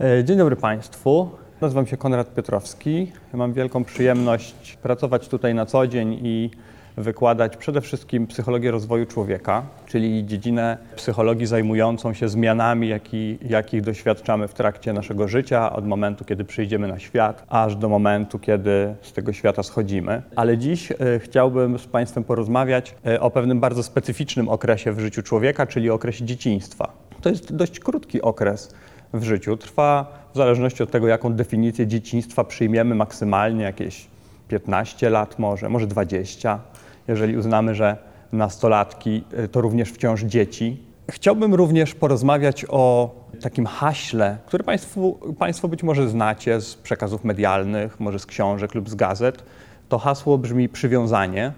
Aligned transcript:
E, 0.00 0.24
dzień 0.24 0.38
dobry 0.38 0.56
Państwu. 0.56 1.30
Nazywam 1.60 1.86
się 1.86 1.96
Konrad 1.96 2.34
Piotrowski. 2.34 3.12
Mam 3.32 3.52
wielką 3.52 3.84
przyjemność 3.84 4.78
pracować 4.82 5.28
tutaj 5.28 5.54
na 5.54 5.66
co 5.66 5.86
dzień 5.86 6.18
i 6.22 6.50
wykładać 6.96 7.56
przede 7.56 7.80
wszystkim 7.80 8.26
psychologię 8.26 8.70
rozwoju 8.70 9.06
człowieka, 9.06 9.62
czyli 9.86 10.26
dziedzinę 10.26 10.78
psychologii 10.96 11.46
zajmującą 11.46 12.14
się 12.14 12.28
zmianami, 12.28 12.88
jaki, 12.88 13.38
jakich 13.48 13.82
doświadczamy 13.82 14.48
w 14.48 14.54
trakcie 14.54 14.92
naszego 14.92 15.28
życia, 15.28 15.72
od 15.72 15.86
momentu, 15.86 16.24
kiedy 16.24 16.44
przyjdziemy 16.44 16.88
na 16.88 16.98
świat, 16.98 17.44
aż 17.48 17.76
do 17.76 17.88
momentu, 17.88 18.38
kiedy 18.38 18.94
z 19.02 19.12
tego 19.12 19.32
świata 19.32 19.62
schodzimy. 19.62 20.22
Ale 20.36 20.58
dziś 20.58 20.92
e, 20.92 20.96
chciałbym 21.18 21.78
z 21.78 21.86
Państwem 21.86 22.24
porozmawiać 22.24 22.94
e, 23.06 23.20
o 23.20 23.30
pewnym 23.30 23.60
bardzo 23.60 23.82
specyficznym 23.82 24.48
okresie 24.48 24.92
w 24.92 25.00
życiu 25.00 25.22
człowieka, 25.22 25.66
czyli 25.66 25.90
okresie 25.90 26.24
dzieciństwa. 26.24 26.92
To 27.20 27.28
jest 27.28 27.56
dość 27.56 27.80
krótki 27.80 28.22
okres 28.22 28.74
w 29.14 29.22
życiu. 29.22 29.56
Trwa 29.56 30.06
w 30.32 30.36
zależności 30.36 30.82
od 30.82 30.90
tego, 30.90 31.08
jaką 31.08 31.32
definicję 31.32 31.86
dzieciństwa 31.86 32.44
przyjmiemy, 32.44 32.94
maksymalnie 32.94 33.64
jakieś 33.64 34.06
15 34.48 35.10
lat 35.10 35.38
może, 35.38 35.68
może 35.68 35.86
20, 35.86 36.60
jeżeli 37.08 37.36
uznamy, 37.36 37.74
że 37.74 37.96
nastolatki 38.32 39.24
y, 39.44 39.48
to 39.48 39.60
również 39.60 39.90
wciąż 39.90 40.22
dzieci. 40.22 40.76
Chciałbym 41.10 41.54
również 41.54 41.94
porozmawiać 41.94 42.66
o 42.68 43.14
takim 43.42 43.66
haśle, 43.66 44.38
które 44.46 44.64
państwu, 44.64 45.18
Państwo 45.38 45.68
być 45.68 45.82
może 45.82 46.08
znacie 46.08 46.60
z 46.60 46.74
przekazów 46.74 47.24
medialnych, 47.24 48.00
może 48.00 48.18
z 48.18 48.26
książek 48.26 48.74
lub 48.74 48.90
z 48.90 48.94
gazet. 48.94 49.44
To 49.88 49.98
hasło 49.98 50.38
brzmi 50.38 50.68
przywiązanie. 50.68 51.52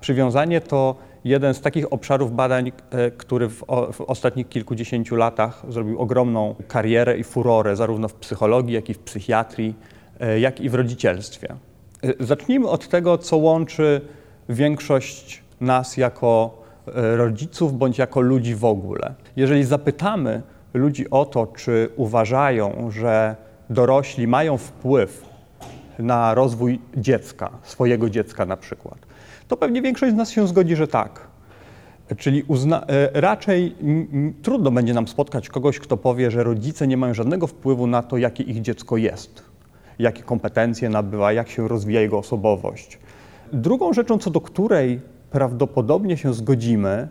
Przywiązanie 0.00 0.60
to 0.60 0.96
jeden 1.24 1.54
z 1.54 1.60
takich 1.60 1.92
obszarów 1.92 2.32
badań, 2.32 2.72
e, 2.90 3.10
który 3.10 3.48
w, 3.48 3.64
o, 3.66 3.92
w, 3.92 4.00
ostatnich 4.00 4.48
kilkudziesięciu 4.48 5.16
latach 5.16 5.62
zrobił 5.68 6.00
ogromną 6.00 6.54
karierę 6.68 7.18
i 7.18 7.24
furorę, 7.24 7.76
zarówno 7.76 8.08
w 8.08 8.14
psychologii, 8.14 8.74
jak 8.74 8.90
i 8.90 8.94
w 8.94 8.98
psychiatrii, 8.98 9.74
e, 10.20 10.40
jak 10.40 10.60
i 10.60 10.68
w 10.68 10.74
rodzicielstwie. 10.74 11.48
E, 12.02 12.24
zacznijmy 12.24 12.68
od 12.68 12.88
tego, 12.88 13.18
co 13.18 13.36
łączy 13.36 14.00
większość 14.48 15.42
nas 15.60 15.96
jako 15.96 16.64
rodziców 17.16 17.78
bądź 17.78 17.98
jako 17.98 18.20
ludzi 18.20 18.54
w 18.54 18.64
ogóle. 18.64 19.14
Jeżeli 19.36 19.64
zapytamy 19.64 20.42
ludzi 20.74 21.10
o 21.10 21.24
to, 21.24 21.46
czy 21.46 21.88
uważają, 21.96 22.90
że 22.90 23.36
dorośli 23.70 24.26
mają 24.26 24.58
wpływ 24.58 25.24
na 25.98 26.34
rozwój 26.34 26.80
dziecka, 26.96 27.50
swojego 27.62 28.10
dziecka 28.10 28.46
na 28.46 28.56
przykład, 28.56 28.98
to 29.48 29.56
pewnie 29.56 29.82
większość 29.82 30.12
z 30.12 30.16
nas 30.16 30.30
się 30.30 30.48
zgodzi, 30.48 30.76
że 30.76 30.88
tak. 30.88 31.34
Czyli 32.16 32.42
uzna, 32.42 32.86
e, 32.86 33.20
raczej 33.20 33.76
trudno 34.42 34.70
będzie 34.70 34.94
nam 34.94 35.08
spotkać 35.08 35.48
kogoś, 35.48 35.78
kto 35.78 35.96
powie, 35.96 36.30
że 36.30 36.44
rodzice 36.44 36.86
nie 36.86 36.96
mają 36.96 37.14
żadnego 37.14 37.46
wpływu 37.46 37.86
na 37.86 38.02
to, 38.02 38.16
jakie 38.16 38.42
ich 38.42 38.60
dziecko 38.60 38.96
jest, 38.96 39.42
jakie 39.98 40.22
kompetencje 40.22 40.88
nabywa, 40.88 41.32
jak 41.32 41.48
się 41.48 41.68
rozwija 41.68 42.00
jego 42.00 42.18
osobowość. 42.18 42.98
Drugą 43.52 43.92
rzeczą, 43.92 44.18
co 44.18 44.30
do 44.30 44.40
której 44.40 45.00
prawdopodobnie 45.30 46.16
się 46.16 46.34
zgodzimy, 46.34 47.08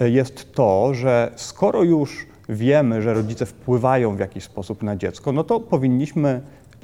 e, 0.00 0.10
jest 0.10 0.52
to, 0.52 0.94
że 0.94 1.32
skoro 1.36 1.82
już 1.82 2.26
wiemy, 2.48 3.02
że 3.02 3.14
rodzice 3.14 3.46
wpływają 3.46 4.16
w 4.16 4.18
jakiś 4.18 4.44
sposób 4.44 4.82
na 4.82 4.96
dziecko, 4.96 5.32
no 5.32 5.44
to 5.44 5.60
powinniśmy 5.60 6.40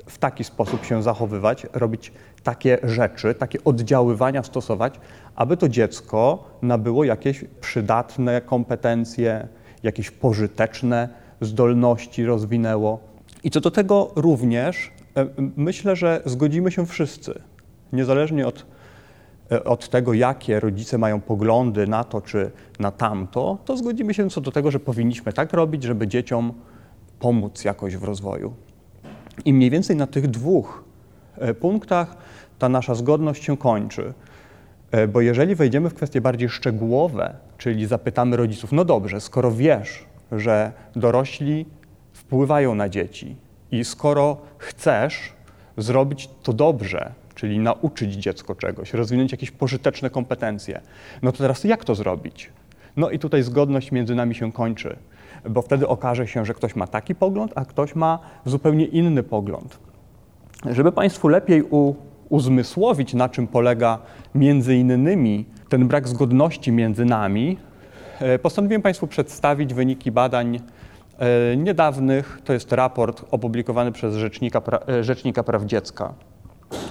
w 0.07 0.19
taki 0.19 0.45
sposób 0.45 0.85
się 0.85 1.03
zachowywać, 1.03 1.67
robić 1.73 2.13
takie 2.43 2.79
rzeczy, 2.83 3.35
takie 3.35 3.65
oddziaływania 3.65 4.43
stosować, 4.43 5.01
aby 5.35 5.57
to 5.57 5.69
dziecko 5.69 6.45
nabyło 6.63 7.05
jakieś 7.05 7.45
przydatne 7.61 8.41
kompetencje, 8.41 9.49
jakieś 9.83 10.11
pożyteczne 10.11 11.09
zdolności 11.41 12.25
rozwinęło. 12.25 13.01
I 13.45 13.51
co 13.51 13.61
do 13.61 13.71
tego 13.71 14.11
również 14.17 14.93
e, 15.17 15.27
myślę, 15.57 15.97
że 15.97 16.23
zgodzimy 16.25 16.73
się 16.73 16.87
wszyscy, 16.87 17.43
niezależnie 17.93 18.47
od, 18.47 18.67
e, 19.53 19.65
od 19.65 19.89
tego, 19.89 20.13
jakie 20.13 20.61
rodzice 20.61 20.99
mają 20.99 21.21
poglądy 21.21 21.87
na 21.87 22.05
to 22.05 22.21
czy 22.21 22.51
na 22.79 22.91
tamto, 22.91 23.59
to 23.65 23.77
zgodzimy 23.77 24.15
się 24.15 24.31
co 24.31 24.41
do 24.41 24.53
tego, 24.53 24.71
że 24.71 24.81
powinniśmy 24.81 25.33
tak 25.33 25.53
robić, 25.53 25.83
żeby 25.83 26.09
dzieciom 26.09 26.53
pomóc 27.19 27.65
jakoś 27.65 27.97
w 27.97 28.05
rozwoju. 28.05 28.55
I 29.45 29.53
mniej 29.53 29.71
więcej 29.71 29.97
na 29.97 30.07
tych 30.07 30.27
dwóch 30.27 30.85
e, 31.39 31.55
punktach 31.55 32.17
ta 32.59 32.69
nasza 32.69 32.95
zgodność 32.95 33.45
się 33.45 33.57
kończy. 33.57 34.13
E, 34.91 35.09
bo 35.09 35.21
jeżeli 35.21 35.55
wejdziemy 35.55 35.91
w 35.91 35.95
kwestie 35.95 36.21
bardziej 36.21 36.49
szczegółowe, 36.49 37.35
czyli 37.59 37.87
zapytamy 37.87 38.37
rodziców, 38.37 38.73
no 38.73 38.85
dobrze, 38.85 39.21
skoro 39.21 39.51
wiesz, 39.51 40.05
że 40.33 40.73
dorośli 40.97 41.67
wpływają 42.13 42.75
na 42.75 42.89
dzieci 42.89 43.37
i 43.71 43.85
skoro 43.85 44.37
chcesz 44.59 45.33
zrobić 45.77 46.31
to 46.43 46.53
dobrze, 46.53 47.13
czyli 47.35 47.59
nauczyć 47.59 48.15
dziecko 48.15 48.55
czegoś, 48.55 48.93
rozwinąć 48.95 49.33
jakieś 49.33 49.51
pożyteczne 49.51 50.11
kompetencje, 50.11 50.81
no 51.23 51.33
to 51.33 51.39
teraz 51.39 51.65
jak 51.65 51.85
to 51.85 51.95
zrobić? 51.95 52.51
No 52.97 53.11
i 53.11 53.19
tutaj 53.19 53.43
zgodność 53.43 53.93
między 53.93 54.15
nami 54.15 54.35
się 54.35 54.53
kończy 54.53 54.97
bo 55.51 55.63
wtedy 55.63 55.89
okaże 55.89 56.27
się, 56.27 56.45
że 56.45 56.55
ktoś 56.55 56.77
ma 56.77 56.87
taki 56.87 57.15
pogląd, 57.15 57.53
a 57.55 57.65
ktoś 57.65 57.95
ma 57.95 58.19
zupełnie 58.45 58.85
inny 58.85 59.23
pogląd. 59.23 59.79
Żeby 60.71 60.93
Państwu 60.93 61.29
lepiej 61.29 61.63
u, 61.63 61.95
uzmysłowić, 62.29 63.15
na 63.15 63.29
czym 63.29 63.47
polega 63.47 63.99
między 64.35 64.77
innymi 64.77 65.45
ten 65.69 65.89
brak 65.89 66.09
zgodności 66.09 66.73
między 66.73 67.05
nami, 67.05 67.57
e, 68.21 68.39
postanowiłem 68.39 68.83
Państwu 68.83 69.07
przedstawić 69.07 69.75
wyniki 69.75 70.13
badań 70.13 70.61
e, 71.19 71.57
niedawnych. 71.57 72.41
To 72.45 72.53
jest 72.53 72.73
raport 72.73 73.25
opublikowany 73.31 73.93
przez 73.93 74.15
Rzecznika, 74.15 74.63
e, 74.89 75.05
Rzecznika 75.05 75.43
Praw 75.43 75.65
Dziecka. 75.65 76.15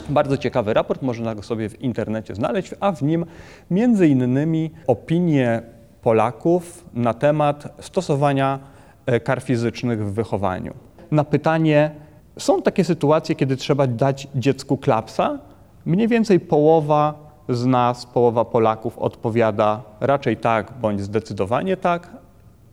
Bardzo 0.10 0.38
ciekawy 0.38 0.74
raport, 0.74 1.02
można 1.02 1.36
go 1.36 1.44
sobie 1.44 1.70
w 1.70 1.82
internecie 1.82 2.36
znaleźć, 2.36 2.76
a 2.80 2.92
w 2.92 3.04
nim 3.04 3.26
między 3.72 4.08
innymi 4.08 4.72
opinie 4.88 5.62
Polaków 6.04 6.86
na 6.94 7.14
temat 7.14 7.76
stosowania 7.80 8.60
e, 9.06 9.20
kar 9.20 9.42
fizycznych 9.42 10.06
w 10.06 10.14
wychowaniu. 10.14 10.74
Na 11.12 11.24
pytanie, 11.24 11.92
są 12.38 12.62
takie 12.62 12.84
sytuacje, 12.84 13.36
kiedy 13.36 13.58
trzeba 13.58 13.88
dać 13.88 14.28
dziecku 14.36 14.78
klapsa? 14.78 15.40
Mniej 15.86 16.08
więcej 16.08 16.40
połowa 16.40 17.14
z 17.50 17.66
nas, 17.66 18.06
połowa 18.06 18.46
Polaków 18.46 19.00
odpowiada 19.00 19.82
raczej 20.00 20.38
tak 20.38 20.74
bądź 20.82 21.02
zdecydowanie 21.02 21.78
tak, 21.78 22.10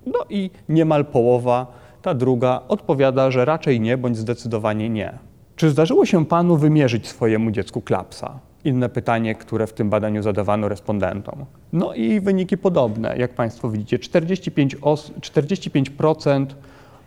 no 0.06 0.18
i 0.30 0.50
niemal 0.68 1.04
połowa, 1.04 1.66
ta 2.02 2.14
druga, 2.14 2.60
odpowiada, 2.68 3.30
że 3.30 3.44
raczej 3.44 3.80
nie 3.80 3.98
bądź 3.98 4.16
zdecydowanie 4.16 4.90
nie. 4.90 5.18
Czy 5.56 5.70
zdarzyło 5.70 6.06
się 6.06 6.26
panu 6.26 6.56
wymierzyć 6.56 7.08
swojemu 7.08 7.50
dziecku 7.50 7.80
klapsa? 7.80 8.38
Inne 8.64 8.88
pytanie, 8.88 9.34
które 9.34 9.66
w 9.66 9.72
tym 9.72 9.90
badaniu 9.90 10.22
zadawano 10.22 10.68
respondentom. 10.68 11.44
No 11.72 11.94
i 11.94 12.20
wyniki 12.20 12.58
podobne, 12.58 13.14
jak 13.18 13.34
Państwo 13.34 13.70
widzicie. 13.70 13.98
45%, 13.98 14.76
os 14.82 15.12
45 15.20 15.90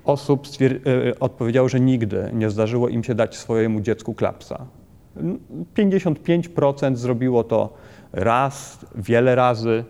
osób 0.06 0.48
e, 0.62 1.20
odpowiedziało, 1.20 1.70
że 1.70 1.80
nigdy 1.80 2.30
nie 2.34 2.50
zdarzyło 2.50 2.90
im 2.90 3.04
się 3.04 3.16
dać 3.16 3.38
swojemu 3.38 3.82
dziecku 3.82 4.14
klapsa. 4.14 4.66
55% 5.76 6.96
zrobiło 6.96 7.44
to 7.44 7.74
raz, 8.14 8.86
wiele 8.96 9.36
razy, 9.36 9.84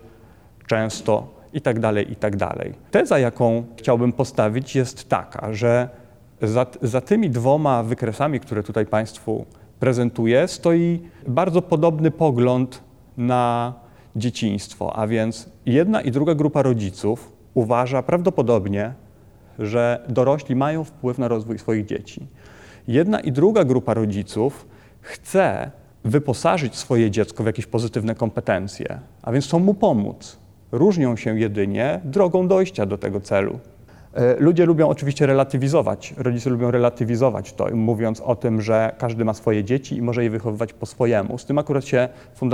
często 0.66 1.34
i 1.52 1.60
tak 1.60 1.80
dalej, 1.80 2.12
i 2.12 2.16
tak 2.16 2.36
dalej. 2.36 2.74
Teza, 2.90 3.18
jaką 3.18 3.64
chciałbym 3.76 4.12
postawić, 4.12 4.76
jest 4.76 5.08
taka, 5.08 5.52
że 5.52 5.88
za, 6.42 6.66
za 6.82 7.00
tymi 7.00 7.30
dwoma 7.30 7.82
wykresami, 7.82 8.40
które 8.40 8.62
tutaj 8.62 8.86
Państwu 8.86 9.46
prezentuje, 9.84 10.48
stoi 10.48 11.00
bardzo 11.28 11.62
podobny 11.62 12.10
pogląd 12.10 12.82
na 13.16 13.74
dzieciństwo, 14.16 14.96
a 14.96 15.06
więc 15.06 15.48
jedna 15.66 16.00
i 16.00 16.10
druga 16.10 16.34
grupa 16.34 16.62
rodziców 16.62 17.32
uważa 17.54 18.02
prawdopodobnie, 18.02 18.94
że 19.58 20.04
dorośli 20.08 20.56
mają 20.56 20.84
wpływ 20.84 21.18
na 21.18 21.28
rozwój 21.28 21.58
swoich 21.58 21.86
dzieci. 21.86 22.26
Jedna 22.88 23.20
i 23.20 23.32
druga 23.32 23.64
grupa 23.64 23.94
rodziców 23.94 24.66
chce 25.00 25.70
wyposażyć 26.04 26.76
swoje 26.76 27.10
dziecko 27.10 27.42
w 27.42 27.46
jakieś 27.46 27.66
pozytywne 27.66 28.14
kompetencje, 28.14 29.00
a 29.22 29.32
więc 29.32 29.44
chcą 29.44 29.58
mu 29.58 29.74
pomóc. 29.74 30.38
Różnią 30.72 31.16
się 31.16 31.38
jedynie 31.38 32.00
drogą 32.04 32.48
dojścia 32.48 32.86
do 32.86 32.98
tego 32.98 33.20
celu. 33.20 33.58
E, 34.14 34.36
ludzie 34.40 34.66
lubią 34.66 34.88
oczywiście 34.88 35.26
relatywizować, 35.26 36.14
rodzice 36.16 36.50
lubią 36.50 36.70
relatywizować 36.70 37.52
to, 37.52 37.66
mówiąc 37.72 38.20
o 38.20 38.36
tym, 38.36 38.62
że 38.62 38.94
każdy 38.98 39.24
ma 39.24 39.34
swoje 39.34 39.64
dzieci 39.64 39.96
i 39.96 40.02
może 40.02 40.24
je 40.24 40.30
wychowywać 40.30 40.72
po 40.72 40.86
swojemu. 40.86 41.38
Z 41.38 41.44
tym 41.44 41.58
akurat 41.58 41.84
się 41.84 42.08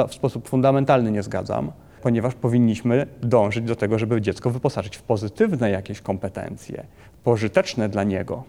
w 0.09 0.15
sposób 0.15 0.49
fundamentalny 0.49 1.11
nie 1.11 1.23
zgadzam, 1.23 1.73
ponieważ 2.03 2.35
powinniśmy 2.35 3.07
dążyć 3.23 3.65
do 3.65 3.77
tego, 3.77 3.99
żeby 3.99 4.21
dziecko 4.21 4.51
wyposażyć 4.51 4.97
w 4.97 5.03
pozytywne 5.03 5.71
jakieś 5.71 6.01
kompetencje, 6.01 6.87
pożyteczne 7.25 7.89
dla 7.89 8.05
niego. 8.05 8.45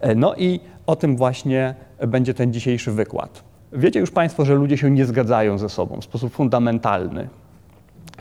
E, 0.00 0.14
no 0.14 0.34
i 0.34 0.60
o 0.86 0.96
tym 0.96 1.16
właśnie 1.16 1.74
będzie 2.08 2.34
ten 2.34 2.52
dzisiejszy 2.52 2.92
wykład. 2.92 3.44
Wiecie 3.72 4.00
już 4.00 4.10
Państwo, 4.10 4.44
że 4.44 4.54
ludzie 4.54 4.78
się 4.78 4.90
nie 4.90 5.04
zgadzają 5.04 5.58
ze 5.58 5.68
sobą 5.68 6.00
w 6.00 6.04
sposób 6.04 6.32
fundamentalny. 6.32 7.28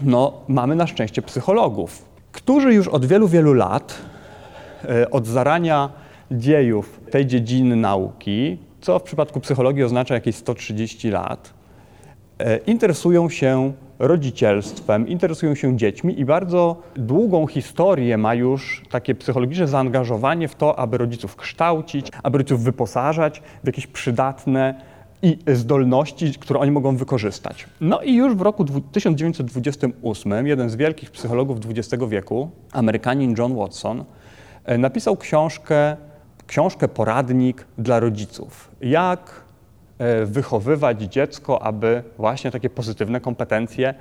No, 0.02 0.34
mamy 0.48 0.76
na 0.76 0.88
szczęście 0.88 1.22
psychologów, 1.22 2.13
którzy 2.34 2.74
już 2.74 2.88
od 2.88 3.06
wielu, 3.06 3.28
wielu 3.28 3.54
lat 3.54 4.02
e, 4.90 5.10
od 5.12 5.28
zarania 5.28 5.90
dziejów 6.32 7.00
tej 7.12 7.26
dziedziny 7.26 7.76
nauki, 7.76 8.58
co 8.82 9.00
w 9.00 9.04
przypadku 9.04 9.40
psychologii 9.40 9.84
oznacza 9.84 10.14
jakieś 10.14 10.36
130 10.36 11.10
lat, 11.10 11.54
e, 12.40 12.58
interesują 12.58 13.30
się 13.30 13.74
rodzicielstwem, 14.00 15.08
interesują 15.08 15.56
się 15.56 15.78
dziećmi 15.78 16.20
i 16.20 16.26
bardzo 16.26 16.82
długą 16.96 17.48
historię 17.48 18.18
ma 18.18 18.34
już 18.36 18.84
takie 18.90 19.16
psychologiczne 19.16 19.68
zaangażowanie 19.68 20.48
w 20.48 20.56
to, 20.56 20.80
aby 20.80 20.98
rodziców 20.98 21.36
kształcić, 21.36 22.08
aby 22.24 22.38
rodziców 22.38 22.64
wyposażać 22.64 23.42
w 23.64 23.68
jakieś 23.68 23.88
przydatne 23.88 24.93
i 25.24 25.38
zdolności, 25.48 26.34
które 26.40 26.60
oni 26.60 26.72
mogą 26.72 26.98
wykorzystać. 26.98 27.68
No 27.82 28.02
i 28.02 28.16
już 28.16 28.36
w 28.36 28.42
roku 28.42 28.66
1928 28.92 30.48
jeden 30.48 30.70
z 30.70 30.76
wielkich 30.76 31.12
psychologów 31.12 31.58
XX 31.70 32.04
wieku, 32.10 32.50
Amerykanin 32.72 33.36
John 33.38 33.56
Watson, 33.56 34.04
e, 34.66 34.78
napisał 34.78 35.18
książkę, 35.18 35.98
książkę 36.48 36.88
poradnik 36.88 37.66
dla 37.78 38.00
rodziców. 38.00 38.72
Jak 38.82 39.42
e, 39.98 40.26
wychowywać 40.26 41.02
dziecko, 41.02 41.64
aby 41.64 42.04
właśnie 42.18 42.52
takie 42.52 42.70
pozytywne 42.70 43.22
kompetencje 43.22 43.94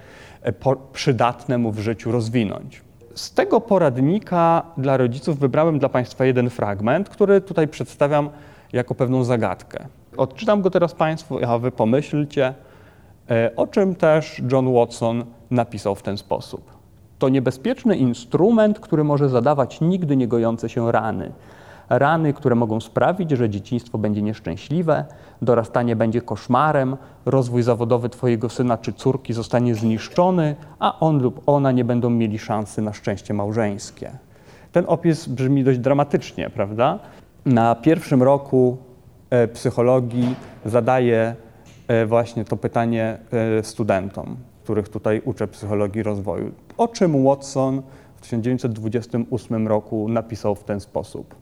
e, 0.43 0.53
przydatne 0.93 1.59
mu 1.59 1.73
w 1.73 1.79
życiu 1.79 2.13
rozwinąć. 2.13 2.83
Z 3.15 3.33
tego 3.33 3.61
poradnika 3.61 4.63
dla 4.77 4.97
rodziców 4.97 5.39
wybrałem 5.39 5.79
dla 5.79 5.89
Państwa 5.89 6.25
jeden 6.25 6.51
fragment, 6.51 7.09
który 7.09 7.41
tutaj 7.41 7.69
przedstawiam 7.69 8.31
jako 8.73 8.95
pewną 8.95 9.25
zagadkę. 9.25 9.87
Odczytam 10.17 10.63
go 10.63 10.71
teraz 10.71 10.95
Państwu, 10.95 11.39
a 11.47 11.59
Wy 11.59 11.71
pomyślcie, 11.71 12.55
e, 13.31 13.51
o 13.57 13.67
czym 13.67 13.95
też 13.95 14.43
John 14.53 14.75
Watson 14.75 15.25
napisał 15.51 15.95
w 15.95 16.03
ten 16.03 16.19
sposób. 16.19 16.71
To 17.19 17.29
niebezpieczny 17.29 17.97
instrument, 17.97 18.81
który 18.81 19.05
może 19.05 19.29
zadawać 19.29 19.81
nigdy 19.81 20.17
nie 20.17 20.29
gojące 20.29 20.69
się 20.69 20.93
rany. 20.93 21.33
Rany, 21.89 22.33
które 22.33 22.55
mogą 22.55 22.81
sprawić, 22.81 23.31
że 23.31 23.51
dzieciństwo 23.51 23.99
będzie 23.99 24.23
nieszczęśliwe, 24.23 25.05
dorastanie 25.43 25.97
będzie 25.97 26.21
koszmarem, 26.21 26.97
rozwój 27.27 27.63
zawodowy 27.63 28.09
Twojego 28.09 28.49
syna 28.49 28.79
czy 28.79 28.93
córki 28.93 29.33
zostanie 29.33 29.75
zniszczony, 29.75 30.57
a 30.79 31.01
on 31.01 31.23
lub 31.23 31.43
ona 31.47 31.73
nie 31.73 31.85
będą 31.85 32.11
mieli 32.11 32.39
szansy 32.39 32.83
na 32.83 32.93
szczęście 32.93 33.35
małżeńskie. 33.35 34.11
Ten 34.73 34.85
opis 34.89 35.29
brzmi 35.29 35.65
dość 35.65 35.79
dramatycznie, 35.79 36.51
prawda? 36.51 36.99
Na 37.47 37.75
pierwszym 37.75 38.23
roku 38.23 38.77
psychologii 39.53 40.35
zadaję 40.65 41.37
e, 41.89 42.07
właśnie 42.07 42.45
to 42.45 42.57
pytanie 42.57 43.19
e, 43.59 43.63
studentom, 43.65 44.37
których 44.65 44.89
tutaj 44.89 45.23
uczę 45.25 45.49
psychologii 45.49 46.03
rozwoju. 46.03 46.53
O 46.77 46.89
czym 46.89 47.25
Watson 47.25 47.83
w 48.17 48.21
1928 48.21 49.69
roku 49.69 50.09
napisał 50.09 50.55
w 50.55 50.65
ten 50.65 50.81
sposób? 50.81 51.35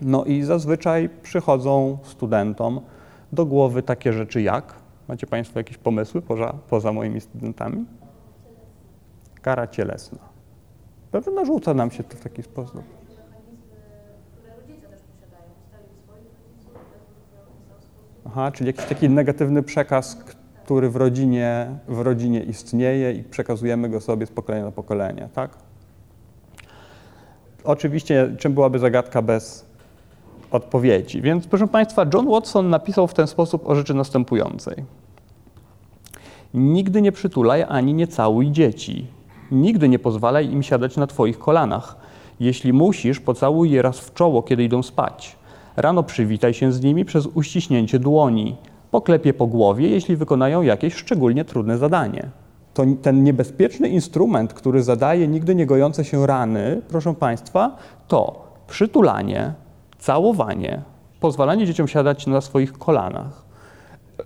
No 0.00 0.24
i 0.24 0.42
zazwyczaj 0.42 1.08
przychodzą 1.22 1.98
studentom 2.02 2.80
do 3.32 3.46
głowy 3.46 3.82
takie 3.82 4.12
rzeczy 4.12 4.42
jak? 4.42 4.74
Macie 5.08 5.26
Państwo 5.26 5.60
jakieś 5.60 5.78
pomysły 5.78 6.22
poza, 6.22 6.54
poza 6.68 6.92
moimi 6.92 7.20
studentami? 7.20 7.84
Kara 9.42 9.66
cielesna. 9.66 10.18
Pewnie 11.10 11.32
narzuca 11.32 11.74
nam 11.74 11.90
się 11.90 12.04
to 12.04 12.16
w 12.16 12.20
taki 12.20 12.42
sposób. 12.42 13.03
Aha, 18.26 18.52
czyli 18.52 18.66
jakiś 18.66 18.84
taki 18.84 19.08
negatywny 19.10 19.62
przekaz, 19.62 20.16
który 20.64 20.90
w 20.90 20.96
rodzinie, 20.96 21.66
w 21.88 22.00
rodzinie 22.00 22.42
istnieje 22.42 23.12
i 23.12 23.22
przekazujemy 23.22 23.88
go 23.88 24.00
sobie 24.00 24.26
z 24.26 24.30
pokolenia 24.30 24.64
na 24.64 24.72
pokolenie, 24.72 25.28
tak? 25.34 25.50
Oczywiście, 27.64 28.34
czym 28.38 28.54
byłaby 28.54 28.78
zagadka 28.78 29.22
bez 29.22 29.66
odpowiedzi? 30.50 31.22
Więc, 31.22 31.46
proszę 31.46 31.68
Państwa, 31.68 32.06
John 32.14 32.28
Watson 32.28 32.70
napisał 32.70 33.06
w 33.06 33.14
ten 33.14 33.26
sposób 33.26 33.68
o 33.68 33.74
rzeczy 33.74 33.94
następującej. 33.94 34.84
Nigdy 36.54 37.02
nie 37.02 37.12
przytulaj 37.12 37.64
ani 37.68 37.94
nie 37.94 38.06
całuj 38.06 38.50
dzieci. 38.50 39.06
Nigdy 39.50 39.88
nie 39.88 39.98
pozwalaj 39.98 40.50
im 40.50 40.62
siadać 40.62 40.96
na 40.96 41.06
Twoich 41.06 41.38
kolanach. 41.38 41.96
Jeśli 42.40 42.72
musisz, 42.72 43.20
pocałuj 43.20 43.70
je 43.70 43.82
raz 43.82 44.00
w 44.00 44.14
czoło, 44.14 44.42
kiedy 44.42 44.64
idą 44.64 44.82
spać. 44.82 45.36
Rano 45.76 46.02
przywitaj 46.02 46.54
się 46.54 46.72
z 46.72 46.82
nimi 46.82 47.04
przez 47.04 47.26
uściśnięcie 47.26 47.98
dłoni. 47.98 48.56
Poklepie 48.90 49.34
po 49.34 49.46
głowie, 49.46 49.88
jeśli 49.88 50.16
wykonają 50.16 50.62
jakieś 50.62 50.94
szczególnie 50.94 51.44
trudne 51.44 51.78
zadanie. 51.78 52.28
To 52.74 52.84
ten 53.02 53.24
niebezpieczny 53.24 53.88
instrument, 53.88 54.54
który 54.54 54.82
zadaje 54.82 55.28
nigdy 55.28 55.54
nie 55.54 55.66
gojące 55.66 56.04
się 56.04 56.26
rany, 56.26 56.82
proszę 56.88 57.14
Państwa, 57.14 57.76
to 58.08 58.44
przytulanie, 58.68 59.54
całowanie, 59.98 60.82
pozwalanie 61.20 61.66
dzieciom 61.66 61.88
siadać 61.88 62.26
na 62.26 62.40
swoich 62.40 62.72
kolanach, 62.72 63.44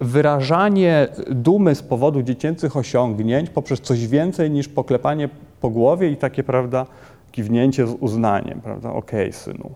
wyrażanie 0.00 1.08
dumy 1.30 1.74
z 1.74 1.82
powodu 1.82 2.22
dziecięcych 2.22 2.76
osiągnięć 2.76 3.50
poprzez 3.50 3.80
coś 3.80 4.06
więcej 4.06 4.50
niż 4.50 4.68
poklepanie 4.68 5.28
po 5.60 5.70
głowie 5.70 6.10
i 6.10 6.16
takie, 6.16 6.42
prawda, 6.42 6.86
kiwnięcie 7.32 7.86
z 7.86 7.94
uznaniem, 8.00 8.60
prawda, 8.60 8.92
okej, 8.92 9.28
okay, 9.28 9.32
synu. 9.32 9.70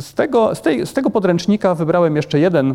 Z 0.00 0.14
tego, 0.14 0.54
z, 0.54 0.62
tej, 0.62 0.86
z 0.86 0.92
tego 0.92 1.10
podręcznika 1.10 1.74
wybrałem 1.74 2.16
jeszcze 2.16 2.38
jeden 2.38 2.74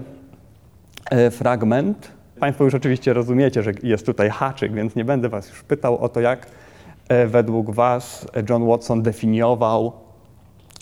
e, 1.11 1.31
fragment. 1.31 2.11
Państwo 2.39 2.63
już 2.63 2.73
oczywiście 2.73 3.13
rozumiecie, 3.13 3.63
że 3.63 3.71
jest 3.83 4.05
tutaj 4.05 4.29
haczyk, 4.29 4.73
więc 4.73 4.95
nie 4.95 5.05
będę 5.05 5.29
Was 5.29 5.49
już 5.49 5.63
pytał 5.63 5.97
o 5.97 6.09
to, 6.09 6.19
jak 6.19 6.47
e, 7.09 7.27
według 7.27 7.71
Was 7.71 8.27
John 8.49 8.67
Watson 8.67 9.01
definiował 9.01 9.91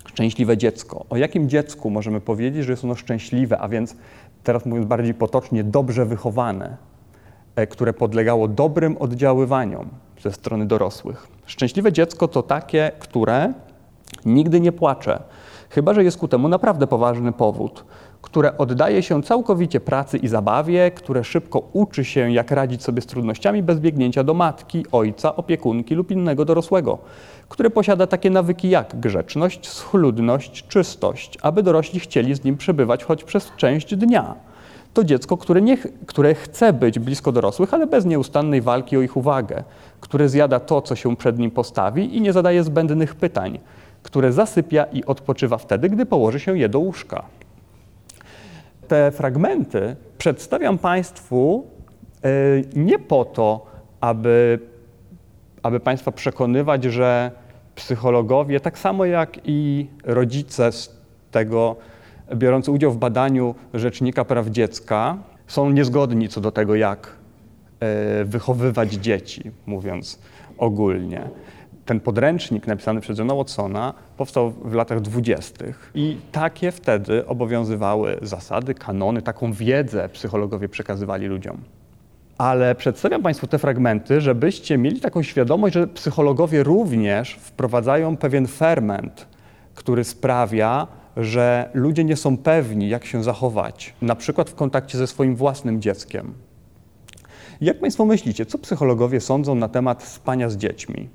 szczęśliwe 0.05 0.57
dziecko. 0.57 1.05
O 1.09 1.17
jakim 1.17 1.49
dziecku 1.49 1.89
możemy 1.89 2.21
powiedzieć, 2.21 2.65
że 2.65 2.71
jest 2.71 2.83
ono 2.83 2.95
szczęśliwe, 2.95 3.59
a 3.59 3.67
więc 3.67 3.95
teraz 4.43 4.65
mówiąc 4.65 4.87
bardziej 4.87 5.13
potocznie, 5.13 5.63
dobrze 5.63 6.05
wychowane, 6.05 6.77
e, 7.55 7.67
które 7.67 7.93
podlegało 7.93 8.47
dobrym 8.47 8.97
oddziaływaniom 8.97 9.89
ze 10.21 10.31
strony 10.31 10.65
dorosłych. 10.65 11.27
Szczęśliwe 11.45 11.91
dziecko 11.91 12.27
to 12.27 12.43
takie, 12.43 12.91
które 12.99 13.53
nigdy 14.25 14.59
nie 14.59 14.71
płacze, 14.71 15.19
chyba 15.73 15.93
że 15.93 16.03
jest 16.03 16.17
ku 16.17 16.27
temu 16.27 16.47
naprawdę 16.47 16.87
poważny 16.87 17.31
powód, 17.31 17.85
które 18.21 18.57
oddaje 18.57 19.03
się 19.03 19.23
całkowicie 19.23 19.79
pracy 19.79 20.17
i 20.17 20.27
zabawie, 20.27 20.91
które 20.91 21.23
szybko 21.23 21.63
uczy 21.73 22.05
się, 22.05 22.31
jak 22.31 22.51
radzić 22.51 22.83
sobie 22.83 23.01
z 23.01 23.05
trudnościami 23.05 23.63
bez 23.63 23.79
biegnięcia 23.79 24.23
do 24.23 24.33
matki, 24.33 24.85
ojca, 24.91 25.35
opiekunki 25.35 25.95
lub 25.95 26.11
innego 26.11 26.45
dorosłego, 26.45 26.97
które 27.49 27.69
posiada 27.69 28.07
takie 28.07 28.29
nawyki 28.29 28.69
jak 28.69 28.99
grzeczność, 28.99 29.69
schludność, 29.69 30.67
czystość, 30.67 31.37
aby 31.41 31.63
dorośli 31.63 31.99
chcieli 31.99 32.35
z 32.35 32.43
nim 32.43 32.57
przebywać 32.57 33.03
choć 33.03 33.23
przez 33.23 33.51
część 33.57 33.95
dnia. 33.95 34.35
To 34.93 35.03
dziecko, 35.03 35.37
które, 35.37 35.61
nie, 35.61 35.77
które 36.05 36.35
chce 36.35 36.73
być 36.73 36.99
blisko 36.99 37.31
dorosłych, 37.31 37.73
ale 37.73 37.87
bez 37.87 38.05
nieustannej 38.05 38.61
walki 38.61 38.97
o 38.97 39.01
ich 39.01 39.17
uwagę, 39.17 39.63
które 39.99 40.29
zjada 40.29 40.59
to, 40.59 40.81
co 40.81 40.95
się 40.95 41.15
przed 41.15 41.39
nim 41.39 41.51
postawi 41.51 42.17
i 42.17 42.21
nie 42.21 42.33
zadaje 42.33 42.63
zbędnych 42.63 43.15
pytań 43.15 43.59
które 44.13 44.31
zasypia 44.31 44.83
i 44.83 45.05
odpoczywa 45.05 45.57
wtedy, 45.57 45.89
gdy 45.89 46.05
położy 46.05 46.39
się 46.39 46.57
je 46.57 46.69
do 46.69 46.79
łóżka. 46.79 47.23
Te 48.87 49.11
fragmenty 49.11 49.95
przedstawiam 50.17 50.77
Państwu 50.77 51.67
e, 52.23 52.29
nie 52.75 52.99
po 52.99 53.25
to, 53.25 53.65
aby, 54.01 54.59
aby 55.63 55.79
Państwa 55.79 56.11
przekonywać, 56.11 56.83
że 56.83 57.31
psychologowie, 57.75 58.59
tak 58.59 58.79
samo 58.79 59.05
jak 59.05 59.37
i 59.45 59.87
rodzice 60.03 60.71
z 60.71 60.97
tego 61.31 61.75
biorący 62.35 62.71
udział 62.71 62.91
w 62.91 62.97
badaniu 62.97 63.55
Rzecznika 63.73 64.25
Praw 64.25 64.47
Dziecka, 64.47 65.17
są 65.47 65.69
niezgodni 65.69 66.29
co 66.29 66.41
do 66.41 66.51
tego, 66.51 66.75
jak 66.75 67.15
e, 67.79 68.25
wychowywać 68.25 68.93
dzieci, 68.93 69.51
mówiąc 69.65 70.19
ogólnie 70.57 71.29
ten 71.85 71.99
podręcznik 71.99 72.67
napisany 72.67 73.01
przez 73.01 73.17
Johna 73.19 73.35
Watsona 73.35 73.93
powstał 74.17 74.51
w 74.51 74.73
latach 74.73 75.01
dwudziestych 75.01 75.91
i 75.95 76.17
takie 76.31 76.71
wtedy 76.71 77.25
obowiązywały 77.25 78.17
zasady, 78.21 78.73
kanony, 78.73 79.21
taką 79.21 79.53
wiedzę 79.53 80.09
psychologowie 80.09 80.69
przekazywali 80.69 81.27
ludziom. 81.27 81.57
Ale 82.37 82.75
przedstawiam 82.75 83.21
Państwu 83.21 83.47
te 83.47 83.59
fragmenty, 83.59 84.21
żebyście 84.21 84.77
mieli 84.77 84.99
taką 84.99 85.23
świadomość, 85.23 85.73
że 85.73 85.87
psychologowie 85.87 86.63
również 86.63 87.35
wprowadzają 87.35 88.17
pewien 88.17 88.47
ferment, 88.47 89.27
który 89.75 90.03
sprawia, 90.03 90.87
że 91.17 91.69
ludzie 91.73 92.03
nie 92.03 92.15
są 92.15 92.37
pewni, 92.37 92.89
jak 92.89 93.05
się 93.05 93.23
zachować, 93.23 93.93
na 94.01 94.15
przykład 94.15 94.49
w 94.49 94.55
kontakcie 94.55 94.97
ze 94.97 95.07
swoim 95.07 95.35
własnym 95.35 95.81
dzieckiem. 95.81 96.33
Jak 97.61 97.79
Państwo 97.79 98.05
myślicie, 98.05 98.45
co 98.45 98.57
psychologowie 98.57 99.21
sądzą 99.21 99.55
na 99.55 99.67
temat 99.67 100.03
spania 100.03 100.49
z 100.49 100.57
dziećmi? 100.57 101.09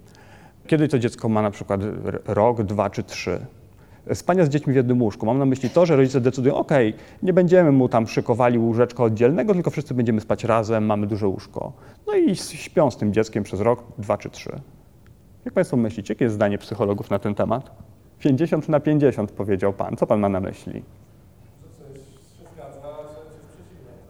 Kiedy 0.68 0.88
to 0.88 0.98
dziecko 0.98 1.28
ma 1.28 1.42
na 1.42 1.50
przykład 1.50 1.80
rok, 2.26 2.62
dwa 2.62 2.90
czy 2.90 3.02
trzy. 3.02 3.46
Spania 4.14 4.44
z 4.44 4.48
dziećmi 4.48 4.72
w 4.72 4.76
jednym 4.76 5.02
łóżku. 5.02 5.26
Mam 5.26 5.38
na 5.38 5.44
myśli 5.44 5.70
to, 5.70 5.86
że 5.86 5.96
rodzice 5.96 6.20
decydują, 6.20 6.54
ok, 6.54 6.72
nie 7.22 7.32
będziemy 7.32 7.72
mu 7.72 7.88
tam 7.88 8.06
szykowali 8.06 8.58
łóżeczka 8.58 9.04
oddzielnego, 9.04 9.54
tylko 9.54 9.70
wszyscy 9.70 9.94
będziemy 9.94 10.20
spać 10.20 10.44
razem, 10.44 10.86
mamy 10.86 11.06
duże 11.06 11.28
łóżko. 11.28 11.72
No 12.06 12.14
i 12.14 12.36
śpią 12.36 12.90
z 12.90 12.96
tym 12.96 13.12
dzieckiem 13.12 13.44
przez 13.44 13.60
rok, 13.60 13.82
dwa 13.98 14.18
czy 14.18 14.30
trzy. 14.30 14.60
Jak 15.44 15.54
Państwo 15.54 15.76
myślicie, 15.76 16.14
jakie 16.14 16.24
jest 16.24 16.34
zdanie 16.34 16.58
psychologów 16.58 17.10
na 17.10 17.18
ten 17.18 17.34
temat? 17.34 17.70
50 18.18 18.68
na 18.68 18.80
50 18.80 19.30
powiedział 19.30 19.72
pan. 19.72 19.96
Co 19.96 20.06
pan 20.06 20.20
ma 20.20 20.28
na 20.28 20.40
myśli? 20.40 20.82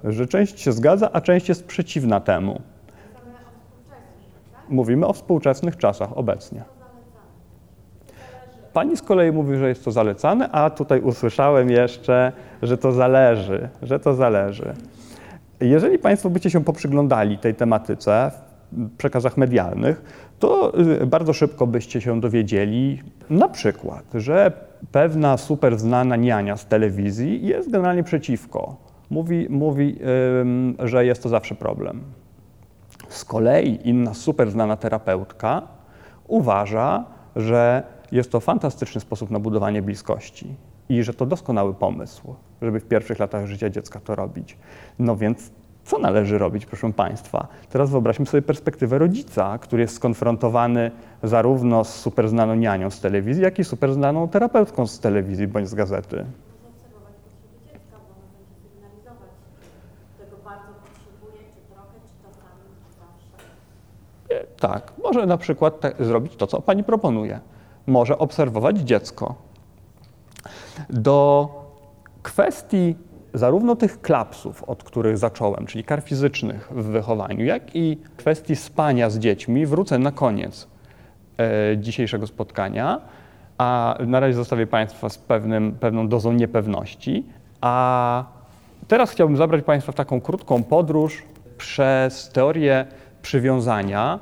Że 0.04 0.26
część 0.26 0.60
się 0.60 0.72
zgadza, 0.72 1.10
a 1.12 1.20
część 1.20 1.48
jest 1.48 1.66
przeciwna 1.66 2.20
temu. 2.20 2.60
Mówimy 4.68 5.06
o 5.06 5.12
współczesnych 5.12 5.76
czasach 5.76 6.18
obecnie. 6.18 6.64
Pani 8.72 8.96
z 8.96 9.02
kolei 9.02 9.32
mówi, 9.32 9.56
że 9.56 9.68
jest 9.68 9.84
to 9.84 9.92
zalecane, 9.92 10.48
a 10.50 10.70
tutaj 10.70 11.00
usłyszałem 11.00 11.70
jeszcze, 11.70 12.32
że 12.62 12.78
to 12.78 12.92
zależy, 12.92 13.68
że 13.82 14.00
to 14.00 14.14
zależy. 14.14 14.74
Jeżeli 15.60 15.98
Państwo 15.98 16.30
byście 16.30 16.50
się 16.50 16.64
poprzyglądali 16.64 17.38
tej 17.38 17.54
tematyce 17.54 18.30
w 18.72 18.96
przekazach 18.96 19.36
medialnych, 19.36 20.02
to 20.38 20.80
y, 21.02 21.06
bardzo 21.06 21.32
szybko 21.32 21.66
byście 21.66 22.00
się 22.00 22.20
dowiedzieli 22.20 23.02
na 23.30 23.48
przykład, 23.48 24.04
że 24.14 24.52
pewna 24.92 25.36
super 25.36 25.78
znana 25.78 26.16
niania 26.16 26.56
z 26.56 26.66
telewizji 26.66 27.46
jest 27.46 27.70
generalnie 27.70 28.02
przeciwko. 28.02 28.76
Mówi, 29.10 29.46
mówi 29.50 29.98
że 30.84 31.04
jest 31.06 31.22
to 31.22 31.28
zawsze 31.28 31.54
problem. 31.54 32.00
Z 33.08 33.24
kolei 33.24 33.88
inna 33.88 34.14
super 34.14 34.50
znana 34.50 34.76
terapeutka 34.76 35.62
uważa, 36.26 37.04
że 37.36 37.82
jest 38.12 38.32
to 38.32 38.40
fantastyczny 38.40 39.00
sposób 39.00 39.30
na 39.30 39.38
budowanie 39.38 39.82
bliskości 39.82 40.54
i 40.88 41.02
że 41.02 41.14
to 41.14 41.26
doskonały 41.26 41.74
pomysł, 41.74 42.34
żeby 42.62 42.80
w 42.80 42.84
pierwszych 42.84 43.18
latach 43.18 43.46
życia 43.46 43.70
dziecka 43.70 44.00
to 44.00 44.14
robić. 44.14 44.56
No 44.98 45.16
więc 45.16 45.50
co 45.84 45.98
należy 45.98 46.38
robić, 46.38 46.66
proszę 46.66 46.92
Państwa? 46.92 47.48
Teraz 47.68 47.90
wyobraźmy 47.90 48.26
sobie 48.26 48.42
perspektywę 48.42 48.98
rodzica, 48.98 49.58
który 49.58 49.82
jest 49.82 49.94
skonfrontowany 49.94 50.90
zarówno 51.22 51.84
z 51.84 51.94
superznaną 51.94 52.54
nianią 52.54 52.90
z 52.90 53.00
telewizji, 53.00 53.42
jak 53.42 53.58
i 53.58 53.64
superznaną 53.64 54.28
terapeutką 54.28 54.86
z 54.86 55.00
telewizji 55.00 55.46
bądź 55.46 55.68
z 55.68 55.74
gazety. 55.74 56.24
Tak, 64.60 64.92
może 65.02 65.26
na 65.26 65.36
przykład 65.36 65.80
te, 65.80 65.92
zrobić 66.00 66.36
to, 66.36 66.46
co 66.46 66.60
Pani 66.60 66.84
proponuje. 66.84 67.40
Może 67.86 68.18
obserwować 68.18 68.78
dziecko. 68.78 69.34
Do 70.90 71.48
kwestii 72.22 72.96
zarówno 73.34 73.76
tych 73.76 74.00
klapsów, 74.00 74.64
od 74.64 74.84
których 74.84 75.18
zacząłem, 75.18 75.66
czyli 75.66 75.84
kar 75.84 76.02
fizycznych 76.02 76.68
w 76.70 76.84
wychowaniu, 76.84 77.44
jak 77.44 77.76
i 77.76 77.98
kwestii 78.16 78.56
spania 78.56 79.10
z 79.10 79.18
dziećmi, 79.18 79.66
wrócę 79.66 79.98
na 79.98 80.12
koniec 80.12 80.68
e, 81.38 81.78
dzisiejszego 81.78 82.26
spotkania, 82.26 83.00
a 83.58 83.98
na 84.06 84.20
razie 84.20 84.34
zostawię 84.34 84.66
Państwa 84.66 85.08
z 85.08 85.18
pewnym, 85.18 85.72
pewną 85.72 86.08
dozą 86.08 86.32
niepewności. 86.32 87.26
A 87.60 88.24
teraz 88.88 89.10
chciałbym 89.10 89.36
zabrać 89.36 89.64
Państwa 89.64 89.92
w 89.92 89.94
taką 89.94 90.20
krótką 90.20 90.62
podróż 90.62 91.22
przez 91.58 92.30
teorię 92.30 92.86
przywiązania, 93.22 94.18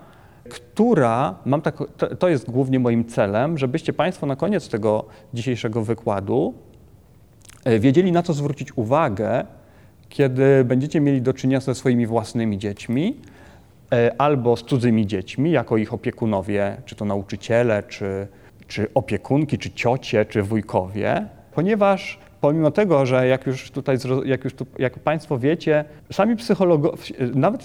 która, 0.49 1.35
mam 1.45 1.63
tak, 1.63 1.79
to 2.19 2.29
jest 2.29 2.51
głównie 2.51 2.79
moim 2.79 3.05
celem, 3.05 3.59
żebyście 3.59 3.93
Państwo 3.93 4.27
na 4.27 4.37
koniec 4.37 4.69
tego 4.69 5.05
dzisiejszego 5.35 5.85
wykładu 5.85 6.55
E, 7.67 7.79
wiedzieli 7.79 8.13
na 8.13 8.23
co 8.23 8.33
zwrócić 8.33 8.77
uwagę, 8.77 9.45
kiedy 10.09 10.65
będziecie 10.65 11.01
mieli 11.01 11.23
do 11.23 11.33
czynienia 11.33 11.61
ze 11.61 11.75
swoimi 11.75 12.07
własnymi 12.07 12.59
dziećmi 12.59 13.17
e, 13.93 14.21
albo 14.21 14.57
z 14.57 14.63
cudzymi 14.63 15.07
dziećmi, 15.07 15.51
jako 15.51 15.77
ich 15.77 15.95
opiekunowie, 15.95 16.77
czy 16.85 16.95
to 16.95 17.05
nauczyciele, 17.05 17.83
czy, 17.83 18.29
czy 18.67 18.87
opiekunki, 18.95 19.59
czy 19.59 19.71
ciocie, 19.71 20.25
czy 20.25 20.43
wujkowie, 20.43 21.27
ponieważ 21.55 22.19
pomimo 22.41 22.71
tego, 22.71 23.07
że 23.07 23.27
jak 23.27 23.47
już 23.47 23.71
tutaj, 23.71 23.99
jak 24.25 24.45
już 24.45 24.55
tu, 24.55 24.67
jak 24.79 24.99
Państwo 24.99 25.39
wiecie, 25.39 25.85
sami 26.13 26.37
psychologowie, 26.37 26.97
nawet 27.35 27.63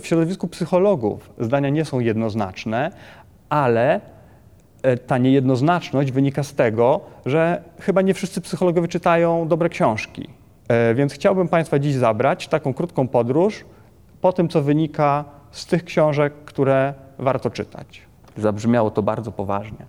w 0.00 0.06
środowisku 0.06 0.48
psychologów 0.48 1.30
zdania 1.38 1.68
nie 1.68 1.84
są 1.84 2.00
jednoznaczne, 2.00 2.90
ale 3.48 4.00
E, 4.86 4.96
ta 4.96 5.18
niejednoznaczność 5.18 6.12
wynika 6.12 6.42
z 6.42 6.54
tego, 6.54 7.00
że 7.26 7.62
chyba 7.80 8.02
nie 8.02 8.14
wszyscy 8.14 8.40
psychologowie 8.40 8.88
czytają 8.88 9.48
dobre 9.48 9.68
książki. 9.68 10.28
E, 10.68 10.94
więc 10.94 11.12
chciałbym 11.12 11.48
Państwa 11.48 11.78
dziś 11.78 11.94
zabrać 11.94 12.48
taką 12.48 12.74
krótką 12.74 13.08
podróż 13.08 13.64
po 14.20 14.32
tym, 14.32 14.48
co 14.48 14.62
wynika 14.62 15.24
z 15.50 15.66
tych 15.66 15.84
książek, 15.84 16.32
które 16.44 16.94
warto 17.18 17.50
czytać. 17.50 18.02
Zabrzmiało 18.36 18.90
to 18.90 19.02
bardzo 19.02 19.32
poważnie. 19.32 19.86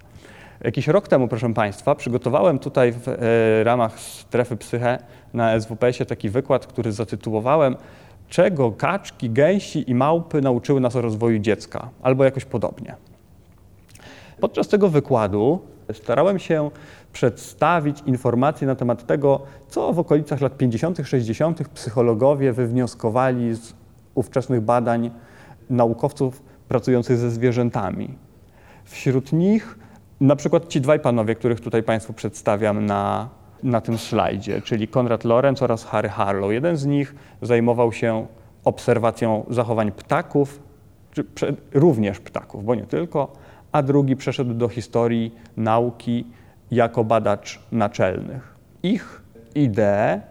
Jakiś 0.63 0.87
rok 0.87 1.07
temu, 1.07 1.27
proszę 1.27 1.53
Państwa, 1.53 1.95
przygotowałem 1.95 2.59
tutaj 2.59 2.91
w 2.91 3.07
e, 3.07 3.63
ramach 3.63 3.99
strefy 3.99 4.57
psyche 4.57 4.99
na 5.33 5.59
SWPS-ie 5.59 6.05
taki 6.05 6.29
wykład, 6.29 6.67
który 6.67 6.91
zatytułowałem 6.91 7.75
Czego 8.29 8.71
kaczki, 8.71 9.29
gęsi 9.29 9.91
i 9.91 9.95
małpy 9.95 10.41
nauczyły 10.41 10.81
nas 10.81 10.95
o 10.95 11.01
rozwoju 11.01 11.39
dziecka? 11.39 11.89
Albo 12.01 12.23
jakoś 12.23 12.45
podobnie. 12.45 12.95
Podczas 14.39 14.67
tego 14.67 14.89
wykładu 14.89 15.59
starałem 15.93 16.39
się 16.39 16.71
przedstawić 17.13 18.01
informacje 18.05 18.67
na 18.67 18.75
temat 18.75 19.05
tego, 19.05 19.41
co 19.67 19.93
w 19.93 19.99
okolicach 19.99 20.41
lat 20.41 20.57
50., 20.57 20.97
60. 21.03 21.69
psychologowie 21.69 22.53
wywnioskowali 22.53 23.55
z 23.55 23.73
ówczesnych 24.15 24.61
badań 24.61 25.11
naukowców 25.69 26.43
pracujących 26.67 27.17
ze 27.17 27.31
zwierzętami. 27.31 28.17
Wśród 28.83 29.33
nich 29.33 29.77
na 30.21 30.35
przykład 30.35 30.67
ci 30.67 30.81
dwaj 30.81 30.99
panowie, 30.99 31.35
których 31.35 31.59
tutaj 31.59 31.83
Państwu 31.83 32.13
przedstawiam 32.13 32.85
na, 32.85 33.29
na 33.63 33.81
tym 33.81 33.97
slajdzie, 33.97 34.61
czyli 34.61 34.87
Konrad 34.87 35.23
Lorenz 35.23 35.61
oraz 35.61 35.85
Harry 35.85 36.09
Harlow. 36.09 36.51
Jeden 36.51 36.77
z 36.77 36.85
nich 36.85 37.15
zajmował 37.41 37.91
się 37.91 38.27
obserwacją 38.63 39.45
zachowań 39.49 39.91
ptaków, 39.91 40.59
czy 41.35 41.55
również 41.73 42.19
ptaków, 42.19 42.65
bo 42.65 42.75
nie 42.75 42.85
tylko, 42.85 43.33
a 43.71 43.83
drugi 43.83 44.15
przeszedł 44.15 44.53
do 44.53 44.69
historii 44.69 45.35
nauki 45.57 46.25
jako 46.71 47.03
badacz 47.03 47.59
naczelnych. 47.71 48.55
Ich 48.83 49.21
idee 49.55 50.21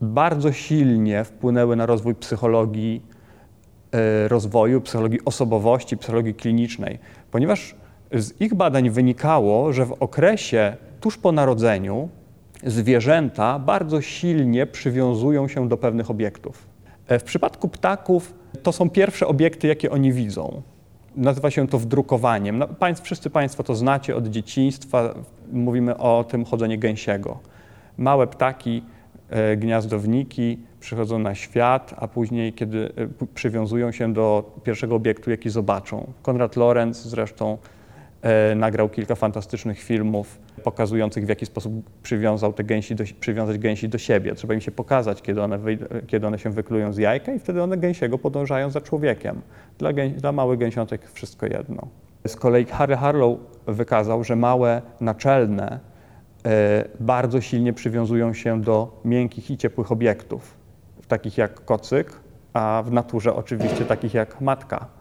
bardzo 0.00 0.52
silnie 0.52 1.24
wpłynęły 1.24 1.76
na 1.76 1.86
rozwój 1.86 2.14
psychologii 2.14 3.02
e, 3.92 4.28
rozwoju, 4.28 4.80
psychologii 4.80 5.24
osobowości, 5.24 5.96
psychologii 5.96 6.34
klinicznej, 6.34 6.98
ponieważ 7.30 7.74
z 8.12 8.40
ich 8.40 8.54
badań 8.54 8.90
wynikało, 8.90 9.72
że 9.72 9.86
w 9.86 9.92
okresie 9.92 10.76
tuż 11.00 11.18
po 11.18 11.32
narodzeniu 11.32 12.08
zwierzęta 12.64 13.58
bardzo 13.58 14.00
silnie 14.00 14.66
przywiązują 14.66 15.48
się 15.48 15.68
do 15.68 15.76
pewnych 15.76 16.10
obiektów. 16.10 16.66
E, 17.08 17.18
w 17.18 17.24
przypadku 17.24 17.68
ptaków 17.68 18.34
to 18.62 18.72
są 18.72 18.90
pierwsze 18.90 19.26
obiekty, 19.26 19.66
jakie 19.66 19.90
oni 19.90 20.12
widzą 20.12 20.62
nazywa 21.18 21.50
się 21.50 21.68
to 21.68 21.78
wdrukowaniem. 21.78 22.58
No, 22.58 22.68
państw, 22.68 23.04
wszyscy 23.04 23.30
Państwo 23.30 23.62
to 23.62 23.74
znacie 23.74 24.16
od 24.16 24.26
dzieciństwa. 24.26 25.14
Mówimy 25.52 25.96
o 25.96 26.24
tym 26.24 26.44
chodzenie 26.44 26.78
gęsiego. 26.78 27.38
Małe 27.98 28.26
ptaki, 28.26 28.82
e, 29.30 29.56
gniazdowniki 29.56 30.58
przychodzą 30.80 31.18
na 31.18 31.34
świat, 31.34 31.94
a 31.96 32.08
później, 32.08 32.52
kiedy 32.52 32.92
e, 33.22 33.26
przywiązują 33.34 33.92
się 33.92 34.12
do 34.12 34.56
pierwszego 34.64 34.94
obiektu, 34.94 35.30
jaki 35.30 35.50
zobaczą. 35.50 36.12
Konrad 36.22 36.56
Lorenz 36.56 37.02
zresztą 37.02 37.58
nagrał 38.56 38.88
kilka 38.88 39.14
fantastycznych 39.14 39.80
filmów 39.80 40.38
pokazujących, 40.64 41.26
w 41.26 41.28
jaki 41.28 41.46
sposób 41.46 41.72
przywiązał 42.02 42.52
te 42.52 42.64
gęsi 42.64 42.94
do, 42.94 43.04
przywiązać 43.20 43.58
gęsi 43.58 43.88
do 43.88 43.98
siebie. 43.98 44.34
Trzeba 44.34 44.54
im 44.54 44.60
się 44.60 44.70
pokazać, 44.70 45.22
kiedy 45.22 45.42
one, 45.42 45.58
kiedy 46.06 46.26
one 46.26 46.38
się 46.38 46.50
wyklują 46.50 46.92
z 46.92 46.96
jajka 46.96 47.32
i 47.32 47.38
wtedy 47.38 47.62
one 47.62 47.76
gęsiego 47.76 48.18
podążają 48.18 48.70
za 48.70 48.80
człowiekiem. 48.80 49.40
Dla, 49.78 49.90
dla 50.16 50.32
małych 50.32 50.58
gęsiątek 50.58 51.10
wszystko 51.10 51.46
jedno. 51.46 51.88
Z 52.26 52.36
kolei 52.36 52.64
Harry 52.64 52.96
Harlow 52.96 53.38
wykazał, 53.66 54.24
że 54.24 54.36
małe 54.36 54.82
naczelne 55.00 55.80
e, 56.46 56.84
bardzo 57.00 57.40
silnie 57.40 57.72
przywiązują 57.72 58.34
się 58.34 58.62
do 58.62 59.00
miękkich 59.04 59.50
i 59.50 59.56
ciepłych 59.56 59.92
obiektów, 59.92 60.54
takich 61.08 61.38
jak 61.38 61.64
kocyk, 61.64 62.12
a 62.52 62.82
w 62.86 62.92
naturze 62.92 63.34
oczywiście 63.34 63.84
takich 63.84 64.14
jak 64.14 64.40
matka 64.40 64.97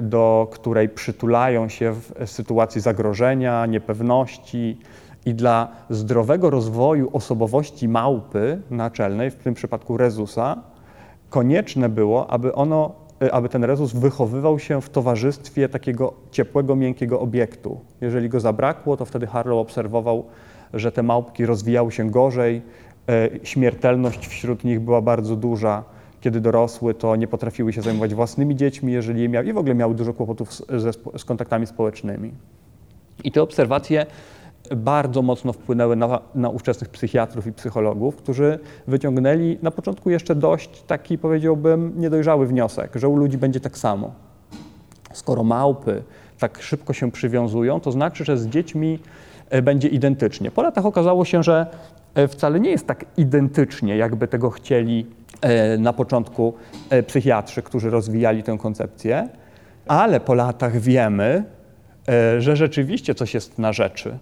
do 0.00 0.48
której 0.50 0.88
przytulają 0.88 1.68
się 1.68 1.92
w 1.92 2.30
sytuacji 2.30 2.80
zagrożenia, 2.80 3.66
niepewności. 3.66 4.78
I 5.26 5.34
dla 5.34 5.68
zdrowego 5.90 6.50
rozwoju 6.50 7.10
osobowości 7.12 7.88
małpy 7.88 8.60
naczelnej, 8.70 9.30
w 9.30 9.34
tym 9.34 9.54
przypadku 9.54 9.96
rezusa, 9.96 10.56
konieczne 11.30 11.88
było, 11.88 12.30
aby, 12.30 12.54
ono, 12.54 12.92
aby 13.32 13.48
ten 13.48 13.64
rezus 13.64 13.92
wychowywał 13.92 14.58
się 14.58 14.80
w 14.80 14.88
towarzystwie 14.90 15.68
takiego 15.68 16.12
ciepłego, 16.30 16.76
miękkiego 16.76 17.20
obiektu. 17.20 17.80
Jeżeli 18.00 18.28
go 18.28 18.40
zabrakło, 18.40 18.96
to 18.96 19.04
wtedy 19.04 19.26
Harlow 19.26 19.58
obserwował, 19.58 20.24
że 20.74 20.92
te 20.92 21.02
małpki 21.02 21.46
rozwijały 21.46 21.92
się 21.92 22.10
gorzej, 22.10 22.62
e, 23.08 23.28
śmiertelność 23.42 24.26
wśród 24.26 24.64
nich 24.64 24.80
była 24.80 25.02
bardzo 25.02 25.36
duża 25.36 25.84
kiedy 26.24 26.40
dorosły, 26.40 26.94
to 26.94 27.16
nie 27.16 27.28
potrafiły 27.28 27.72
się 27.72 27.82
zajmować 27.82 28.14
własnymi 28.14 28.56
dziećmi, 28.56 28.92
jeżeli 28.92 29.22
je 29.22 29.28
miały, 29.28 29.46
i 29.46 29.52
w 29.52 29.58
ogóle 29.58 29.74
miały 29.74 29.94
dużo 29.94 30.14
kłopotów 30.14 30.52
z, 30.52 31.00
z 31.16 31.24
kontaktami 31.24 31.66
społecznymi. 31.66 32.32
I 33.24 33.32
te 33.32 33.42
obserwacje 33.42 34.06
bardzo 34.76 35.22
mocno 35.22 35.52
wpłynęły 35.52 35.96
na, 35.96 36.20
na 36.34 36.48
ówczesnych 36.48 36.90
psychiatrów 36.90 37.46
i 37.46 37.52
psychologów, 37.52 38.16
którzy 38.16 38.58
wyciągnęli 38.86 39.58
na 39.62 39.70
początku 39.70 40.10
jeszcze 40.10 40.34
dość 40.34 40.82
taki, 40.82 41.18
powiedziałbym, 41.18 41.92
niedojrzały 41.96 42.46
wniosek, 42.46 42.92
że 42.94 43.08
u 43.08 43.16
ludzi 43.16 43.38
będzie 43.38 43.60
tak 43.60 43.78
samo. 43.78 44.12
Skoro 45.12 45.44
małpy 45.44 46.02
tak 46.38 46.62
szybko 46.62 46.92
się 46.92 47.10
przywiązują, 47.10 47.80
to 47.80 47.92
znaczy, 47.92 48.24
że 48.24 48.38
z 48.38 48.46
dziećmi 48.46 48.98
e, 49.50 49.62
będzie 49.62 49.88
identycznie. 49.88 50.50
Po 50.50 50.62
latach 50.62 50.86
okazało 50.86 51.24
się, 51.24 51.42
że 51.42 51.66
e, 52.14 52.28
wcale 52.28 52.60
nie 52.60 52.70
jest 52.70 52.86
tak 52.86 53.04
identycznie, 53.16 53.96
jakby 53.96 54.28
tego 54.28 54.50
chcieli 54.50 55.06
na 55.78 55.92
początku 55.92 56.54
psychiatrzy, 57.06 57.62
którzy 57.62 57.90
rozwijali 57.90 58.42
tę 58.42 58.58
koncepcję, 58.58 59.28
ale 59.86 60.20
po 60.20 60.34
latach 60.34 60.80
wiemy, 60.80 61.44
że 62.38 62.56
rzeczywiście 62.56 63.14
coś 63.14 63.34
jest 63.34 63.58
na 63.58 63.72
rzeczy. 63.72 64.18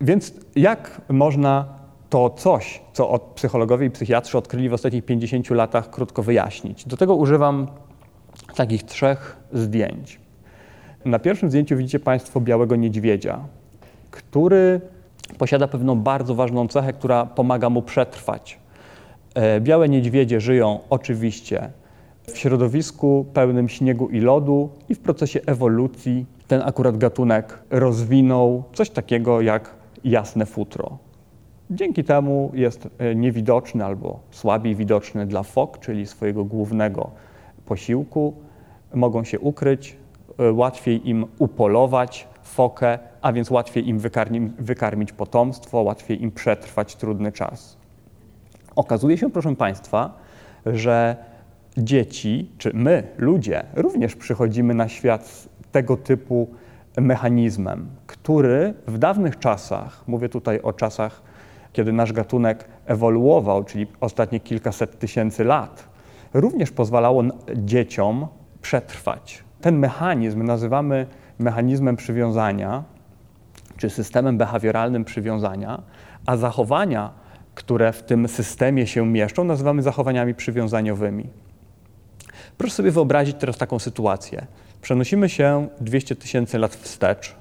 Więc 0.00 0.34
jak 0.56 1.00
można 1.08 1.64
to 2.10 2.30
coś, 2.30 2.82
co 2.92 3.18
psychologowie 3.34 3.86
i 3.86 3.90
psychiatrzy 3.90 4.38
odkryli 4.38 4.68
w 4.68 4.74
ostatnich 4.74 5.04
50 5.04 5.50
latach, 5.50 5.90
krótko 5.90 6.22
wyjaśnić? 6.22 6.84
Do 6.84 6.96
tego 6.96 7.14
używam 7.14 7.66
takich 8.56 8.82
trzech 8.82 9.36
zdjęć. 9.52 10.20
Na 11.04 11.18
pierwszym 11.18 11.48
zdjęciu 11.48 11.76
widzicie 11.76 12.00
Państwo 12.00 12.40
białego 12.40 12.76
niedźwiedzia, 12.76 13.38
który 14.10 14.80
posiada 15.38 15.68
pewną 15.68 16.00
bardzo 16.00 16.34
ważną 16.34 16.68
cechę, 16.68 16.92
która 16.92 17.26
pomaga 17.26 17.70
mu 17.70 17.82
przetrwać. 17.82 18.58
E, 19.36 19.60
białe 19.60 19.88
niedźwiedzie 19.88 20.40
żyją 20.40 20.78
oczywiście 20.90 21.70
w 22.22 22.38
środowisku 22.38 23.26
pełnym 23.34 23.68
śniegu 23.68 24.08
i 24.08 24.20
lodu 24.20 24.68
i 24.88 24.94
w 24.94 24.98
procesie 24.98 25.40
ewolucji 25.46 26.26
ten 26.48 26.62
akurat 26.62 26.96
gatunek 26.96 27.58
rozwinął 27.70 28.64
coś 28.72 28.90
takiego 28.90 29.40
jak 29.40 29.74
jasne 30.04 30.46
futro. 30.46 30.98
Dzięki 31.70 32.04
temu 32.04 32.50
jest 32.54 32.88
e, 32.98 33.14
niewidoczny 33.14 33.84
albo 33.84 34.20
słabiej 34.30 34.74
widoczny 34.74 35.26
dla 35.26 35.42
fok, 35.42 35.78
czyli 35.78 36.06
swojego 36.06 36.44
głównego 36.44 37.10
posiłku. 37.66 38.34
Mogą 38.94 39.24
się 39.24 39.40
ukryć, 39.40 39.96
e, 40.38 40.52
łatwiej 40.52 41.08
im 41.08 41.26
upolować 41.38 42.28
fokę, 42.42 42.98
a 43.22 43.32
więc 43.32 43.50
łatwiej 43.50 43.88
im 43.88 43.98
wykarmić, 43.98 44.52
wykarmić 44.58 45.12
potomstwo, 45.12 45.82
łatwiej 45.82 46.22
im 46.22 46.32
przetrwać 46.32 46.96
trudny 46.96 47.32
czas. 47.32 47.75
Okazuje 48.76 49.18
się, 49.18 49.30
proszę 49.30 49.56
Państwa, 49.56 50.18
że 50.66 51.16
dzieci, 51.76 52.50
czy 52.58 52.70
my, 52.74 53.02
ludzie, 53.18 53.62
również 53.74 54.16
przychodzimy 54.16 54.74
na 54.74 54.88
świat 54.88 55.26
z 55.26 55.48
tego 55.72 55.96
typu 55.96 56.48
mechanizmem, 56.96 57.88
który 58.06 58.74
w 58.86 58.98
dawnych 58.98 59.38
czasach, 59.38 60.04
mówię 60.06 60.28
tutaj 60.28 60.60
o 60.60 60.72
czasach, 60.72 61.22
kiedy 61.72 61.92
nasz 61.92 62.12
gatunek 62.12 62.64
ewoluował, 62.86 63.64
czyli 63.64 63.86
ostatnie 64.00 64.40
kilkaset 64.40 64.98
tysięcy 64.98 65.44
lat, 65.44 65.88
również 66.34 66.70
pozwalało 66.70 67.22
dzieciom 67.54 68.26
przetrwać. 68.62 69.44
Ten 69.60 69.78
mechanizm 69.78 70.42
nazywamy 70.42 71.06
mechanizmem 71.38 71.96
przywiązania, 71.96 72.84
czy 73.76 73.90
systemem 73.90 74.38
behawioralnym 74.38 75.04
przywiązania, 75.04 75.82
a 76.26 76.36
zachowania, 76.36 77.10
które 77.56 77.92
w 77.92 78.02
tym 78.02 78.28
systemie 78.28 78.86
się 78.86 79.06
mieszczą, 79.06 79.44
nazywamy 79.44 79.82
zachowaniami 79.82 80.34
przywiązaniowymi. 80.34 81.28
Proszę 82.58 82.74
sobie 82.74 82.90
wyobrazić 82.90 83.36
teraz 83.38 83.56
taką 83.56 83.78
sytuację. 83.78 84.46
Przenosimy 84.82 85.28
się 85.28 85.68
200 85.80 86.16
tysięcy 86.16 86.58
lat 86.58 86.76
wstecz. 86.76 87.34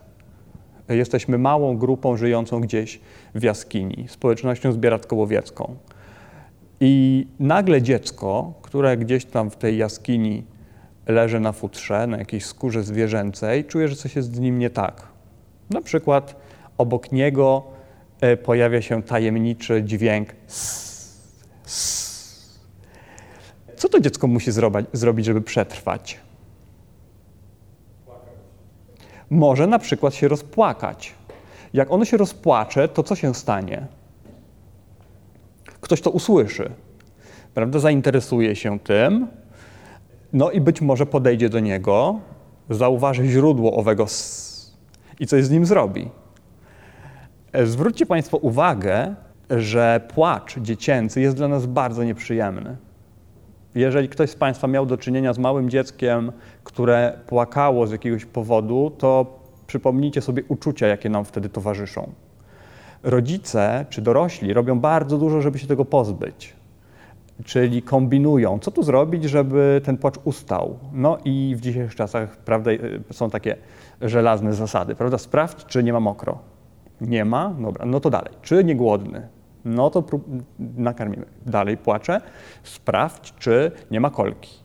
Jesteśmy 0.89 1.37
małą 1.37 1.77
grupą 1.77 2.17
żyjącą 2.17 2.61
gdzieś 2.61 2.99
w 3.35 3.43
jaskini, 3.43 4.05
społecznością 4.09 4.71
zbieratko-łowiecką. 4.71 5.75
I 6.79 7.27
nagle 7.39 7.81
dziecko, 7.81 8.53
które 8.61 8.97
gdzieś 8.97 9.25
tam 9.25 9.49
w 9.49 9.55
tej 9.55 9.77
jaskini 9.77 10.43
leży 11.07 11.39
na 11.39 11.51
futrze, 11.51 12.07
na 12.07 12.17
jakiejś 12.17 12.45
skórze 12.45 12.83
zwierzęcej, 12.83 13.65
czuje, 13.65 13.87
że 13.87 13.95
coś 13.95 14.15
jest 14.15 14.35
z 14.35 14.39
nim 14.39 14.59
nie 14.59 14.69
tak. 14.69 15.07
Na 15.69 15.81
przykład 15.81 16.35
obok 16.77 17.11
niego 17.11 17.74
pojawia 18.43 18.81
się 18.81 19.03
tajemniczy 19.03 19.83
dźwięk. 19.83 20.29
Co 23.75 23.89
to 23.89 23.99
dziecko 23.99 24.27
musi 24.27 24.51
zrobić, 24.93 25.25
żeby 25.25 25.41
przetrwać? 25.41 26.25
może 29.29 29.67
na 29.67 29.79
przykład 29.79 30.15
się 30.15 30.27
rozpłakać. 30.27 31.13
Jak 31.73 31.91
ono 31.91 32.05
się 32.05 32.17
rozpłacze, 32.17 32.87
to 32.87 33.03
co 33.03 33.15
się 33.15 33.35
stanie? 33.35 33.87
Ktoś 35.81 36.01
to 36.01 36.09
usłyszy, 36.09 36.71
prawda? 37.53 37.79
Zainteresuje 37.79 38.55
się 38.55 38.79
tym, 38.79 39.27
no 40.33 40.51
i 40.51 40.61
być 40.61 40.81
może 40.81 41.05
podejdzie 41.05 41.49
do 41.49 41.59
niego, 41.59 42.19
zauważy 42.69 43.27
źródło 43.27 43.77
owego 43.77 44.05
i 45.19 45.27
coś 45.27 45.45
z 45.45 45.49
nim 45.49 45.65
zrobi. 45.65 46.09
E, 47.55 47.65
zwróćcie 47.65 48.05
Państwo 48.05 48.37
uwagę, 48.37 49.15
że 49.49 50.01
płacz 50.13 50.59
dziecięcy 50.59 51.21
jest 51.21 51.35
dla 51.35 51.47
nas 51.47 51.65
bardzo 51.65 52.03
nieprzyjemny. 52.03 52.75
Jeżeli 53.75 54.09
ktoś 54.09 54.29
z 54.29 54.35
Państwa 54.35 54.67
miał 54.67 54.85
do 54.85 54.97
czynienia 54.97 55.33
z 55.33 55.37
małym 55.37 55.69
dzieckiem, 55.69 56.31
które 56.63 57.19
płakało 57.27 57.87
z 57.87 57.91
jakiegoś 57.91 58.25
powodu, 58.25 58.91
to 58.97 59.39
przypomnijcie 59.67 60.21
sobie 60.21 60.43
uczucia, 60.47 60.87
jakie 60.87 61.09
nam 61.09 61.25
wtedy 61.25 61.49
towarzyszą. 61.49 62.11
Rodzice 63.03 63.85
czy 63.89 64.01
dorośli 64.01 64.53
robią 64.53 64.79
bardzo 64.79 65.17
dużo, 65.17 65.41
żeby 65.41 65.59
się 65.59 65.67
tego 65.67 65.85
pozbyć. 65.85 66.53
Czyli 67.45 67.81
kombinują, 67.81 68.59
co 68.59 68.71
tu 68.71 68.83
zrobić, 68.83 69.23
żeby 69.23 69.81
ten 69.83 69.97
płacz 69.97 70.15
ustał. 70.23 70.79
No 70.93 71.17
i 71.25 71.55
w 71.57 71.61
dzisiejszych 71.61 71.95
czasach 71.95 72.37
prawda, 72.37 72.71
są 73.11 73.29
takie 73.29 73.55
żelazne 74.01 74.53
zasady. 74.53 74.95
Prawda? 74.95 75.17
Sprawdź, 75.17 75.65
czy 75.65 75.83
nie 75.83 75.93
ma 75.93 75.99
mokro. 75.99 76.54
Nie 77.01 77.25
ma? 77.25 77.49
Dobra, 77.49 77.85
no 77.85 77.99
to 77.99 78.09
dalej. 78.09 78.33
Czy 78.41 78.63
nie 78.63 78.75
głodny? 78.75 79.27
no 79.65 79.89
to 79.89 80.03
nakarmimy. 80.59 81.25
Dalej 81.45 81.77
płacze, 81.77 82.21
sprawdź, 82.63 83.33
czy 83.39 83.71
nie 83.91 83.99
ma 83.99 84.09
kolki. 84.09 84.59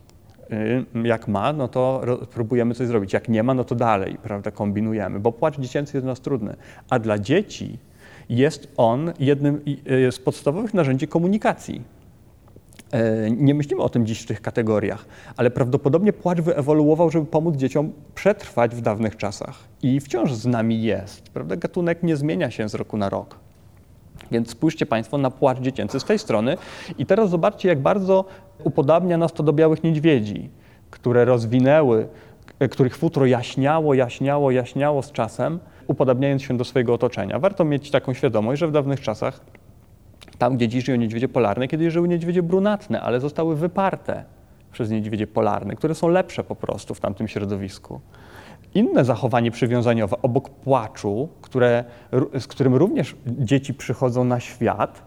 Y, 0.52 0.84
jak 1.08 1.28
ma, 1.28 1.52
no 1.52 1.68
to 1.68 2.02
próbujemy 2.30 2.74
coś 2.74 2.86
zrobić. 2.86 3.12
Jak 3.12 3.28
nie 3.28 3.42
ma, 3.42 3.54
no 3.54 3.64
to 3.64 3.74
dalej, 3.74 4.18
prawda, 4.22 4.50
kombinujemy, 4.50 5.20
bo 5.20 5.32
płacz 5.32 5.58
dziecięcy 5.58 5.96
jest 5.96 6.04
dla 6.04 6.12
nas 6.12 6.20
trudny. 6.20 6.56
A 6.90 6.98
dla 6.98 7.18
dzieci 7.18 7.78
jest 8.28 8.72
on 8.76 9.12
jednym 9.18 9.60
y, 9.90 10.12
z 10.12 10.18
podstawowych 10.18 10.74
narzędzi 10.74 11.08
komunikacji. 11.08 11.82
Y, 12.94 13.30
nie 13.30 13.54
myślimy 13.54 13.82
o 13.82 13.88
tym 13.88 14.06
dziś 14.06 14.22
w 14.22 14.26
tych 14.26 14.40
kategoriach, 14.40 15.04
ale 15.36 15.50
prawdopodobnie 15.50 16.12
płacz 16.12 16.40
wyewoluował, 16.40 17.10
żeby 17.10 17.26
pomóc 17.26 17.56
dzieciom 17.56 17.92
przetrwać 18.14 18.74
w 18.74 18.80
dawnych 18.80 19.16
czasach. 19.16 19.58
I 19.82 20.00
wciąż 20.00 20.34
z 20.34 20.46
nami 20.46 20.82
jest. 20.82 21.28
Prawda? 21.28 21.56
Gatunek 21.56 22.02
nie 22.02 22.16
zmienia 22.16 22.50
się 22.50 22.68
z 22.68 22.74
roku 22.74 22.96
na 22.96 23.08
rok. 23.08 23.36
Więc 24.30 24.50
spójrzcie 24.50 24.86
Państwo 24.86 25.18
na 25.18 25.30
płacz 25.30 25.60
dziecięcy 25.60 26.00
z 26.00 26.04
tej 26.04 26.18
strony 26.18 26.56
i 26.98 27.06
teraz 27.06 27.30
zobaczcie, 27.30 27.68
jak 27.68 27.80
bardzo 27.80 28.24
upodabnia 28.64 29.16
nas 29.16 29.32
to 29.32 29.42
do 29.42 29.52
białych 29.52 29.82
niedźwiedzi, 29.84 30.50
które 30.90 31.24
rozwinęły, 31.24 32.08
których 32.70 32.96
futro 32.96 33.26
jaśniało, 33.26 33.94
jaśniało, 33.94 34.50
jaśniało 34.50 35.02
z 35.02 35.12
czasem, 35.12 35.58
upodabniając 35.86 36.42
się 36.42 36.56
do 36.56 36.64
swojego 36.64 36.94
otoczenia. 36.94 37.38
Warto 37.38 37.64
mieć 37.64 37.90
taką 37.90 38.14
świadomość, 38.14 38.60
że 38.60 38.68
w 38.68 38.72
dawnych 38.72 39.00
czasach, 39.00 39.40
tam 40.40 40.56
gdzie 40.56 40.68
dziś 40.68 40.84
żyją 40.84 40.98
niedźwiedzie 40.98 41.28
polarne, 41.28 41.68
kiedy 41.68 41.90
żyły 41.90 42.08
niedźwiedzie 42.08 42.42
brunatne, 42.42 43.00
ale 43.00 43.20
zostały 43.20 43.56
wyparte 43.56 44.24
przez 44.72 44.90
niedźwiedzie 44.90 45.26
polarne, 45.26 45.76
które 45.76 45.94
są 45.94 46.08
lepsze 46.08 46.44
po 46.44 46.56
prostu 46.56 46.94
w 46.94 47.00
tamtym 47.00 47.28
środowisku. 47.28 48.00
Inne 48.74 49.04
zachowanie 49.04 49.50
przywiązaniowe 49.50 50.16
obok 50.22 50.50
płaczu, 50.50 51.28
które, 51.42 51.84
z 52.38 52.46
którym 52.46 52.74
również 52.74 53.16
dzieci 53.26 53.74
przychodzą 53.74 54.24
na 54.24 54.40
świat, 54.40 55.02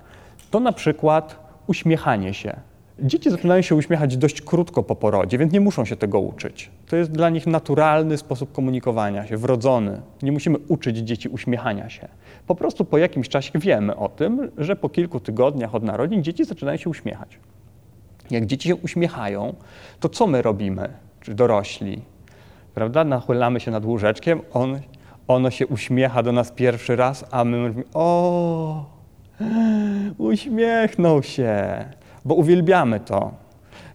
to 0.51 0.59
na 0.59 0.71
przykład 0.71 1.39
uśmiechanie 1.67 2.33
się. 2.33 2.55
Dzieci 2.99 3.32
zaczynają 3.32 3.62
się 3.62 3.75
uśmiechać 3.75 4.17
dość 4.17 4.41
krótko 4.41 4.84
po 4.84 4.95
porodzie, 4.95 5.38
więc 5.38 5.53
nie 5.53 5.62
muszą 5.62 5.86
się 5.86 5.95
tego 5.95 6.19
uczyć. 6.19 6.71
To 6.88 6.95
jest 6.95 7.12
dla 7.12 7.29
nich 7.29 7.47
naturalny 7.47 8.17
sposób 8.17 8.51
komunikowania 8.51 9.27
się, 9.27 9.38
wrodzony. 9.38 10.01
Nie 10.21 10.32
musimy 10.32 10.58
uczyć 10.67 10.97
dzieci 10.97 11.29
uśmiechania 11.29 11.89
się. 11.89 12.08
Po 12.47 12.56
prostu 12.56 12.86
po 12.86 12.97
jakimś 12.97 13.29
czasie 13.29 13.60
wiemy 13.60 13.95
o 13.95 14.10
tym, 14.10 14.51
że 14.58 14.75
po 14.75 14.89
kilku 14.89 15.19
tygodniach 15.19 15.75
od 15.75 15.84
narodzin 15.84 16.23
dzieci 16.23 16.45
zaczynają 16.45 16.77
się 16.77 16.89
uśmiechać. 16.89 17.39
Jak 18.32 18.45
dzieci 18.45 18.67
się 18.67 18.75
uśmiechają, 18.75 19.56
to 19.99 20.10
co 20.10 20.27
my 20.27 20.41
robimy, 20.41 20.89
czy 21.21 21.34
dorośli? 21.34 22.01
prawda? 22.73 23.03
Nachylamy 23.03 23.60
się 23.60 23.71
nad 23.71 23.86
łóżeczkiem, 23.86 24.41
on, 24.53 24.79
ono 25.27 25.51
się 25.51 25.67
uśmiecha 25.67 26.23
do 26.23 26.32
nas 26.32 26.51
pierwszy 26.51 26.95
raz, 26.95 27.25
a 27.32 27.43
my 27.43 27.58
mówimy, 27.58 27.84
o, 27.93 28.86
uśmiechnął 30.17 31.23
się, 31.23 31.86
bo 32.25 32.36
uwielbiamy 32.36 32.99
to. 32.99 33.31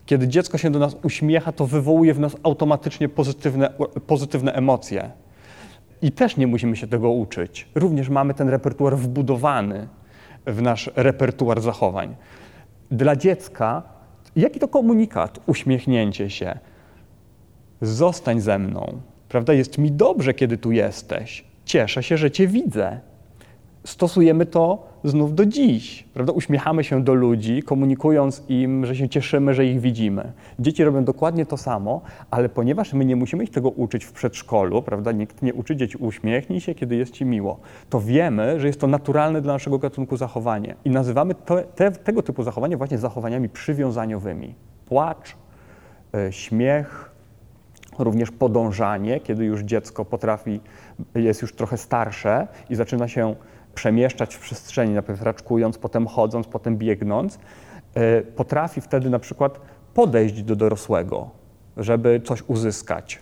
Kiedy 0.07 0.29
dziecko 0.29 0.59
się 0.59 0.71
do 0.71 0.79
nas 0.79 0.97
uśmiecha, 1.03 1.53
to 1.53 1.67
wywołuje 1.67 2.14
w 2.14 2.21
nas 2.21 2.37
automatycznie 2.43 3.09
pozytywne, 3.09 3.71
pozytywne 4.07 4.53
emocje. 4.53 5.11
i 6.03 6.12
też 6.12 6.37
nie 6.37 6.47
musimy 6.47 6.77
się 6.77 6.87
tego 6.87 7.11
uczyć. 7.11 7.69
Również 7.75 8.09
mamy 8.09 8.35
ten 8.35 8.49
repertuar 8.49 8.97
wbudowany 8.97 9.88
w 10.47 10.62
nasz 10.62 10.91
repertuar 10.97 11.61
zachowań. 11.61 12.17
Dla 12.91 13.17
dziecka, 13.17 13.83
jaki 14.37 14.61
to 14.61 14.69
komunikat? 14.69 15.41
Uśmiechnięcie 15.47 16.31
się. 16.31 16.59
Zostań 17.81 18.41
ze 18.41 18.59
mną. 18.59 19.01
Prawda? 19.29 19.53
Jest 19.53 19.79
mi 19.79 19.93
dobrze, 19.93 20.35
kiedy 20.35 20.59
tu 20.59 20.73
jesteś. 20.73 21.45
Cieszę 21.64 22.03
się, 22.03 22.17
że 22.17 22.31
Cię 22.31 22.47
widzę 22.47 23.01
stosujemy 23.85 24.47
to 24.47 24.88
znów 25.05 25.35
do 25.35 25.47
dziś. 25.47 26.05
Prawda? 26.15 26.33
Uśmiechamy 26.33 26.85
się 26.85 27.05
do 27.05 27.15
ludzi, 27.15 27.63
komunikując 27.63 28.43
im, 28.49 28.87
że 28.87 28.97
się 28.97 29.09
cieszymy, 29.09 29.55
że 29.55 29.67
ich 29.67 29.81
widzimy. 29.81 30.33
Dzieci 30.59 30.85
robią 30.85 31.05
dokładnie 31.05 31.47
to 31.47 31.57
samo, 31.57 32.01
ale 32.31 32.49
ponieważ 32.49 32.93
my 32.93 33.05
nie 33.05 33.17
musimy 33.17 33.45
ich 33.45 33.51
tego 33.51 33.71
uczyć 33.71 34.05
w 34.05 34.13
przedszkolu, 34.13 34.83
prawda? 34.83 35.13
nikt 35.13 35.43
nie 35.43 35.55
uczy 35.55 35.77
dzieci 35.77 35.99
uśmiechnij 35.99 36.61
się, 36.61 36.75
kiedy 36.75 36.97
jest 36.97 37.13
ci 37.13 37.25
miło, 37.25 37.61
to 37.91 38.01
wiemy, 38.01 38.61
że 38.61 38.67
jest 38.67 38.81
to 38.81 38.87
naturalne 38.87 39.41
dla 39.41 39.53
naszego 39.53 39.79
gatunku 39.79 40.17
zachowanie. 40.17 40.75
I 40.85 40.91
nazywamy 40.91 41.35
to, 41.35 41.57
te, 41.75 41.91
tego 41.91 42.23
typu 42.23 42.43
zachowania 42.43 42.77
właśnie 42.77 42.99
zachowaniami 42.99 43.49
przywiązaniowymi. 43.49 44.55
Płacz, 44.87 45.37
y, 46.29 46.33
śmiech, 46.33 47.11
również 47.99 48.31
podążanie, 48.31 49.21
kiedy 49.21 49.45
już 49.45 49.61
dziecko 49.61 50.05
potrafi, 50.05 50.61
jest 51.15 51.43
już 51.43 51.55
trochę 51.55 51.77
starsze 51.77 52.49
i 52.71 52.75
zaczyna 52.75 53.09
się 53.09 53.35
przemieszczać 53.79 54.35
w 54.35 54.38
przestrzeni, 54.38 54.95
najpierw 54.95 55.23
raczkując, 55.23 55.79
potem 55.79 56.07
chodząc, 56.07 56.47
potem 56.47 56.77
biegnąc, 56.77 57.38
e, 57.95 58.23
potrafi 58.23 58.81
wtedy 58.81 59.11
na 59.11 59.19
przykład 59.19 59.61
podejść 59.95 60.43
do 60.43 60.57
dorosłego, 60.57 61.31
żeby 61.77 62.21
coś 62.25 62.43
uzyskać. 62.47 63.19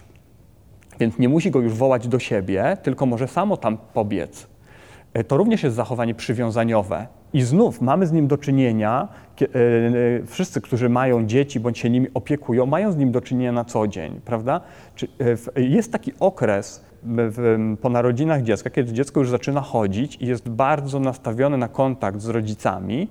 Więc 1.01 1.19
nie 1.19 1.29
musi 1.29 1.51
go 1.51 1.61
już 1.61 1.75
wołać 1.75 2.09
do 2.09 2.19
siebie, 2.19 2.77
tylko 2.83 3.07
może 3.07 3.29
samo 3.29 3.57
tam 3.57 3.79
pobiec. 3.95 4.47
E, 5.14 5.25
to 5.25 5.37
również 5.37 5.62
jest 5.62 5.77
zachowanie 5.77 6.14
przywiązaniowe. 6.14 7.07
I 7.33 7.42
znów 7.42 7.81
mamy 7.81 8.07
z 8.07 8.12
nim 8.12 8.27
do 8.27 8.38
czynienia, 8.38 9.09
e, 9.40 9.47
wszyscy, 10.27 10.61
którzy 10.61 10.88
mają 10.88 11.27
dzieci 11.27 11.61
bądź 11.61 11.79
się 11.79 11.90
nimi 11.90 12.07
opiekują, 12.14 12.66
mają 12.66 12.92
z 12.92 12.97
nim 12.97 13.12
do 13.12 13.21
czynienia 13.21 13.53
na 13.53 13.64
co 13.64 13.88
dzień, 13.88 14.21
prawda? 14.25 14.61
Jest 15.57 15.92
taki 15.92 16.12
okres, 16.21 16.85
po 17.81 17.89
narodzinach 17.89 18.43
dziecka, 18.43 18.71
kiedy 18.71 18.93
dziecko 18.93 19.21
już 19.21 19.31
zaczyna 19.31 19.61
chodzić 19.61 20.17
i 20.21 20.27
jest 20.27 20.49
bardzo 20.49 21.01
nastawione 21.01 21.57
na 21.57 21.69
kontakt 21.69 22.21
z 22.21 22.29
rodzicami, 22.29 23.09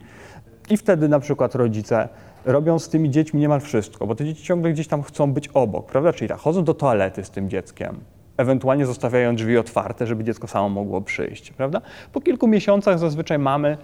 i 0.69 0.77
wtedy 0.77 1.09
na 1.09 1.19
przykład 1.19 1.55
rodzice 1.55 2.09
robią 2.45 2.79
z 2.79 2.89
tymi 2.89 3.09
dziećmi 3.09 3.39
niemal 3.39 3.61
wszystko, 3.61 4.07
bo 4.07 4.15
te 4.15 4.25
dzieci 4.25 4.43
ciągle 4.43 4.73
gdzieś 4.73 4.87
tam 4.87 5.03
chcą 5.03 5.33
być 5.33 5.47
obok, 5.47 5.85
prawda? 5.85 6.13
Czyli 6.13 6.29
tak, 6.29 6.37
chodzą 6.37 6.63
do 6.63 6.73
toalety 6.73 7.23
z 7.23 7.29
tym 7.29 7.49
dzieckiem, 7.49 7.99
ewentualnie 8.37 8.85
zostawiają 8.85 9.35
drzwi 9.35 9.57
otwarte, 9.57 10.07
żeby 10.07 10.23
dziecko 10.23 10.47
samo 10.47 10.69
mogło 10.69 11.01
przyjść, 11.01 11.51
prawda? 11.51 11.81
Po 12.13 12.21
kilku 12.21 12.47
miesiącach 12.47 12.99
zazwyczaj 12.99 13.39
mamy 13.39 13.77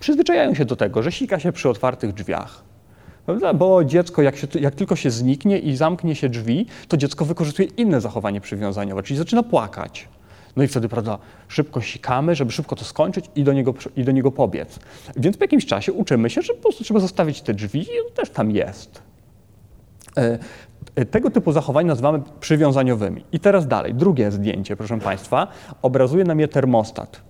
przyzwyczajają 0.00 0.54
się 0.54 0.64
do 0.64 0.76
tego, 0.76 1.02
że 1.02 1.12
sika 1.12 1.38
się 1.38 1.52
przy 1.52 1.68
otwartych 1.68 2.12
drzwiach. 2.12 2.64
Prawda? 3.26 3.54
Bo 3.54 3.84
dziecko, 3.84 4.22
jak, 4.22 4.36
się, 4.36 4.46
jak, 4.60 4.74
tylko 4.74 4.96
się 4.96 5.10
zniknie 5.10 5.58
i 5.58 5.76
zamknie 5.76 6.14
się 6.14 6.28
drzwi, 6.28 6.66
to 6.88 6.96
dziecko 6.96 7.24
wykorzystuje 7.24 7.68
inne 7.76 8.00
zachowanie 8.00 8.40
przywiązaniowe, 8.40 9.02
czyli 9.02 9.18
zaczyna 9.18 9.42
płakać. 9.42 10.08
No 10.56 10.62
i 10.62 10.68
wtedy, 10.68 10.88
prawda, 10.88 11.18
szybko 11.48 11.80
sikamy, 11.80 12.34
żeby 12.34 12.52
szybko 12.52 12.76
to 12.76 12.84
skończyć 12.84 13.24
i 13.36 13.44
do 13.44 13.52
niego, 13.52 13.74
i 13.96 14.04
do 14.04 14.12
niego 14.12 14.32
pobiec. 14.32 14.78
Więc 15.16 15.36
po 15.36 15.44
jakimś 15.44 15.66
czasie 15.66 15.92
uczymy 15.92 16.30
się, 16.30 16.42
że 16.42 16.54
po 16.54 16.62
prostu 16.62 16.84
trzeba 16.84 17.00
zostawić 17.00 17.40
te 17.40 17.54
drzwi 17.54 17.80
i 17.80 18.00
on 18.06 18.12
też 18.14 18.30
tam 18.30 18.50
jest. 18.50 19.02
E, 20.16 20.38
e, 20.94 21.04
tego 21.04 21.30
typu 21.30 21.52
zachowań 21.52 21.86
nazywamy 21.86 22.22
przywiązaniowymi. 22.40 23.24
I 23.32 23.40
teraz 23.40 23.66
dalej, 23.66 23.94
drugie 23.94 24.30
zdjęcie, 24.30 24.76
proszę 24.76 24.98
Państwa, 24.98 25.46
obrazuje 25.82 26.24
nam 26.24 26.40
je 26.40 26.48
termostat. 26.48 27.20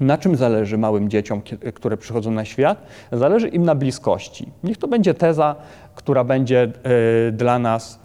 Na 0.00 0.18
czym 0.18 0.36
zależy 0.36 0.78
małym 0.78 1.08
dzieciom, 1.08 1.42
które 1.74 1.96
przychodzą 1.96 2.30
na 2.30 2.44
świat? 2.44 2.86
Zależy 3.12 3.48
im 3.48 3.64
na 3.64 3.74
bliskości. 3.74 4.48
Niech 4.64 4.78
to 4.78 4.88
będzie 4.88 5.14
teza, 5.14 5.56
która 5.94 6.24
będzie 6.24 6.62
e, 6.62 7.32
dla 7.32 7.58
nas 7.58 8.00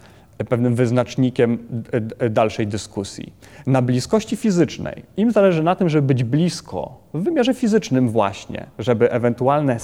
pewnym 0.48 0.74
wyznacznikiem 0.74 1.58
dalszej 2.30 2.66
dyskusji. 2.66 3.32
Na 3.66 3.82
bliskości 3.82 4.36
fizycznej. 4.36 5.02
Im 5.16 5.30
zależy 5.30 5.62
na 5.62 5.76
tym, 5.76 5.88
żeby 5.88 6.06
być 6.06 6.24
blisko, 6.24 7.00
w 7.14 7.22
wymiarze 7.22 7.54
fizycznym 7.54 8.08
właśnie, 8.08 8.66
żeby 8.78 9.12
ewentualne 9.12 9.80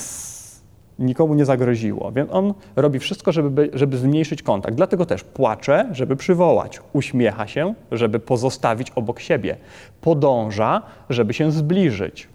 nikomu 0.98 1.35
nie 1.35 1.44
zagroziło. 1.44 2.12
Więc 2.12 2.31
on 2.33 2.55
robi 2.76 2.98
wszystko, 2.98 3.33
żeby, 3.33 3.70
żeby 3.72 3.96
zmniejszyć 3.96 4.42
kontakt. 4.42 4.76
Dlatego 4.76 5.07
też 5.07 5.24
płacze, 5.24 5.88
żeby 5.92 6.16
przywołać, 6.16 6.81
uśmiecha 6.92 7.46
się, 7.46 7.74
żeby 7.92 8.20
pozostawić 8.20 8.90
obok 8.90 9.20
siebie, 9.20 9.57
podąża, 10.00 10.83
żeby 11.11 11.35
się 11.35 11.52
zbliżyć. 11.52 12.28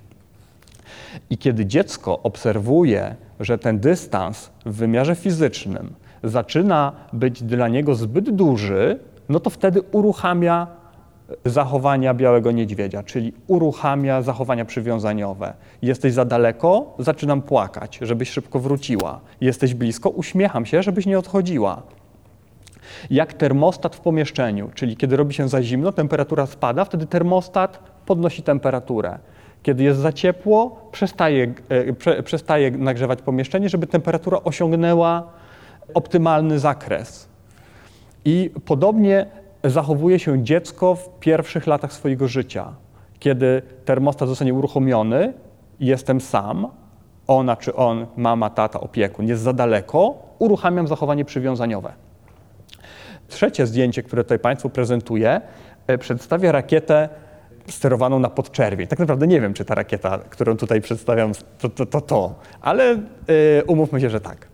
I 1.29 1.37
kiedy 1.37 1.65
dziecko 1.65 2.19
obserwuje, 2.23 3.15
że 3.39 3.57
ten 3.57 3.79
dystans 3.79 4.49
w 4.65 4.75
wymiarze 4.75 5.15
fizycznym 5.15 5.93
zaczyna 6.23 6.91
być 7.13 7.43
dla 7.43 7.67
niego 7.67 7.95
zbyt 7.95 8.29
duży, 8.29 8.99
no 9.29 9.39
to 9.39 9.49
wtedy 9.49 9.81
uruchamia 9.81 10.67
zachowania 11.45 12.13
białego 12.13 12.51
niedźwiedzia, 12.51 13.03
czyli 13.03 13.33
uruchamia 13.47 14.21
zachowania 14.21 14.65
przywiązaniowe. 14.65 15.53
Jesteś 15.81 16.13
za 16.13 16.25
daleko, 16.25 16.95
zaczynam 16.99 17.41
płakać, 17.41 17.99
żebyś 18.01 18.29
szybko 18.29 18.59
wróciła. 18.59 19.19
Jesteś 19.41 19.73
blisko, 19.73 20.09
uśmiecham 20.09 20.65
się, 20.65 20.83
żebyś 20.83 21.05
nie 21.05 21.19
odchodziła. 21.19 21.81
Jak 23.09 23.33
termostat 23.33 23.95
w 23.95 23.99
pomieszczeniu, 23.99 24.69
czyli 24.75 24.97
kiedy 24.97 25.17
robi 25.17 25.33
się 25.33 25.49
za 25.49 25.63
zimno, 25.63 25.91
temperatura 25.91 26.45
spada, 26.45 26.85
wtedy 26.85 27.05
termostat 27.05 27.79
podnosi 28.05 28.43
temperaturę. 28.43 29.19
Kiedy 29.63 29.83
jest 29.83 29.99
za 29.99 30.13
ciepło, 30.13 30.89
przestaje, 30.91 31.53
e, 31.69 31.93
prze, 31.93 32.23
przestaje 32.23 32.71
nagrzewać 32.71 33.21
pomieszczenie, 33.21 33.69
żeby 33.69 33.87
temperatura 33.87 34.37
osiągnęła 34.43 35.27
optymalny 35.93 36.59
zakres. 36.59 37.27
I 38.25 38.51
podobnie 38.65 39.25
zachowuje 39.69 40.19
się 40.19 40.43
dziecko 40.43 40.95
w 40.95 41.19
pierwszych 41.19 41.67
latach 41.67 41.93
swojego 41.93 42.27
życia. 42.27 42.73
Kiedy 43.19 43.61
termostat 43.85 44.29
zostanie 44.29 44.53
uruchomiony, 44.53 45.33
jestem 45.79 46.21
sam, 46.21 46.67
ona 47.27 47.55
czy 47.55 47.75
on, 47.75 48.07
mama, 48.17 48.49
tata, 48.49 48.79
opiekun 48.79 49.27
jest 49.27 49.41
za 49.41 49.53
daleko, 49.53 50.15
uruchamiam 50.39 50.87
zachowanie 50.87 51.25
przywiązaniowe. 51.25 51.93
Trzecie 53.27 53.67
zdjęcie, 53.67 54.03
które 54.03 54.23
tutaj 54.23 54.39
Państwu 54.39 54.69
prezentuję, 54.69 55.41
e, 55.87 55.97
przedstawia 55.97 56.51
rakietę 56.51 57.09
sterowaną 57.67 58.19
na 58.19 58.29
podczerwień. 58.29 58.87
Tak 58.87 58.99
naprawdę 58.99 59.27
nie 59.27 59.41
wiem, 59.41 59.53
czy 59.53 59.65
ta 59.65 59.75
rakieta, 59.75 60.19
którą 60.29 60.57
tutaj 60.57 60.81
przedstawiam, 60.81 61.31
to 61.59 61.69
to, 61.69 61.85
to, 61.85 62.01
to 62.01 62.35
ale 62.61 62.85
yy, 63.27 63.63
umówmy 63.67 64.01
się, 64.01 64.09
że 64.09 64.21
tak. 64.21 64.46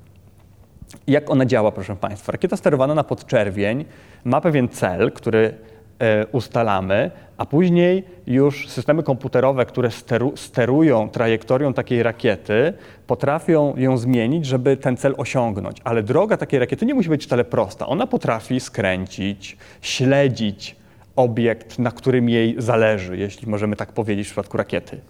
Jak 1.07 1.29
ona 1.29 1.45
działa, 1.45 1.71
proszę 1.71 1.95
Państwa? 1.95 2.31
Rakieta 2.31 2.57
sterowana 2.57 2.95
na 2.95 3.03
podczerwień 3.03 3.85
ma 4.23 4.41
pewien 4.41 4.69
cel, 4.69 5.11
który 5.11 5.53
e, 5.99 6.27
ustalamy, 6.27 7.11
a 7.37 7.45
później 7.45 8.03
już 8.27 8.69
systemy 8.69 9.03
komputerowe, 9.03 9.65
które 9.65 9.91
steru, 9.91 10.33
sterują 10.35 11.09
trajektorią 11.09 11.73
takiej 11.73 12.03
rakiety, 12.03 12.73
potrafią 13.07 13.73
ją 13.77 13.97
zmienić, 13.97 14.45
żeby 14.45 14.77
ten 14.77 14.97
cel 14.97 15.15
osiągnąć. 15.17 15.77
Ale 15.83 16.03
droga 16.03 16.37
takiej 16.37 16.59
rakiety 16.59 16.85
nie 16.85 16.93
musi 16.93 17.09
być 17.09 17.25
wcale 17.25 17.43
prosta. 17.43 17.87
Ona 17.87 18.07
potrafi 18.07 18.59
skręcić, 18.59 19.57
śledzić 19.81 20.75
obiekt, 21.15 21.79
na 21.79 21.91
którym 21.91 22.29
jej 22.29 22.55
zależy, 22.57 23.17
jeśli 23.17 23.47
możemy 23.47 23.75
tak 23.75 23.91
powiedzieć 23.93 24.27
w 24.27 24.29
przypadku 24.29 24.57
rakiety. 24.57 25.01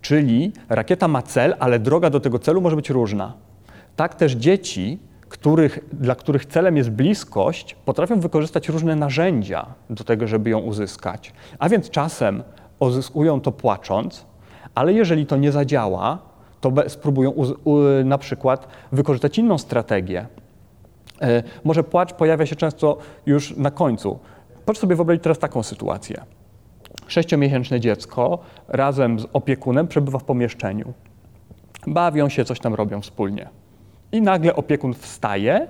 Czyli 0.00 0.52
rakieta 0.68 1.08
ma 1.08 1.22
cel, 1.22 1.54
ale 1.58 1.78
droga 1.78 2.10
do 2.10 2.20
tego 2.20 2.38
celu 2.38 2.60
może 2.60 2.76
być 2.76 2.90
różna. 2.90 3.46
Tak 3.96 4.14
też 4.14 4.32
dzieci, 4.32 4.98
których, 5.28 5.78
dla 5.92 6.14
których 6.14 6.46
celem 6.46 6.76
jest 6.76 6.90
bliskość, 6.90 7.76
potrafią 7.84 8.20
wykorzystać 8.20 8.68
różne 8.68 8.96
narzędzia 8.96 9.66
do 9.90 10.04
tego, 10.04 10.26
żeby 10.26 10.50
ją 10.50 10.58
uzyskać. 10.58 11.32
A 11.58 11.68
więc 11.68 11.90
czasem 11.90 12.42
uzyskują 12.78 13.40
to 13.40 13.52
płacząc, 13.52 14.26
ale 14.74 14.92
jeżeli 14.92 15.26
to 15.26 15.36
nie 15.36 15.52
zadziała, 15.52 16.18
to 16.60 16.72
spróbują 16.88 17.34
na 18.04 18.18
przykład 18.18 18.68
wykorzystać 18.92 19.38
inną 19.38 19.58
strategię. 19.58 20.26
E, 21.22 21.42
może 21.64 21.84
płacz 21.84 22.12
pojawia 22.12 22.46
się 22.46 22.56
często 22.56 22.98
już 23.26 23.56
na 23.56 23.70
końcu. 23.70 24.18
Proszę 24.64 24.80
sobie 24.80 24.96
wyobrazić 24.96 25.22
teraz 25.22 25.38
taką 25.38 25.62
sytuację. 25.62 26.22
Sześciomiesięczne 27.06 27.80
dziecko 27.80 28.38
razem 28.68 29.20
z 29.20 29.26
opiekunem 29.32 29.88
przebywa 29.88 30.18
w 30.18 30.24
pomieszczeniu. 30.24 30.92
Bawią 31.86 32.28
się, 32.28 32.44
coś 32.44 32.60
tam 32.60 32.74
robią 32.74 33.00
wspólnie. 33.00 33.48
I 34.16 34.22
nagle 34.22 34.56
opiekun 34.56 34.94
wstaje 34.94 35.68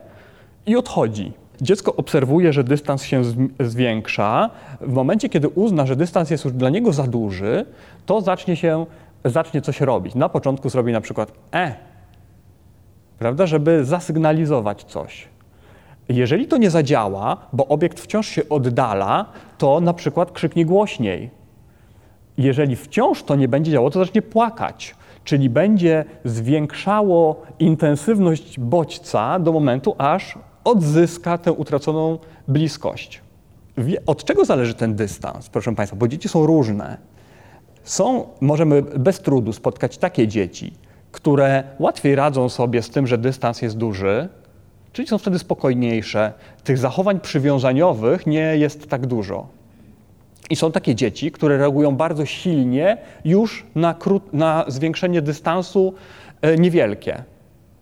i 0.67 0.77
odchodzi. 0.77 1.33
Dziecko 1.61 1.97
obserwuje, 1.97 2.53
że 2.53 2.65
dystans 2.65 3.03
się 3.03 3.23
zwiększa. 3.61 4.51
W 4.81 4.93
momencie, 4.93 5.29
kiedy 5.29 5.49
uzna, 5.49 5.87
że 5.87 5.97
dystans 5.97 6.31
jest 6.31 6.45
już 6.45 6.55
dla 6.55 6.71
niego 6.71 6.93
za 6.93 7.07
duży, 7.07 7.67
to 8.07 8.21
zacznie 8.21 8.57
się, 8.57 8.87
zacznie 9.25 9.61
coś 9.63 9.81
robić. 9.81 10.15
Na 10.15 10.29
początku 10.29 10.69
zrobi 10.69 10.93
na 10.93 11.01
przykład 11.01 11.33
e, 11.55 11.75
prawda, 13.19 13.47
żeby 13.47 13.85
zasygnalizować 13.85 14.85
coś. 14.85 15.29
Jeżeli 16.09 16.47
to 16.47 16.57
nie 16.57 16.71
zadziała, 16.71 17.37
bo 17.53 17.67
obiekt 17.67 18.01
wciąż 18.01 18.29
się 18.29 18.43
oddala, 18.49 19.25
to 19.59 19.81
na 19.81 19.93
przykład 19.93 20.33
krzyknie 20.33 20.67
głośniej. 20.67 21.31
Jeżeli 22.38 22.77
wciąż 22.77 23.22
to 23.22 23.37
nie 23.37 23.49
będzie 23.49 23.72
działało, 23.72 23.90
to 23.90 23.99
zacznie 23.99 24.22
płakać, 24.22 24.94
czyli 25.25 25.51
będzie 25.51 26.05
zwiększało 26.25 27.42
intensywność 27.59 28.61
bodźca 28.61 29.38
do 29.38 29.53
momentu, 29.53 29.94
aż 29.99 30.38
odzyska 30.64 31.38
tę 31.38 31.53
utraconą 31.53 32.18
bliskość. 32.49 33.20
Od 34.07 34.25
czego 34.25 34.44
zależy 34.44 34.75
ten 34.75 34.94
dystans, 34.94 35.49
proszę 35.49 35.75
Państwa? 35.75 35.96
Bo 35.96 36.09
dzieci 36.09 36.29
są 36.29 36.46
różne. 36.46 36.96
Są, 37.85 38.27
możemy 38.40 38.83
bez 38.83 39.20
trudu 39.20 39.53
spotkać 39.53 39.99
takie 39.99 40.29
dzieci, 40.29 40.72
które 41.12 41.64
łatwiej 41.79 42.14
radzą 42.14 42.49
sobie 42.49 42.83
z 42.83 42.90
tym, 42.90 43.07
że 43.07 43.18
dystans 43.18 43.62
jest 43.62 43.77
duży, 43.77 44.29
czyli 44.92 45.09
są 45.09 45.18
wtedy 45.18 45.38
spokojniejsze. 45.38 46.33
Tych 46.64 46.79
zachowań 46.79 47.20
przywiązaniowych 47.20 48.27
nie 48.27 48.57
jest 48.57 48.88
tak 48.88 49.07
dużo. 49.07 49.46
I 50.51 50.57
są 50.57 50.73
takie 50.73 50.95
dzieci, 50.95 51.33
które 51.33 51.59
reagują 51.59 51.97
bardzo 51.97 52.27
silnie 52.27 52.97
już 53.25 53.67
na, 53.75 53.95
na 54.33 54.65
zwiększenie 54.69 55.23
dystansu 55.23 55.95
e, 56.43 56.57
niewielkie 56.57 57.25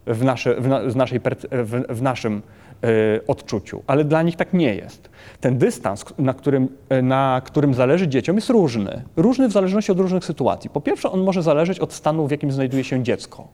w, 0.06 0.24
nasze, 0.24 0.54
w, 0.54 0.68
na, 0.68 0.80
naszej, 0.94 1.20
w, 1.52 1.82
w 1.88 2.02
naszym 2.02 2.42
y, 2.84 3.20
odczuciu, 3.26 3.82
ale 3.86 4.04
dla 4.04 4.22
nich 4.22 4.36
tak 4.36 4.52
nie 4.52 4.74
jest. 4.74 5.10
Ten 5.40 5.58
dystans, 5.58 6.04
na 6.18 6.34
którym, 6.34 6.68
e, 6.88 7.02
na 7.02 7.42
którym 7.44 7.74
zależy 7.74 8.08
dzieciom, 8.08 8.36
jest 8.36 8.50
różny. 8.50 9.02
Różny 9.16 9.48
w 9.48 9.52
zależności 9.52 9.92
od 9.92 9.98
różnych 9.98 10.24
sytuacji. 10.24 10.70
Po 10.70 10.80
pierwsze, 10.80 11.10
on 11.10 11.20
może 11.20 11.42
zależeć 11.42 11.78
od 11.78 11.92
stanu, 11.92 12.26
w 12.26 12.30
jakim 12.30 12.52
znajduje 12.52 12.84
się 12.84 13.02
dziecko. 13.02 13.48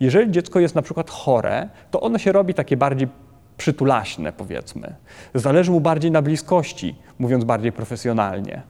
Jeżeli 0.00 0.30
dziecko 0.30 0.60
jest 0.60 0.74
na 0.74 0.82
przykład 0.82 1.10
chore, 1.10 1.68
to 1.90 2.00
ono 2.00 2.18
się 2.18 2.32
robi 2.32 2.54
takie 2.54 2.76
bardziej 2.76 3.08
przytulaśne, 3.58 4.32
powiedzmy. 4.32 4.94
Zależy 5.34 5.70
mu 5.70 5.80
bardziej 5.80 6.10
na 6.10 6.22
bliskości, 6.22 6.94
mówiąc 7.18 7.44
bardziej 7.44 7.72
profesjonalnie, 7.72 8.62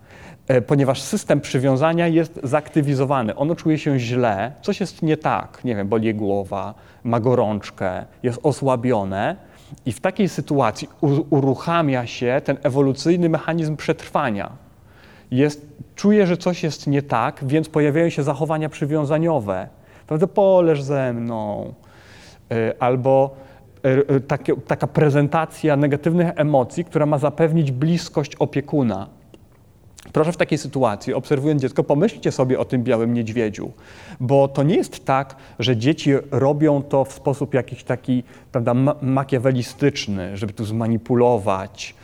e, 0.49 0.61
ponieważ 0.61 1.03
system 1.03 1.41
przywiązania 1.41 2.09
jest 2.09 2.41
zaktywizowany. 2.43 3.37
Ono 3.37 3.55
czuje 3.55 3.79
się 3.79 3.99
źle, 3.99 4.53
coś 4.63 4.81
jest 4.81 5.03
nie 5.03 5.17
tak, 5.17 5.65
nie 5.65 5.77
wiem, 5.77 5.89
boli 5.89 6.15
głowa, 6.15 6.75
ma 7.05 7.21
gorączkę, 7.21 8.05
jest 8.23 8.41
osłabione. 8.43 9.37
I 9.87 9.93
w 9.93 10.01
takiej 10.01 10.29
sytuacji 10.29 10.89
uruchamia 11.31 12.07
się 12.07 12.41
ten 12.45 12.57
ewolucyjny 12.63 13.29
mechanizm 13.29 13.77
przetrwania. 13.77 14.51
Jest, 15.31 15.67
czuje, 15.95 16.27
że 16.27 16.37
coś 16.37 16.63
jest 16.63 16.87
nie 16.87 17.03
tak, 17.03 17.41
więc 17.43 17.69
pojawiają 17.69 18.11
się 18.11 18.23
zachowania 18.23 18.69
przywiązaniowe. 18.69 19.69
Prawda, 20.07 20.27
poleż 20.27 20.83
ze 20.83 21.13
mną. 21.13 21.75
E, 22.51 22.83
albo 22.83 23.37
takie, 24.29 24.57
taka 24.57 24.87
prezentacja 24.87 25.77
negatywnych 25.77 26.29
emocji, 26.37 26.85
która 26.85 27.07
ma 27.07 27.19
zapewnić 27.19 27.73
bliskość 27.73 28.35
opiekuna. 28.35 29.19
Proszę 30.13 30.33
w 30.33 30.37
takiej 30.37 30.59
sytuacji, 30.59 31.15
obserwując 31.15 31.63
dziecko, 31.63 31.85
pomyślcie 31.85 32.33
sobie 32.33 32.59
o 32.59 32.65
tym 32.65 32.85
białym 32.85 33.15
niedźwiedziu, 33.15 33.73
bo 34.21 34.49
to 34.49 34.63
nie 34.63 34.77
jest 34.77 35.05
tak, 35.05 35.37
że 35.59 35.77
dzieci 35.77 36.13
robią 36.31 36.83
to 36.83 37.05
w 37.05 37.13
sposób 37.13 37.55
jakiś 37.55 37.85
taki 37.85 38.23
prawda, 38.53 38.75
makiawelistyczny, 39.03 40.37
żeby 40.37 40.53
tu 40.53 40.65
zmanipulować, 40.65 41.95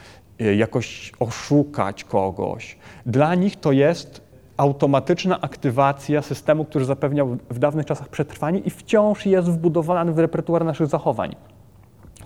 e, 0.40 0.54
jakoś 0.54 1.12
oszukać 1.18 2.04
kogoś. 2.04 2.78
Dla 3.06 3.34
nich 3.34 3.56
to 3.56 3.72
jest 3.72 4.20
automatyczna 4.56 5.40
aktywacja 5.40 6.22
systemu, 6.22 6.64
który 6.64 6.84
zapewniał 6.84 7.36
w 7.50 7.58
dawnych 7.58 7.86
czasach 7.86 8.08
przetrwanie 8.08 8.58
i 8.58 8.70
wciąż 8.70 9.26
jest 9.26 9.50
wbudowany 9.50 10.12
w 10.12 10.18
repertuar 10.18 10.64
naszych 10.64 10.86
zachowań. 10.86 11.36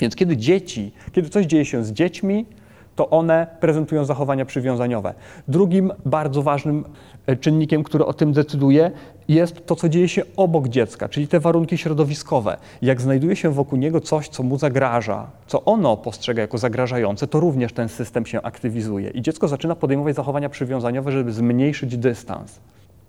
Więc 0.00 0.16
kiedy 0.16 0.36
dzieci, 0.36 0.92
kiedy 1.12 1.28
coś 1.28 1.46
dzieje 1.46 1.64
się 1.64 1.84
z 1.84 1.92
dziećmi, 1.92 2.46
to 2.98 3.10
one 3.10 3.46
prezentują 3.60 4.04
zachowania 4.04 4.44
przywiązaniowe. 4.44 5.14
Drugim 5.48 5.92
bardzo 6.04 6.42
ważnym 6.42 6.84
e, 7.26 7.36
czynnikiem, 7.36 7.82
który 7.82 8.04
o 8.04 8.12
tym 8.12 8.32
decyduje, 8.32 8.90
jest 9.28 9.66
to, 9.66 9.76
co 9.76 9.88
dzieje 9.88 10.08
się 10.08 10.22
obok 10.36 10.68
dziecka, 10.68 11.08
czyli 11.08 11.28
te 11.28 11.40
warunki 11.40 11.78
środowiskowe. 11.78 12.56
Jak 12.82 13.00
znajduje 13.00 13.36
się 13.36 13.50
wokół 13.50 13.78
niego 13.78 14.00
coś, 14.00 14.28
co 14.28 14.42
mu 14.42 14.58
zagraża, 14.58 15.30
co 15.46 15.64
ono 15.64 15.96
postrzega 15.96 16.42
jako 16.42 16.58
zagrażające, 16.58 17.26
to 17.26 17.40
również 17.40 17.72
ten 17.72 17.88
system 17.88 18.26
się 18.26 18.42
aktywizuje 18.42 19.10
i 19.10 19.22
dziecko 19.22 19.48
zaczyna 19.48 19.76
podejmować 19.76 20.14
zachowania 20.14 20.48
przywiązaniowe, 20.48 21.12
żeby 21.12 21.32
zmniejszyć 21.32 21.96
dystans. 21.96 22.60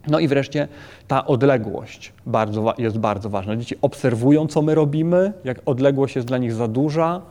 No 0.07 0.19
i 0.19 0.27
wreszcie 0.27 0.67
ta 1.07 1.25
odległość 1.25 2.13
bardzo, 2.25 2.73
jest 2.77 2.97
bardzo 2.97 3.29
ważna. 3.29 3.55
Dzieci 3.55 3.75
obserwują, 3.81 4.47
co 4.47 4.61
my 4.61 4.75
robimy, 4.75 5.33
jak 5.43 5.61
odległość 5.65 6.15
jest 6.15 6.27
dla 6.27 6.37
nich 6.37 6.53
za 6.53 6.67
duża, 6.67 7.21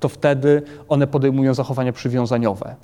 to 0.00 0.08
wtedy 0.08 0.62
one 0.88 1.06
podejmują 1.06 1.54
zachowania 1.54 1.92
przywiązaniowe. 1.92 2.74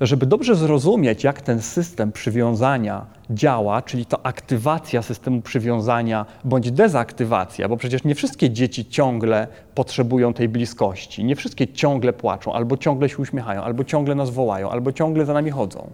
Żeby 0.00 0.26
dobrze 0.26 0.54
zrozumieć, 0.54 1.24
jak 1.24 1.40
ten 1.40 1.62
system 1.62 2.12
przywiązania 2.12 3.06
działa, 3.30 3.82
czyli 3.82 4.06
to 4.06 4.26
aktywacja 4.26 5.02
systemu 5.02 5.40
przywiązania 5.40 6.26
bądź 6.44 6.70
dezaktywacja, 6.70 7.68
bo 7.68 7.76
przecież 7.76 8.04
nie 8.04 8.14
wszystkie 8.14 8.50
dzieci 8.50 8.86
ciągle 8.86 9.46
potrzebują 9.74 10.34
tej 10.34 10.48
bliskości, 10.48 11.24
nie 11.24 11.36
wszystkie 11.36 11.68
ciągle 11.68 12.12
płaczą, 12.12 12.52
albo 12.52 12.76
ciągle 12.76 13.08
się 13.08 13.16
uśmiechają, 13.18 13.62
albo 13.62 13.84
ciągle 13.84 14.14
nas 14.14 14.30
wołają, 14.30 14.70
albo 14.70 14.92
ciągle 14.92 15.24
za 15.24 15.32
nami 15.32 15.50
chodzą. 15.50 15.90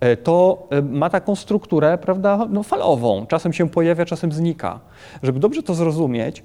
E, 0.00 0.16
to 0.16 0.66
e, 0.70 0.82
ma 0.82 1.10
taką 1.10 1.36
strukturę 1.36 1.98
prawda, 1.98 2.46
no, 2.50 2.62
falową. 2.62 3.26
Czasem 3.26 3.52
się 3.52 3.68
pojawia, 3.68 4.04
czasem 4.04 4.32
znika. 4.32 4.80
Żeby 5.22 5.40
dobrze 5.40 5.62
to 5.62 5.74
zrozumieć, 5.74 6.42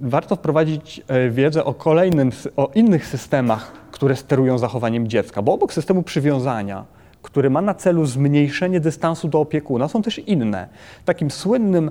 warto 0.00 0.36
wprowadzić 0.36 1.02
e, 1.08 1.30
wiedzę 1.30 1.64
o 1.64 1.74
kolejnym, 1.74 2.30
o 2.56 2.70
innych 2.74 3.06
systemach, 3.06 3.72
które 3.90 4.16
sterują 4.16 4.58
zachowaniem 4.58 5.08
dziecka, 5.08 5.42
bo 5.42 5.52
obok 5.52 5.72
systemu 5.72 6.02
przywiązania, 6.02 6.84
który 7.22 7.50
ma 7.50 7.62
na 7.62 7.74
celu 7.74 8.06
zmniejszenie 8.06 8.80
dystansu 8.80 9.28
do 9.28 9.40
opiekuna, 9.40 9.88
są 9.88 10.02
też 10.02 10.18
inne. 10.18 10.68
Takim 11.04 11.30
słynnym 11.30 11.90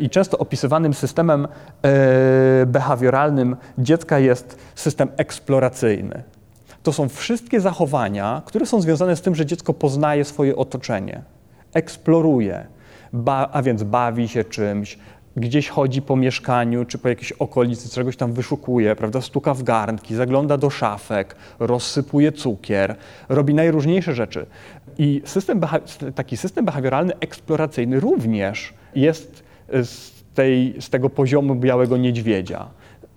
i 0.00 0.10
często 0.10 0.38
opisywanym 0.38 0.94
systemem 0.94 1.48
behawioralnym 2.66 3.56
dziecka 3.78 4.18
jest 4.18 4.58
system 4.74 5.08
eksploracyjny 5.16 6.22
to 6.82 6.92
są 6.92 7.08
wszystkie 7.08 7.60
zachowania, 7.60 8.42
które 8.44 8.66
są 8.66 8.80
związane 8.80 9.16
z 9.16 9.22
tym, 9.22 9.34
że 9.34 9.46
dziecko 9.46 9.74
poznaje 9.74 10.24
swoje 10.24 10.56
otoczenie, 10.56 11.22
eksploruje, 11.74 12.66
a 13.52 13.62
więc 13.62 13.82
bawi 13.82 14.28
się 14.28 14.44
czymś, 14.44 14.98
gdzieś 15.36 15.68
chodzi 15.68 16.02
po 16.02 16.16
mieszkaniu 16.16 16.84
czy 16.84 16.98
po 16.98 17.08
jakiejś 17.08 17.32
okolicy, 17.32 17.90
czegoś 17.90 18.16
tam 18.16 18.32
wyszukuje, 18.32 18.96
prawda, 18.96 19.20
stuka 19.20 19.54
w 19.54 19.62
garnki, 19.62 20.14
zagląda 20.14 20.56
do 20.56 20.70
szafek, 20.70 21.36
rozsypuje 21.58 22.32
cukier, 22.32 22.96
robi 23.28 23.54
najróżniejsze 23.54 24.14
rzeczy. 24.14 24.46
I 24.98 25.22
system, 25.24 25.60
taki 26.14 26.36
system 26.36 26.64
behawioralny 26.64 27.12
eksploracyjny 27.20 28.00
również 28.00 28.74
jest 28.94 29.44
z, 29.68 30.12
tej, 30.34 30.74
z 30.80 30.90
tego 30.90 31.10
poziomu 31.10 31.54
białego 31.54 31.96
niedźwiedzia. 31.96 32.66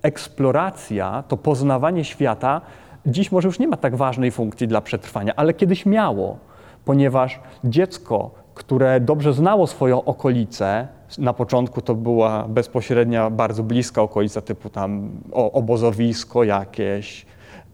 Eksploracja 0.01 1.23
to 1.27 1.37
poznawanie 1.37 2.03
świata 2.03 2.61
dziś 3.05 3.31
może 3.31 3.47
już 3.47 3.59
nie 3.59 3.67
ma 3.67 3.77
tak 3.77 3.95
ważnej 3.95 4.31
funkcji 4.31 4.67
dla 4.67 4.81
przetrwania, 4.81 5.33
ale 5.35 5.53
kiedyś 5.53 5.85
miało, 5.85 6.37
ponieważ 6.85 7.39
dziecko, 7.63 8.31
które 8.55 8.99
dobrze 8.99 9.33
znało 9.33 9.67
swoją 9.67 10.03
okolicę, 10.03 10.87
na 11.17 11.33
początku 11.33 11.81
to 11.81 11.95
była 11.95 12.47
bezpośrednia, 12.47 13.29
bardzo 13.29 13.63
bliska 13.63 14.01
okolica, 14.01 14.41
typu 14.41 14.69
tam 14.69 15.09
obozowisko 15.31 16.43
jakieś, 16.43 17.25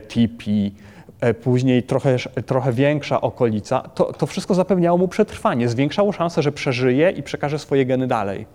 tipi, 0.08 0.74
e, 1.22 1.34
później 1.34 1.84
trochę, 1.84 2.18
trochę 2.46 2.74
większa 2.74 3.22
okolica, 3.22 3.80
to, 3.80 4.14
to 4.14 4.26
wszystko 4.26 4.56
zapewniało 4.56 4.98
mu 4.98 5.08
przetrwanie, 5.08 5.70
zwiększało 5.70 6.12
szansę, 6.12 6.42
że 6.42 6.52
przeżyje 6.52 7.12
i 7.12 7.24
przekaże 7.24 7.60
swoje 7.60 7.86
geny 7.86 8.08
dalej. 8.08 8.46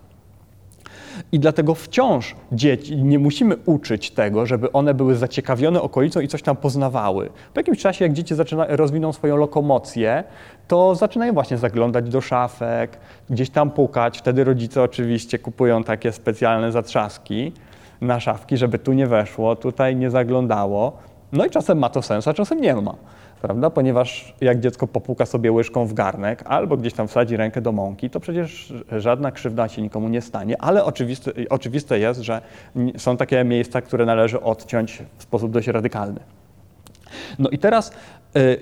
I 1.33 1.41
dlatego 1.41 1.75
wciąż 1.75 2.35
dzieci 2.53 2.97
nie 3.03 3.19
musimy 3.19 3.57
uczyć 3.57 4.11
tego, 4.11 4.47
żeby 4.47 4.73
one 4.73 4.95
były 4.95 5.15
zaciekawione 5.15 5.83
okolicą 5.83 6.21
i 6.21 6.29
coś 6.29 6.43
tam 6.43 6.57
poznawały. 6.57 7.31
Po 7.55 7.61
jakimś 7.61 7.79
czasie, 7.79 8.05
jak 8.05 8.13
dzieci 8.13 8.35
zaczyna, 8.35 8.67
rozwiną 8.69 9.13
swoją 9.13 9.37
lokomocję, 9.37 10.25
to 10.69 10.95
zaczynają 10.95 11.33
właśnie 11.33 11.59
zaglądać 11.59 12.09
do 12.11 12.21
szafek, 12.21 12.99
gdzieś 13.31 13.51
tam 13.51 13.71
pukać. 13.71 14.19
Wtedy 14.19 14.45
rodzice 14.45 14.83
oczywiście 14.83 15.39
kupują 15.39 15.85
takie 15.85 16.13
specjalne 16.13 16.73
zatrzaski 16.73 17.53
na 18.01 18.21
szafki, 18.21 18.57
żeby 18.57 18.79
tu 18.79 18.93
nie 18.93 19.07
weszło, 19.07 19.57
tutaj 19.57 19.97
nie 19.97 20.11
zaglądało. 20.11 20.93
No 21.33 21.47
i 21.47 21.51
czasem 21.51 21.79
ma 21.79 21.89
to 21.89 22.03
sens, 22.03 22.29
a 22.29 22.35
czasem 22.35 22.61
nie 22.61 22.75
ma 22.75 22.95
prawda? 23.47 23.71
Ponieważ 23.71 24.35
jak 24.41 24.61
dziecko 24.61 24.87
popuka 24.87 25.27
sobie 25.27 25.53
łyżką 25.53 25.87
w 25.87 25.95
garnek 25.95 26.43
albo 26.47 26.77
gdzieś 26.77 26.93
tam 26.93 27.09
wsadzi 27.09 27.37
rękę 27.37 27.61
do 27.61 27.73
mąki, 27.73 28.11
to 28.11 28.21
przecież 28.21 28.73
żadna 28.99 29.33
krzywda 29.33 29.69
się 29.69 29.83
nikomu 29.83 30.09
nie 30.09 30.21
stanie, 30.21 30.63
ale 30.63 30.85
oczywiste, 30.85 31.33
oczywiste 31.51 31.99
jest, 31.99 32.21
że 32.21 32.41
są 32.97 33.17
takie 33.17 33.45
miejsca, 33.45 33.81
które 33.81 34.07
należy 34.07 34.41
odciąć 34.41 35.03
w 35.19 35.23
sposób 35.23 35.53
dość 35.53 35.69
radykalny. 35.69 36.21
No 37.39 37.49
i 37.49 37.59
teraz 37.59 37.93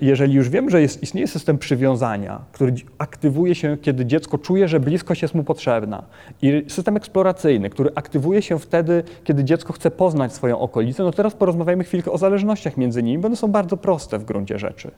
jeżeli 0.01 0.33
już 0.33 0.49
wiem, 0.49 0.69
że 0.69 0.81
jest, 0.81 1.03
istnieje 1.03 1.27
system 1.27 1.57
przywiązania, 1.57 2.41
który 2.51 2.73
aktywuje 2.97 3.55
się, 3.55 3.77
kiedy 3.81 4.05
dziecko 4.05 4.37
czuje, 4.37 4.67
że 4.67 4.79
bliskość 4.79 5.21
jest 5.21 5.35
mu 5.35 5.43
potrzebna, 5.43 6.03
i 6.41 6.63
system 6.67 6.97
eksploracyjny, 6.97 7.69
który 7.69 7.91
aktywuje 7.95 8.41
się 8.41 8.59
wtedy, 8.59 9.03
kiedy 9.23 9.43
dziecko 9.43 9.73
chce 9.73 9.91
poznać 9.91 10.33
swoją 10.33 10.59
okolicę, 10.59 11.03
no 11.03 11.11
teraz 11.11 11.33
porozmawiajmy 11.33 11.83
chwilkę 11.83 12.11
o 12.11 12.17
zależnościach 12.17 12.77
między 12.77 13.03
nimi, 13.03 13.21
bo 13.21 13.27
one 13.27 13.35
są 13.35 13.47
bardzo 13.47 13.77
proste 13.77 14.19
w 14.19 14.25
gruncie 14.25 14.59
rzeczy. 14.59 14.91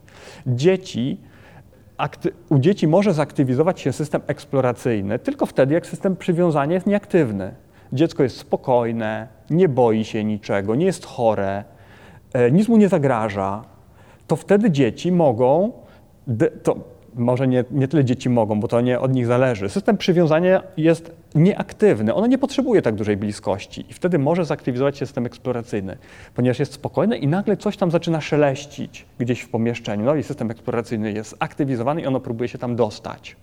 Dzieci 0.48 1.18
u 2.50 2.60
dzieci 2.60 2.88
może 2.88 3.14
zaktywizować 3.14 3.80
się 3.80 3.94
system 3.94 4.22
eksploracyjny 4.28 5.20
tylko 5.20 5.46
wtedy, 5.46 5.74
jak 5.74 5.88
system 5.88 6.16
przywiązania 6.16 6.74
jest 6.74 6.88
nieaktywny. 6.88 7.56
Dziecko 7.94 8.24
jest 8.24 8.38
spokojne, 8.38 9.28
nie 9.50 9.70
boi 9.70 10.06
się 10.06 10.24
niczego, 10.24 10.76
nie 10.76 10.86
jest 10.86 11.06
chore, 11.06 11.64
e, 12.34 12.52
nic 12.52 12.68
mu 12.68 12.78
nie 12.78 12.90
zagraża. 12.90 13.77
To 14.28 14.36
wtedy 14.36 14.72
dzieci 14.72 15.12
mogą, 15.12 15.72
to 16.64 16.76
może 17.18 17.48
nie, 17.48 17.64
nie 17.72 17.88
tyle 17.88 18.06
dzieci 18.06 18.30
mogą, 18.30 18.60
bo 18.60 18.68
to 18.68 18.82
nie 18.82 19.00
od 19.00 19.14
nich 19.14 19.26
zależy. 19.26 19.70
System 19.70 19.98
przywiązania 19.98 20.64
jest 20.78 21.12
nieaktywny, 21.36 22.14
ono 22.14 22.28
nie 22.28 22.38
potrzebuje 22.38 22.82
tak 22.82 22.96
dużej 22.96 23.18
bliskości 23.18 23.86
i 23.90 23.94
wtedy 23.94 24.20
może 24.20 24.46
zaktywizować 24.46 24.98
system 24.98 25.26
eksploracyjny, 25.26 25.98
ponieważ 26.36 26.60
jest 26.60 26.74
spokojny 26.74 27.18
i 27.18 27.28
nagle 27.28 27.58
coś 27.58 27.78
tam 27.78 27.92
zaczyna 27.92 28.22
szeleścić 28.22 29.06
gdzieś 29.20 29.42
w 29.42 29.50
pomieszczeniu. 29.50 30.06
No 30.06 30.16
i 30.16 30.24
system 30.24 30.52
eksploracyjny 30.52 31.12
jest 31.12 31.36
aktywizowany 31.40 32.02
i 32.02 32.06
ono 32.06 32.20
próbuje 32.20 32.48
się 32.48 32.58
tam 32.58 32.76
dostać. 32.76 33.36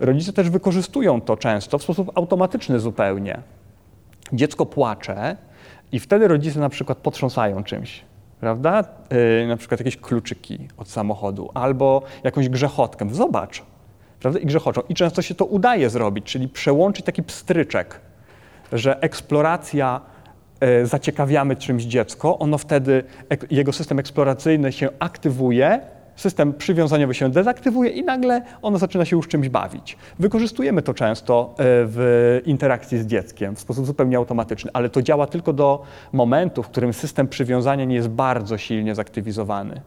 Rodzice 0.00 0.32
też 0.32 0.50
wykorzystują 0.50 1.20
to 1.20 1.36
często 1.36 1.78
w 1.78 1.82
sposób 1.82 2.12
automatyczny 2.14 2.80
zupełnie. 2.80 3.42
Dziecko 4.32 4.66
płacze 4.66 5.36
i 5.92 6.00
wtedy 6.00 6.28
rodzice 6.28 6.60
na 6.60 6.68
przykład 6.68 6.98
potrząsają 6.98 7.64
czymś 7.64 8.09
prawda? 8.40 8.84
Yy, 9.40 9.46
na 9.46 9.56
przykład 9.56 9.80
jakieś 9.80 9.96
kluczyki 9.96 10.68
od 10.76 10.88
samochodu 10.88 11.50
albo 11.54 12.02
jakąś 12.24 12.48
grzechotkę. 12.48 13.08
Zobacz, 13.12 13.62
prawda? 14.20 14.40
I 14.40 14.46
grzechoczą. 14.46 14.80
I 14.88 14.94
często 14.94 15.22
się 15.22 15.34
to 15.34 15.44
udaje 15.44 15.90
zrobić, 15.90 16.24
czyli 16.24 16.48
przełączyć 16.48 17.06
taki 17.06 17.22
pstryczek, 17.22 18.00
że 18.72 19.02
eksploracja 19.02 20.00
yy, 20.60 20.86
zaciekawiamy 20.86 21.56
czymś 21.56 21.82
dziecko, 21.82 22.38
ono 22.38 22.58
wtedy, 22.58 23.04
jego 23.50 23.72
system 23.72 23.98
eksploracyjny 23.98 24.72
się 24.72 24.88
aktywuje 24.98 25.80
system 26.20 26.52
przywiązaniowy 26.52 27.14
się 27.14 27.30
dezaktywuje 27.30 27.90
i 27.90 28.04
nagle 28.04 28.42
ono 28.62 28.78
zaczyna 28.78 29.04
się 29.04 29.16
już 29.16 29.28
czymś 29.28 29.48
bawić. 29.48 29.96
Wykorzystujemy 30.18 30.82
to 30.82 30.94
często 30.94 31.50
e, 31.52 31.54
w 31.64 32.40
interakcji 32.46 32.98
z 32.98 33.06
dzieckiem 33.06 33.56
w 33.56 33.60
sposób 33.60 33.86
zupełnie 33.86 34.16
automatyczny, 34.16 34.70
ale 34.74 34.88
to 34.88 35.02
działa 35.02 35.26
tylko 35.26 35.52
do 35.52 35.82
momentu, 36.12 36.62
w 36.62 36.68
którym 36.68 36.92
system 36.92 37.28
przywiązania 37.28 37.84
nie 37.84 37.94
jest 37.94 38.08
bardzo 38.08 38.58
silnie 38.58 38.94
zaktywizowany. 38.94 39.80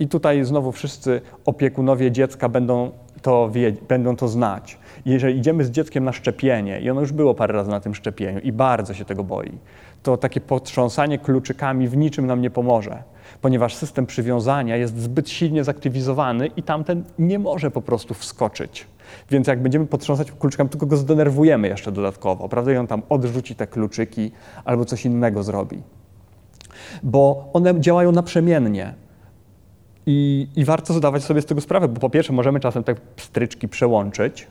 I 0.00 0.08
tutaj 0.08 0.44
znowu 0.44 0.72
wszyscy 0.72 1.20
opiekunowie 1.44 2.12
dziecka 2.12 2.48
będą 2.48 2.90
to, 3.22 3.50
wie, 3.50 3.72
będą 3.88 4.16
to 4.16 4.28
znać. 4.28 4.78
Jeżeli 5.04 5.38
idziemy 5.38 5.64
z 5.64 5.70
dzieckiem 5.70 6.04
na 6.04 6.12
szczepienie 6.12 6.80
i 6.80 6.90
ono 6.90 7.00
już 7.00 7.12
było 7.12 7.34
parę 7.34 7.54
razy 7.54 7.70
na 7.70 7.80
tym 7.80 7.94
szczepieniu 7.94 8.40
i 8.40 8.52
bardzo 8.52 8.94
się 8.94 9.04
tego 9.04 9.24
boi, 9.24 9.58
to 10.02 10.16
takie 10.16 10.40
potrząsanie 10.40 11.18
kluczykami 11.18 11.88
w 11.88 11.96
niczym 11.96 12.26
nam 12.26 12.40
nie 12.40 12.50
pomoże 12.50 13.02
ponieważ 13.40 13.74
system 13.74 14.06
przywiązania 14.06 14.76
jest 14.76 15.00
zbyt 15.00 15.30
silnie 15.30 15.64
zaktywizowany 15.64 16.46
i 16.46 16.62
tamten 16.62 17.04
nie 17.18 17.38
może 17.38 17.70
po 17.70 17.82
prostu 17.82 18.14
wskoczyć. 18.14 18.86
Więc 19.30 19.46
jak 19.46 19.62
będziemy 19.62 19.86
potrząsać 19.86 20.32
kluczykami, 20.32 20.70
tylko 20.70 20.86
go 20.86 20.96
zdenerwujemy 20.96 21.68
jeszcze 21.68 21.92
dodatkowo, 21.92 22.48
prawda? 22.48 22.72
I 22.72 22.76
on 22.76 22.86
tam 22.86 23.02
odrzuci 23.08 23.54
te 23.54 23.66
kluczyki 23.66 24.30
albo 24.64 24.84
coś 24.84 25.04
innego 25.04 25.42
zrobi. 25.42 25.82
Bo 27.02 27.50
one 27.52 27.80
działają 27.80 28.12
naprzemiennie. 28.12 28.94
I, 30.06 30.48
I 30.56 30.64
warto 30.64 30.94
zdawać 30.94 31.24
sobie 31.24 31.42
z 31.42 31.46
tego 31.46 31.60
sprawę, 31.60 31.88
bo 31.88 32.00
po 32.00 32.10
pierwsze 32.10 32.32
możemy 32.32 32.60
czasem 32.60 32.84
te 32.84 32.94
stryczki 33.16 33.68
przełączyć, 33.68 34.46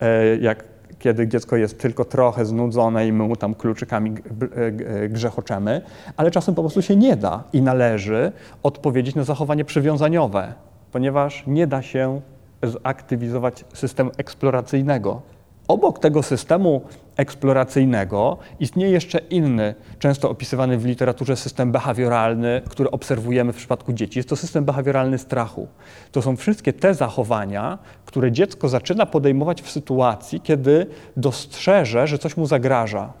e, 0.00 0.36
jak 0.36 0.71
kiedy 1.02 1.28
dziecko 1.28 1.56
jest 1.56 1.78
tylko 1.78 2.04
trochę 2.04 2.44
znudzone 2.44 3.06
i 3.06 3.12
my 3.12 3.24
mu 3.24 3.36
tam 3.36 3.54
kluczykami 3.54 4.14
e, 4.14 5.08
grzechoczemy, 5.08 5.82
ale 6.16 6.30
czasem 6.30 6.54
po 6.54 6.62
prostu 6.62 6.82
się 6.82 6.96
nie 6.96 7.16
da 7.16 7.44
i 7.52 7.62
należy 7.62 8.32
odpowiedzieć 8.62 9.14
na 9.14 9.24
zachowanie 9.24 9.64
przywiązaniowe, 9.64 10.54
ponieważ 10.92 11.44
nie 11.46 11.66
da 11.66 11.82
się 11.82 12.20
zaktywizować 12.62 13.64
systemu 13.74 14.10
eksploracyjnego. 14.16 15.22
Obok 15.68 15.98
tego 15.98 16.22
systemu 16.22 16.82
eksploracyjnego 17.16 18.38
istnieje 18.60 18.92
jeszcze 18.92 19.18
inny, 19.18 19.74
często 19.98 20.30
opisywany 20.30 20.78
w 20.78 20.86
literaturze 20.86 21.36
system 21.36 21.72
behawioralny, 21.72 22.62
który 22.68 22.90
obserwujemy 22.90 23.52
w 23.52 23.56
przypadku 23.56 23.92
dzieci. 23.92 24.18
Jest 24.18 24.28
to 24.28 24.36
system 24.36 24.64
behawioralny 24.64 25.18
strachu. 25.18 25.68
To 26.12 26.22
są 26.22 26.36
wszystkie 26.36 26.72
te 26.72 26.94
zachowania, 26.94 27.78
które 28.06 28.32
dziecko 28.32 28.68
zaczyna 28.68 29.06
podejmować 29.06 29.62
w 29.62 29.70
sytuacji, 29.70 30.40
kiedy 30.40 30.86
dostrzeże, 31.16 32.06
że 32.06 32.18
coś 32.18 32.36
mu 32.36 32.46
zagraża. 32.46 33.12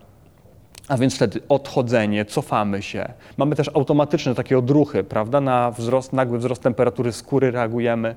A 0.88 0.96
więc 0.96 1.14
wtedy 1.14 1.40
odchodzenie, 1.48 2.24
cofamy 2.24 2.82
się. 2.82 3.12
Mamy 3.36 3.56
też 3.56 3.70
automatyczne 3.74 4.34
takie 4.34 4.58
odruchy, 4.58 5.04
prawda? 5.04 5.40
Na 5.40 5.70
wzrost, 5.70 6.12
nagły 6.12 6.38
wzrost 6.38 6.62
temperatury 6.62 7.12
skóry 7.12 7.50
reagujemy 7.50 8.16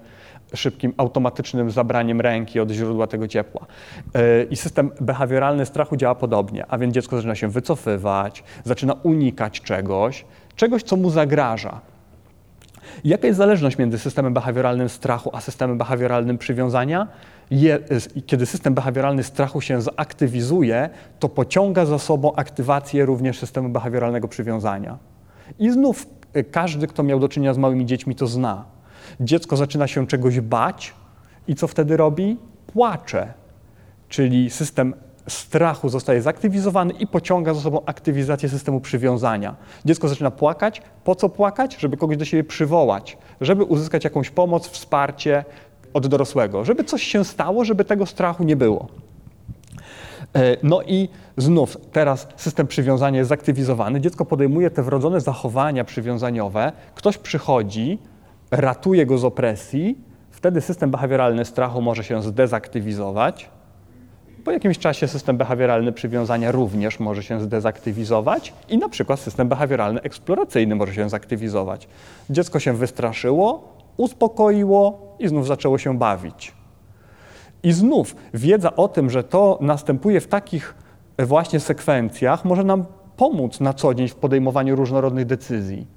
szybkim, 0.54 0.94
automatycznym 0.98 1.72
zabraniem 1.72 2.22
ręki 2.22 2.60
od 2.60 2.72
źródła 2.72 3.08
tego 3.08 3.28
ciepła. 3.28 3.66
E, 4.14 4.44
I 4.44 4.56
system 4.56 4.92
behawioralny 5.02 5.66
strachu 5.66 5.96
działa 5.96 6.16
podobnie, 6.16 6.66
a 6.68 6.78
więc 6.78 6.94
dziecko 6.94 7.16
zaczyna 7.16 7.36
się 7.36 7.48
wycofywać, 7.48 8.44
zaczyna 8.64 8.94
unikać 8.94 9.62
czegoś, 9.62 10.26
czegoś, 10.56 10.84
co 10.84 10.96
mu 10.96 11.10
zagraża. 11.10 11.82
Jaka 13.04 13.28
jest 13.28 13.38
zależność 13.38 13.78
między 13.78 14.00
systemem 14.00 14.34
behawioralnym 14.34 14.90
strachu 14.90 15.30
a 15.34 15.42
systemem 15.42 15.78
behawioralnym 15.78 16.38
przywiązania? 16.38 17.08
Je, 17.52 17.80
kiedy 18.26 18.46
system 18.46 18.74
behawioralny 18.74 19.24
strachu 19.24 19.62
się 19.62 19.82
zaktywizuje, 19.82 20.90
to 21.20 21.30
pociąga 21.30 21.86
za 21.86 22.00
sobą 22.00 22.36
aktywację 22.36 23.06
również 23.06 23.40
systemu 23.40 23.70
behawioralnego 23.70 24.28
przywiązania. 24.28 24.98
I 25.60 25.72
znów 25.72 26.08
e, 26.34 26.44
każdy, 26.44 26.88
kto 26.88 27.04
miał 27.04 27.20
do 27.20 27.30
czynienia 27.30 27.54
z 27.54 27.58
małymi 27.58 27.86
dziećmi, 27.86 28.16
to 28.16 28.28
zna 28.28 28.75
dziecko 29.20 29.58
zaczyna 29.58 29.88
się 29.88 30.08
czegoś 30.08 30.40
bać 30.40 30.94
i 31.48 31.56
co 31.56 31.68
wtedy 31.68 31.98
robi? 31.98 32.38
Płacze. 32.68 33.34
Czyli 34.10 34.50
system 34.50 34.94
strachu 35.28 35.90
zostaje 35.90 36.22
zaktywizowany 36.22 36.94
i 36.94 37.08
pociąga 37.08 37.54
za 37.54 37.62
sobą 37.62 37.82
aktywizację 37.86 38.50
systemu 38.50 38.82
przywiązania. 38.82 39.56
Dziecko 39.86 40.08
zaczyna 40.08 40.32
płakać. 40.32 40.82
Po 41.04 41.16
co 41.16 41.30
płakać? 41.30 41.76
Żeby 41.76 41.98
kogoś 41.98 42.18
do 42.18 42.26
siebie 42.26 42.44
przywołać, 42.44 43.18
żeby 43.42 43.64
uzyskać 43.64 44.04
jakąś 44.04 44.30
pomoc, 44.30 44.68
wsparcie 44.68 45.46
od 45.94 46.08
dorosłego, 46.08 46.66
żeby 46.66 46.84
coś 46.84 47.04
się 47.04 47.26
stało, 47.26 47.66
żeby 47.66 47.86
tego 47.86 48.06
strachu 48.06 48.44
nie 48.44 48.56
było. 48.56 48.88
E, 50.36 50.58
no 50.64 50.82
i 50.82 51.10
znów 51.38 51.78
teraz 51.92 52.28
system 52.36 52.68
przywiązania 52.68 53.18
jest 53.18 53.30
zaktywizowany, 53.30 54.02
dziecko 54.02 54.26
podejmuje 54.26 54.70
te 54.70 54.84
wrodzone 54.84 55.22
zachowania 55.22 55.84
przywiązaniowe, 55.84 56.72
ktoś 56.96 57.18
przychodzi, 57.18 58.00
ratuje 58.52 59.06
go 59.06 59.18
z 59.18 59.26
opresji, 59.26 59.98
wtedy 60.32 60.62
system 60.62 60.92
behawioralny 60.92 61.46
strachu 61.46 61.82
może 61.82 62.04
się 62.04 62.22
zdezaktywizować. 62.22 63.50
Po 64.44 64.52
jakimś 64.52 64.80
czasie 64.80 65.08
system 65.08 65.38
behawioralny 65.38 65.92
przywiązania 65.92 66.52
również 66.52 67.00
może 67.00 67.24
się 67.24 67.42
zdezaktywizować 67.42 68.54
i 68.70 68.78
na 68.78 68.90
przykład 68.90 69.20
system 69.20 69.48
behawioralny 69.48 70.02
eksploracyjny 70.02 70.76
może 70.76 70.94
się 70.94 71.10
zaktywizować. 71.10 71.88
Dziecko 72.30 72.60
się 72.60 72.74
wystraszyło, 72.74 73.74
uspokoiło 73.98 75.16
i 75.20 75.28
znów 75.28 75.48
zaczęło 75.48 75.78
się 75.78 75.98
bawić. 75.98 76.54
I 77.64 77.72
znów 77.72 78.16
wiedza 78.34 78.76
o 78.76 78.88
tym, 78.88 79.10
że 79.10 79.24
to 79.24 79.58
następuje 79.62 80.22
w 80.22 80.28
takich 80.28 80.76
właśnie 81.20 81.60
sekwencjach, 81.60 82.46
może 82.46 82.64
nam 82.64 82.86
pomóc 83.18 83.60
na 83.60 83.74
co 83.74 83.94
dzień 83.94 84.08
w 84.08 84.16
podejmowaniu 84.16 84.76
różnorodnych 84.76 85.26
decyzji. 85.26 85.88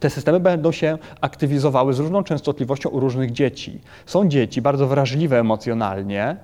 Te 0.00 0.10
systemy 0.10 0.40
będą 0.40 0.72
się 0.72 0.98
aktywizowały 1.20 1.92
z 1.94 1.98
różną 1.98 2.22
częstotliwością 2.22 2.88
u 2.88 3.00
różnych 3.00 3.32
dzieci. 3.32 3.80
Są 4.06 4.28
dzieci 4.28 4.62
bardzo 4.62 4.86
wrażliwe 4.86 5.38
emocjonalnie, 5.38 6.36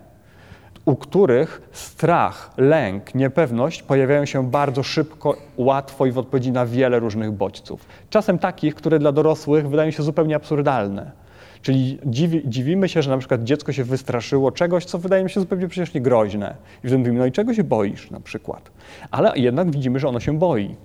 u 0.84 0.96
których 0.96 1.62
strach, 1.72 2.50
lęk, 2.56 3.14
niepewność 3.14 3.82
pojawiają 3.82 4.24
się 4.24 4.50
bardzo 4.50 4.82
szybko, 4.82 5.36
łatwo 5.56 6.06
i 6.06 6.12
w 6.12 6.18
odpowiedzi 6.18 6.52
na 6.52 6.66
wiele 6.66 6.98
różnych 6.98 7.32
bodźców. 7.32 7.86
Czasem 8.10 8.38
takich, 8.38 8.74
które 8.74 8.98
dla 8.98 9.12
dorosłych 9.12 9.68
wydają 9.68 9.90
się 9.90 10.02
zupełnie 10.02 10.36
absurdalne. 10.36 11.24
Czyli 11.62 11.98
dziwi, 12.06 12.42
dziwimy 12.46 12.88
się, 12.88 13.02
że 13.02 13.10
na 13.10 13.18
przykład 13.18 13.44
dziecko 13.44 13.72
się 13.72 13.84
wystraszyło 13.84 14.52
czegoś, 14.52 14.84
co 14.84 14.98
wydaje 14.98 15.24
mi 15.24 15.30
się 15.30 15.40
zupełnie 15.40 15.68
przecież 15.68 15.94
niegroźne. 15.94 16.54
I 16.76 16.78
wtedy 16.78 16.98
mówimy, 16.98 17.18
no 17.18 17.26
i 17.26 17.32
czego 17.32 17.54
się 17.54 17.64
boisz 17.64 18.10
na 18.10 18.20
przykład? 18.20 18.70
Ale 19.10 19.32
jednak 19.36 19.70
widzimy, 19.70 19.98
że 19.98 20.08
ono 20.08 20.20
się 20.20 20.38
boi 20.38 20.76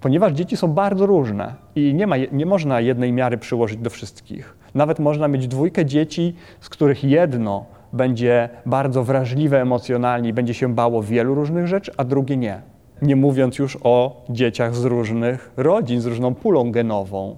ponieważ 0.00 0.32
dzieci 0.32 0.56
są 0.56 0.68
bardzo 0.68 1.06
różne 1.06 1.54
i 1.74 1.94
nie, 1.94 2.06
ma, 2.06 2.16
nie 2.32 2.46
można 2.46 2.80
jednej 2.80 3.12
miary 3.12 3.38
przyłożyć 3.38 3.78
do 3.78 3.90
wszystkich. 3.90 4.56
Nawet 4.74 4.98
można 4.98 5.28
mieć 5.28 5.48
dwójkę 5.48 5.84
dzieci, 5.84 6.34
z 6.60 6.68
których 6.68 7.04
jedno 7.04 7.64
będzie 7.92 8.48
bardzo 8.66 9.04
wrażliwe 9.04 9.60
emocjonalnie 9.60 10.28
i 10.28 10.32
będzie 10.32 10.54
się 10.54 10.74
bało 10.74 11.02
wielu 11.02 11.34
różnych 11.34 11.66
rzeczy, 11.66 11.92
a 11.96 12.04
drugie 12.04 12.36
nie. 12.36 12.62
Nie 13.02 13.16
mówiąc 13.16 13.58
już 13.58 13.78
o 13.82 14.24
dzieciach 14.30 14.74
z 14.74 14.84
różnych 14.84 15.50
rodzin, 15.56 16.00
z 16.00 16.06
różną 16.06 16.34
pulą 16.34 16.72
genową, 16.72 17.36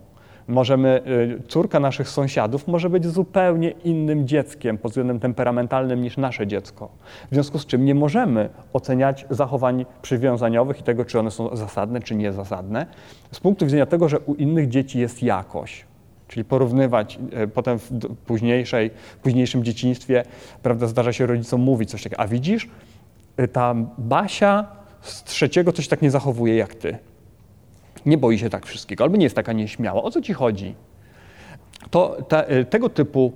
Możemy, 0.49 1.03
y, 1.38 1.42
córka 1.49 1.80
naszych 1.80 2.09
sąsiadów 2.09 2.68
może 2.68 2.90
być 2.90 3.07
zupełnie 3.07 3.70
innym 3.70 4.28
dzieckiem 4.28 4.78
pod 4.78 4.90
względem 4.90 5.20
temperamentalnym 5.20 6.03
niż 6.03 6.16
nasze 6.16 6.46
dziecko. 6.46 6.88
W 7.30 7.34
związku 7.34 7.59
z 7.59 7.66
czym 7.66 7.84
nie 7.84 7.94
możemy 7.94 8.49
oceniać 8.72 9.26
zachowań 9.30 9.86
przywiązaniowych 10.03 10.80
i 10.80 10.82
tego, 10.82 11.05
czy 11.05 11.18
one 11.18 11.30
są 11.30 11.57
zasadne, 11.57 12.01
czy 12.01 12.14
niezasadne, 12.14 12.86
z 13.32 13.40
punktu 13.40 13.64
widzenia 13.64 13.86
tego, 13.86 14.09
że 14.09 14.18
u 14.20 14.34
innych 14.34 14.68
dzieci 14.68 14.99
jest 14.99 15.22
jakość. 15.22 15.84
Czyli 16.28 16.44
porównywać 16.44 17.18
y, 17.44 17.49
potem 17.49 17.78
w 17.78 17.90
późniejszej, 18.26 18.90
późniejszym 19.22 19.64
dzieciństwie, 19.64 20.24
prawda, 20.62 20.86
zdarza 20.86 21.12
się 21.12 21.26
rodzicom 21.26 21.61
mówić 21.61 21.90
coś 21.90 22.03
takiego, 22.03 22.22
a 22.22 22.26
widzisz, 22.26 22.68
y, 23.40 23.49
ta 23.49 23.74
Basia 23.99 24.66
z 25.01 25.24
trzeciego 25.24 25.72
coś 25.72 25.88
tak 25.88 26.03
nie 26.03 26.11
zachowuje 26.11 26.57
jak 26.57 26.74
ty 26.74 26.99
nie 28.07 28.18
boi 28.18 28.38
się 28.38 28.51
tak 28.51 28.66
wszystkiego, 28.66 29.05
albo 29.05 29.16
nie 29.16 29.24
jest 29.24 29.36
taka 29.36 29.53
nieśmiała. 29.53 30.03
O 30.03 30.11
co 30.11 30.22
ci 30.22 30.32
chodzi? 30.32 30.74
To 31.90 32.16
te, 32.28 32.49
e, 32.49 32.64
tego 32.64 32.88
typu 32.88 33.32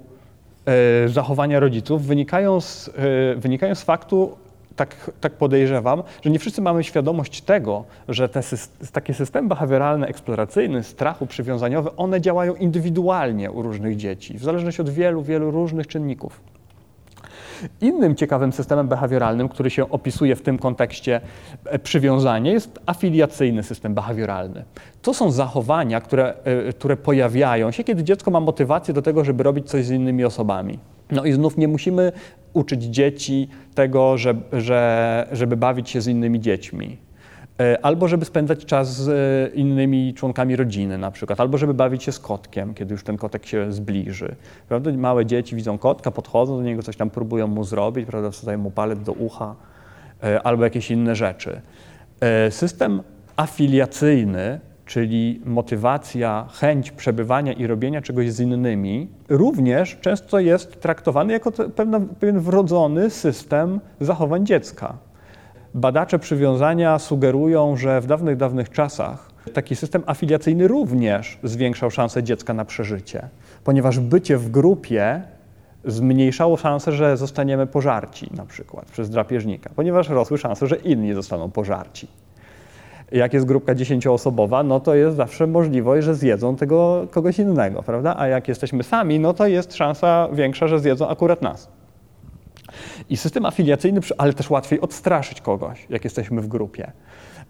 e, 1.05 1.09
zachowania 1.09 1.61
rodziców 1.61 2.07
wynikają 2.07 2.61
z, 2.61 2.89
e, 2.89 2.93
wynikają 3.37 3.75
z 3.75 3.83
faktu, 3.83 4.37
tak, 4.77 5.11
tak, 5.21 5.33
podejrzewam, 5.33 6.03
że 6.25 6.31
nie 6.31 6.39
wszyscy 6.39 6.63
mamy 6.63 6.85
świadomość 6.85 7.43
tego, 7.43 7.85
że 8.09 8.29
te 8.29 8.41
takie 8.93 9.15
systemy 9.15 9.49
behawioralne, 9.49 10.07
eksploracyjne, 10.07 10.83
strachu, 10.83 11.27
przywiązaniowe, 11.27 11.97
one 11.97 12.21
działają 12.21 12.55
indywidualnie 12.55 13.51
u 13.51 13.63
różnych 13.63 13.97
dzieci, 13.97 14.39
w 14.39 14.43
zależności 14.43 14.83
od 14.83 14.91
wielu, 14.91 15.23
wielu 15.23 15.51
różnych 15.51 15.87
czynników. 15.87 16.52
Innym 17.81 18.17
ciekawym 18.17 18.53
systemem 18.53 18.89
behawioralnym, 18.89 19.49
który 19.49 19.71
się 19.71 19.91
opisuje 19.91 20.37
w 20.37 20.43
tym 20.43 20.59
kontekście 20.59 21.21
e, 21.65 21.79
przywiązanie, 21.79 22.53
jest 22.53 22.79
afiliacyjny 22.87 23.63
system 23.63 23.95
behawioralny. 23.95 24.65
To 25.03 25.15
są 25.15 25.31
zachowania, 25.31 26.01
które, 26.01 26.35
e, 26.45 26.73
które 26.73 26.97
pojawiają 26.97 27.71
się, 27.71 27.85
kiedy 27.85 28.05
dziecko 28.05 28.31
ma 28.31 28.41
motywację 28.41 28.95
do 28.95 29.03
tego, 29.03 29.25
żeby 29.25 29.43
robić 29.43 29.69
coś 29.71 29.85
z 29.85 29.91
innymi 29.91 30.25
osobami. 30.25 30.79
No 31.11 31.25
i 31.25 31.33
znów 31.33 31.57
nie 31.57 31.69
musimy 31.69 32.13
uczyć 32.53 32.85
dzieci 32.85 33.49
tego, 33.75 34.19
że, 34.19 34.35
że, 34.53 35.29
żeby 35.33 35.57
bawić 35.57 35.91
się 35.91 36.01
z 36.01 36.07
innymi 36.07 36.41
dziećmi. 36.41 36.99
E, 37.61 37.85
albo 37.85 38.09
żeby 38.09 38.25
spędzać 38.25 38.65
czas 38.65 38.97
z 38.97 39.09
e, 39.09 39.55
innymi 39.55 40.15
członkami 40.15 40.57
rodziny 40.57 40.99
na 40.99 41.11
przykład, 41.11 41.41
albo 41.41 41.59
żeby 41.59 41.75
bawić 41.75 42.03
się 42.03 42.13
z 42.13 42.19
kotkiem, 42.19 42.75
kiedy 42.75 42.93
już 42.93 43.05
ten 43.05 43.17
kotek 43.17 43.47
się 43.47 43.73
zbliży. 43.73 44.35
Prawda? 44.69 44.93
Małe 44.93 45.27
dzieci 45.27 45.57
widzą 45.57 45.79
kotka, 45.79 46.11
podchodzą 46.11 46.57
do 46.57 46.63
niego, 46.63 46.83
coś 46.83 46.97
tam 46.97 47.11
próbują 47.11 47.47
mu 47.47 47.65
zrobić, 47.65 48.07
prawda? 48.07 48.31
wsadzają 48.31 48.59
mu 48.59 48.71
palec 48.71 49.01
do 49.01 49.13
ucha, 49.13 49.55
e, 50.23 50.43
albo 50.43 50.65
jakieś 50.65 50.91
inne 50.91 51.15
rzeczy. 51.15 51.61
System 52.51 53.03
afiliacyjny, 53.37 54.61
czyli 54.87 55.41
motywacja, 55.45 56.49
chęć 56.53 56.91
przebywania 56.91 57.53
i 57.53 57.67
robienia 57.67 58.03
czegoś 58.03 58.33
z 58.33 58.41
innymi, 58.41 59.09
również 59.29 59.99
często 60.01 60.41
jest 60.41 60.81
traktowany 60.81 61.33
jako 61.33 61.53
pewien 62.21 62.41
wrodzony 62.41 63.11
system 63.11 63.81
zachowań 64.01 64.47
dziecka. 64.47 64.99
Badacze 65.75 66.19
przywiązania 66.19 66.99
sugerują, 66.99 67.77
że 67.77 68.01
w 68.01 68.07
dawnych, 68.07 68.37
dawnych 68.37 68.71
czasach 68.71 69.31
taki 69.55 69.77
system 69.77 70.03
afiliacyjny 70.07 70.69
również 70.69 71.39
zwiększał 71.43 71.91
szanse 71.91 72.23
dziecka 72.23 72.55
na 72.55 72.65
przeżycie, 72.65 73.29
ponieważ 73.65 73.99
bycie 73.99 74.37
w 74.37 74.51
grupie 74.51 75.23
zmniejszało 75.85 76.57
szanse, 76.57 76.93
że 76.93 77.17
zostaniemy 77.17 77.67
pożarci 77.67 78.31
na 78.37 78.47
przykład 78.47 78.85
przez 78.85 79.11
drapieżnika, 79.11 79.71
ponieważ 79.77 80.09
rosły 80.09 80.39
szanse, 80.39 80.67
że 80.67 80.77
inni 80.77 81.15
zostaną 81.15 81.51
pożarci. 81.51 82.09
Jak 83.13 83.33
jest 83.33 83.47
grupka 83.47 83.75
dziesięcioosobowa, 83.75 84.63
no 84.63 84.81
to 84.81 84.95
jest 84.95 85.17
zawsze 85.17 85.47
możliwość, 85.47 86.05
że 86.05 86.15
zjedzą 86.15 86.57
tego 86.57 87.07
kogoś 87.11 87.39
innego, 87.39 87.83
prawda? 87.83 88.15
A 88.19 88.27
jak 88.27 88.49
jesteśmy 88.49 88.83
sami, 88.83 89.21
no 89.21 89.35
to 89.35 89.47
jest 89.47 89.75
szansa 89.75 90.29
większa, 90.33 90.69
że 90.69 90.81
zjedzą 90.81 91.09
akurat 91.09 91.43
nas. 91.43 91.69
I 93.11 93.17
system 93.17 93.47
afiliacyjny, 93.47 94.01
ale 94.19 94.33
też 94.33 94.51
łatwiej 94.51 94.81
odstraszyć 94.81 95.41
kogoś, 95.41 95.87
jak 95.91 96.05
jesteśmy 96.05 96.43
w 96.43 96.49
grupie. 96.49 96.93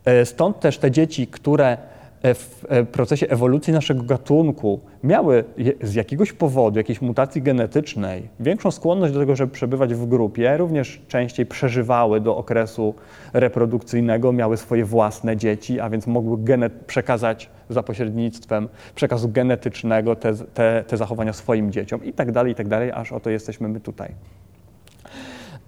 E, 0.05 0.27
stąd 0.27 0.61
też 0.61 0.79
te 0.79 0.91
dzieci, 0.91 1.27
które 1.27 1.77
e, 2.23 2.35
w 2.35 2.66
e, 2.68 2.85
procesie 2.85 3.29
ewolucji 3.29 3.73
naszego 3.73 4.03
gatunku 4.03 4.81
miały 5.05 5.45
z 5.83 5.95
jakiegoś 5.95 6.33
powodu, 6.33 6.79
jakiejś 6.79 7.01
mutacji 7.01 7.43
genetycznej, 7.43 8.29
większą 8.41 8.70
skłonność 8.70 9.12
do 9.12 9.20
tego, 9.20 9.37
żeby 9.37 9.53
przebywać 9.53 9.95
w 9.95 10.07
grupie, 10.07 10.57
również 10.57 11.03
częściej 11.09 11.47
przeżywały 11.47 12.20
do 12.20 12.37
okresu 12.37 12.95
reprodukcyjnego, 13.33 14.33
miały 14.33 14.57
swoje 14.57 14.85
własne 14.85 15.37
dzieci, 15.37 15.81
a 15.81 15.91
więc 15.91 16.07
mogły 16.07 16.39
przekazać 16.87 17.51
za 17.68 17.83
pośrednictwem 17.83 18.68
przekazu 18.95 19.29
genetycznego 19.29 20.16
te, 20.16 20.35
te, 20.35 20.85
te 20.87 20.97
zachowania 20.97 21.33
swoim 21.33 21.73
dzieciom 21.73 22.05
i 22.05 22.12
tak 22.12 22.33
dalej, 22.33 22.53
i 22.53 22.55
tak 22.55 22.68
dalej, 22.68 22.93
aż 22.93 23.12
oto 23.12 23.31
jesteśmy 23.31 23.68
my 23.68 23.81
tutaj. 23.81 24.14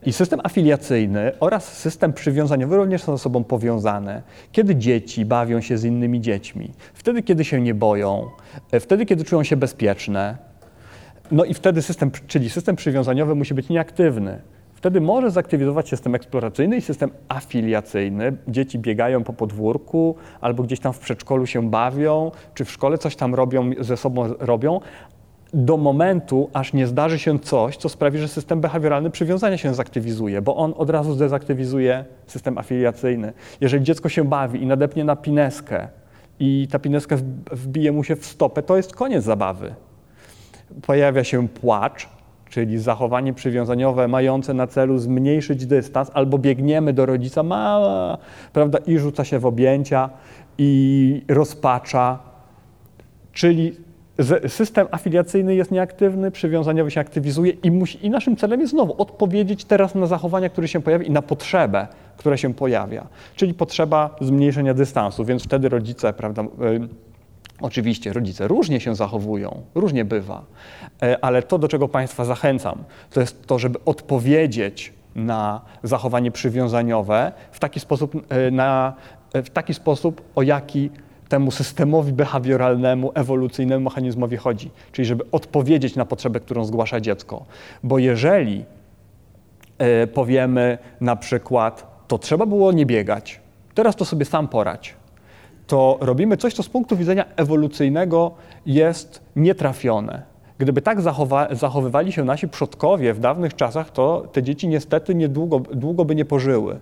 I 0.06 0.12
system 0.12 0.40
afiliacyjny 0.42 1.32
oraz 1.40 1.78
system 1.78 2.12
przywiązaniowy 2.12 2.76
również 2.76 3.02
są 3.02 3.16
ze 3.16 3.22
sobą 3.22 3.44
powiązane. 3.44 4.22
Kiedy 4.52 4.76
dzieci 4.76 5.24
bawią 5.24 5.60
się 5.60 5.78
z 5.78 5.84
innymi 5.84 6.20
dziećmi, 6.20 6.70
wtedy, 6.94 7.22
kiedy 7.22 7.44
się 7.44 7.60
nie 7.60 7.74
boją, 7.74 8.26
e, 8.72 8.80
wtedy, 8.80 9.06
kiedy 9.06 9.24
czują 9.24 9.42
się 9.42 9.56
bezpieczne, 9.56 10.36
no 11.30 11.44
i 11.44 11.54
wtedy 11.54 11.82
system, 11.82 12.10
czyli 12.26 12.50
system 12.50 12.76
przywiązaniowy 12.76 13.34
musi 13.34 13.54
być 13.54 13.68
nieaktywny. 13.68 14.40
Wtedy 14.74 15.00
może 15.00 15.30
zaktywizować 15.30 15.88
system 15.88 16.14
eksploracyjny 16.14 16.76
i 16.76 16.80
system 16.80 17.10
afiliacyjny. 17.28 18.36
Dzieci 18.48 18.78
biegają 18.78 19.24
po 19.24 19.32
podwórku 19.32 20.16
albo 20.40 20.62
gdzieś 20.62 20.80
tam 20.80 20.92
w 20.92 20.98
przedszkolu 20.98 21.46
się 21.46 21.70
bawią, 21.70 22.30
czy 22.54 22.64
w 22.64 22.70
szkole 22.70 22.98
coś 22.98 23.16
tam 23.16 23.34
robią, 23.34 23.70
ze 23.80 23.96
sobą 23.96 24.34
robią, 24.38 24.80
do 25.54 25.76
momentu, 25.76 26.50
aż 26.52 26.72
nie 26.72 26.86
zdarzy 26.86 27.18
się 27.18 27.38
coś, 27.38 27.76
co 27.76 27.88
sprawi, 27.88 28.18
że 28.18 28.28
system 28.28 28.60
behawioralny 28.60 29.10
przywiązania 29.10 29.58
się 29.58 29.74
zaktywizuje, 29.74 30.42
bo 30.42 30.56
on 30.56 30.74
od 30.76 30.90
razu 30.90 31.14
zdezaktywizuje 31.14 32.04
system 32.26 32.58
afiliacyjny. 32.58 33.32
Jeżeli 33.60 33.84
dziecko 33.84 34.08
się 34.08 34.24
bawi 34.24 34.62
i 34.62 34.66
nadepnie 34.66 35.04
na 35.04 35.16
pineskę 35.16 35.88
i 36.40 36.68
ta 36.70 36.78
pineska 36.78 37.16
wbije 37.52 37.92
mu 37.92 38.04
się 38.04 38.16
w 38.16 38.26
stopę, 38.26 38.62
to 38.62 38.76
jest 38.76 38.94
koniec 38.94 39.24
zabawy. 39.24 39.74
Pojawia 40.82 41.24
się 41.24 41.48
płacz, 41.48 42.08
czyli 42.50 42.78
zachowanie 42.78 43.32
przywiązaniowe 43.32 44.08
mające 44.08 44.54
na 44.54 44.66
celu 44.66 44.98
zmniejszyć 44.98 45.66
dystans, 45.66 46.10
albo 46.14 46.38
biegniemy 46.38 46.92
do 46.92 47.06
rodzica, 47.06 47.42
mała, 47.42 48.18
prawda, 48.52 48.78
i 48.78 48.98
rzuca 48.98 49.24
się 49.24 49.38
w 49.38 49.46
objęcia 49.46 50.10
i 50.58 51.22
rozpacza, 51.28 52.18
czyli 53.32 53.76
system 54.48 54.86
afiliacyjny 54.90 55.54
jest 55.54 55.70
nieaktywny, 55.70 56.30
przywiązaniowy 56.30 56.90
się 56.90 57.00
aktywizuje 57.00 57.52
i, 57.62 57.70
musi, 57.70 58.06
i 58.06 58.10
naszym 58.10 58.36
celem 58.36 58.60
jest 58.60 58.70
znowu 58.70 59.02
odpowiedzieć 59.02 59.64
teraz 59.64 59.94
na 59.94 60.06
zachowania, 60.06 60.48
które 60.48 60.68
się 60.68 60.82
pojawi 60.82 61.06
i 61.06 61.10
na 61.10 61.22
potrzebę, 61.22 61.86
która 62.16 62.36
się 62.36 62.54
pojawia, 62.54 63.06
czyli 63.36 63.54
potrzeba 63.54 64.16
zmniejszenia 64.20 64.74
dystansu, 64.74 65.24
więc 65.24 65.44
wtedy 65.44 65.68
rodzice, 65.68 66.12
prawda, 66.12 66.42
y, 66.42 66.88
Oczywiście 67.60 68.12
rodzice 68.12 68.48
różnie 68.48 68.80
się 68.80 68.94
zachowują, 68.94 69.62
różnie 69.74 70.04
bywa, 70.04 70.44
y, 71.02 71.20
ale 71.20 71.42
to, 71.42 71.58
do 71.58 71.68
czego 71.68 71.88
Państwa 71.88 72.24
zachęcam, 72.24 72.84
to 73.10 73.20
jest 73.20 73.46
to, 73.46 73.58
żeby 73.58 73.78
odpowiedzieć 73.84 74.92
na 75.14 75.60
zachowanie 75.82 76.30
przywiązaniowe 76.30 77.32
w 77.52 77.60
taki 77.60 77.80
sposób, 77.80 78.14
y, 78.14 78.50
na, 78.50 78.94
w 79.34 79.50
taki 79.50 79.74
sposób 79.74 80.22
o 80.34 80.42
jaki 80.42 80.90
temu 81.34 81.50
systemowi 81.50 82.12
behawioralnemu, 82.12 83.12
ewolucyjnemu 83.14 83.84
mechanizmowi 83.84 84.36
chodzi, 84.36 84.70
czyli 84.92 85.06
żeby 85.06 85.24
odpowiedzieć 85.32 85.96
na 85.96 86.04
potrzebę, 86.04 86.40
którą 86.40 86.64
zgłasza 86.64 87.00
dziecko. 87.00 87.44
Bo 87.82 87.98
jeżeli 87.98 88.64
y, 90.02 90.06
powiemy 90.06 90.78
na 91.00 91.16
przykład, 91.16 92.04
to 92.08 92.18
trzeba 92.18 92.46
było 92.46 92.72
nie 92.72 92.86
biegać, 92.86 93.40
teraz 93.74 93.96
to 93.96 94.04
sobie 94.04 94.24
sam 94.24 94.48
porać, 94.48 94.94
to 95.66 95.98
robimy 96.00 96.36
coś, 96.36 96.54
co 96.54 96.62
z 96.62 96.68
punktu 96.68 96.96
widzenia 96.96 97.24
ewolucyjnego 97.36 98.34
jest 98.66 99.22
nietrafione. 99.36 100.22
Gdyby 100.58 100.82
tak 100.82 101.00
zachowa 101.00 101.48
zachowywali 101.50 102.12
się 102.12 102.24
nasi 102.24 102.48
przodkowie 102.48 103.14
w 103.14 103.20
dawnych 103.20 103.56
czasach, 103.56 103.90
to 103.90 104.26
te 104.32 104.42
dzieci 104.42 104.68
niestety 104.68 105.14
niedługo, 105.14 105.60
długo 105.60 106.04
by 106.04 106.14
nie 106.14 106.24
pożyły. 106.24 106.78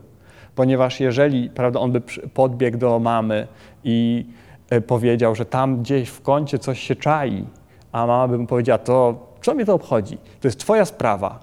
Ponieważ 0.54 1.00
jeżeli 1.00 1.50
prawda, 1.50 1.80
on 1.80 1.92
by 1.92 2.00
podbiegł 2.34 2.78
do 2.78 2.98
mamy 2.98 3.46
i 3.84 4.26
E, 4.72 4.80
powiedział, 4.80 5.34
że 5.34 5.44
tam 5.44 5.82
gdzieś 5.82 6.08
w 6.08 6.20
kącie 6.20 6.58
coś 6.58 6.80
się 6.80 6.96
czai, 6.96 7.44
a 7.92 8.06
mama 8.06 8.28
by 8.28 8.38
mu 8.38 8.46
powiedziała, 8.46 8.78
to 8.78 9.26
co 9.42 9.54
mnie 9.54 9.64
to 9.66 9.74
obchodzi? 9.74 10.18
To 10.40 10.48
jest 10.48 10.60
twoja 10.60 10.84
sprawa. 10.84 11.38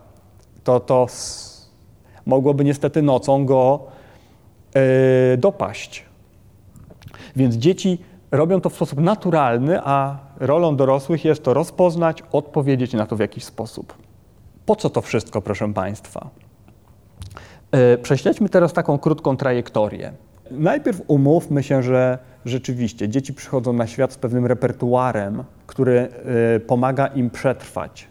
To, 0.64 0.80
to 0.80 1.08
mogłoby 2.26 2.64
niestety 2.64 3.02
nocą 3.02 3.46
go 3.46 3.86
yy, 4.76 4.82
dopaść. 5.38 6.06
Więc 7.36 7.56
dzieci 7.56 7.98
robią 8.32 8.62
to 8.62 8.70
w 8.70 8.76
sposób 8.76 9.00
naturalny, 9.00 9.80
a 9.84 10.18
rolą 10.40 10.76
dorosłych 10.76 11.26
jest 11.26 11.44
to 11.44 11.54
rozpoznać, 11.54 12.24
odpowiedzieć 12.32 12.94
na 12.94 13.06
to 13.06 13.16
w 13.16 13.20
jakiś 13.20 13.44
sposób. 13.44 13.94
Po 14.66 14.76
co 14.76 14.90
to 14.90 15.02
wszystko, 15.02 15.42
proszę 15.42 15.74
Państwa? 15.74 16.30
Yy, 17.74 17.98
prześledźmy 17.98 18.50
teraz 18.50 18.74
taką 18.74 19.00
krótką 19.00 19.38
trajektorię. 19.38 20.12
Najpierw 20.52 21.02
umówmy 21.08 21.64
się, 21.64 21.84
że 21.84 22.18
rzeczywiście 22.46 23.10
dzieci 23.10 23.34
przychodzą 23.34 23.74
na 23.74 23.88
świat 23.88 24.14
z 24.14 24.18
pewnym 24.18 24.46
repertuarem, 24.46 25.44
który 25.68 26.10
y, 26.56 26.60
pomaga 26.60 27.08
im 27.08 27.30
przetrwać. 27.30 28.08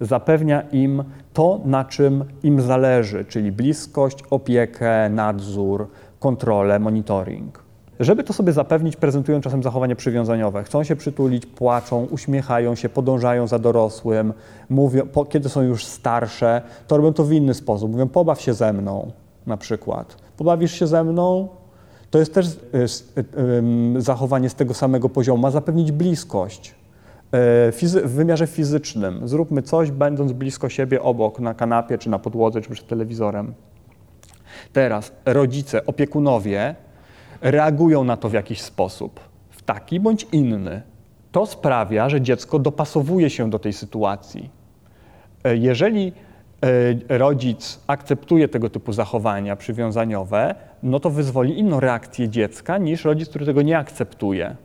Zapewnia 0.00 0.62
im 0.62 1.04
to, 1.32 1.60
na 1.64 1.84
czym 1.84 2.24
im 2.42 2.60
zależy, 2.60 3.24
czyli 3.24 3.52
bliskość, 3.52 4.18
opiekę, 4.30 5.08
nadzór, 5.08 5.88
kontrolę, 6.20 6.78
monitoring. 6.78 7.63
Żeby 8.04 8.24
to 8.24 8.32
sobie 8.32 8.52
zapewnić, 8.52 8.96
prezentują 8.96 9.40
czasem 9.40 9.62
zachowania 9.62 9.96
przywiązaniowe. 9.96 10.64
Chcą 10.64 10.84
się 10.84 10.96
przytulić, 10.96 11.46
płaczą, 11.46 12.04
uśmiechają 12.10 12.74
się, 12.74 12.88
podążają 12.88 13.46
za 13.46 13.58
dorosłym, 13.58 14.32
mówią, 14.70 15.06
po, 15.06 15.24
kiedy 15.24 15.48
są 15.48 15.62
już 15.62 15.84
starsze, 15.84 16.62
to 16.86 16.96
robią 16.96 17.12
to 17.12 17.24
w 17.24 17.32
inny 17.32 17.54
sposób. 17.54 17.92
Mówią, 17.92 18.08
pobaw 18.08 18.40
się 18.40 18.54
ze 18.54 18.72
mną, 18.72 19.12
na 19.46 19.56
przykład. 19.56 20.16
Pobawisz 20.36 20.72
się 20.72 20.86
ze 20.86 21.04
mną? 21.04 21.48
To 22.10 22.18
jest 22.18 22.34
też 22.34 22.46
y, 22.46 22.50
y, 23.18 23.24
y, 23.98 24.02
zachowanie 24.02 24.48
z 24.50 24.54
tego 24.54 24.74
samego 24.74 25.08
poziomu. 25.08 25.42
Ma 25.42 25.50
zapewnić 25.50 25.92
bliskość 25.92 26.74
e, 27.32 27.72
w 28.04 28.14
wymiarze 28.14 28.46
fizycznym. 28.46 29.28
Zróbmy 29.28 29.62
coś, 29.62 29.90
będąc 29.90 30.32
blisko 30.32 30.68
siebie, 30.68 31.02
obok, 31.02 31.40
na 31.40 31.54
kanapie, 31.54 31.98
czy 31.98 32.10
na 32.10 32.18
podłodze, 32.18 32.60
czy 32.60 32.70
przed 32.70 32.86
telewizorem. 32.86 33.54
Teraz 34.72 35.12
rodzice, 35.26 35.86
opiekunowie 35.86 36.74
reagują 37.44 38.04
na 38.04 38.16
to 38.16 38.28
w 38.28 38.32
jakiś 38.32 38.60
sposób, 38.60 39.20
w 39.50 39.62
taki 39.62 40.00
bądź 40.00 40.26
inny. 40.32 40.82
To 41.32 41.46
sprawia, 41.46 42.08
że 42.08 42.20
dziecko 42.20 42.58
dopasowuje 42.58 43.30
się 43.30 43.50
do 43.50 43.58
tej 43.58 43.72
sytuacji. 43.72 44.50
E, 45.44 45.56
jeżeli 45.56 46.12
e, 47.08 47.18
rodzic 47.18 47.80
akceptuje 47.86 48.48
tego 48.48 48.70
typu 48.70 48.92
zachowania 48.92 49.56
przywiązaniowe, 49.56 50.54
no 50.82 51.00
to 51.00 51.10
wyzwoli 51.10 51.58
inną 51.58 51.80
reakcję 51.80 52.28
dziecka 52.28 52.78
niż 52.78 53.04
rodzic, 53.04 53.28
który 53.28 53.46
tego 53.46 53.62
nie 53.62 53.78
akceptuje. 53.78 54.56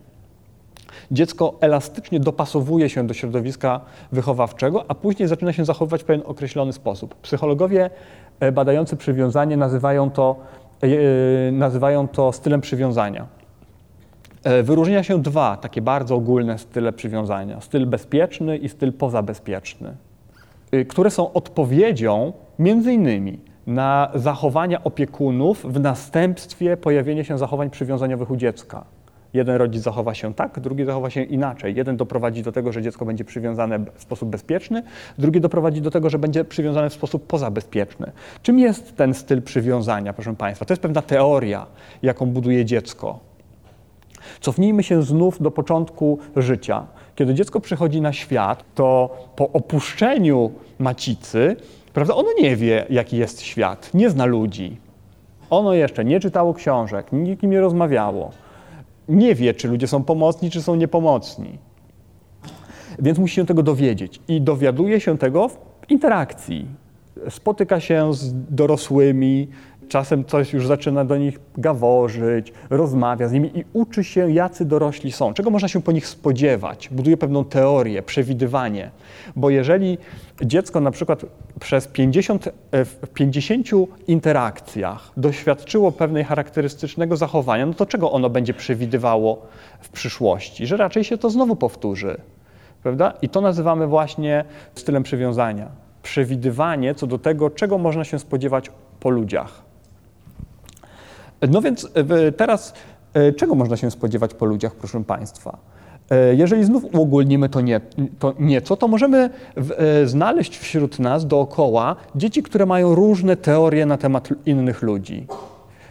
Dziecko 1.11 1.53
elastycznie 1.61 2.19
dopasowuje 2.19 2.89
się 2.89 3.07
do 3.07 3.13
środowiska 3.13 3.82
wychowawczego, 4.11 4.86
a 4.88 4.95
później 4.95 5.27
zaczyna 5.27 5.53
się 5.53 5.65
zachowywać 5.65 6.01
w 6.01 6.05
pewien 6.05 6.23
określony 6.25 6.73
sposób. 6.73 7.15
Psychologowie 7.15 7.89
e, 8.39 8.51
badający 8.51 8.97
przywiązanie 8.97 9.57
nazywają 9.57 10.11
to 10.11 10.36
nazywają 11.51 12.07
to 12.07 12.32
stylem 12.32 12.61
przywiązania. 12.61 13.39
E, 14.43 14.63
wyróżnia 14.63 15.03
się 15.03 15.21
dwa 15.21 15.57
takie 15.57 15.82
bardzo 15.82 16.15
ogólne 16.15 16.57
style 16.57 16.93
przywiązania: 16.93 17.61
styl 17.61 17.86
bezpieczny 17.86 18.57
i 18.57 18.69
styl 18.69 18.93
pozabezpieczny, 18.93 19.95
e, 20.71 20.86
które 20.86 21.11
są 21.11 21.34
odpowiedzią 21.34 22.34
między 22.59 22.93
innymi 22.93 23.39
na 23.67 24.11
zachowania 24.15 24.84
opiekunów 24.84 25.65
w 25.73 25.80
następstwie 25.80 26.77
pojawienia 26.77 27.23
się 27.23 27.38
zachowań 27.38 27.69
przywiązaniowych 27.69 28.32
u 28.32 28.36
dziecka. 28.36 28.86
Jeden 29.34 29.55
rodzic 29.55 29.84
zachowa 29.84 30.13
się 30.13 30.34
tak, 30.34 30.59
drugi 30.59 30.86
zachowa 30.86 31.09
się 31.09 31.23
inaczej. 31.23 31.75
Jeden 31.75 31.97
doprowadzi 31.97 32.43
do 32.43 32.51
tego, 32.51 32.71
że 32.71 32.82
dziecko 32.82 33.05
będzie 33.05 33.25
przywiązane 33.25 33.80
w 33.80 34.01
sposób 34.01 34.30
bezpieczny, 34.30 34.84
drugi 35.17 35.41
doprowadzi 35.41 35.82
do 35.82 35.91
tego, 35.91 36.09
że 36.09 36.19
będzie 36.19 36.45
przywiązane 36.45 36.89
w 36.89 36.93
sposób 36.93 37.27
pozabezpieczny. 37.27 38.11
Czym 38.43 38.59
jest 38.59 38.95
ten 38.95 39.13
styl 39.13 39.41
przywiązania, 39.41 40.13
proszę 40.13 40.36
Państwa? 40.36 40.65
To 40.65 40.73
jest 40.73 40.82
pewna 40.82 41.01
teoria, 41.01 41.65
jaką 42.01 42.25
buduje 42.25 42.65
dziecko. 42.65 43.19
Cofnijmy 44.41 44.84
się 44.84 45.03
znów 45.03 45.41
do 45.41 45.51
początku 45.51 46.19
życia. 46.36 46.88
Kiedy 47.15 47.34
dziecko 47.34 47.59
przychodzi 47.59 48.01
na 48.01 48.13
świat, 48.13 48.63
to 48.75 49.17
po 49.36 49.49
opuszczeniu 49.49 50.51
macicy, 50.80 51.55
prawda, 51.93 52.15
ono 52.15 52.30
nie 52.41 52.55
wie, 52.55 52.86
jaki 52.89 53.17
jest 53.17 53.41
świat, 53.41 53.93
nie 53.93 54.09
zna 54.09 54.25
ludzi. 54.25 54.77
Ono 55.49 55.73
jeszcze 55.73 56.05
nie 56.05 56.19
czytało 56.19 56.53
książek, 56.53 57.07
nikim 57.11 57.49
nie 57.49 57.61
rozmawiało 57.61 58.32
nie 59.10 59.36
wie, 59.36 59.53
czy 59.53 59.68
ludzie 59.68 59.88
są 59.88 60.03
pomocni, 60.03 60.49
czy 60.49 60.62
są 60.62 60.76
niepomocni. 60.76 61.57
Więc 62.99 63.20
musi 63.20 63.36
się 63.36 63.45
tego 63.45 63.64
dowiedzieć. 63.64 64.22
I 64.28 64.41
dowiaduje 64.41 64.99
się 64.99 65.18
tego 65.18 65.49
w 65.49 65.57
interakcji. 65.89 66.68
Spotyka 67.30 67.80
się 67.80 68.14
z 68.14 68.34
dorosłymi, 68.49 69.47
czasem 69.89 70.25
coś 70.25 70.53
już 70.53 70.67
zaczyna 70.67 71.05
do 71.05 71.17
nich 71.17 71.39
gaworzyć, 71.57 72.53
rozmawia 72.69 73.27
z 73.27 73.31
nimi 73.31 73.57
i 73.59 73.65
uczy 73.73 74.03
się, 74.03 74.31
jacy 74.31 74.65
dorośli 74.65 75.11
są, 75.11 75.33
czego 75.33 75.49
można 75.49 75.67
się 75.67 75.81
po 75.81 75.91
nich 75.91 76.07
spodziewać. 76.07 76.89
Buduje 76.91 77.17
pewną 77.17 77.45
teorię, 77.45 78.01
przewidywanie. 78.03 78.91
Bo 79.35 79.49
jeżeli 79.49 79.97
dziecko 80.41 80.79
na 80.81 80.91
przykład 80.91 81.25
przez 81.59 81.87
50, 81.87 82.47
e, 82.71 82.85
w 82.85 83.07
50 83.13 83.67
interakcjach 84.07 85.11
doświadczyło 85.17 85.91
pewnej 85.91 86.23
charakterystycznego 86.23 87.17
zachowania, 87.17 87.65
no 87.65 87.73
to 87.73 87.85
czego 87.85 88.11
ono 88.11 88.29
będzie 88.29 88.53
przewidywało 88.53 89.41
w 89.79 89.89
przyszłości? 89.89 90.67
Że 90.67 90.77
raczej 90.77 91.03
się 91.03 91.17
to 91.17 91.29
znowu 91.29 91.55
powtórzy. 91.55 92.17
Prawda? 92.83 93.13
I 93.21 93.29
to 93.29 93.41
nazywamy 93.41 93.87
właśnie 93.87 94.45
stylem 94.75 95.03
przywiązania. 95.03 95.67
Przewidywanie 96.03 96.95
co 96.95 97.07
do 97.07 97.17
tego, 97.17 97.49
czego 97.49 97.77
można 97.77 98.03
się 98.03 98.19
spodziewać 98.19 98.71
po 98.99 99.09
ludziach. 99.09 99.68
No 101.49 101.61
więc 101.61 101.87
e, 101.93 102.31
teraz 102.31 102.73
e, 103.13 103.33
czego 103.33 103.55
można 103.55 103.77
się 103.77 103.91
spodziewać 103.91 104.33
po 104.33 104.45
ludziach, 104.45 104.75
proszę 104.75 105.03
Państwa? 105.03 105.57
E, 106.09 106.35
jeżeli 106.35 106.63
znów 106.63 106.83
uogólnimy 106.95 107.49
to, 107.49 107.61
nie, 107.61 107.81
to 108.19 108.33
nieco, 108.39 108.77
to 108.77 108.87
możemy 108.87 109.29
w, 109.57 110.03
znaleźć 110.05 110.57
wśród 110.57 110.99
nas 110.99 111.27
dookoła 111.27 111.95
dzieci, 112.15 112.43
które 112.43 112.65
mają 112.65 112.95
różne 112.95 113.37
teorie 113.37 113.85
na 113.85 113.97
temat 113.97 114.29
innych 114.45 114.81
ludzi. 114.81 115.27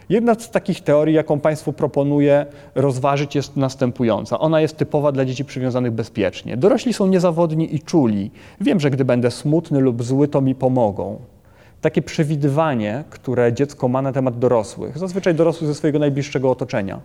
Jedna 0.09 0.34
z 0.34 0.51
takich 0.51 0.80
teorii, 0.80 1.14
jaką 1.14 1.40
Państwu 1.40 1.72
proponuję 1.72 2.46
rozważyć, 2.74 3.34
jest 3.34 3.57
następująca. 3.57 4.38
Ona 4.38 4.61
jest 4.61 4.76
typowa 4.76 5.12
dla 5.12 5.24
dzieci 5.24 5.44
przywiązanych 5.44 5.92
bezpiecznie. 5.92 6.57
Dorośli 6.57 6.92
są 6.92 7.07
niezawodni 7.07 7.74
i 7.74 7.80
czuli. 7.80 8.30
Wiem, 8.61 8.80
że 8.80 8.90
gdy 8.90 9.05
będę 9.05 9.30
smutny 9.30 9.80
lub 9.80 10.03
zły, 10.03 10.28
to 10.28 10.40
mi 10.40 10.55
pomogą 10.55 11.18
takie 11.81 12.03
przewidywanie, 12.03 13.05
które 13.11 13.53
dziecko 13.53 13.89
ma 13.89 14.03
na 14.03 14.12
temat 14.12 14.39
dorosłych, 14.39 14.99
zazwyczaj 14.99 15.35
dorosłych 15.35 15.68
ze 15.68 15.74
swojego 15.74 15.99
najbliższego 15.99 16.51
otoczenia. 16.51 17.01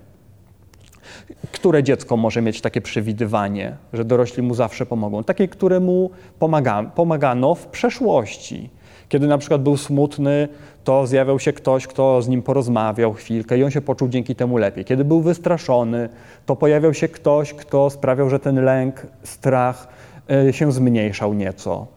Które 1.52 1.84
dziecko 1.84 2.18
może 2.18 2.42
mieć 2.42 2.62
takie 2.62 2.82
przewidywanie, 2.82 3.78
że 3.94 4.06
dorośli 4.06 4.44
mu 4.44 4.56
zawsze 4.56 4.86
pomogą? 4.86 5.24
Takie, 5.24 5.48
które 5.48 5.80
mu 5.80 6.10
pomaga, 6.40 6.84
pomagano 6.84 7.56
w 7.56 7.68
przeszłości. 7.68 8.70
Kiedy 9.10 9.28
na 9.28 9.38
przykład 9.38 9.64
był 9.64 9.78
smutny, 9.78 10.48
to 10.84 11.08
zjawiał 11.08 11.40
się 11.40 11.54
ktoś, 11.54 11.88
kto 11.88 12.22
z 12.22 12.28
nim 12.28 12.42
porozmawiał 12.42 13.14
chwilkę 13.14 13.58
i 13.58 13.64
on 13.64 13.72
się 13.72 13.82
poczuł 13.82 14.08
dzięki 14.08 14.36
temu 14.36 14.58
lepiej. 14.58 14.86
Kiedy 14.86 15.06
był 15.06 15.22
wystraszony, 15.22 16.10
to 16.46 16.56
pojawiał 16.56 16.94
się 16.94 17.08
ktoś, 17.08 17.54
kto 17.54 17.90
sprawiał, 17.90 18.30
że 18.30 18.40
ten 18.40 18.64
lęk, 18.64 19.08
strach 19.24 19.88
e, 20.30 20.54
się 20.54 20.72
zmniejszał 20.72 21.34
nieco. 21.34 21.88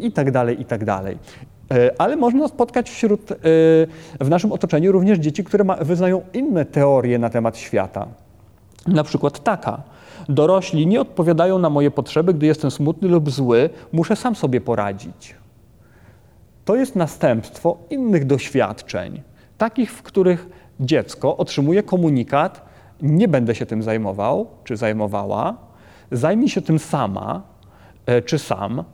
I 0.00 0.12
tak 0.12 0.30
dalej, 0.30 0.60
i 0.60 0.64
tak 0.64 0.84
dalej. 0.84 1.18
E, 1.74 2.00
ale 2.00 2.16
można 2.16 2.48
spotkać 2.48 2.90
wśród, 2.90 3.32
e, 3.32 3.36
w 4.20 4.28
naszym 4.28 4.52
otoczeniu 4.52 4.92
również 4.92 5.18
dzieci, 5.18 5.44
które 5.44 5.64
ma, 5.64 5.76
wyznają 5.76 6.22
inne 6.32 6.64
teorie 6.64 7.18
na 7.18 7.30
temat 7.30 7.58
świata. 7.58 8.06
Na 8.86 9.04
przykład 9.04 9.44
taka. 9.44 9.82
Dorośli 10.28 10.86
nie 10.86 11.00
odpowiadają 11.00 11.58
na 11.58 11.70
moje 11.70 11.90
potrzeby, 11.90 12.34
gdy 12.34 12.46
jestem 12.46 12.70
smutny 12.70 13.08
lub 13.08 13.30
zły, 13.30 13.70
muszę 13.92 14.16
sam 14.16 14.34
sobie 14.34 14.60
poradzić. 14.60 15.34
To 16.64 16.76
jest 16.76 16.96
następstwo 16.96 17.78
innych 17.90 18.26
doświadczeń, 18.26 19.22
takich, 19.58 19.92
w 19.92 20.02
których 20.02 20.48
dziecko 20.80 21.36
otrzymuje 21.36 21.82
komunikat: 21.82 22.64
Nie 23.02 23.28
będę 23.28 23.54
się 23.54 23.66
tym 23.66 23.82
zajmował 23.82 24.46
czy 24.64 24.76
zajmowała, 24.76 25.56
zajmij 26.12 26.48
się 26.48 26.62
tym 26.62 26.78
sama 26.78 27.42
e, 28.06 28.22
czy 28.22 28.38
sam, 28.38 28.84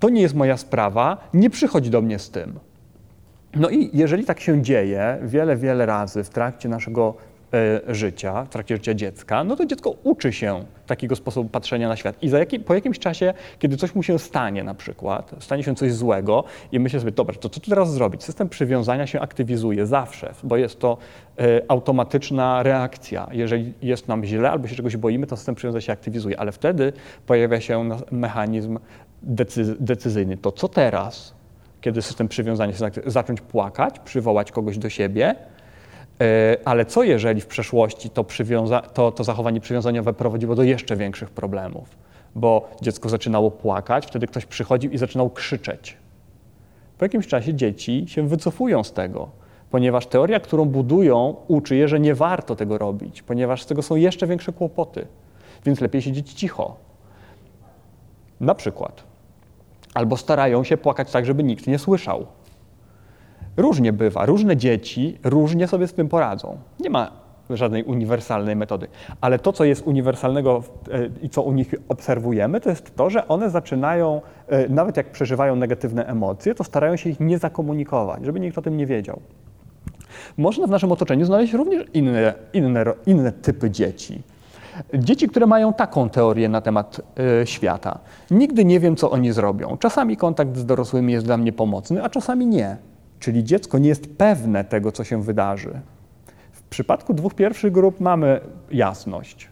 to 0.00 0.08
nie 0.08 0.22
jest 0.22 0.34
moja 0.34 0.56
sprawa, 0.56 1.28
nie 1.34 1.50
przychodź 1.50 1.90
do 1.90 2.02
mnie 2.02 2.18
z 2.18 2.30
tym. 2.30 2.58
No 3.56 3.68
i 3.68 3.90
jeżeli 3.92 4.24
tak 4.24 4.40
się 4.40 4.62
dzieje 4.62 5.18
wiele, 5.22 5.56
wiele 5.56 5.86
razy 5.86 6.24
w 6.24 6.28
trakcie 6.28 6.68
naszego 6.68 7.14
e, 7.54 7.94
życia, 7.94 8.44
w 8.44 8.48
trakcie 8.48 8.76
życia 8.76 8.94
dziecka, 8.94 9.44
no 9.44 9.56
to 9.56 9.66
dziecko 9.66 9.94
uczy 10.04 10.32
się 10.32 10.64
takiego 10.86 11.16
sposobu 11.16 11.48
patrzenia 11.48 11.88
na 11.88 11.96
świat. 11.96 12.22
I 12.22 12.28
za 12.28 12.38
jaki, 12.38 12.60
po 12.60 12.74
jakimś 12.74 12.98
czasie, 12.98 13.34
kiedy 13.58 13.76
coś 13.76 13.94
mu 13.94 14.02
się 14.02 14.18
stanie 14.18 14.64
na 14.64 14.74
przykład, 14.74 15.34
stanie 15.40 15.62
się 15.62 15.74
coś 15.74 15.92
złego 15.92 16.44
i 16.72 16.80
myślę 16.80 17.00
sobie, 17.00 17.12
dobra, 17.12 17.34
to 17.34 17.48
co 17.48 17.60
tu 17.60 17.70
teraz 17.70 17.92
zrobić? 17.92 18.24
System 18.24 18.48
przywiązania 18.48 19.06
się 19.06 19.20
aktywizuje 19.20 19.86
zawsze, 19.86 20.34
bo 20.42 20.56
jest 20.56 20.80
to 20.80 20.98
e, 21.38 21.62
automatyczna 21.68 22.62
reakcja. 22.62 23.28
Jeżeli 23.32 23.72
jest 23.82 24.08
nam 24.08 24.24
źle 24.24 24.50
albo 24.50 24.68
się 24.68 24.76
czegoś 24.76 24.96
boimy, 24.96 25.26
to 25.26 25.36
system 25.36 25.54
przywiązania 25.54 25.80
się 25.80 25.92
aktywizuje, 25.92 26.40
ale 26.40 26.52
wtedy 26.52 26.92
pojawia 27.26 27.60
się 27.60 27.88
mechanizm 28.10 28.78
decyzyjny. 29.80 30.36
To 30.36 30.52
co 30.52 30.68
teraz, 30.68 31.34
kiedy 31.80 32.02
system 32.02 32.28
przywiązania 32.28 32.72
się 32.72 32.90
zacząć 33.06 33.40
płakać, 33.40 33.98
przywołać 33.98 34.52
kogoś 34.52 34.78
do 34.78 34.90
siebie, 34.90 35.34
e, 36.20 36.56
ale 36.64 36.84
co 36.84 37.02
jeżeli 37.02 37.40
w 37.40 37.46
przeszłości 37.46 38.10
to, 38.10 38.24
to, 38.94 39.12
to 39.12 39.24
zachowanie 39.24 39.60
przywiązaniowe 39.60 40.12
prowadziło 40.14 40.54
do 40.54 40.62
jeszcze 40.62 40.96
większych 40.96 41.30
problemów? 41.30 41.96
Bo 42.34 42.70
dziecko 42.82 43.08
zaczynało 43.08 43.50
płakać, 43.50 44.06
wtedy 44.06 44.26
ktoś 44.26 44.46
przychodził 44.46 44.90
i 44.90 44.98
zaczynał 44.98 45.30
krzyczeć. 45.30 45.96
Po 46.98 47.04
jakimś 47.04 47.26
czasie 47.26 47.54
dzieci 47.54 48.04
się 48.08 48.28
wycofują 48.28 48.84
z 48.84 48.92
tego. 48.92 49.28
ponieważ 49.70 50.06
teoria, 50.06 50.40
którą 50.40 50.64
budują, 50.64 51.36
uczy 51.48 51.76
je, 51.76 51.88
że 51.88 52.00
nie 52.00 52.14
warto 52.14 52.56
tego 52.56 52.78
robić, 52.78 53.22
ponieważ 53.22 53.62
z 53.62 53.66
tego 53.66 53.82
są 53.82 53.96
jeszcze 53.96 54.26
większe 54.26 54.52
kłopoty, 54.52 55.06
więc 55.64 55.80
lepiej 55.80 56.02
siedzieć 56.02 56.32
cicho. 56.32 56.76
Na 58.40 58.54
przykład. 58.54 59.05
Albo 59.96 60.16
starają 60.16 60.64
się 60.64 60.76
płakać 60.76 61.10
tak, 61.10 61.26
żeby 61.26 61.44
nikt 61.44 61.66
nie 61.66 61.78
słyszał. 61.78 62.26
Różnie 63.56 63.92
bywa, 63.92 64.26
różne 64.26 64.56
dzieci 64.56 65.18
różnie 65.24 65.68
sobie 65.68 65.86
z 65.86 65.92
tym 65.92 66.08
poradzą. 66.08 66.58
Nie 66.80 66.90
ma 66.90 67.10
żadnej 67.50 67.84
uniwersalnej 67.84 68.56
metody. 68.56 68.88
Ale 69.20 69.38
to, 69.38 69.52
co 69.52 69.64
jest 69.64 69.86
uniwersalnego 69.86 70.62
e, 70.92 71.08
i 71.22 71.30
co 71.30 71.42
u 71.42 71.52
nich 71.52 71.74
obserwujemy, 71.88 72.60
to 72.60 72.70
jest 72.70 72.96
to, 72.96 73.10
że 73.10 73.28
one 73.28 73.50
zaczynają, 73.50 74.20
e, 74.48 74.68
nawet 74.68 74.96
jak 74.96 75.10
przeżywają 75.10 75.56
negatywne 75.56 76.06
emocje, 76.06 76.54
to 76.54 76.64
starają 76.64 76.96
się 76.96 77.10
ich 77.10 77.20
nie 77.20 77.38
zakomunikować, 77.38 78.24
żeby 78.24 78.40
nikt 78.40 78.58
o 78.58 78.62
tym 78.62 78.76
nie 78.76 78.86
wiedział. 78.86 79.20
Można 80.36 80.66
w 80.66 80.70
naszym 80.70 80.92
otoczeniu 80.92 81.24
znaleźć 81.24 81.52
również 81.52 81.84
inne, 81.94 82.34
inne, 82.52 82.84
inne 83.06 83.32
typy 83.32 83.70
dzieci. 83.70 84.22
Dzieci, 84.94 85.28
które 85.28 85.46
mają 85.46 85.72
taką 85.74 86.08
teorię 86.08 86.48
na 86.48 86.60
temat 86.60 87.00
y, 87.42 87.46
świata. 87.46 87.98
Nigdy 88.30 88.64
nie 88.64 88.80
wiem, 88.80 88.96
co 88.96 89.10
oni 89.10 89.32
zrobią. 89.32 89.76
Czasami 89.76 90.16
kontakt 90.16 90.56
z 90.56 90.66
dorosłymi 90.66 91.12
jest 91.12 91.26
dla 91.26 91.36
mnie 91.36 91.52
pomocny, 91.52 92.04
a 92.04 92.08
czasami 92.08 92.46
nie. 92.46 92.76
Czyli 93.20 93.44
dziecko 93.44 93.78
nie 93.78 93.88
jest 93.88 94.16
pewne 94.16 94.64
tego, 94.64 94.92
co 94.92 95.04
się 95.04 95.22
wydarzy. 95.22 95.80
W 96.52 96.62
przypadku 96.62 97.14
dwóch 97.14 97.34
pierwszych 97.34 97.72
grup 97.72 98.00
mamy 98.00 98.40
jasność, 98.70 99.48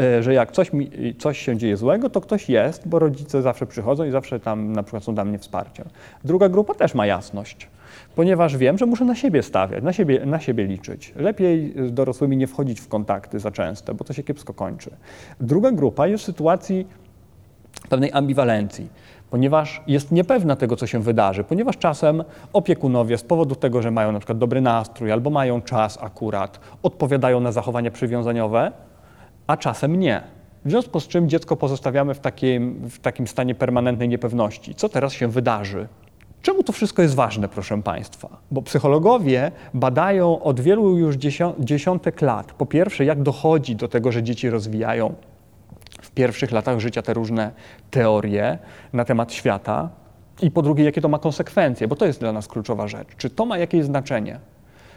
y, 0.00 0.22
że 0.22 0.34
jak 0.34 0.52
coś, 0.52 0.72
mi, 0.72 0.90
coś 1.18 1.38
się 1.38 1.56
dzieje 1.56 1.76
złego, 1.76 2.10
to 2.10 2.20
ktoś 2.20 2.48
jest, 2.48 2.88
bo 2.88 2.98
rodzice 2.98 3.42
zawsze 3.42 3.66
przychodzą 3.66 4.04
i 4.04 4.10
zawsze 4.10 4.40
tam 4.40 4.72
na 4.72 4.82
przykład 4.82 5.04
są 5.04 5.14
dla 5.14 5.24
mnie 5.24 5.38
wsparciem. 5.38 5.88
Druga 6.24 6.48
grupa 6.48 6.74
też 6.74 6.94
ma 6.94 7.06
jasność 7.06 7.68
ponieważ 8.14 8.56
wiem, 8.56 8.78
że 8.78 8.86
muszę 8.86 9.04
na 9.04 9.14
siebie 9.14 9.42
stawiać, 9.42 9.84
na 9.84 9.92
siebie, 9.92 10.26
na 10.26 10.40
siebie 10.40 10.64
liczyć. 10.64 11.12
Lepiej 11.16 11.74
z 11.86 11.92
dorosłymi 11.92 12.36
nie 12.36 12.46
wchodzić 12.46 12.80
w 12.80 12.88
kontakty 12.88 13.40
za 13.40 13.50
często, 13.50 13.94
bo 13.94 14.04
to 14.04 14.12
się 14.12 14.22
kiepsko 14.22 14.54
kończy. 14.54 14.90
Druga 15.40 15.72
grupa 15.72 16.06
jest 16.06 16.22
w 16.22 16.26
sytuacji 16.26 16.86
pewnej 17.88 18.12
ambiwalencji, 18.12 18.88
ponieważ 19.30 19.82
jest 19.86 20.12
niepewna 20.12 20.56
tego, 20.56 20.76
co 20.76 20.86
się 20.86 21.00
wydarzy, 21.00 21.44
ponieważ 21.44 21.78
czasem 21.78 22.24
opiekunowie 22.52 23.18
z 23.18 23.22
powodu 23.22 23.54
tego, 23.54 23.82
że 23.82 23.90
mają 23.90 24.12
na 24.12 24.18
przykład 24.18 24.38
dobry 24.38 24.60
nastrój 24.60 25.12
albo 25.12 25.30
mają 25.30 25.62
czas 25.62 25.98
akurat, 26.02 26.60
odpowiadają 26.82 27.40
na 27.40 27.52
zachowania 27.52 27.90
przywiązaniowe, 27.90 28.72
a 29.46 29.56
czasem 29.56 29.96
nie. 29.96 30.22
W 30.64 30.70
związku 30.70 31.00
z 31.00 31.08
czym 31.08 31.28
dziecko 31.28 31.56
pozostawiamy 31.56 32.14
w 32.14 32.20
takim, 32.20 32.88
w 32.90 32.98
takim 32.98 33.26
stanie 33.26 33.54
permanentnej 33.54 34.08
niepewności. 34.08 34.74
Co 34.74 34.88
teraz 34.88 35.12
się 35.12 35.28
wydarzy? 35.28 35.88
Czemu 36.46 36.62
to 36.62 36.72
wszystko 36.72 37.02
jest 37.02 37.14
ważne, 37.14 37.48
proszę 37.48 37.82
Państwa? 37.82 38.28
Bo 38.50 38.62
psychologowie 38.62 39.52
badają 39.74 40.42
od 40.42 40.60
wielu 40.60 40.98
już 40.98 41.16
dziesiątek 41.58 42.22
lat, 42.22 42.52
po 42.52 42.66
pierwsze, 42.66 43.04
jak 43.04 43.22
dochodzi 43.22 43.76
do 43.76 43.88
tego, 43.88 44.12
że 44.12 44.22
dzieci 44.22 44.50
rozwijają 44.50 45.14
w 46.02 46.10
pierwszych 46.10 46.52
latach 46.52 46.80
życia 46.80 47.02
te 47.02 47.14
różne 47.14 47.50
teorie 47.90 48.58
na 48.92 49.04
temat 49.04 49.32
świata, 49.32 49.88
i 50.42 50.50
po 50.50 50.62
drugie, 50.62 50.84
jakie 50.84 51.00
to 51.00 51.08
ma 51.08 51.18
konsekwencje, 51.18 51.88
bo 51.88 51.96
to 51.96 52.06
jest 52.06 52.20
dla 52.20 52.32
nas 52.32 52.48
kluczowa 52.48 52.88
rzecz. 52.88 53.08
Czy 53.16 53.30
to 53.30 53.46
ma 53.46 53.58
jakieś 53.58 53.84
znaczenie, 53.84 54.40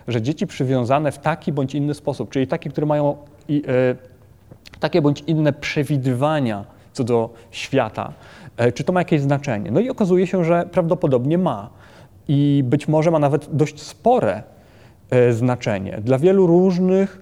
że 0.07 0.21
dzieci 0.21 0.47
przywiązane 0.47 1.11
w 1.11 1.19
taki 1.19 1.51
bądź 1.51 1.75
inny 1.75 1.93
sposób, 1.93 2.29
czyli 2.29 2.47
takie, 2.47 2.69
które 2.69 2.87
mają 2.87 3.17
y, 3.49 3.63
takie 4.79 5.01
bądź 5.01 5.23
inne 5.27 5.53
przewidywania 5.53 6.65
co 6.93 7.03
do 7.03 7.29
świata, 7.51 8.13
E, 8.38 8.38
czy 8.73 8.83
to 8.83 8.93
ma 8.93 9.01
jakieś 9.01 9.21
znaczenie? 9.21 9.71
No 9.71 9.79
i 9.79 9.89
okazuje 9.89 10.27
się, 10.27 10.43
że 10.43 10.65
prawdopodobnie 10.71 11.37
ma. 11.37 11.69
I 12.27 12.63
być 12.65 12.87
może 12.87 13.11
ma 13.11 13.19
nawet 13.19 13.55
dość 13.55 13.81
spore 13.81 14.43
e, 15.09 15.33
znaczenie 15.33 15.99
dla 16.03 16.19
wielu 16.19 16.47
różnych 16.47 17.21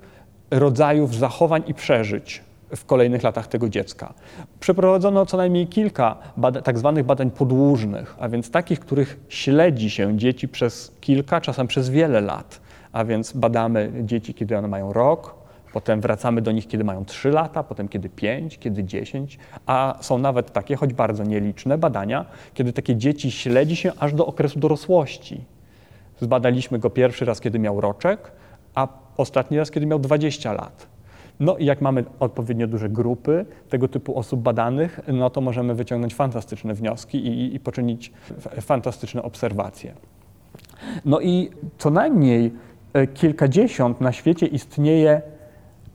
rodzajów 0.51 1.15
zachowań 1.15 1.63
i 1.67 1.73
przeżyć 1.73 2.43
w 2.75 2.85
kolejnych 2.85 3.23
latach 3.23 3.47
tego 3.47 3.69
dziecka. 3.69 4.13
Przeprowadzono 4.59 5.25
co 5.25 5.37
najmniej 5.37 5.67
kilka 5.67 6.15
tak 6.63 6.77
zwanych 6.77 7.05
badań 7.05 7.31
podłużnych, 7.31 8.15
a 8.19 8.29
więc 8.29 8.51
takich, 8.51 8.79
których 8.79 9.19
śledzi 9.29 9.89
się 9.89 10.17
dzieci 10.17 10.47
przez 10.47 10.91
kilka, 11.01 11.41
czasem 11.41 11.67
przez 11.67 11.89
wiele 11.89 12.21
lat. 12.21 12.61
A 12.91 13.05
więc 13.05 13.33
badamy 13.33 13.91
dzieci, 14.03 14.33
kiedy 14.33 14.57
one 14.57 14.67
mają 14.67 14.93
rok, 14.93 15.35
Potem 15.77 16.01
wracamy 16.01 16.41
do 16.41 16.51
nich, 16.51 16.67
kiedy 16.67 16.83
mają 16.83 17.05
3 17.05 17.29
lata, 17.29 17.63
potem 17.63 17.87
kiedy 17.87 18.09
5, 18.09 18.57
kiedy 18.57 18.83
10, 18.83 19.39
a 19.65 19.97
są 20.01 20.17
nawet 20.17 20.51
takie, 20.51 20.75
choć 20.75 20.93
bardzo 20.93 21.23
nieliczne, 21.23 21.77
badania, 21.77 22.25
kiedy 22.53 22.73
takie 22.73 22.95
dzieci 22.95 23.31
śledzi 23.31 23.75
się 23.75 23.91
aż 23.99 24.13
do 24.13 24.25
okresu 24.25 24.59
dorosłości. 24.59 25.41
Zbadaliśmy 26.21 26.79
go 26.79 26.89
pierwszy 26.89 27.25
raz, 27.25 27.41
kiedy 27.41 27.59
miał 27.59 27.81
roczek, 27.81 28.31
a 28.75 28.87
ostatni 29.17 29.57
raz, 29.57 29.71
kiedy 29.71 29.85
miał 29.85 29.99
20 29.99 30.53
lat. 30.53 30.87
No 31.39 31.57
i 31.57 31.65
jak 31.65 31.81
mamy 31.81 32.05
odpowiednio 32.19 32.67
duże 32.67 32.89
grupy 32.89 33.45
tego 33.69 33.87
typu 33.87 34.19
osób 34.19 34.41
badanych, 34.41 34.99
no 35.07 35.29
to 35.29 35.41
możemy 35.41 35.75
wyciągnąć 35.75 36.15
fantastyczne 36.15 36.73
wnioski 36.73 37.27
i, 37.27 37.55
i 37.55 37.59
poczynić 37.59 38.11
fantastyczne 38.61 39.23
obserwacje. 39.23 39.93
No 41.05 41.19
i 41.19 41.49
co 41.77 41.89
najmniej 41.89 42.53
e, 42.93 43.07
kilkadziesiąt 43.07 44.01
na 44.01 44.11
świecie 44.11 44.45
istnieje 44.45 45.21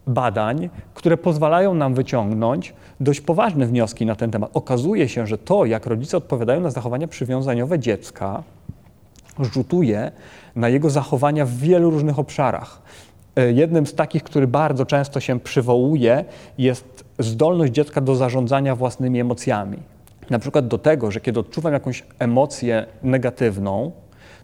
badań, 0.07 0.71
które 0.95 1.17
pozwalają 1.17 1.75
nam 1.75 1.95
wyciągnąć 1.95 2.75
dość 3.01 3.21
poważne 3.21 3.67
wnioski 3.67 4.07
na 4.07 4.17
ten 4.17 4.31
temat. 4.31 4.51
Okazuje 4.55 5.09
się, 5.09 5.27
że 5.27 5.39
to, 5.39 5.65
jak 5.65 5.87
rodzice 5.87 6.17
odpowiadają 6.17 6.61
na 6.61 6.71
zachowania 6.71 7.09
przywiązaniowe 7.09 7.79
dziecka, 7.79 8.43
rzutuje 9.41 10.13
na 10.57 10.69
jego 10.69 10.91
zachowania 10.91 11.47
w 11.47 11.51
wielu 11.51 11.91
różnych 11.91 12.19
obszarach. 12.19 12.83
E, 13.37 13.53
jednym 13.53 13.87
z 13.87 13.95
takich, 13.95 14.23
który 14.23 14.47
bardzo 14.47 14.87
często 14.87 15.21
się 15.21 15.41
przywołuje, 15.41 16.25
jest 16.59 17.05
zdolność 17.19 17.73
dziecka 17.73 18.01
do 18.01 18.15
zarządzania 18.15 18.77
własnymi 18.77 19.21
emocjami. 19.21 19.79
Na 20.31 20.39
przykład 20.39 20.69
do 20.69 20.79
tego, 20.79 21.11
że 21.11 21.21
kiedy 21.21 21.41
odczuwam 21.41 21.73
jakąś 21.73 22.05
emocję 22.19 22.87
negatywną, 23.03 23.93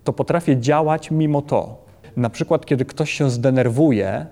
to 0.05 0.13
potrafię 0.13 0.57
działać 0.57 1.11
mimo 1.11 1.43
to. 1.43 1.85
Na 2.17 2.31
przykład, 2.31 2.67
kiedy 2.67 2.85
ktoś 2.85 3.11
się 3.11 3.31
zdenerwuje, 3.31 4.27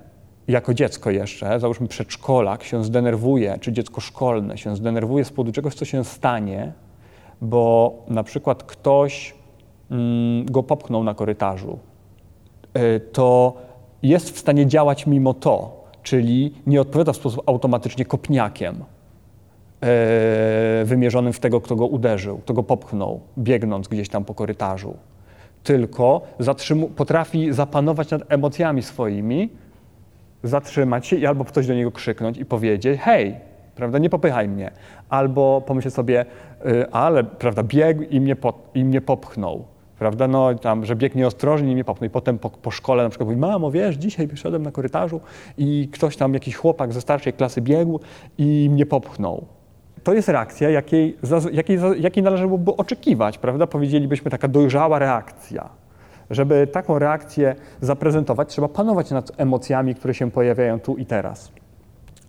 jako 0.48 0.74
dziecko 0.74 1.10
jeszcze, 1.10 1.60
załóżmy 1.60 1.88
przedszkolak, 1.88 2.64
się 2.64 2.84
zdenerwuje, 2.84 3.58
czy 3.60 3.72
dziecko 3.72 4.00
szkolne 4.00 4.58
się 4.58 4.76
zdenerwuje 4.76 5.24
z 5.24 5.30
powodu 5.30 5.52
czegoś, 5.52 5.74
co 5.74 5.84
się 5.84 6.04
stanie, 6.04 6.72
bo 7.40 7.94
na 8.08 8.22
przykład 8.22 8.62
ktoś 8.62 9.34
mm, 9.90 10.44
go 10.44 10.62
popchnął 10.62 11.04
na 11.04 11.14
korytarzu, 11.14 11.78
y, 12.76 13.00
to 13.00 13.54
jest 14.02 14.30
w 14.30 14.38
stanie 14.38 14.66
działać 14.66 15.06
mimo 15.06 15.34
to, 15.34 15.84
czyli 16.02 16.54
nie 16.66 16.80
odpowiada 16.80 17.12
w 17.12 17.16
sposób 17.16 17.42
automatycznie 17.46 18.04
kopniakiem 18.04 18.74
y, 18.74 18.84
wymierzonym 20.84 21.32
w 21.32 21.40
tego, 21.40 21.60
kto 21.60 21.76
go 21.76 21.86
uderzył, 21.86 22.38
kto 22.38 22.54
go 22.54 22.62
popchnął, 22.62 23.20
biegnąc 23.38 23.88
gdzieś 23.88 24.08
tam 24.08 24.24
po 24.24 24.34
korytarzu, 24.34 24.96
tylko 25.62 26.20
potrafi 26.96 27.52
zapanować 27.52 28.10
nad 28.10 28.22
emocjami 28.28 28.82
swoimi, 28.82 29.50
zatrzymać 30.42 31.06
się 31.06 31.16
i 31.16 31.26
albo 31.26 31.44
ktoś 31.44 31.66
do 31.66 31.74
niego 31.74 31.92
krzyknąć 31.92 32.38
i 32.38 32.44
powiedzieć, 32.44 33.00
hej, 33.00 33.36
prawda, 33.74 33.98
nie 33.98 34.10
popychaj 34.10 34.48
mnie. 34.48 34.70
Albo 35.08 35.60
pomyśleć 35.66 35.94
sobie, 35.94 36.26
y, 36.66 36.90
ale, 36.90 37.24
prawda, 37.24 37.62
biegł 37.62 38.02
i 38.02 38.20
mnie, 38.20 38.36
po, 38.36 38.52
i 38.74 38.84
mnie 38.84 39.00
popchnął. 39.00 39.64
Prawda, 39.98 40.28
no 40.28 40.54
tam, 40.54 40.84
że 40.84 40.96
biegnie 40.96 41.20
nieostrożnie 41.20 41.72
i 41.72 41.74
mnie 41.74 41.84
popchnął. 41.84 42.06
I 42.06 42.10
potem 42.10 42.38
po, 42.38 42.50
po 42.50 42.70
szkole 42.70 43.02
na 43.02 43.08
przykład 43.08 43.28
mówi, 43.28 43.40
mamo, 43.40 43.70
wiesz, 43.70 43.96
dzisiaj 43.96 44.26
wyszedłem 44.26 44.62
na 44.62 44.70
korytarzu 44.70 45.20
i 45.58 45.88
ktoś 45.92 46.16
tam, 46.16 46.34
jakiś 46.34 46.56
chłopak 46.56 46.92
ze 46.92 47.00
starszej 47.00 47.32
klasy 47.32 47.60
biegł 47.60 48.00
i 48.38 48.68
mnie 48.72 48.86
popchnął. 48.86 49.46
To 50.02 50.14
jest 50.14 50.28
reakcja, 50.28 50.70
jakiej, 50.70 51.16
jakiej, 51.52 51.78
jakiej 51.98 52.22
należałoby 52.22 52.76
oczekiwać, 52.76 53.38
prawda? 53.38 53.66
Powiedzielibyśmy 53.66 54.30
taka 54.30 54.48
dojrzała 54.48 54.98
reakcja. 54.98 55.68
Żeby 56.30 56.66
taką 56.66 56.98
reakcję 56.98 57.54
zaprezentować, 57.80 58.48
trzeba 58.48 58.68
panować 58.68 59.10
nad 59.10 59.32
emocjami, 59.36 59.94
które 59.94 60.14
się 60.14 60.30
pojawiają 60.30 60.80
tu 60.80 60.96
i 60.96 61.06
teraz. 61.06 61.52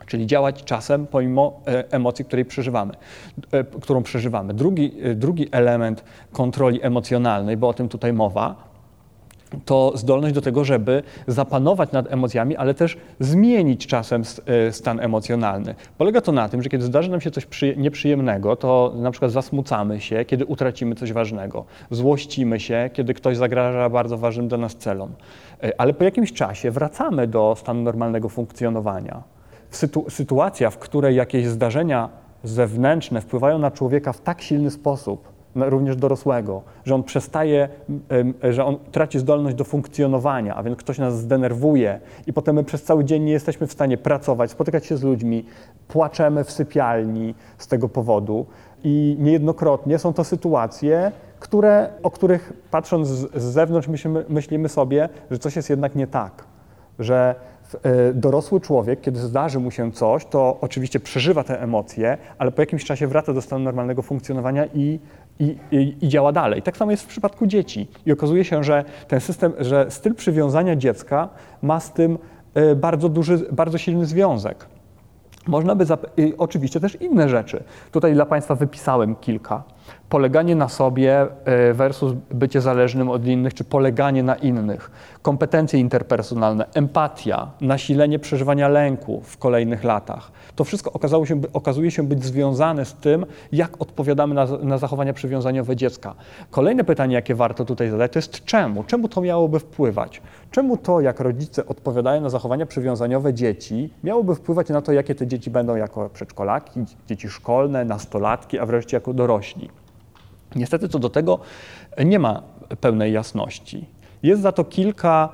Czyli 0.06 0.28
działać 0.28 0.64
czasem 0.64 1.08
pomimo 1.08 1.60
e, 1.68 1.92
emocji, 1.92 2.26
której 2.26 2.46
przeżywamy, 2.46 2.94
e, 3.52 3.64
którą 3.64 4.04
przeżywamy. 4.04 4.54
Drugi, 4.54 4.94
e, 5.04 5.16
drugi 5.16 5.48
element 5.52 6.04
kontroli 6.32 6.84
emocjonalnej, 6.84 7.58
bo 7.58 7.68
o 7.68 7.74
tym 7.74 7.90
tutaj 7.90 8.14
mowa, 8.14 8.67
to 9.66 9.92
zdolność 9.96 10.36
do 10.36 10.42
tego, 10.42 10.64
żeby 10.64 11.04
zapanować 11.28 11.92
nad 11.92 12.14
emocjami, 12.14 12.56
ale 12.56 12.74
też 12.74 12.98
zmienić 13.20 13.88
czasem 13.88 14.24
e, 14.46 14.72
stan 14.72 15.00
emocjonalny. 15.00 15.76
Polega 15.98 16.22
to 16.22 16.32
na 16.32 16.50
tym, 16.50 16.64
że 16.64 16.70
kiedy 16.70 16.86
zdarzy 16.86 17.12
nam 17.12 17.22
się 17.22 17.32
coś 17.32 17.48
nieprzyjemnego, 17.78 18.56
to 18.56 18.94
na 18.96 19.12
przykład 19.12 19.32
zasmucamy 19.32 20.02
się, 20.02 20.26
kiedy 20.26 20.46
utracimy 20.46 20.96
coś 20.96 21.14
ważnego, 21.14 21.66
złościmy 21.92 22.60
się, 22.60 22.90
kiedy 22.94 23.14
ktoś 23.14 23.38
zagraża 23.38 23.90
bardzo 23.90 24.18
ważnym 24.18 24.48
dla 24.48 24.58
nas 24.58 24.76
celom. 24.76 25.12
E, 25.64 25.82
ale 25.82 25.94
po 25.94 26.04
jakimś 26.04 26.34
czasie 26.34 26.72
wracamy 26.72 27.28
do 27.28 27.56
stanu 27.58 27.82
normalnego 27.82 28.30
funkcjonowania. 28.30 29.24
Sytu 29.70 30.06
sytuacja, 30.10 30.70
w 30.70 30.78
której 30.78 31.16
jakieś 31.16 31.46
zdarzenia 31.46 32.10
zewnętrzne 32.44 33.22
wpływają 33.22 33.60
na 33.60 33.72
człowieka 33.72 34.14
w 34.14 34.22
tak 34.22 34.42
silny 34.42 34.72
sposób, 34.72 35.37
również 35.58 35.96
dorosłego, 35.96 36.62
że 36.86 36.96
on 36.96 37.04
przestaje, 37.04 37.70
że 38.50 38.66
on 38.66 38.78
traci 38.92 39.20
zdolność 39.20 39.56
do 39.56 39.64
funkcjonowania, 39.64 40.56
a 40.56 40.64
więc 40.64 40.78
ktoś 40.78 40.98
nas 40.98 41.18
zdenerwuje 41.18 42.00
i 42.28 42.34
potem 42.34 42.56
my 42.56 42.64
przez 42.64 42.84
cały 42.84 43.06
dzień 43.06 43.24
nie 43.24 43.32
jesteśmy 43.32 43.68
w 43.68 43.72
stanie 43.72 43.98
pracować, 43.98 44.52
spotykać 44.52 44.86
się 44.86 44.98
z 44.98 45.04
ludźmi, 45.04 45.46
płaczemy 45.88 46.44
w 46.44 46.52
sypialni 46.52 47.36
z 47.58 47.68
tego 47.68 47.90
powodu 47.90 48.46
i 48.84 49.18
niejednokrotnie 49.20 50.00
są 50.00 50.14
to 50.14 50.24
sytuacje, 50.24 51.12
które, 51.40 51.90
o 52.04 52.12
których 52.12 52.54
patrząc 52.72 53.08
z, 53.08 53.44
zewnątrz 53.44 53.88
myślimy, 53.88 54.26
myślimy 54.30 54.70
sobie, 54.70 55.10
że 55.32 55.40
coś 55.40 55.56
jest 55.56 55.70
jednak 55.70 55.96
nie 55.96 56.08
tak, 56.08 56.44
że 57.00 57.36
dorosły 58.14 58.62
człowiek, 58.62 59.02
kiedy 59.02 59.20
zdarzy 59.20 59.60
mu 59.60 59.72
się 59.72 59.92
coś, 59.92 60.26
to 60.26 60.58
oczywiście 60.62 61.00
przeżywa 61.00 61.44
te 61.44 61.62
emocje, 61.62 62.18
ale 62.38 62.52
po 62.52 62.62
jakimś 62.62 62.86
czasie 62.86 63.08
wraca 63.08 63.34
do 63.34 63.42
stanu 63.42 63.64
normalnego 63.64 64.02
funkcjonowania 64.02 64.66
i, 64.66 65.00
i, 65.40 65.58
i, 65.72 65.98
i, 66.02 66.08
działa 66.08 66.32
dalej. 66.32 66.62
Tak 66.62 66.78
samo 66.78 66.92
jest 66.92 67.04
w 67.04 67.08
przypadku 67.08 67.48
dzieci. 67.48 67.88
I 68.06 68.12
okazuje 68.12 68.46
się, 68.46 68.64
że 68.64 68.84
ten 69.08 69.20
system, 69.20 69.54
że 69.60 69.86
styl 69.90 70.16
przywiązania 70.16 70.76
dziecka 70.76 71.30
ma 71.62 71.80
z 71.80 71.94
tym 71.94 72.18
e, 72.54 72.76
bardzo 72.76 73.10
duży, 73.10 73.48
bardzo 73.52 73.78
silny 73.78 74.06
związek. 74.06 74.66
Można 75.48 75.76
by, 75.76 75.86
oczywiście 76.38 76.80
też 76.80 77.02
inne 77.02 77.30
rzeczy. 77.30 77.64
Tutaj 77.92 78.14
dla 78.14 78.26
Państwa 78.26 78.56
wypisałem 78.56 79.16
kilka 79.16 79.64
poleganie 80.10 80.56
na 80.56 80.70
sobie 80.70 81.28
e, 81.46 81.74
versus 81.74 82.14
bycie 82.32 82.62
zależnym 82.62 83.10
od 83.10 83.26
innych, 83.26 83.54
czy 83.54 83.64
poleganie 83.64 84.24
na 84.24 84.36
innych, 84.36 84.92
kompetencje 85.22 85.80
interpersonalne, 85.80 86.66
empatia, 86.74 87.52
nasilenie 87.62 88.20
przeżywania 88.20 88.68
lęku 88.68 89.22
w 89.24 89.38
kolejnych 89.38 89.84
latach. 89.84 90.32
To 90.56 90.64
wszystko 90.64 90.94
okazało 90.94 91.26
się, 91.26 91.42
okazuje 91.54 91.92
się 91.92 92.04
być 92.04 92.24
związane 92.24 92.86
z 92.86 92.94
tym, 92.94 93.26
jak 93.52 93.82
odpowiadamy 93.82 94.36
na, 94.36 94.46
na 94.46 94.78
zachowania 94.78 95.14
przywiązaniowe 95.14 95.76
dziecka. 95.76 96.16
Kolejne 96.52 96.84
pytanie, 96.84 97.16
jakie 97.16 97.36
warto 97.36 97.66
tutaj 97.66 97.90
zadać, 97.90 98.14
to 98.14 98.20
jest 98.20 98.46
czemu? 98.46 98.84
Czemu 98.84 99.08
to 99.10 99.22
miałoby 99.22 99.60
wpływać? 99.60 100.22
Czemu 100.52 100.78
to, 100.78 101.02
jak 101.02 101.20
rodzice 101.20 101.66
odpowiadają 101.66 102.22
na 102.22 102.30
zachowania 102.30 102.66
przywiązaniowe 102.66 103.34
dzieci, 103.34 103.94
miałoby 104.04 104.36
wpływać 104.36 104.70
na 104.70 104.82
to, 104.82 104.92
jakie 104.92 105.16
te 105.16 105.28
dzieci 105.28 105.52
będą 105.52 105.76
jako 105.76 106.10
przedszkolaki, 106.10 106.86
dzieci 107.08 107.30
szkolne, 107.30 107.86
nastolatki, 107.86 108.60
a 108.60 108.66
wreszcie 108.66 108.98
jako 108.98 109.14
dorośli? 109.14 109.70
Niestety 110.56 110.90
co 110.90 111.00
do 111.00 111.10
tego 111.10 111.40
nie 112.06 112.20
ma 112.20 112.44
pełnej 112.82 113.14
jasności. 113.14 113.86
Jest 114.24 114.42
za 114.42 114.52
to 114.52 114.64
kilka 114.64 115.30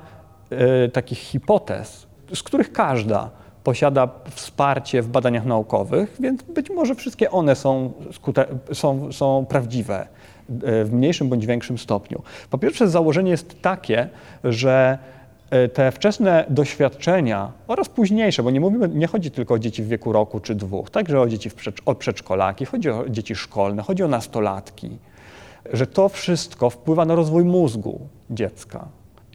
y, 0.86 0.88
takich 0.88 1.18
hipotez, 1.18 2.06
z 2.34 2.42
których 2.42 2.72
każda 2.72 3.30
posiada 3.64 4.08
wsparcie 4.30 5.02
w 5.02 5.08
badaniach 5.08 5.44
naukowych, 5.44 6.16
więc 6.20 6.42
być 6.42 6.70
może 6.70 6.94
wszystkie 6.94 7.30
one 7.30 7.56
są, 7.56 7.92
są, 8.72 9.12
są 9.12 9.46
prawdziwe 9.48 10.06
e, 10.62 10.84
w 10.84 10.92
mniejszym 10.92 11.28
bądź 11.28 11.46
większym 11.46 11.78
stopniu. 11.78 12.22
Po 12.50 12.58
pierwsze, 12.58 12.88
założenie 12.88 13.30
jest 13.30 13.62
takie, 13.62 14.08
że 14.44 14.98
te 15.72 15.92
wczesne 15.92 16.44
doświadczenia 16.48 17.52
oraz 17.68 17.88
późniejsze, 17.88 18.42
bo 18.42 18.50
nie 18.50 18.60
mówimy, 18.60 18.88
nie 18.88 19.06
chodzi 19.06 19.30
tylko 19.30 19.54
o 19.54 19.58
dzieci 19.58 19.82
w 19.82 19.88
wieku 19.88 20.12
roku 20.12 20.40
czy 20.40 20.54
dwóch, 20.54 20.90
także 20.90 21.20
o 21.20 21.28
dzieci 21.28 21.50
przedsz 21.50 21.82
o 21.86 21.94
przedszkolaki, 21.94 22.64
chodzi 22.64 22.90
o 22.90 23.08
dzieci 23.08 23.34
szkolne, 23.34 23.82
chodzi 23.82 24.02
o 24.02 24.08
nastolatki, 24.08 24.90
że 25.72 25.86
to 25.86 26.08
wszystko 26.08 26.70
wpływa 26.70 27.04
na 27.04 27.14
rozwój 27.14 27.44
mózgu 27.44 28.00
dziecka. 28.30 28.88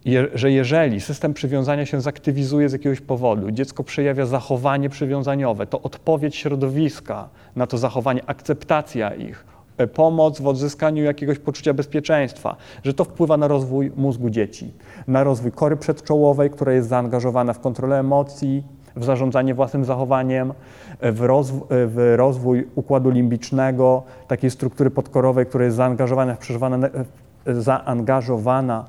Je, 0.05 0.27
że 0.33 0.51
jeżeli 0.51 1.01
system 1.01 1.33
przywiązania 1.33 1.85
się 1.85 2.01
zaktywizuje 2.01 2.69
z 2.69 2.73
jakiegoś 2.73 3.01
powodu, 3.01 3.51
dziecko 3.51 3.83
przejawia 3.83 4.25
zachowanie 4.25 4.89
przywiązaniowe, 4.89 5.67
to 5.67 5.81
odpowiedź 5.81 6.35
środowiska 6.35 7.29
na 7.55 7.67
to 7.67 7.77
zachowanie, 7.77 8.21
akceptacja 8.25 9.15
ich, 9.15 9.45
e, 9.45 9.58
pomoc 9.87 10.41
w 10.41 10.47
odzyskaniu 10.47 11.03
jakiegoś 11.03 11.39
poczucia 11.39 11.73
bezpieczeństwa, 11.73 12.55
że 12.83 12.93
to 12.93 13.03
wpływa 13.03 13.37
na 13.37 13.47
rozwój 13.47 13.91
mózgu 13.95 14.29
dzieci, 14.29 14.73
na 15.07 15.23
rozwój 15.23 15.51
kory 15.51 15.77
przedczołowej, 15.77 16.49
która 16.49 16.73
jest 16.73 16.89
zaangażowana 16.89 17.53
w 17.53 17.59
kontrolę 17.59 17.99
emocji, 17.99 18.63
w 18.95 19.05
zarządzanie 19.05 19.53
własnym 19.53 19.85
zachowaniem, 19.85 20.53
w, 21.01 21.21
rozw 21.21 21.53
w 21.69 22.13
rozwój 22.15 22.67
układu 22.75 23.09
limbicznego, 23.09 24.03
takiej 24.27 24.51
struktury 24.51 24.89
podkorowej, 24.89 25.45
która 25.45 25.65
jest 25.65 25.77
zaangażowana 25.77 26.35
w, 26.35 27.61
zaangażowana 27.61 28.85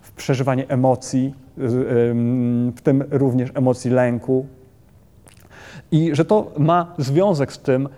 w 0.00 0.12
przeżywanie 0.12 0.68
emocji, 0.68 1.34
w 2.76 2.80
tym 2.82 3.04
również 3.10 3.50
emocji 3.54 3.90
lęku. 3.90 4.46
I 5.92 6.14
że 6.14 6.24
to 6.24 6.52
ma 6.58 6.94
związek 6.98 7.52
z 7.52 7.58
tym, 7.58 7.86
e, 7.86 7.88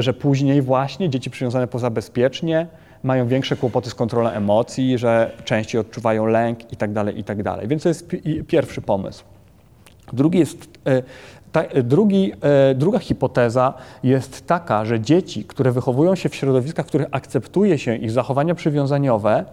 że 0.00 0.12
później 0.12 0.62
właśnie 0.62 1.10
dzieci 1.10 1.30
przywiązane 1.30 1.66
pozabezpiecznie 1.66 2.66
mają 3.02 3.28
większe 3.28 3.56
kłopoty 3.56 3.90
z 3.90 3.94
kontrolą 3.94 4.30
emocji, 4.30 4.98
że 4.98 5.32
częściej 5.44 5.80
odczuwają 5.80 6.26
lęk 6.26 6.72
itd., 6.72 7.04
tak 7.04 7.16
itd. 7.16 7.42
Tak 7.44 7.68
Więc 7.68 7.82
to 7.82 7.88
jest 7.88 8.08
pierwszy 8.46 8.80
pomysł. 8.80 9.24
Drugi 10.12 10.38
jest, 10.38 10.68
e, 10.86 11.02
ta, 11.52 11.62
drugi, 11.84 12.32
e, 12.40 12.74
druga 12.74 12.98
hipoteza 12.98 13.74
jest 14.02 14.46
taka, 14.46 14.84
że 14.84 15.00
dzieci, 15.00 15.44
które 15.44 15.72
wychowują 15.72 16.14
się 16.14 16.28
w 16.28 16.34
środowiskach, 16.34 16.86
w 16.86 16.88
których 16.88 17.08
akceptuje 17.10 17.78
się 17.78 17.96
ich 17.96 18.10
zachowania 18.10 18.54
przywiązaniowe, 18.54 19.38
e, 19.38 19.44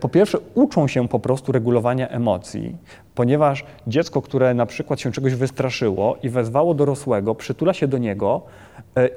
po 0.00 0.08
pierwsze 0.08 0.38
uczą 0.54 0.88
się 0.88 1.08
po 1.08 1.18
prostu 1.18 1.52
regulowania 1.52 2.08
emocji, 2.08 2.76
ponieważ 3.14 3.64
dziecko, 3.86 4.22
które 4.22 4.54
na 4.54 4.66
przykład 4.66 5.00
się 5.00 5.12
czegoś 5.12 5.34
wystraszyło 5.34 6.16
i 6.22 6.28
wezwało 6.28 6.74
dorosłego, 6.74 7.34
przytula 7.34 7.74
się 7.74 7.88
do 7.88 7.98
niego 7.98 8.42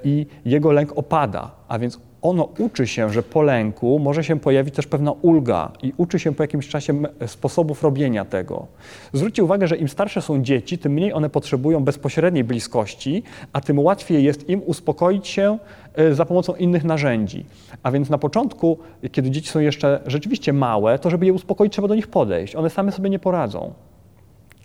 i 0.04 0.26
jego 0.46 0.72
lęk 0.72 0.98
opada, 0.98 1.52
a 1.68 1.80
więc 1.80 2.00
ono 2.22 2.50
uczy 2.60 2.88
się, 2.88 3.10
że 3.10 3.24
po 3.24 3.42
lęku 3.42 4.00
może 4.00 4.24
się 4.24 4.40
pojawić 4.40 4.76
też 4.76 4.88
pewna 4.88 5.12
ulga 5.12 5.72
i 5.84 5.94
uczy 5.98 6.20
się 6.20 6.36
po 6.36 6.44
jakimś 6.44 6.68
czasie 6.68 6.94
sposobów 7.28 7.84
robienia 7.84 8.26
tego. 8.26 8.68
Zwróćcie 9.14 9.44
uwagę, 9.44 9.68
że 9.68 9.78
im 9.78 9.90
starsze 9.90 10.22
są 10.22 10.44
dzieci, 10.44 10.78
tym 10.78 10.92
mniej 10.92 11.14
one 11.14 11.30
potrzebują 11.30 11.84
bezpośredniej 11.84 12.44
bliskości, 12.44 13.24
a 13.54 13.62
tym 13.62 13.80
łatwiej 13.80 14.24
jest 14.24 14.50
im 14.50 14.62
uspokoić 14.66 15.28
się 15.28 15.58
e, 15.96 16.14
za 16.14 16.26
pomocą 16.26 16.56
innych 16.56 16.84
narzędzi. 16.84 17.46
A 17.84 17.92
więc 17.92 18.10
na 18.10 18.18
początku, 18.18 18.78
kiedy 19.12 19.32
dzieci 19.32 19.50
są 19.50 19.60
jeszcze 19.60 20.02
rzeczywiście 20.06 20.54
małe, 20.54 21.00
to 21.00 21.10
żeby 21.10 21.26
je 21.26 21.34
uspokoić, 21.34 21.74
trzeba 21.74 21.88
do 21.88 21.96
nich 21.96 22.08
podejść. 22.08 22.56
One 22.56 22.70
same 22.70 22.92
sobie 22.92 23.10
nie 23.10 23.20
poradzą. 23.20 23.74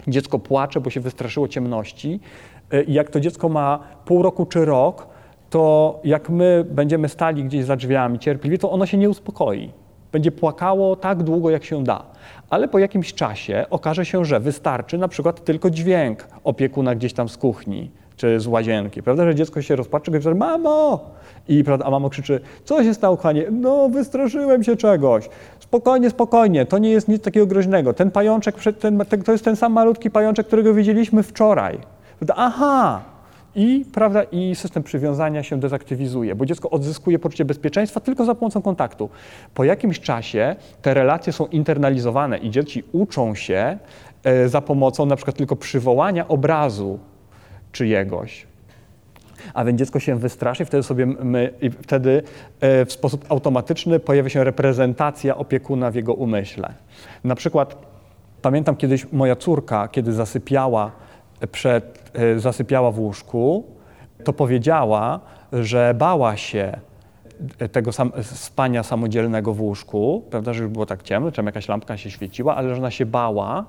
Dziecko 0.08 0.38
płacze, 0.38 0.80
bo 0.80 0.90
się 0.90 1.00
wystraszyło 1.00 1.48
ciemności. 1.48 2.20
E, 2.70 2.82
I 2.82 2.92
jak 2.92 3.10
to 3.10 3.20
dziecko 3.20 3.48
ma 3.48 3.78
pół 4.04 4.22
roku 4.22 4.46
czy 4.46 4.64
rok, 4.64 5.13
to 5.54 6.00
jak 6.04 6.30
my 6.30 6.64
będziemy 6.70 7.08
stali 7.08 7.44
gdzieś 7.44 7.64
za 7.64 7.76
drzwiami 7.76 8.18
cierpliwie, 8.18 8.58
to 8.58 8.70
ono 8.70 8.86
się 8.86 8.96
nie 8.96 9.10
uspokoi. 9.10 9.72
Będzie 10.12 10.32
płakało 10.32 10.96
tak 10.96 11.22
długo, 11.22 11.50
jak 11.50 11.64
się 11.64 11.84
da. 11.84 12.02
Ale 12.50 12.68
po 12.68 12.78
jakimś 12.78 13.14
czasie 13.14 13.66
okaże 13.70 14.04
się, 14.04 14.24
że 14.24 14.40
wystarczy 14.40 14.98
na 14.98 15.08
przykład 15.08 15.44
tylko 15.44 15.70
dźwięk 15.70 16.28
opiekuna 16.44 16.94
gdzieś 16.94 17.12
tam 17.12 17.28
z 17.28 17.36
kuchni 17.36 17.90
czy 18.16 18.40
z 18.40 18.46
łazienki. 18.46 19.02
Prawda, 19.02 19.24
że 19.24 19.34
dziecko 19.34 19.62
się 19.62 19.76
rozpaczy 19.76 20.10
mówi, 20.10 20.34
mamo! 20.34 21.10
I, 21.48 21.64
prawda, 21.64 21.84
a 21.84 21.90
mamo 21.90 22.10
krzyczy, 22.10 22.40
co 22.64 22.84
się 22.84 22.94
stało, 22.94 23.16
kochanie? 23.16 23.46
No, 23.50 23.88
wystraszyłem 23.88 24.64
się 24.64 24.76
czegoś. 24.76 25.28
Spokojnie, 25.58 26.10
spokojnie, 26.10 26.66
to 26.66 26.78
nie 26.78 26.90
jest 26.90 27.08
nic 27.08 27.22
takiego 27.22 27.46
groźnego. 27.46 27.92
Ten 27.92 28.10
pajączek, 28.10 28.56
ten, 28.80 29.04
to 29.24 29.32
jest 29.32 29.44
ten 29.44 29.56
sam 29.56 29.72
malutki 29.72 30.10
pajączek, 30.10 30.46
którego 30.46 30.74
widzieliśmy 30.74 31.22
wczoraj. 31.22 31.78
Aha, 32.36 33.13
i, 33.56 33.84
prawda, 33.92 34.22
i 34.22 34.54
system 34.54 34.82
przywiązania 34.82 35.42
się 35.42 35.60
dezaktywizuje, 35.60 36.34
bo 36.34 36.46
dziecko 36.46 36.70
odzyskuje 36.70 37.18
poczucie 37.18 37.44
bezpieczeństwa 37.44 38.00
tylko 38.00 38.24
za 38.24 38.34
pomocą 38.34 38.62
kontaktu. 38.62 39.10
Po 39.54 39.64
jakimś 39.64 40.00
czasie 40.00 40.56
te 40.82 40.94
relacje 40.94 41.32
są 41.32 41.46
internalizowane 41.46 42.38
i 42.38 42.50
dzieci 42.50 42.84
uczą 42.92 43.34
się 43.34 43.78
e, 44.24 44.48
za 44.48 44.60
pomocą 44.60 45.06
na 45.06 45.16
przykład 45.16 45.36
tylko 45.36 45.56
przywołania 45.56 46.28
obrazu 46.28 46.98
czyjegoś. 47.72 48.46
A 49.54 49.64
więc 49.64 49.78
dziecko 49.78 50.00
się 50.00 50.16
wystraszy 50.16 50.64
wtedy 50.64 50.82
sobie 50.82 51.06
my, 51.06 51.50
wtedy 51.82 52.22
e, 52.60 52.84
w 52.84 52.92
sposób 52.92 53.24
automatyczny 53.28 54.00
pojawia 54.00 54.28
się 54.28 54.44
reprezentacja 54.44 55.36
opiekuna 55.36 55.90
w 55.90 55.94
jego 55.94 56.14
umyśle. 56.14 56.74
Na 57.24 57.34
przykład 57.34 57.76
pamiętam 58.42 58.76
kiedyś 58.76 59.12
moja 59.12 59.36
córka, 59.36 59.88
kiedy 59.88 60.12
zasypiała 60.12 60.92
przed, 61.52 62.03
zasypiała 62.36 62.90
w 62.90 62.98
łóżku, 62.98 63.64
to 64.24 64.32
powiedziała, 64.32 65.20
że 65.52 65.94
bała 65.98 66.36
się 66.36 66.80
tego 67.72 67.92
sam, 67.92 68.12
spania 68.22 68.82
samodzielnego 68.82 69.54
w 69.54 69.60
łóżku, 69.60 70.24
prawda, 70.30 70.52
że 70.52 70.62
już 70.62 70.72
było 70.72 70.86
tak 70.86 71.02
ciemno, 71.02 71.32
czy 71.32 71.42
jakaś 71.42 71.68
lampka 71.68 71.96
się 71.96 72.10
świeciła, 72.10 72.56
ale 72.56 72.74
że 72.74 72.76
ona 72.80 72.90
się 72.90 73.06
bała 73.06 73.64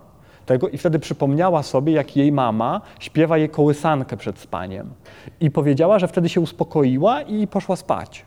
tego 0.45 0.69
i 0.69 0.77
wtedy 0.77 0.99
przypomniała 0.99 1.63
sobie, 1.63 1.93
jak 1.93 2.17
jej 2.17 2.31
mama 2.31 2.81
śpiewa 2.99 3.37
jej 3.37 3.49
kołysankę 3.49 4.17
przed 4.17 4.39
spaniem. 4.39 4.93
I 5.39 5.51
powiedziała, 5.51 5.99
że 5.99 6.07
wtedy 6.07 6.29
się 6.29 6.41
uspokoiła 6.41 7.21
i 7.21 7.47
poszła 7.47 7.75
spać. 7.75 8.25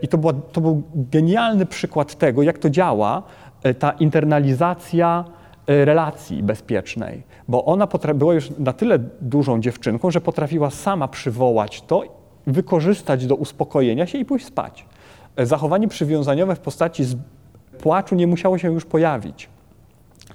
I 0.00 0.08
to, 0.08 0.18
była, 0.18 0.32
to 0.52 0.60
był 0.60 0.82
genialny 0.94 1.66
przykład 1.66 2.14
tego, 2.14 2.42
jak 2.42 2.58
to 2.58 2.70
działa, 2.70 3.22
e, 3.62 3.74
ta 3.74 3.90
internalizacja 3.90 5.24
relacji 5.66 6.42
bezpiecznej, 6.42 7.22
bo 7.48 7.64
ona 7.64 7.88
była 8.14 8.34
już 8.34 8.50
na 8.58 8.72
tyle 8.72 8.98
dużą 9.20 9.60
dziewczynką, 9.60 10.10
że 10.10 10.20
potrafiła 10.20 10.70
sama 10.70 11.08
przywołać 11.08 11.82
to, 11.82 12.02
wykorzystać 12.46 13.26
do 13.26 13.34
uspokojenia 13.34 14.06
się 14.06 14.18
i 14.18 14.24
pójść 14.24 14.46
spać. 14.46 14.86
zachowanie 15.36 15.88
przywiązaniowe 15.88 16.56
w 16.56 16.60
postaci 16.60 17.04
płaczu 17.78 18.14
nie 18.14 18.26
musiało 18.26 18.58
się 18.58 18.72
już 18.72 18.84
pojawić. 18.84 19.48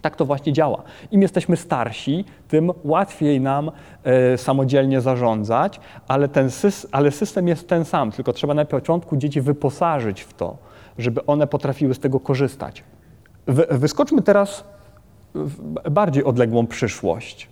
Tak 0.02 0.16
to 0.16 0.26
właśnie 0.26 0.54
działa. 0.54 0.84
Im 1.12 1.22
jesteśmy 1.22 1.58
starsi, 1.58 2.26
tym 2.48 2.72
łatwiej 2.84 3.42
nam 3.42 3.72
e, 4.04 4.38
samodzielnie 4.38 5.02
zarządzać, 5.02 5.80
ale, 6.08 6.28
ten 6.28 6.50
ale 6.92 7.12
system 7.12 7.48
jest 7.48 7.68
ten 7.68 7.86
sam, 7.86 8.12
tylko 8.12 8.34
trzeba 8.34 8.54
na 8.54 8.66
początku 8.66 9.18
dzieci 9.18 9.42
wyposażyć 9.42 10.22
w 10.22 10.34
to, 10.34 10.58
żeby 10.98 11.26
one 11.26 11.48
potrafiły 11.48 11.94
z 11.94 12.00
tego 12.00 12.20
korzystać. 12.20 12.84
wyskoczmy 13.72 14.22
teraz 14.22 14.64
bardziej 15.92 16.24
odległą 16.24 16.68
przyszłość. 16.68 17.50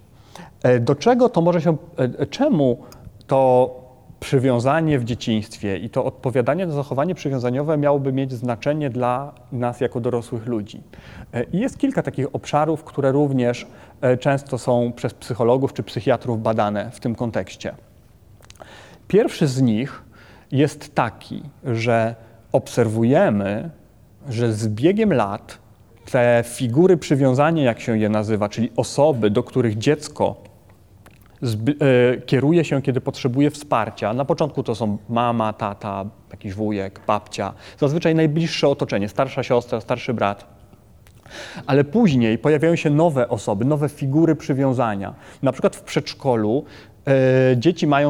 E, 0.64 0.80
do 0.80 0.96
czego 0.96 1.30
to 1.30 1.42
może 1.42 1.62
się, 1.62 1.78
e, 1.98 2.26
czemu 2.26 2.78
to 3.28 3.76
przywiązanie 4.20 5.00
w 5.00 5.04
dzieciństwie 5.04 5.78
i 5.78 5.90
to 5.90 6.06
odpowiadanie 6.06 6.68
na 6.68 6.74
zachowanie 6.74 7.16
przywiązaniowe 7.16 7.78
miałoby 7.78 8.14
mieć 8.14 8.32
znaczenie 8.34 8.90
dla 8.90 9.34
nas 9.52 9.82
jako 9.82 10.00
dorosłych 10.00 10.46
ludzi. 10.46 10.82
E, 11.34 11.44
I 11.44 11.60
jest 11.60 11.78
kilka 11.78 12.04
takich 12.04 12.36
obszarów, 12.36 12.84
które 12.84 13.12
również 13.12 13.68
często 14.20 14.58
są 14.58 14.92
przez 14.96 15.14
psychologów 15.14 15.74
czy 15.74 15.84
psychiatrów 15.84 16.42
badane 16.42 16.92
w 16.92 17.00
tym 17.00 17.16
kontekście. 17.16 17.76
Pierwszy 19.08 19.48
z 19.48 19.62
nich 19.62 20.04
jest 20.52 20.96
taki, 20.96 21.44
że 21.64 22.16
obserwujemy, 22.52 23.70
że 24.30 24.54
z 24.54 24.68
biegiem 24.68 25.14
lat 25.14 25.58
te 26.12 26.44
figury 26.48 26.98
przywiązania, 26.98 27.64
jak 27.64 27.80
się 27.80 27.98
je 27.98 28.10
nazywa, 28.10 28.50
czyli 28.50 28.72
osoby, 28.76 29.30
do 29.30 29.44
których 29.44 29.78
dziecko 29.78 30.36
e, 31.44 32.22
kieruje 32.22 32.66
się, 32.66 32.82
kiedy 32.82 33.02
potrzebuje 33.02 33.52
wsparcia. 33.52 34.14
Na 34.14 34.26
początku 34.26 34.64
to 34.64 34.76
są 34.76 34.98
mama, 35.10 35.54
tata, 35.54 36.06
jakiś 36.32 36.54
wujek, 36.54 37.02
babcia, 37.08 37.54
zazwyczaj 37.78 38.16
najbliższe 38.16 38.68
otoczenie, 38.68 39.10
starsza 39.10 39.44
siostra, 39.44 39.82
starszy 39.82 40.14
brat. 40.14 40.60
Ale 41.66 41.84
później 41.84 42.38
pojawiają 42.38 42.76
się 42.76 42.90
nowe 42.90 43.30
osoby, 43.30 43.66
nowe 43.66 43.90
figury 43.90 44.36
przywiązania. 44.36 45.14
Na 45.42 45.52
przykład 45.52 45.76
w 45.76 45.82
przedszkolu 45.82 46.66
dzieci 47.58 47.88
mają 47.88 48.10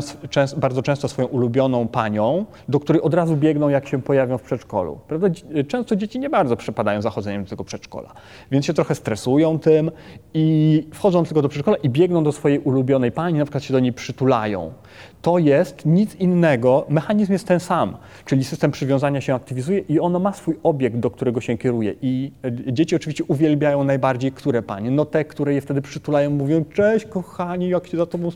bardzo 0.57 0.81
często 0.81 1.07
swoją 1.07 1.27
ulubioną 1.27 1.87
panią, 1.87 2.45
do 2.69 2.79
której 2.79 3.01
od 3.01 3.13
razu 3.13 3.35
biegną, 3.35 3.69
jak 3.69 3.87
się 3.87 4.01
pojawią 4.01 4.37
w 4.37 4.41
przedszkolu. 4.41 4.99
Prawda? 5.07 5.27
Często 5.67 5.95
dzieci 5.95 6.19
nie 6.19 6.29
bardzo 6.29 6.55
przepadają 6.55 7.01
zachodzeniem 7.01 7.43
do 7.43 7.49
tego 7.49 7.63
przedszkola, 7.63 8.13
więc 8.51 8.65
się 8.65 8.73
trochę 8.73 8.95
stresują 8.95 9.59
tym 9.59 9.91
i 10.33 10.87
wchodzą 10.93 11.25
tylko 11.25 11.41
do 11.41 11.49
przedszkola 11.49 11.77
i 11.77 11.89
biegną 11.89 12.23
do 12.23 12.31
swojej 12.31 12.59
ulubionej 12.59 13.11
pani, 13.11 13.39
na 13.39 13.45
przykład 13.45 13.63
się 13.63 13.73
do 13.73 13.79
niej 13.79 13.93
przytulają 13.93 14.71
to 15.21 15.37
jest 15.37 15.85
nic 15.85 16.15
innego, 16.15 16.85
mechanizm 16.89 17.33
jest 17.33 17.47
ten 17.47 17.59
sam, 17.59 17.97
czyli 18.25 18.43
system 18.43 18.71
przywiązania 18.71 19.21
się 19.21 19.35
aktywizuje 19.35 19.79
i 19.79 19.99
ono 19.99 20.19
ma 20.19 20.33
swój 20.33 20.59
obiekt, 20.63 20.97
do 20.97 21.11
którego 21.11 21.41
się 21.41 21.57
kieruje. 21.57 21.95
I 22.01 22.31
e, 22.43 22.73
dzieci 22.73 22.95
oczywiście 22.95 23.23
uwielbiają 23.23 23.83
najbardziej 23.83 24.31
które 24.31 24.61
panie? 24.61 24.91
No 24.91 25.05
te, 25.05 25.25
które 25.25 25.53
je 25.53 25.61
wtedy 25.61 25.81
przytulają, 25.81 26.29
mówią, 26.29 26.65
cześć 26.73 27.05
kochani, 27.05 27.69
jak 27.69 27.87
się 27.87 27.97
za 27.97 28.05
tobą 28.05 28.31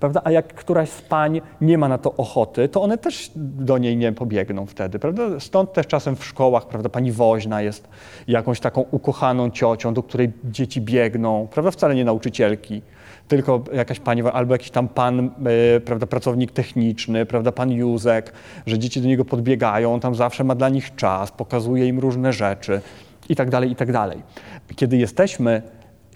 Prawda? 0.00 0.20
A 0.24 0.30
jak 0.30 0.54
któraś 0.54 0.88
z 0.88 1.02
pań 1.02 1.40
nie 1.60 1.78
ma 1.78 1.88
na 1.88 1.98
to 1.98 2.14
ochoty, 2.16 2.68
to 2.68 2.82
one 2.82 2.98
też 2.98 3.30
do 3.36 3.78
niej 3.78 3.96
nie 3.96 4.12
pobiegną 4.12 4.66
wtedy. 4.66 4.98
Prawda? 4.98 5.40
Stąd 5.40 5.72
też 5.72 5.86
czasem 5.86 6.16
w 6.16 6.24
szkołach 6.24 6.68
prawda, 6.68 6.88
pani 6.88 7.12
woźna 7.12 7.62
jest 7.62 7.88
jakąś 8.28 8.60
taką 8.60 8.84
ukochaną 8.90 9.50
ciocią, 9.50 9.94
do 9.94 10.02
której 10.02 10.32
dzieci 10.44 10.80
biegną, 10.80 11.48
prawda? 11.50 11.70
wcale 11.70 11.94
nie 11.94 12.04
nauczycielki 12.04 12.82
tylko 13.28 13.64
jakaś 13.72 14.00
pani, 14.00 14.22
albo 14.22 14.54
jakiś 14.54 14.70
tam 14.70 14.88
pan, 14.88 15.30
e, 15.76 15.80
prawda, 15.80 16.06
pracownik 16.06 16.52
techniczny, 16.52 17.26
prawda, 17.26 17.52
pan 17.52 17.72
Józek, 17.72 18.32
że 18.66 18.78
dzieci 18.78 19.00
do 19.00 19.08
niego 19.08 19.24
podbiegają, 19.24 19.94
on 19.94 20.00
tam 20.00 20.14
zawsze 20.14 20.44
ma 20.44 20.54
dla 20.54 20.68
nich 20.68 20.94
czas, 20.94 21.32
pokazuje 21.32 21.86
im 21.86 21.98
różne 21.98 22.32
rzeczy 22.32 22.80
i 23.28 23.36
tak 23.36 23.50
dalej, 23.50 23.70
i 23.70 23.76
tak 23.76 23.92
dalej. 23.92 24.22
Kiedy 24.76 24.96
jesteśmy 24.96 25.62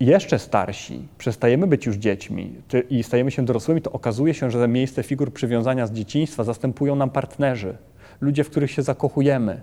jeszcze 0.01 0.39
starsi, 0.39 1.09
przestajemy 1.19 1.67
być 1.67 1.87
już 1.87 1.97
dziećmi 1.97 2.55
i 2.91 3.03
stajemy 3.03 3.31
się 3.31 3.45
dorosłymi, 3.45 3.83
to 3.83 3.93
okazuje 3.93 4.35
się, 4.35 4.51
że 4.51 4.69
miejsce 4.69 5.03
figur 5.03 5.33
przywiązania 5.33 5.87
z 5.87 5.93
dzieciństwa 5.93 6.45
zastępują 6.45 6.97
nam 6.97 7.11
partnerzy, 7.11 7.77
ludzie, 8.21 8.45
w 8.45 8.51
których 8.51 8.71
się 8.71 8.83
zakochujemy, 8.83 9.61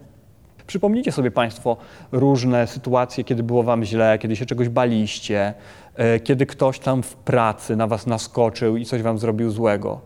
Przypomnijcie 0.67 1.11
sobie 1.11 1.31
Państwo 1.31 1.77
różne 2.11 2.67
sytuacje, 2.67 3.23
kiedy 3.23 3.43
było 3.43 3.63
Wam 3.63 3.83
źle, 3.83 4.19
kiedy 4.19 4.35
się 4.35 4.45
czegoś 4.45 4.69
baliście, 4.69 5.53
e, 5.95 6.19
kiedy 6.19 6.45
ktoś 6.45 6.79
tam 6.79 7.03
w 7.03 7.15
pracy 7.15 7.75
na 7.75 7.88
Was 7.88 8.07
naskoczył 8.07 8.77
i 8.77 8.85
coś 8.85 9.01
Wam 9.01 9.17
zrobił 9.17 9.51
złego. 9.51 10.01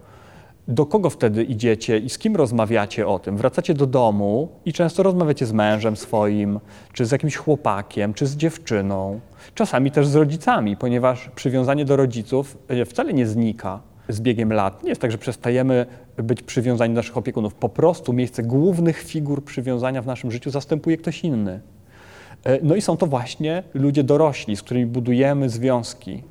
Do 0.71 0.85
kogo 0.85 1.09
wtedy 1.09 1.43
idziecie 1.43 1.97
i 1.97 2.09
z 2.09 2.17
kim 2.17 2.35
rozmawiacie 2.35 3.07
o 3.07 3.19
tym? 3.19 3.37
Wracacie 3.37 3.73
do 3.73 3.87
domu 3.87 4.49
i 4.65 4.73
często 4.73 5.03
rozmawiacie 5.03 5.45
z 5.45 5.53
mężem 5.53 5.97
swoim, 5.97 6.59
czy 6.93 7.05
z 7.05 7.11
jakimś 7.11 7.35
chłopakiem, 7.35 8.13
czy 8.13 8.27
z 8.27 8.35
dziewczyną, 8.35 9.19
czasami 9.55 9.91
też 9.91 10.07
z 10.07 10.15
rodzicami, 10.15 10.77
ponieważ 10.77 11.29
przywiązanie 11.35 11.85
do 11.85 11.95
rodziców 11.95 12.57
e, 12.67 12.85
wcale 12.85 13.13
nie 13.13 13.27
znika 13.27 13.79
z 14.09 14.21
biegiem 14.21 14.53
lat. 14.53 14.83
Nie 14.83 14.89
jest 14.89 15.01
tak, 15.01 15.11
że 15.11 15.17
przestajemy 15.17 15.85
być 16.17 16.41
przywiązani 16.41 16.93
do 16.93 16.99
naszych 16.99 17.17
opiekunów. 17.17 17.53
Po 17.53 17.69
prostu 17.69 18.13
miejsce 18.13 18.43
głównych 18.43 19.01
figur 19.01 19.43
przywiązania 19.43 20.01
w 20.01 20.05
naszym 20.05 20.31
życiu 20.31 20.49
zastępuje 20.49 20.97
ktoś 20.97 21.23
inny. 21.23 21.61
E, 22.43 22.59
no 22.63 22.75
i 22.75 22.81
są 22.81 22.97
to 22.97 23.07
właśnie 23.07 23.63
ludzie 23.73 24.03
dorośli, 24.03 24.55
z 24.55 24.61
którymi 24.61 24.85
budujemy 24.85 25.49
związki. 25.49 26.23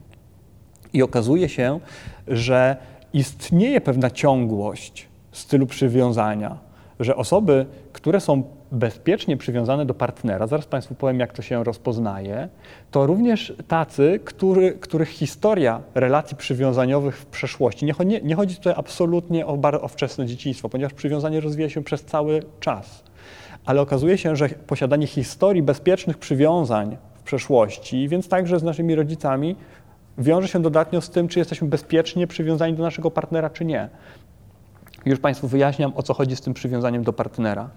I 0.93 1.03
okazuje 1.03 1.49
się, 1.49 1.80
że 2.28 2.76
istnieje 3.13 3.81
pewna 3.81 4.11
ciągłość 4.11 5.09
stylu 5.33 5.67
przywiązania, 5.67 6.59
że 7.01 7.17
osoby, 7.17 7.67
które 7.93 8.21
są 8.21 8.43
bezpiecznie 8.73 9.37
przywiązane 9.37 9.87
do 9.87 9.95
partnera, 9.95 10.47
zaraz 10.47 10.67
Państwu 10.67 10.95
powiem, 10.95 11.21
jak 11.21 11.33
to 11.33 11.43
się 11.43 11.65
rozpoznaje, 11.65 12.49
to 12.91 13.07
również 13.07 13.53
tacy, 13.69 14.21
który, 14.25 14.73
których 14.73 15.09
historia 15.09 15.81
relacji 15.95 16.37
przywiązaniowych 16.37 17.17
w 17.17 17.27
przeszłości, 17.27 17.87
nie, 17.87 18.21
nie, 18.21 18.35
chodzi 18.35 18.57
tutaj 18.57 18.75
absolutnie 18.77 19.47
o, 19.47 19.57
bar, 19.57 19.79
o 19.83 19.89
wczesne 19.89 20.27
dzieciństwo, 20.27 20.69
ponieważ 20.69 20.95
przywiązanie 20.95 21.41
rozwija 21.41 21.69
się 21.69 21.85
przez 21.85 22.05
cały 22.05 22.43
czas, 22.61 23.05
ale 23.65 23.81
okazuje 23.81 24.19
się, 24.19 24.37
że 24.37 24.49
posiadanie 24.49 25.07
historii 25.07 25.63
bezpiecznych 25.63 26.19
przywiązań 26.19 26.97
w 27.15 27.23
przeszłości, 27.23 28.09
więc 28.09 28.29
także 28.29 28.59
z 28.59 28.63
naszymi 28.63 28.95
rodzicami, 28.95 29.57
wiąże 30.21 30.49
się 30.49 30.62
dodatnio 30.62 31.01
z 31.01 31.11
tym, 31.11 31.29
czy 31.29 31.39
jesteśmy 31.39 31.68
bezpiecznie 31.68 32.27
przywiązani 32.27 32.75
do 32.75 32.83
naszego 32.83 33.11
partnera, 33.11 33.51
czy 33.51 33.64
nie. 33.64 33.89
Już 35.07 35.21
Państwu 35.21 35.49
wyjaśniam, 35.49 35.93
o 35.97 36.03
co 36.03 36.14
chodzi 36.14 36.37
z 36.37 36.41
tym 36.41 36.55
przywiązaniem 36.55 37.05
do 37.05 37.12
partnera. 37.12 37.71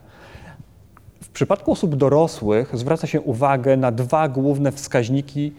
W 1.22 1.30
przypadku 1.30 1.72
osób 1.72 1.96
dorosłych 1.96 2.78
zwraca 2.78 3.08
się 3.08 3.22
uwagę 3.22 3.78
na 3.78 3.91
dwa 3.91 4.28
główne 4.28 4.72
wskaźniki 4.72 5.54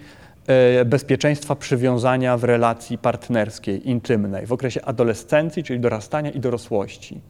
e, 0.46 0.84
bezpieczeństwa 0.84 1.54
przywiązania 1.56 2.36
w 2.36 2.44
relacji 2.44 2.98
partnerskiej, 2.98 3.88
intymnej, 3.88 4.46
w 4.46 4.52
okresie 4.52 4.84
adolescencji, 4.84 5.62
czyli 5.62 5.80
dorastania 5.80 6.30
i 6.30 6.40
dorosłości. 6.40 7.20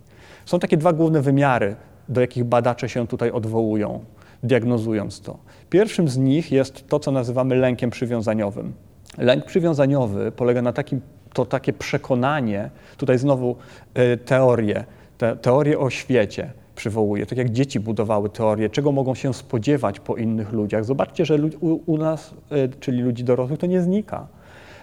Są 0.44 0.58
takie 0.58 0.76
dwa 0.76 0.92
główne 0.92 1.22
wymiary, 1.22 1.76
do 2.08 2.20
jakich 2.20 2.44
badacze 2.44 2.88
się 2.88 3.06
tutaj 3.06 3.30
odwołują, 3.30 4.04
diagnozując 4.42 5.20
to. 5.20 5.38
Pierwszym 5.70 6.08
z 6.08 6.16
nich 6.16 6.52
jest 6.52 6.88
to, 6.88 7.00
co 7.00 7.10
nazywamy 7.10 7.56
lękiem 7.56 7.90
przywiązaniowym. 7.90 8.72
Lęk 9.18 9.44
przywiązaniowy 9.44 10.32
polega 10.32 10.62
na 10.62 10.72
takim, 10.72 11.00
to 11.32 11.46
takie 11.46 11.72
przekonanie, 11.72 12.70
tutaj 12.96 13.18
znowu 13.18 13.56
y, 13.98 14.16
teorie, 14.16 14.84
te, 15.18 15.36
teorie 15.36 15.78
o 15.78 15.90
świecie, 15.90 16.50
przywołuje, 16.74 17.26
tak 17.26 17.38
jak 17.38 17.50
dzieci 17.50 17.80
budowały 17.80 18.30
teorię, 18.30 18.70
czego 18.70 18.92
mogą 18.92 19.14
się 19.14 19.34
spodziewać 19.34 20.00
po 20.00 20.16
innych 20.16 20.52
ludziach. 20.52 20.84
Zobaczcie, 20.84 21.24
że 21.24 21.38
u, 21.60 21.92
u 21.92 21.98
nas, 21.98 22.34
e, 22.50 22.68
czyli 22.68 23.02
ludzi 23.02 23.24
dorosłych, 23.24 23.60
to 23.60 23.66
nie 23.66 23.80
znika. 23.80 24.26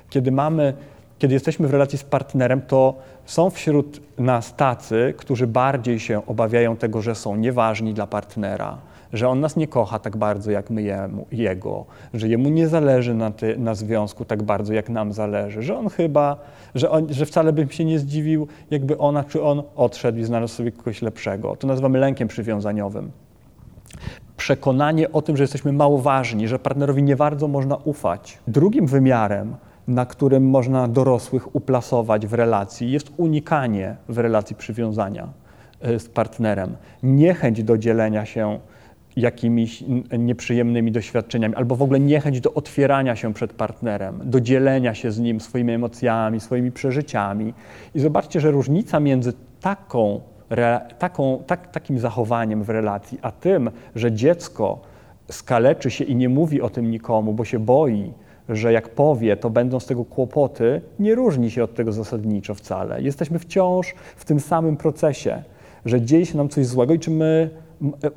Kiedy 0.09 0.31
mamy, 0.31 0.73
kiedy 1.19 1.33
jesteśmy 1.33 1.67
w 1.67 1.71
relacji 1.71 1.97
z 1.97 2.03
partnerem, 2.03 2.61
to 2.61 2.95
są 3.25 3.49
wśród 3.49 4.01
nas 4.17 4.55
tacy, 4.55 5.13
którzy 5.17 5.47
bardziej 5.47 5.99
się 5.99 6.25
obawiają 6.25 6.77
tego, 6.77 7.01
że 7.01 7.15
są 7.15 7.35
nieważni 7.35 7.93
dla 7.93 8.07
partnera, 8.07 8.77
że 9.13 9.29
on 9.29 9.39
nas 9.39 9.55
nie 9.55 9.67
kocha 9.67 9.99
tak 9.99 10.17
bardzo 10.17 10.51
jak 10.51 10.69
my 10.69 10.81
jemu, 10.81 11.25
jego, 11.31 11.85
że 12.13 12.27
jemu 12.27 12.49
nie 12.49 12.67
zależy 12.67 13.13
na, 13.13 13.31
ty, 13.31 13.57
na 13.57 13.75
związku 13.75 14.25
tak 14.25 14.43
bardzo 14.43 14.73
jak 14.73 14.89
nam 14.89 15.13
zależy, 15.13 15.61
że 15.63 15.77
on 15.77 15.89
chyba, 15.89 16.37
że, 16.75 16.89
on, 16.89 17.13
że 17.13 17.25
wcale 17.25 17.53
bym 17.53 17.69
się 17.69 17.85
nie 17.85 17.99
zdziwił, 17.99 18.47
jakby 18.71 18.97
ona 18.97 19.23
czy 19.23 19.43
on 19.43 19.63
odszedł 19.75 20.17
i 20.17 20.23
znalazł 20.23 20.53
sobie 20.53 20.71
kogoś 20.71 21.01
lepszego. 21.01 21.55
To 21.55 21.67
nazywamy 21.67 21.99
lękiem 21.99 22.27
przywiązaniowym. 22.27 23.11
Przekonanie 24.37 25.11
o 25.11 25.21
tym, 25.21 25.37
że 25.37 25.43
jesteśmy 25.43 25.73
mało 25.73 25.97
ważni, 25.97 26.47
że 26.47 26.59
partnerowi 26.59 27.03
nie 27.03 27.15
bardzo 27.15 27.47
można 27.47 27.75
ufać. 27.75 28.37
Drugim 28.47 28.87
wymiarem 28.87 29.55
na 29.87 30.05
którym 30.05 30.49
można 30.49 30.87
dorosłych 30.87 31.55
uplasować 31.55 32.27
w 32.27 32.33
relacji, 32.33 32.91
jest 32.91 33.11
unikanie 33.17 33.95
w 34.09 34.17
relacji 34.17 34.55
przywiązania 34.55 35.27
e, 35.81 35.99
z 35.99 36.09
partnerem, 36.09 36.75
niechęć 37.03 37.63
do 37.63 37.77
dzielenia 37.77 38.25
się 38.25 38.59
jakimiś 39.15 39.83
nieprzyjemnymi 40.19 40.91
doświadczeniami, 40.91 41.55
albo 41.55 41.75
w 41.75 41.81
ogóle 41.81 41.99
niechęć 41.99 42.41
do 42.41 42.53
otwierania 42.53 43.15
się 43.15 43.33
przed 43.33 43.53
partnerem, 43.53 44.19
do 44.23 44.41
dzielenia 44.41 44.93
się 44.93 45.11
z 45.11 45.19
nim 45.19 45.41
swoimi 45.41 45.73
emocjami, 45.73 46.39
swoimi 46.39 46.71
przeżyciami. 46.71 47.53
I 47.95 47.99
zobaczcie, 47.99 48.39
że 48.39 48.51
różnica 48.51 48.99
między 48.99 49.33
taką 49.61 50.21
taką, 50.99 51.43
tak, 51.47 51.71
takim 51.71 51.99
zachowaniem 51.99 52.63
w 52.63 52.69
relacji, 52.69 53.19
a 53.21 53.31
tym, 53.31 53.71
że 53.95 54.11
dziecko 54.11 54.79
skaleczy 55.31 55.91
się 55.91 56.03
i 56.03 56.15
nie 56.15 56.29
mówi 56.29 56.61
o 56.61 56.69
tym 56.69 56.91
nikomu, 56.91 57.33
bo 57.33 57.45
się 57.45 57.59
boi, 57.59 58.13
że 58.49 58.73
jak 58.73 58.89
powie, 58.89 59.37
to 59.37 59.49
będą 59.49 59.79
z 59.79 59.85
tego 59.85 60.05
kłopoty, 60.05 60.81
nie 60.99 61.15
różni 61.15 61.51
się 61.51 61.63
od 61.63 61.75
tego 61.75 61.91
zasadniczo 61.91 62.55
wcale. 62.55 63.01
Jesteśmy 63.01 63.39
wciąż 63.39 63.93
w 64.15 64.25
tym 64.25 64.39
samym 64.39 64.77
procesie, 64.77 65.43
że 65.85 66.01
dzieje 66.01 66.25
się 66.25 66.37
nam 66.37 66.49
coś 66.49 66.65
złego 66.65 66.93
i 66.93 66.99
czy 66.99 67.11
my 67.11 67.49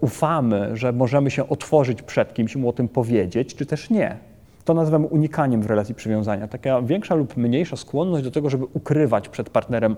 ufamy, 0.00 0.76
że 0.76 0.92
możemy 0.92 1.30
się 1.30 1.48
otworzyć 1.48 2.02
przed 2.02 2.34
kimś 2.34 2.54
i 2.54 2.58
mu 2.58 2.68
o 2.68 2.72
tym 2.72 2.88
powiedzieć, 2.88 3.54
czy 3.54 3.66
też 3.66 3.90
nie. 3.90 4.16
To 4.64 4.74
nazywamy 4.74 5.06
unikaniem 5.06 5.62
w 5.62 5.66
relacji 5.66 5.94
przywiązania. 5.94 6.48
Taka 6.48 6.82
większa 6.82 7.14
lub 7.14 7.36
mniejsza 7.36 7.76
skłonność 7.76 8.24
do 8.24 8.30
tego, 8.30 8.50
żeby 8.50 8.64
ukrywać 8.64 9.28
przed 9.28 9.50
partnerem 9.50 9.96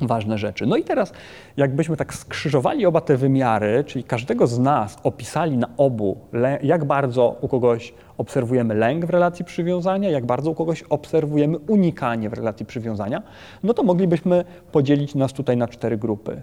ważne 0.00 0.38
rzeczy. 0.38 0.66
No 0.66 0.76
i 0.76 0.84
teraz, 0.84 1.12
jakbyśmy 1.56 1.96
tak 1.96 2.14
skrzyżowali 2.14 2.86
oba 2.86 3.00
te 3.00 3.16
wymiary, 3.16 3.84
czyli 3.86 4.04
każdego 4.04 4.46
z 4.46 4.58
nas 4.58 4.98
opisali 5.02 5.58
na 5.58 5.68
obu, 5.76 6.18
jak 6.62 6.84
bardzo 6.84 7.36
u 7.40 7.48
kogoś 7.48 7.94
obserwujemy 8.18 8.74
lęk 8.74 9.06
w 9.06 9.10
relacji 9.10 9.44
przywiązania, 9.44 10.10
jak 10.10 10.26
bardzo 10.26 10.50
u 10.50 10.54
kogoś 10.54 10.82
obserwujemy 10.82 11.58
unikanie 11.58 12.30
w 12.30 12.32
relacji 12.32 12.66
przywiązania, 12.66 13.22
no 13.62 13.74
to 13.74 13.82
moglibyśmy 13.82 14.44
podzielić 14.72 15.14
nas 15.14 15.32
tutaj 15.32 15.56
na 15.56 15.68
cztery 15.68 15.96
grupy. 15.96 16.42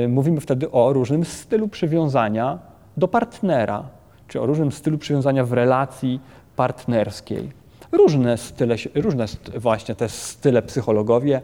Yy, 0.00 0.08
mówimy 0.08 0.40
wtedy 0.40 0.70
o 0.70 0.92
różnym 0.92 1.24
stylu 1.24 1.68
przywiązania 1.68 2.58
do 2.96 3.08
partnera, 3.08 3.84
czy 4.28 4.40
o 4.40 4.46
różnym 4.46 4.72
stylu 4.72 4.98
przywiązania 4.98 5.44
w 5.44 5.52
relacji 5.52 6.20
partnerskiej. 6.56 7.52
Różne 7.92 8.38
style, 8.38 8.76
różne 8.94 9.24
właśnie 9.56 9.94
te 9.94 10.08
style 10.08 10.62
psychologowie 10.62 11.40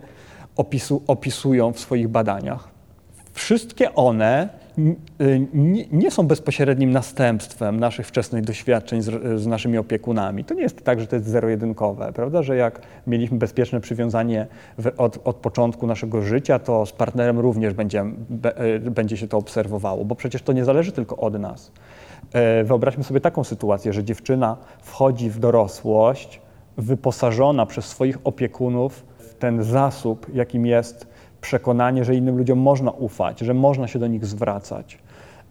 opisu, 0.57 1.03
opisują 1.07 1.73
w 1.73 1.81
swoich 1.81 2.09
badaniach. 2.09 2.69
Wszystkie 3.33 3.95
one 3.95 4.49
nie, 5.55 5.85
nie 5.93 6.11
są 6.11 6.27
bezpośrednim 6.27 6.91
następstwem 6.91 7.81
naszych 7.81 8.07
wczesnych 8.07 8.45
doświadczeń 8.45 9.03
z, 9.03 9.41
z, 9.41 9.47
naszymi 9.47 9.79
opiekunami. 9.79 10.45
To 10.45 10.55
nie 10.55 10.62
jest 10.62 10.85
tak, 10.85 11.01
że 11.01 11.07
to 11.07 11.16
jest 11.16 11.29
zero-jedynkowe, 11.29 12.12
prawda? 12.12 12.43
Że 12.43 12.57
jak 12.57 12.81
mieliśmy 13.07 13.39
bezpieczne 13.39 13.81
przywiązanie 13.81 14.47
w, 14.79 14.91
od, 14.97 15.18
od, 15.25 15.37
początku 15.37 15.87
naszego 15.87 16.23
życia, 16.23 16.59
to 16.59 16.87
z 16.87 16.93
partnerem 16.93 17.39
również 17.39 17.75
będzie, 17.75 18.01
e, 18.45 18.79
będzie 18.79 19.16
się 19.16 19.29
to 19.29 19.39
obserwowało, 19.39 20.05
bo 20.05 20.14
przecież 20.14 20.43
to 20.43 20.53
nie 20.53 20.64
zależy 20.64 20.93
tylko 20.93 21.16
od 21.16 21.41
nas. 21.41 21.73
E, 22.33 22.64
wyobraźmy 22.64 23.05
sobie 23.05 23.20
taką 23.20 23.45
sytuację, 23.45 23.93
że 23.93 24.05
dziewczyna 24.05 24.57
wchodzi 24.83 25.31
w 25.31 25.39
dorosłość, 25.39 26.41
wyposażona 26.77 27.66
przez 27.66 27.85
swoich 27.85 28.18
opiekunów 28.25 29.05
w 29.18 29.35
ten 29.35 29.62
zasób, 29.62 30.27
jakim 30.35 30.66
jest 30.66 31.12
przekonanie, 31.43 32.05
że 32.05 32.14
innym 32.14 32.38
ludziom 32.38 32.59
można 32.59 32.90
ufać, 32.90 33.40
że 33.40 33.55
można 33.55 33.88
się 33.88 33.99
do 33.99 34.07
nich 34.07 34.26
zwracać, 34.26 34.99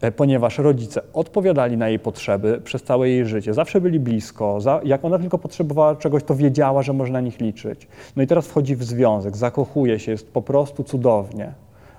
e, 0.01 0.11
ponieważ 0.11 0.57
rodzice 0.57 1.01
odpowiadali 1.13 1.77
na 1.77 1.89
jej 1.89 1.99
potrzeby 1.99 2.61
przez 2.63 2.83
całe 2.83 3.09
jej 3.09 3.25
życie, 3.25 3.53
zawsze 3.53 3.81
byli 3.81 3.99
blisko, 3.99 4.59
jak 4.83 5.05
ona 5.05 5.19
tylko 5.19 5.37
potrzebowała 5.37 5.95
czegoś, 5.95 6.23
to 6.23 6.35
wiedziała, 6.35 6.83
że 6.83 6.93
można 6.93 7.13
na 7.13 7.21
nich 7.21 7.39
liczyć. 7.39 7.87
No 8.15 8.23
i 8.23 8.27
teraz 8.27 8.47
wchodzi 8.47 8.75
w 8.75 8.83
związek, 8.83 9.37
zakochuje 9.37 9.99
się, 9.99 10.11
jest 10.11 10.33
po 10.33 10.41
prostu 10.41 10.83
cudownie, 10.83 11.53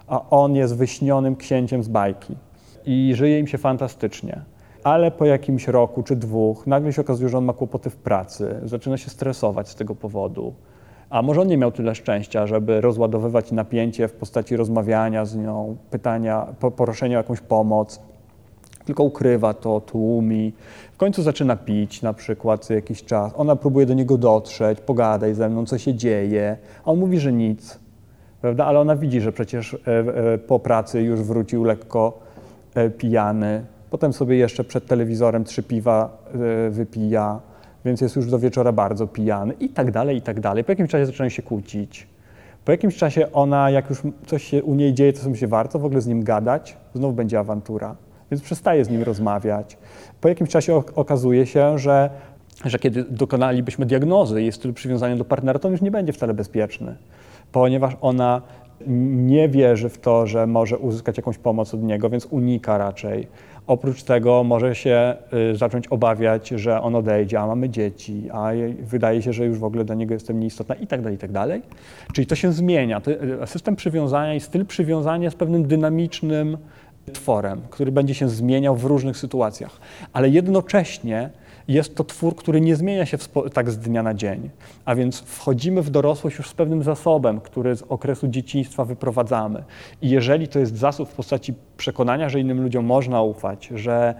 a 0.07 0.31
on 0.31 0.57
jest 0.57 0.77
wyśnionym 0.77 1.37
księciem 1.37 1.83
z 1.83 1.89
bajki 1.89 2.37
i 2.87 3.13
żyje 3.15 3.39
im 3.39 3.47
się 3.47 3.59
fantastycznie. 3.59 4.41
Ale 4.85 5.11
po 5.11 5.25
jakimś 5.25 5.69
roku 5.69 6.03
czy 6.03 6.17
dwóch 6.17 6.67
nagle 6.67 6.93
się 6.93 7.03
okazuje, 7.03 7.29
że 7.29 7.39
on 7.39 7.45
ma 7.45 7.53
kłopoty 7.53 7.91
w 7.91 7.97
pracy, 7.97 8.61
zaczyna 8.65 8.97
się 8.97 9.11
stresować 9.11 9.69
z 9.69 9.75
tego 9.75 9.95
powodu 9.95 10.55
a 11.13 11.23
może 11.23 11.41
on 11.41 11.49
nie 11.49 11.59
miał 11.59 11.73
tyle 11.73 11.95
szczęścia, 11.95 12.47
żeby 12.47 12.81
rozładowywać 12.81 13.53
napięcie 13.53 14.09
w 14.09 14.13
postaci 14.13 14.57
rozmawiania 14.57 15.25
z 15.25 15.37
nią, 15.37 15.77
pytania, 15.91 16.47
proszenia 16.77 17.17
o 17.17 17.21
jakąś 17.21 17.41
pomoc, 17.41 18.01
tylko 18.85 19.03
ukrywa 19.03 19.55
to, 19.55 19.81
tłumi. 19.81 20.53
W 20.93 20.97
końcu 20.97 21.23
zaczyna 21.23 21.57
pić 21.57 22.03
na 22.03 22.13
przykład 22.13 22.65
co 22.65 22.75
jakiś 22.75 23.05
czas. 23.05 23.33
Ona 23.37 23.57
próbuje 23.57 23.87
do 23.87 23.95
niego 23.95 24.19
dotrzeć, 24.19 24.81
pogadaj 24.81 25.35
ze 25.35 25.49
mną, 25.49 25.67
co 25.67 25.79
się 25.79 25.95
dzieje, 25.95 26.57
a 26.85 26.91
on 26.91 26.99
mówi, 26.99 27.19
że 27.19 27.33
nic. 27.33 27.79
Prawda? 28.41 28.67
Ale 28.67 28.81
ona 28.81 28.97
widzi, 28.97 29.21
że 29.21 29.33
przecież 29.33 29.75
e, 29.75 29.79
e, 30.35 30.39
po 30.39 30.59
pracy 30.59 31.03
już 31.03 31.21
wrócił 31.21 31.65
lekko 31.65 32.19
e, 32.75 32.91
pijany. 32.91 33.65
Potem 33.91 34.13
sobie 34.13 34.37
jeszcze 34.37 34.65
przed 34.65 34.87
telewizorem 34.87 35.45
trzy 35.45 35.63
piwa 35.63 36.19
wypija 36.71 37.41
więc 37.85 38.01
jest 38.01 38.17
już 38.17 38.31
do 38.31 38.39
wieczora 38.39 38.73
bardzo 38.73 39.07
pijany 39.07 39.55
i 39.61 39.69
tak 39.69 39.91
dalej, 39.91 40.17
i 40.17 40.23
tak 40.23 40.41
dalej. 40.41 40.65
Po 40.65 40.73
jakimś 40.73 40.91
czasie 40.91 41.07
zaczynają 41.07 41.29
się 41.31 41.43
kłócić. 41.43 42.07
Po 42.65 42.73
jakimś 42.73 42.97
czasie 42.97 43.33
ona, 43.33 43.71
jak 43.71 43.91
już 43.91 44.03
coś 44.27 44.45
się 44.45 44.63
u 44.63 44.75
niej 44.75 44.95
dzieje, 44.95 45.13
to 45.13 45.19
sobie 45.19 45.37
się 45.37 45.47
warto 45.47 45.79
w 45.79 45.85
ogóle 45.85 46.01
z 46.01 46.07
nim 46.07 46.25
gadać, 46.25 46.77
znów 46.95 47.17
będzie 47.17 47.39
awantura, 47.39 47.97
więc 48.31 48.43
przestaje 48.43 48.85
z 48.85 48.89
nim 48.89 49.03
rozmawiać. 49.03 49.79
Po 50.21 50.29
jakimś 50.29 50.51
czasie 50.51 50.83
okazuje 50.95 51.47
się, 51.47 51.79
że, 51.79 52.11
że 52.65 52.79
kiedy 52.79 53.05
dokonalibyśmy 53.05 53.87
diagnozy 53.87 54.43
jej 54.43 54.53
stylu 54.53 54.75
przywiązania 54.75 55.17
do 55.17 55.25
partnera, 55.25 55.59
to 55.59 55.69
on 55.69 55.73
już 55.73 55.81
nie 55.81 55.91
będzie 55.91 56.13
wcale 56.13 56.35
bezpieczny, 56.35 56.97
ponieważ 57.53 57.97
ona 58.01 58.43
nie 58.87 59.49
wierzy 59.49 59.89
w 59.89 59.99
to, 59.99 60.27
że 60.27 60.47
może 60.47 60.79
uzyskać 60.79 61.17
jakąś 61.17 61.39
pomoc 61.39 61.75
od 61.75 61.83
niego, 61.83 62.11
więc 62.11 62.27
unika 62.27 62.79
raczej. 62.79 63.29
Oprócz 63.67 64.03
tego 64.03 64.45
może 64.45 64.75
się 64.75 65.15
y, 65.53 65.57
zacząć 65.57 65.87
obawiać, 65.87 66.49
że 66.49 66.81
on 66.81 66.95
odejdzie, 66.95 67.41
a 67.41 67.47
mamy 67.47 67.71
dzieci, 67.71 68.29
a 68.33 68.51
wydaje 68.81 69.23
się, 69.23 69.33
że 69.33 69.47
już 69.47 69.59
w 69.59 69.65
ogóle 69.65 69.85
dla 69.85 69.95
niego 69.95 70.15
jestem 70.15 70.41
nieistotna 70.41 70.75
i 70.75 70.87
tak 70.87 71.01
dalej, 71.01 71.15
i 71.15 71.19
tak 71.19 71.33
dalej. 71.33 71.63
Czyli 72.13 72.27
to 72.27 72.35
się 72.35 72.53
zmienia. 72.53 73.01
Y, 73.43 73.47
system 73.47 73.77
przywiązania 73.77 74.35
i 74.35 74.41
styl 74.41 74.67
przywiązania 74.67 75.25
jest 75.25 75.37
pewnym 75.37 75.69
dynamicznym 75.69 76.59
tworem, 77.13 77.61
który 77.71 77.93
będzie 77.93 78.15
się 78.15 78.29
zmieniał 78.29 78.77
w 78.77 78.85
różnych 78.85 79.17
sytuacjach, 79.17 79.81
ale 80.13 80.29
jednocześnie 80.29 81.31
jest 81.69 81.95
to 81.95 82.05
twór, 82.05 82.37
który 82.37 82.61
nie 82.61 82.77
zmienia 82.77 83.07
się 83.07 83.19
tak 83.53 83.71
z 83.71 83.79
dnia 83.79 84.03
na 84.03 84.15
dzień. 84.15 84.51
A 84.85 84.95
więc 84.95 85.21
wchodzimy 85.21 85.83
w 85.83 85.91
dorosłość 85.91 86.39
już 86.39 86.49
z 86.49 86.55
pewnym 86.55 86.83
zasobem, 86.83 87.41
który 87.41 87.77
z 87.77 87.83
okresu 87.83 88.29
dzieciństwa 88.29 88.85
wyprowadzamy. 88.85 89.65
I 90.03 90.11
jeżeli 90.11 90.49
to 90.49 90.59
jest 90.59 90.77
zasób 90.77 91.09
w 91.09 91.15
postaci 91.15 91.55
przekonania, 91.77 92.29
że 92.29 92.41
innym 92.41 92.63
ludziom 92.63 92.85
można 92.85 93.23
ufać, 93.23 93.71
że 93.75 94.15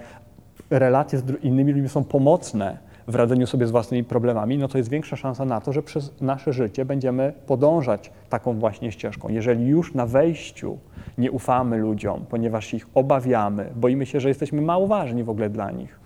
relacje 0.71 1.19
z 1.19 1.45
innymi 1.45 1.73
ludźmi 1.73 1.89
są 1.89 2.05
pomocne 2.05 2.79
w 3.07 3.15
radzeniu 3.15 3.47
sobie 3.47 3.67
z 3.67 3.71
własnymi 3.71 4.05
problemami, 4.05 4.59
no 4.59 4.69
to 4.69 4.79
jest 4.79 4.91
większa 4.91 5.17
szansa 5.17 5.45
na 5.45 5.61
to, 5.61 5.73
że 5.73 5.83
przez 5.83 6.21
nasze 6.21 6.53
życie 6.53 6.85
będziemy 6.85 7.33
podążać 7.47 8.11
taką 8.29 8.59
właśnie 8.59 8.93
ścieżką. 8.93 9.29
Jeżeli 9.29 9.67
już 9.67 9.95
na 9.95 10.07
wejściu 10.07 10.79
nie 11.19 11.31
ufamy 11.31 11.77
ludziom, 11.77 12.25
ponieważ 12.31 12.75
ich 12.75 12.87
obawiamy, 12.95 13.71
boimy 13.77 14.07
się, 14.07 14.21
że 14.21 14.29
jesteśmy 14.29 14.63
mało 14.63 14.87
ważni 14.87 15.25
w 15.25 15.31
ogóle 15.31 15.51
dla 15.51 15.71
nich, 15.71 16.01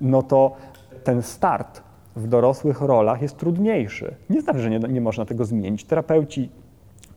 no 0.00 0.22
to 0.22 0.56
ten 1.04 1.22
start 1.22 1.82
w 2.16 2.28
dorosłych 2.28 2.80
rolach 2.80 3.22
jest 3.22 3.36
trudniejszy. 3.36 4.14
Nie 4.30 4.40
znaczy, 4.40 4.58
że 4.58 4.70
nie, 4.70 4.78
nie 4.78 5.00
można 5.00 5.24
tego 5.24 5.44
zmienić. 5.44 5.84
Terapeuci 5.84 6.50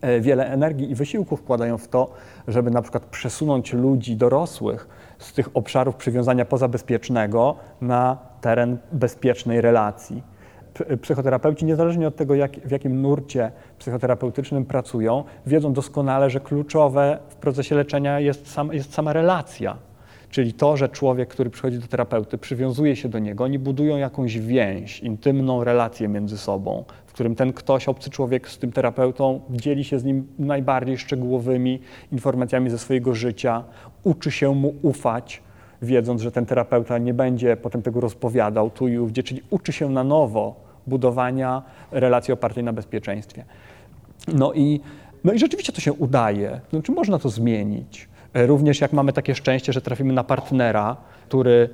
e, 0.02 0.20
wiele 0.20 0.48
energii 0.48 0.92
i 0.92 0.96
wysiłku 0.96 1.38
wkładają 1.38 1.78
w 1.78 1.88
to, 1.88 2.12
żeby 2.48 2.72
na 2.72 2.82
przykład 2.82 3.06
przesunąć 3.06 3.74
ludzi 3.74 4.16
dorosłych 4.16 4.88
z 5.20 5.34
tych 5.34 5.50
obszarów 5.54 5.96
przywiązania 5.96 6.46
pozabezpiecznego 6.46 7.56
na 7.82 8.18
teren 8.42 8.78
bezpiecznej 8.92 9.62
relacji. 9.62 10.24
Psychoterapeuci, 11.02 11.66
niezależnie 11.66 12.08
od 12.08 12.16
tego, 12.16 12.36
jak, 12.36 12.52
w 12.52 12.72
jakim 12.72 13.02
nurcie 13.02 13.52
psychoterapeutycznym 13.80 14.66
pracują, 14.66 15.24
wiedzą 15.46 15.74
doskonale, 15.74 16.30
że 16.30 16.40
kluczowe 16.40 17.20
w 17.30 17.36
procesie 17.36 17.76
leczenia 17.76 18.20
jest, 18.20 18.52
sam, 18.52 18.74
jest 18.74 18.94
sama 18.94 19.14
relacja 19.14 19.78
Czyli 20.36 20.54
to, 20.54 20.78
że 20.78 20.90
człowiek, 20.90 21.30
który 21.30 21.50
przychodzi 21.50 21.80
do 21.80 21.88
terapeuty, 21.88 22.38
przywiązuje 22.38 22.96
się 22.96 23.10
do 23.10 23.20
niego, 23.20 23.44
oni 23.44 23.60
budują 23.60 23.98
jakąś 23.98 24.40
więź, 24.40 25.00
intymną 25.00 25.64
relację 25.64 26.08
między 26.08 26.38
sobą, 26.38 26.84
w 27.06 27.14
którym 27.14 27.36
ten 27.36 27.54
ktoś, 27.54 27.88
obcy 27.88 28.10
człowiek 28.10 28.50
z 28.50 28.58
tym 28.58 28.72
terapeutą 28.72 29.42
dzieli 29.50 29.84
się 29.84 30.00
z 30.00 30.04
nim 30.04 30.28
najbardziej 30.40 30.98
szczegółowymi 30.98 31.80
informacjami 32.12 32.70
ze 32.70 32.78
swojego 32.78 33.16
życia, 33.16 33.64
uczy 34.04 34.32
się 34.32 34.56
mu 34.56 34.74
ufać, 34.82 35.42
wiedząc, 35.82 36.22
że 36.22 36.32
ten 36.32 36.46
terapeuta 36.46 36.98
nie 36.98 37.14
będzie 37.14 37.58
potem 37.58 37.82
tego 37.82 38.00
rozpowiadał 38.00 38.70
tu 38.70 38.88
i 38.88 38.98
ówdzie, 38.98 39.24
czyli 39.24 39.42
uczy 39.50 39.74
się 39.74 39.90
na 39.90 40.04
nowo 40.04 40.56
budowania 40.88 41.64
relacji 41.92 42.34
opartej 42.34 42.64
na 42.64 42.74
bezpieczeństwie. 42.74 43.46
No 44.34 44.54
i, 44.54 44.80
no 45.24 45.34
i 45.34 45.40
rzeczywiście 45.40 45.74
to 45.74 45.82
się 45.82 45.94
udaje. 45.94 46.62
Znaczy 46.72 46.92
można 46.92 47.20
to 47.20 47.30
zmienić. 47.30 48.15
Również 48.36 48.82
jak 48.82 48.94
mamy 48.94 49.14
takie 49.14 49.36
szczęście, 49.36 49.74
że 49.74 49.82
trafimy 49.82 50.14
na 50.14 50.24
partnera, 50.24 50.98
który 51.28 51.70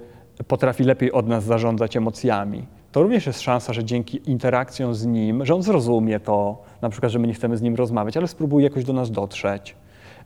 potrafi 0.47 0.84
lepiej 0.84 1.12
od 1.12 1.28
nas 1.28 1.43
zarządzać 1.43 1.97
emocjami, 1.97 2.66
to 2.91 3.03
również 3.03 3.28
jest 3.28 3.41
szansa, 3.41 3.74
że 3.74 3.84
dzięki 3.84 4.30
interakcjom 4.32 4.95
z 4.95 5.05
nim, 5.05 5.45
że 5.45 5.55
on 5.55 5.64
zrozumie 5.64 6.20
to, 6.20 6.64
na 6.82 6.89
przykład, 6.89 7.12
że 7.12 7.20
my 7.20 7.28
nie 7.28 7.34
chcemy 7.34 7.57
z 7.57 7.62
nim 7.62 7.76
rozmawiać, 7.76 8.18
ale 8.18 8.28
spróbuje 8.28 8.64
jakoś 8.64 8.84
do 8.84 8.93
nas 8.93 9.12
dotrzeć. 9.12 9.76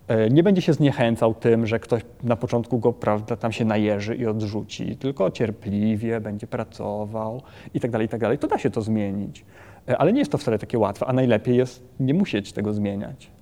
E, 0.07 0.29
nie 0.29 0.43
będzie 0.43 0.61
się 0.61 0.73
zniechęcał 0.73 1.33
tym, 1.33 1.67
że 1.67 1.79
ktoś 1.79 2.01
na 2.23 2.35
początku 2.35 2.79
go 2.79 2.93
prawda, 2.93 3.35
tam 3.35 3.51
się 3.51 3.65
najeży 3.65 4.15
i 4.15 4.25
odrzuci, 4.27 4.97
tylko 4.97 5.31
cierpliwie 5.31 6.21
będzie 6.21 6.47
pracował 6.47 7.41
i 7.73 7.79
tak 7.79 7.91
dalej, 7.91 8.05
i 8.05 8.09
tak 8.09 8.21
dalej. 8.21 8.37
To 8.37 8.47
da 8.47 8.57
się 8.57 8.69
to 8.69 8.81
zmienić. 8.81 9.45
E, 9.89 9.97
ale 9.97 10.13
nie 10.13 10.19
jest 10.19 10.31
to 10.31 10.37
wcale 10.37 10.59
takie 10.59 10.79
łatwe, 10.79 11.05
a 11.05 11.13
najlepiej 11.13 11.57
jest 11.57 11.83
nie 11.99 12.13
musieć 12.13 12.53
tego 12.53 12.73
zmieniać. 12.73 13.34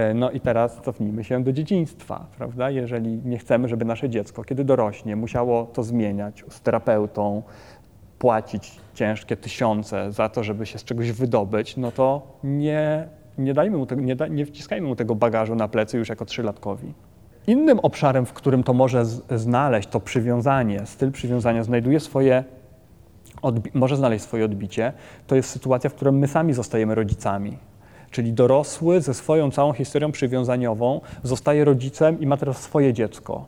E, 0.00 0.14
no 0.14 0.30
i 0.30 0.40
teraz 0.40 0.80
cofnijmy 0.82 1.24
się 1.24 1.44
do 1.44 1.52
dzieciństwa, 1.52 2.26
prawda? 2.38 2.70
Jeżeli 2.70 3.18
nie 3.24 3.38
chcemy, 3.38 3.68
żeby 3.68 3.84
nasze 3.84 4.10
dziecko, 4.10 4.44
kiedy 4.44 4.64
dorośnie, 4.64 5.16
musiało 5.16 5.66
to 5.66 5.82
zmieniać 5.82 6.44
z 6.48 6.60
terapeutą, 6.60 7.42
płacić 8.18 8.80
ciężkie 8.94 9.36
tysiące 9.36 10.12
za 10.12 10.28
to, 10.28 10.44
żeby 10.44 10.66
się 10.66 10.78
z 10.78 10.84
czegoś 10.84 11.12
wydobyć, 11.12 11.76
no 11.76 11.92
to 11.92 12.38
nie, 12.44 13.08
nie, 13.38 13.54
dajmy 13.54 13.76
mu 13.76 13.86
tego, 13.86 14.02
nie, 14.02 14.16
da, 14.16 14.26
nie 14.26 14.46
wciskajmy 14.46 14.88
mu 14.88 14.96
tego 14.96 15.14
bagażu 15.14 15.54
na 15.54 15.68
plecy 15.68 15.98
już 15.98 16.08
jako 16.08 16.24
trzylatkowi. 16.24 16.94
Innym 17.46 17.78
obszarem, 17.78 18.26
w 18.26 18.32
którym 18.32 18.62
to 18.62 18.72
może 18.72 19.04
znaleźć 19.36 19.88
to 19.88 20.00
przywiązanie, 20.00 20.86
styl 20.86 21.12
przywiązania 21.12 21.64
znajduje 21.64 22.00
swoje, 22.00 22.44
może 23.74 23.96
znaleźć 23.96 24.24
swoje 24.24 24.44
odbicie, 24.44 24.92
to 25.26 25.36
jest 25.36 25.50
sytuacja, 25.50 25.90
w 25.90 25.94
której 25.94 26.14
my 26.14 26.28
sami 26.28 26.52
zostajemy 26.52 26.94
rodzicami. 26.94 27.69
Czyli 28.10 28.32
dorosły 28.32 29.00
ze 29.00 29.14
swoją 29.14 29.50
całą 29.50 29.72
historią 29.72 30.12
przywiązaniową 30.12 31.00
zostaje 31.22 31.64
rodzicem 31.64 32.20
i 32.20 32.26
ma 32.26 32.36
teraz 32.36 32.62
swoje 32.62 32.92
dziecko. 32.92 33.46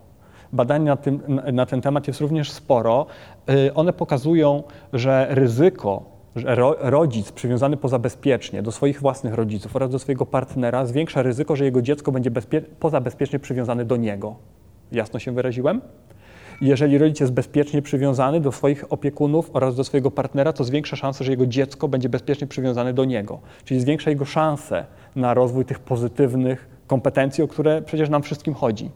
Badań 0.53 0.83
na, 0.83 0.97
tym, 0.97 1.41
na 1.53 1.65
ten 1.65 1.81
temat 1.81 2.07
jest 2.07 2.21
również 2.21 2.51
sporo. 2.51 3.05
Y, 3.49 3.73
one 3.73 3.93
pokazują, 3.93 4.63
że 4.93 5.27
ryzyko, 5.29 6.03
że 6.35 6.55
ro, 6.55 6.75
rodzic 6.79 7.31
przywiązany 7.31 7.77
pozabezpiecznie 7.77 8.63
do 8.63 8.71
swoich 8.71 8.99
własnych 8.99 9.33
rodziców 9.33 9.75
oraz 9.75 9.89
do 9.89 9.99
swojego 9.99 10.25
partnera 10.25 10.85
zwiększa 10.85 11.21
ryzyko, 11.21 11.55
że 11.55 11.65
jego 11.65 11.81
dziecko 11.81 12.11
będzie 12.11 12.31
bezpie, 12.31 12.61
pozabezpiecznie 12.61 13.39
przywiązane 13.39 13.85
do 13.85 13.97
niego. 13.97 14.35
Jasno 14.91 15.19
się 15.19 15.31
wyraziłem? 15.31 15.81
Jeżeli 16.63 16.97
rodzic 16.97 17.19
jest 17.19 17.33
bezpiecznie 17.33 17.81
przywiązany 17.81 18.41
do 18.41 18.51
swoich 18.51 18.93
opiekunów 18.93 19.49
oraz 19.53 19.75
do 19.75 19.83
swojego 19.83 20.11
partnera, 20.11 20.53
to 20.53 20.63
zwiększa 20.63 20.95
szansę, 20.95 21.23
że 21.23 21.31
jego 21.31 21.47
dziecko 21.47 21.87
będzie 21.87 22.09
bezpiecznie 22.09 22.47
przywiązane 22.47 22.93
do 22.93 23.05
niego. 23.05 23.39
Czyli 23.65 23.79
zwiększa 23.79 24.09
jego 24.09 24.25
szanse 24.25 24.85
na 25.15 25.33
rozwój 25.33 25.65
tych 25.65 25.79
pozytywnych 25.79 26.69
kompetencji, 26.87 27.43
o 27.43 27.47
które 27.47 27.81
przecież 27.81 28.09
nam 28.09 28.23
wszystkim 28.23 28.53
chodzi. 28.53 28.89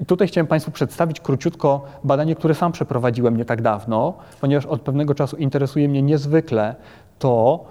I 0.00 0.06
tutaj 0.06 0.28
chciałem 0.28 0.46
Państwu 0.46 0.70
przedstawić 0.70 1.20
króciutko 1.20 1.84
badanie, 2.04 2.34
które 2.34 2.54
sam 2.54 2.72
przeprowadziłem 2.72 3.36
nie 3.36 3.44
tak 3.44 3.62
dawno, 3.62 4.14
ponieważ 4.40 4.66
od 4.66 4.80
pewnego 4.80 5.14
czasu 5.14 5.36
interesuje 5.36 5.88
mnie 5.88 6.02
niezwykle 6.02 6.74
to, 7.18 7.64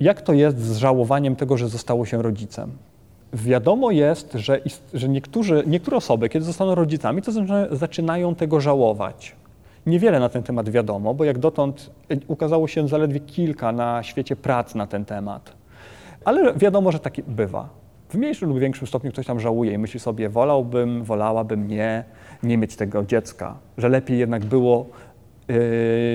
jak 0.00 0.22
to 0.22 0.32
jest 0.32 0.58
z 0.58 0.76
żałowaniem 0.76 1.36
tego, 1.36 1.56
że 1.56 1.68
zostało 1.68 2.06
się 2.06 2.22
rodzicem. 2.22 2.72
Wiadomo 3.32 3.90
jest, 3.90 4.32
że, 4.32 4.60
że 4.94 5.08
niektóre 5.66 5.96
osoby, 5.96 6.28
kiedy 6.28 6.44
zostaną 6.44 6.74
rodzicami, 6.74 7.22
to 7.22 7.32
zaczynają 7.70 8.34
tego 8.34 8.60
żałować. 8.60 9.36
Niewiele 9.86 10.20
na 10.20 10.28
ten 10.28 10.42
temat 10.42 10.68
wiadomo, 10.68 11.14
bo 11.14 11.24
jak 11.24 11.38
dotąd 11.38 11.90
ukazało 12.26 12.68
się 12.68 12.88
zaledwie 12.88 13.20
kilka 13.20 13.72
na 13.72 14.02
świecie 14.02 14.36
prac 14.36 14.74
na 14.74 14.86
ten 14.86 15.04
temat. 15.04 15.52
Ale 16.24 16.54
wiadomo, 16.54 16.92
że 16.92 16.98
tak 16.98 17.14
bywa. 17.26 17.68
W 18.08 18.14
mniejszym 18.14 18.48
lub 18.48 18.58
większym 18.58 18.86
stopniu 18.86 19.12
ktoś 19.12 19.26
tam 19.26 19.40
żałuje 19.40 19.72
i 19.72 19.78
myśli 19.78 20.00
sobie, 20.00 20.28
wolałbym, 20.28 21.04
wolałabym 21.04 21.68
nie, 21.68 22.04
nie 22.42 22.58
mieć 22.58 22.76
tego 22.76 23.04
dziecka, 23.04 23.54
że 23.78 23.88
lepiej 23.88 24.18
jednak 24.18 24.44
było 24.44 24.86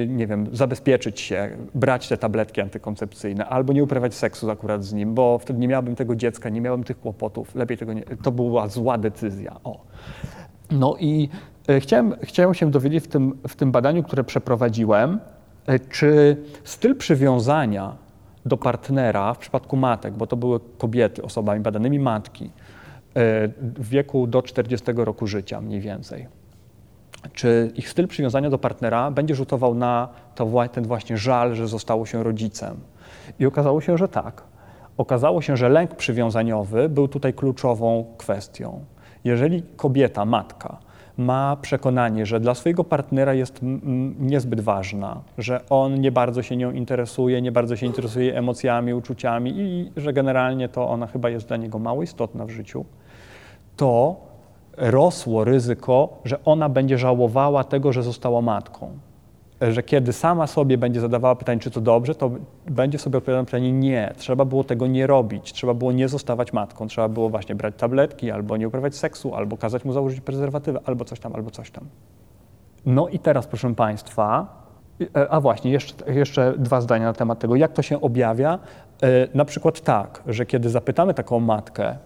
nie 0.07 0.27
wiem, 0.27 0.47
zabezpieczyć 0.51 1.19
się, 1.19 1.49
brać 1.75 2.07
te 2.07 2.17
tabletki 2.17 2.61
antykoncepcyjne, 2.61 3.45
albo 3.45 3.73
nie 3.73 3.83
uprawiać 3.83 4.13
seksu 4.13 4.51
akurat 4.51 4.83
z 4.83 4.93
nim, 4.93 5.13
bo 5.13 5.39
wtedy 5.39 5.59
nie 5.59 5.67
miałbym 5.67 5.95
tego 5.95 6.15
dziecka, 6.15 6.49
nie 6.49 6.61
miałbym 6.61 6.83
tych 6.83 6.99
kłopotów, 6.99 7.55
lepiej 7.55 7.77
tego 7.77 7.93
nie, 7.93 8.03
to 8.03 8.31
była 8.31 8.67
zła 8.67 8.97
decyzja. 8.97 9.55
O. 9.63 9.85
No 10.71 10.95
i 10.99 11.29
yy, 11.67 11.79
chciałem, 11.79 12.15
chciałem 12.23 12.53
się 12.53 12.71
dowiedzieć 12.71 13.03
w 13.03 13.07
tym, 13.07 13.37
w 13.47 13.55
tym 13.55 13.71
badaniu, 13.71 14.03
które 14.03 14.23
przeprowadziłem, 14.23 15.19
yy, 15.67 15.79
czy 15.79 16.37
styl 16.63 16.95
przywiązania 16.95 17.95
do 18.45 18.57
partnera 18.57 19.33
w 19.33 19.37
przypadku 19.37 19.77
matek, 19.77 20.13
bo 20.13 20.27
to 20.27 20.37
były 20.37 20.59
kobiety, 20.77 21.23
osobami 21.23 21.61
badanymi 21.61 21.99
matki, 21.99 22.49
w 23.59 23.89
wieku 23.89 24.27
do 24.27 24.41
40 24.41 24.91
roku 24.95 25.27
życia 25.27 25.61
mniej 25.61 25.81
więcej 25.81 26.27
czy 27.33 27.71
ich 27.75 27.89
styl 27.89 28.07
przywiązania 28.07 28.49
do 28.49 28.57
partnera 28.57 29.11
będzie 29.11 29.35
rzutował 29.35 29.75
na 29.75 30.09
to, 30.35 30.67
ten 30.71 30.83
właśnie 30.83 31.17
żal, 31.17 31.55
że 31.55 31.67
zostało 31.67 32.05
się 32.05 32.23
rodzicem. 32.23 32.77
I 33.39 33.45
okazało 33.45 33.81
się, 33.81 33.97
że 33.97 34.07
tak. 34.07 34.43
Okazało 34.97 35.41
się, 35.41 35.57
że 35.57 35.69
lęk 35.69 35.95
przywiązaniowy 35.95 36.89
był 36.89 37.07
tutaj 37.07 37.33
kluczową 37.33 38.05
kwestią. 38.17 38.85
Jeżeli 39.23 39.63
kobieta, 39.75 40.25
matka, 40.25 40.77
ma 41.17 41.57
przekonanie, 41.61 42.25
że 42.25 42.39
dla 42.39 42.55
swojego 42.55 42.83
partnera 42.83 43.33
jest 43.33 43.59
niezbyt 44.19 44.61
ważna, 44.61 45.21
że 45.37 45.61
on 45.69 46.01
nie 46.01 46.11
bardzo 46.11 46.43
się 46.43 46.57
nią 46.57 46.71
interesuje, 46.71 47.41
nie 47.41 47.51
bardzo 47.51 47.75
się 47.75 47.85
interesuje 47.85 48.37
emocjami, 48.37 48.93
uczuciami 48.93 49.53
i 49.57 49.91
że 49.97 50.13
generalnie 50.13 50.69
to 50.69 50.89
ona 50.89 51.07
chyba 51.07 51.29
jest 51.29 51.47
dla 51.47 51.57
niego 51.57 51.79
mało 51.79 52.03
istotna 52.03 52.45
w 52.45 52.49
życiu, 52.49 52.85
to 53.77 54.15
rosło 54.77 55.43
ryzyko, 55.43 56.19
że 56.25 56.39
ona 56.45 56.69
będzie 56.69 56.97
żałowała 56.97 57.63
tego, 57.63 57.93
że 57.93 58.03
została 58.03 58.41
matką. 58.41 58.89
Że 59.61 59.83
kiedy 59.83 60.13
sama 60.13 60.47
sobie 60.47 60.77
będzie 60.77 60.99
zadawała 60.99 61.35
pytanie, 61.35 61.59
czy 61.59 61.71
to 61.71 61.81
dobrze, 61.81 62.15
to 62.15 62.31
będzie 62.65 62.99
sobie 62.99 63.17
odpowiadała 63.17 63.41
na 63.41 63.45
pytanie 63.45 63.71
nie, 63.71 64.13
trzeba 64.17 64.45
było 64.45 64.63
tego 64.63 64.87
nie 64.87 65.07
robić, 65.07 65.53
trzeba 65.53 65.73
było 65.73 65.91
nie 65.91 66.07
zostawać 66.07 66.53
matką, 66.53 66.87
trzeba 66.87 67.09
było 67.09 67.29
właśnie 67.29 67.55
brać 67.55 67.73
tabletki, 67.77 68.31
albo 68.31 68.57
nie 68.57 68.67
uprawiać 68.67 68.95
seksu, 68.95 69.35
albo 69.35 69.57
kazać 69.57 69.85
mu 69.85 69.93
założyć 69.93 70.21
prezerwatywę, 70.21 70.79
albo 70.85 71.05
coś 71.05 71.19
tam, 71.19 71.35
albo 71.35 71.51
coś 71.51 71.71
tam. 71.71 71.83
No 72.85 73.07
i 73.07 73.19
teraz, 73.19 73.47
proszę 73.47 73.75
Państwa, 73.75 74.47
e, 75.15 75.29
a 75.29 75.41
właśnie, 75.41 75.71
jeszcze, 75.71 76.13
jeszcze 76.13 76.53
dwa 76.57 76.81
zdania 76.81 77.05
na 77.05 77.13
temat 77.13 77.39
tego, 77.39 77.55
jak 77.55 77.73
to 77.73 77.81
się 77.81 78.01
objawia. 78.01 78.59
E, 79.03 79.27
na 79.33 79.45
przykład 79.45 79.81
tak, 79.81 80.23
że 80.27 80.45
kiedy 80.45 80.69
zapytamy 80.69 81.13
taką 81.13 81.39
matkę, 81.39 81.97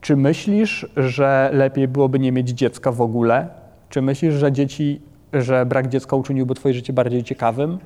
czy 0.00 0.16
myślisz, 0.16 0.86
że 0.96 1.50
lepiej 1.52 1.88
byłoby 1.88 2.18
nie 2.18 2.32
mieć 2.32 2.48
dziecka 2.48 2.92
w 2.92 3.00
ogóle? 3.00 3.48
Czy 3.88 4.02
myślisz, 4.02 4.34
że 4.34 4.52
dzieci, 4.52 5.00
że 5.32 5.66
brak 5.66 5.88
dziecka 5.88 6.16
uczyniłby 6.16 6.54
twoje 6.54 6.74
życie 6.74 6.92
bardziej 6.92 7.24
ciekawym? 7.24 7.78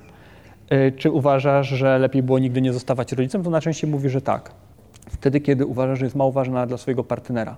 Y, 0.73 0.93
czy 0.97 1.11
uważasz, 1.11 1.69
że 1.69 1.99
lepiej 1.99 2.23
było 2.23 2.39
nigdy 2.39 2.61
nie 2.61 2.73
zostawać 2.73 3.13
rodzicem? 3.13 3.43
To 3.43 3.51
najczęściej 3.51 3.91
mówi, 3.91 4.09
że 4.09 4.21
tak. 4.21 4.53
Wtedy, 5.11 5.41
kiedy 5.41 5.67
uważasz, 5.67 5.99
że 5.99 6.07
jest 6.07 6.17
mało 6.17 6.33
ważna 6.33 6.67
dla 6.67 6.77
swojego 6.77 7.05
partnera. 7.05 7.57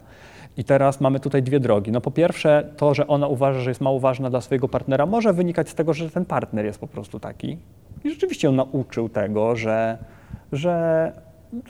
I 0.56 0.64
teraz 0.64 1.00
mamy 1.00 1.20
tutaj 1.20 1.42
dwie 1.42 1.60
drogi. 1.60 1.92
No 1.92 2.00
po 2.00 2.10
pierwsze, 2.10 2.70
to, 2.76 2.94
że 2.94 3.06
ona 3.06 3.26
uważa, 3.26 3.60
że 3.60 3.70
jest 3.70 3.80
mało 3.80 4.00
ważna 4.00 4.30
dla 4.30 4.40
swojego 4.40 4.68
partnera, 4.68 5.06
może 5.06 5.32
wynikać 5.32 5.68
z 5.68 5.74
tego, 5.74 5.94
że 5.94 6.10
ten 6.10 6.24
partner 6.24 6.64
jest 6.64 6.78
po 6.78 6.86
prostu 6.86 7.20
taki. 7.20 7.58
I 8.04 8.10
rzeczywiście 8.10 8.48
on 8.48 8.56
nauczył 8.56 9.08
tego, 9.08 9.56
że, 9.56 9.98
że, 10.52 11.12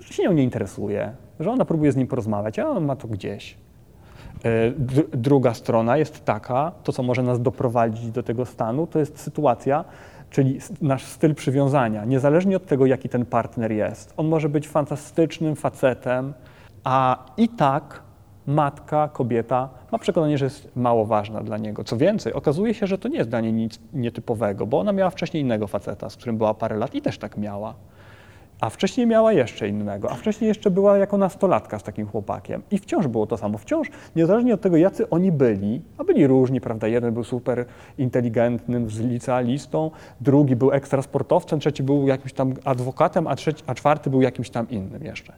że 0.01 0.15
się 0.15 0.23
nią 0.23 0.33
nie 0.33 0.43
interesuje, 0.43 1.13
że 1.41 1.51
ona 1.51 1.65
próbuje 1.65 1.93
z 1.93 1.97
nim 1.97 2.07
porozmawiać, 2.07 2.59
a 2.59 2.69
on 2.69 2.85
ma 2.85 2.97
to 2.97 3.09
gdzieś. 3.09 3.57
E, 4.45 4.73
druga 5.13 5.55
strona 5.55 5.97
jest 5.97 6.25
taka, 6.25 6.73
to 6.85 6.93
co 6.93 7.03
może 7.03 7.23
nas 7.23 7.43
doprowadzić 7.43 8.11
do 8.11 8.23
tego 8.23 8.45
stanu, 8.45 8.87
to 8.87 8.99
jest 8.99 9.21
sytuacja, 9.21 9.85
czyli 10.31 10.59
nasz 10.83 11.05
styl 11.05 11.35
przywiązania, 11.35 12.05
niezależnie 12.05 12.57
od 12.57 12.67
tego, 12.67 12.87
jaki 12.87 13.09
ten 13.09 13.27
partner 13.27 13.73
jest. 13.73 14.15
On 14.17 14.27
może 14.27 14.49
być 14.49 14.69
fantastycznym 14.69 15.57
facetem, 15.57 16.35
a 16.85 17.27
i 17.37 17.49
tak 17.49 18.03
matka, 18.47 19.09
kobieta 19.09 19.69
ma 19.93 19.99
przekonanie, 19.99 20.39
że 20.39 20.45
jest 20.45 20.77
mało 20.77 21.07
ważna 21.07 21.41
dla 21.41 21.59
niego. 21.59 21.85
Co 21.85 21.97
więcej, 21.97 22.33
okazuje 22.33 22.75
się, 22.75 22.87
że 22.87 22.99
to 22.99 23.09
nie 23.09 23.17
jest 23.19 23.31
dla 23.31 23.41
niej 23.41 23.53
nic 23.53 23.79
nietypowego, 23.93 24.67
bo 24.67 24.81
ona 24.81 24.93
miała 24.93 25.11
wcześniej 25.11 25.43
innego 25.43 25.67
faceta, 25.67 26.11
z 26.11 26.17
którym 26.17 26.39
była 26.39 26.55
parę 26.55 26.77
lat 26.77 26.95
i 26.95 27.03
też 27.03 27.19
tak 27.19 27.37
miała 27.37 27.75
a 28.65 28.71
wcześniej 28.71 29.07
miała 29.07 29.33
jeszcze 29.33 29.69
innego, 29.69 30.11
a 30.11 30.15
wcześniej 30.15 30.49
jeszcze 30.49 30.71
była 30.71 30.99
jako 30.99 31.19
nastolatka 31.19 31.79
z 31.79 31.83
takim 31.83 32.07
chłopakiem. 32.07 32.63
I 32.71 32.79
wciąż 32.79 33.07
było 33.07 33.27
to 33.27 33.37
samo. 33.37 33.59
Wciąż, 33.59 33.89
niezależnie 34.17 34.55
od 34.55 34.61
tego, 34.61 34.77
jacy 34.77 35.11
oni 35.11 35.33
byli, 35.33 35.83
a 35.99 36.05
byli 36.05 36.27
różni, 36.27 36.61
prawda? 36.61 36.89
Jeden 36.89 37.15
był 37.15 37.25
super 37.25 37.65
inteligentnym, 37.99 38.89
licealistą, 39.01 39.91
drugi 40.21 40.57
był 40.57 40.73
ekstra 40.73 41.03
sportowcem, 41.03 41.61
trzeci 41.61 41.83
był 41.83 42.07
jakimś 42.07 42.33
tam 42.33 42.55
adwokatem, 42.65 43.27
a, 43.27 43.37
trzeci, 43.37 43.65
a 43.67 43.75
czwarty 43.75 44.11
był 44.11 44.23
jakimś 44.23 44.51
tam 44.51 44.71
innym 44.71 45.05
jeszcze. 45.05 45.33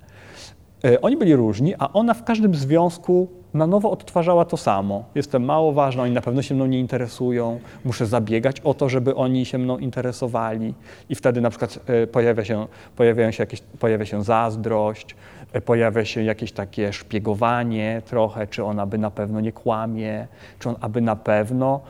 E, 0.87 1.01
oni 1.01 1.17
byli 1.17 1.37
różni, 1.37 1.75
a 1.79 1.93
ona 1.93 2.15
w 2.15 2.25
każdym 2.25 2.55
związku 2.55 3.29
na 3.55 3.67
nowo 3.67 3.91
odtwarzała 3.91 4.45
to 4.45 4.57
samo. 4.57 5.05
Jestem 5.15 5.45
mało 5.45 5.73
ważna, 5.73 6.03
oni 6.03 6.15
na 6.15 6.21
pewno 6.21 6.43
się 6.43 6.55
mną 6.55 6.67
nie 6.67 6.81
interesują, 6.81 7.61
muszę 7.85 8.07
zabiegać 8.07 8.61
o 8.61 8.75
to, 8.75 8.89
żeby 8.89 9.15
oni 9.15 9.45
się 9.45 9.59
mną 9.59 9.79
interesowali. 9.79 10.75
I 11.09 11.15
wtedy 11.15 11.41
na 11.41 11.51
przykład 11.51 11.79
e, 11.87 12.07
pojawia 12.07 12.45
się, 12.45 12.67
pojawia 12.97 13.33
się, 13.33 13.43
jakieś, 13.43 13.61
pojawia 13.61 14.05
się 14.05 14.25
zazdrość, 14.25 15.17
e, 15.53 15.61
pojawia 15.61 16.05
się 16.05 16.23
jakieś 16.23 16.53
takie 16.53 16.93
szpiegowanie 16.93 18.03
trochę, 18.05 18.47
czy 18.47 18.65
on 18.65 18.81
aby 18.81 18.99
na 18.99 19.11
pewno 19.11 19.41
nie 19.41 19.53
kłamie, 19.53 20.27
czy 20.59 20.69
on 20.69 20.77
aby 20.81 21.01
na 21.01 21.17
pewno 21.17 21.81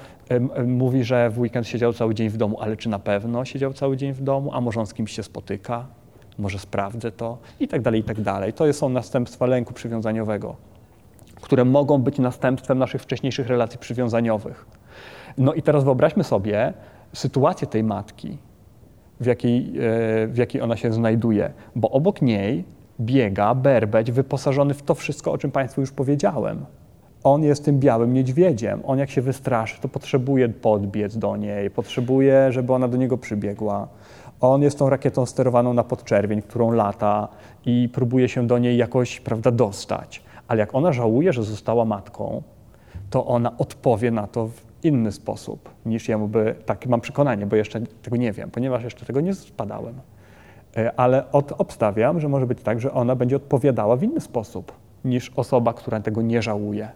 mówi, 0.66 1.04
że 1.04 1.30
w 1.30 1.38
weekend 1.38 1.66
siedział 1.66 1.92
cały 1.92 2.14
dzień 2.14 2.28
w 2.28 2.36
domu, 2.36 2.60
ale 2.60 2.76
czy 2.76 2.88
na 2.88 2.98
pewno 2.98 3.44
siedział 3.44 3.72
cały 3.72 3.96
dzień 3.96 4.12
w 4.12 4.22
domu, 4.22 4.50
a 4.54 4.60
może 4.60 4.80
on 4.80 4.86
z 4.86 4.94
kimś 4.94 5.12
się 5.12 5.22
spotyka, 5.22 5.86
może 6.38 6.58
sprawdzę 6.58 7.12
to 7.12 7.38
i 7.60 7.68
tak 7.68 7.82
dalej, 7.82 8.00
i 8.00 8.04
tak 8.04 8.20
dalej. 8.20 8.52
To 8.52 8.72
są 8.72 8.88
następstwa 8.88 9.46
lęku 9.46 9.74
przywiązaniowego 9.74 10.56
które 11.40 11.64
mogą 11.64 11.98
być 11.98 12.18
następstwem 12.18 12.78
naszych 12.78 13.02
wcześniejszych 13.02 13.46
relacji 13.46 13.78
przywiązaniowych. 13.78 14.66
No 15.38 15.54
i 15.54 15.62
teraz 15.62 15.84
wyobraźmy 15.84 16.24
sobie 16.24 16.72
sytuację 17.12 17.66
tej 17.66 17.84
matki, 17.84 18.38
w 19.20 19.26
jakiej, 19.26 19.58
e, 19.58 20.26
w 20.26 20.36
jakiej 20.36 20.62
ona 20.62 20.76
się 20.76 20.92
znajduje, 20.92 21.52
bo 21.76 21.90
obok 21.90 22.22
niej 22.22 22.64
biega, 23.00 23.54
berbeć, 23.54 24.12
wyposażony 24.12 24.74
w 24.74 24.82
to 24.82 24.94
wszystko, 24.94 25.32
o 25.32 25.38
czym 25.38 25.50
Państwu 25.50 25.80
już 25.80 25.92
powiedziałem. 25.92 26.64
On 27.24 27.42
jest 27.42 27.64
tym 27.64 27.80
białym 27.80 28.12
niedźwiedziem. 28.12 28.80
On 28.84 28.98
jak 28.98 29.10
się 29.10 29.22
wystraszy, 29.22 29.80
to 29.80 29.88
potrzebuje 29.88 30.48
podbiec 30.48 31.18
do 31.18 31.36
niej, 31.36 31.70
potrzebuje, 31.70 32.52
żeby 32.52 32.72
ona 32.72 32.88
do 32.88 32.96
niego 32.96 33.18
przybiegła. 33.18 33.88
On 34.40 34.62
jest 34.62 34.78
tą 34.78 34.90
rakietą 34.90 35.26
sterowaną 35.26 35.74
na 35.74 35.84
podczerwień, 35.84 36.42
którą 36.42 36.70
lata 36.72 37.28
i 37.66 37.88
próbuje 37.92 38.28
się 38.28 38.46
do 38.46 38.58
niej 38.58 38.76
jakoś 38.76 39.20
prawda, 39.20 39.50
dostać. 39.50 40.22
Ale 40.48 40.60
jak 40.60 40.74
ona 40.74 40.92
żałuje, 40.92 41.32
że 41.32 41.42
została 41.42 41.84
matką, 41.84 42.42
to 43.10 43.26
ona 43.26 43.58
odpowie 43.58 44.10
na 44.10 44.26
to 44.26 44.46
w 44.46 44.62
inny 44.82 45.12
sposób 45.12 45.70
niż 45.86 46.08
jemu 46.08 46.28
by, 46.28 46.54
takie 46.66 46.88
mam 46.88 47.00
przekonanie, 47.00 47.46
bo 47.46 47.56
jeszcze 47.56 47.80
tego 47.80 48.16
nie 48.16 48.32
wiem, 48.32 48.50
ponieważ 48.50 48.84
jeszcze 48.84 49.06
tego 49.06 49.20
nie 49.20 49.34
spadałem. 49.34 49.94
E, 50.76 51.00
ale 51.00 51.32
od, 51.32 51.52
obstawiam, 51.52 52.20
że 52.20 52.28
może 52.28 52.46
być 52.46 52.62
tak, 52.62 52.80
że 52.80 52.92
ona 52.92 53.16
będzie 53.16 53.36
odpowiadała 53.36 53.96
w 53.96 54.02
inny 54.02 54.20
sposób 54.20 54.72
niż 55.04 55.32
osoba, 55.36 55.72
która 55.72 56.00
tego 56.00 56.22
nie 56.22 56.42
żałuje. 56.42 56.88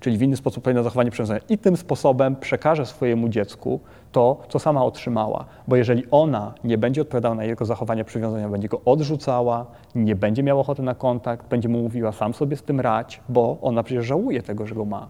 Czyli 0.00 0.18
w 0.18 0.22
inny 0.22 0.36
sposób 0.36 0.64
powinna 0.64 0.82
zachowanie 0.82 1.10
przywiązania. 1.10 1.40
I 1.48 1.58
tym 1.58 1.76
sposobem 1.76 2.36
przekaże 2.36 2.86
swojemu 2.86 3.28
dziecku 3.28 3.80
to, 4.12 4.42
co 4.48 4.58
sama 4.58 4.84
otrzymała. 4.84 5.44
Bo 5.68 5.76
jeżeli 5.76 6.04
ona 6.10 6.54
nie 6.64 6.78
będzie 6.78 7.02
odpowiadała 7.02 7.34
na 7.34 7.44
jego 7.44 7.64
zachowanie 7.64 8.04
przywiązania, 8.04 8.48
będzie 8.48 8.68
go 8.68 8.80
odrzucała, 8.84 9.66
nie 9.94 10.16
będzie 10.16 10.42
miała 10.42 10.60
ochoty 10.60 10.82
na 10.82 10.94
kontakt, 10.94 11.48
będzie 11.48 11.68
mu 11.68 11.82
mówiła 11.82 12.12
sam 12.12 12.34
sobie 12.34 12.56
z 12.56 12.62
tym 12.62 12.80
rać, 12.80 13.20
bo 13.28 13.58
ona 13.62 13.82
przecież 13.82 14.06
żałuje 14.06 14.42
tego, 14.42 14.66
że 14.66 14.74
go 14.74 14.84
ma 14.84 15.08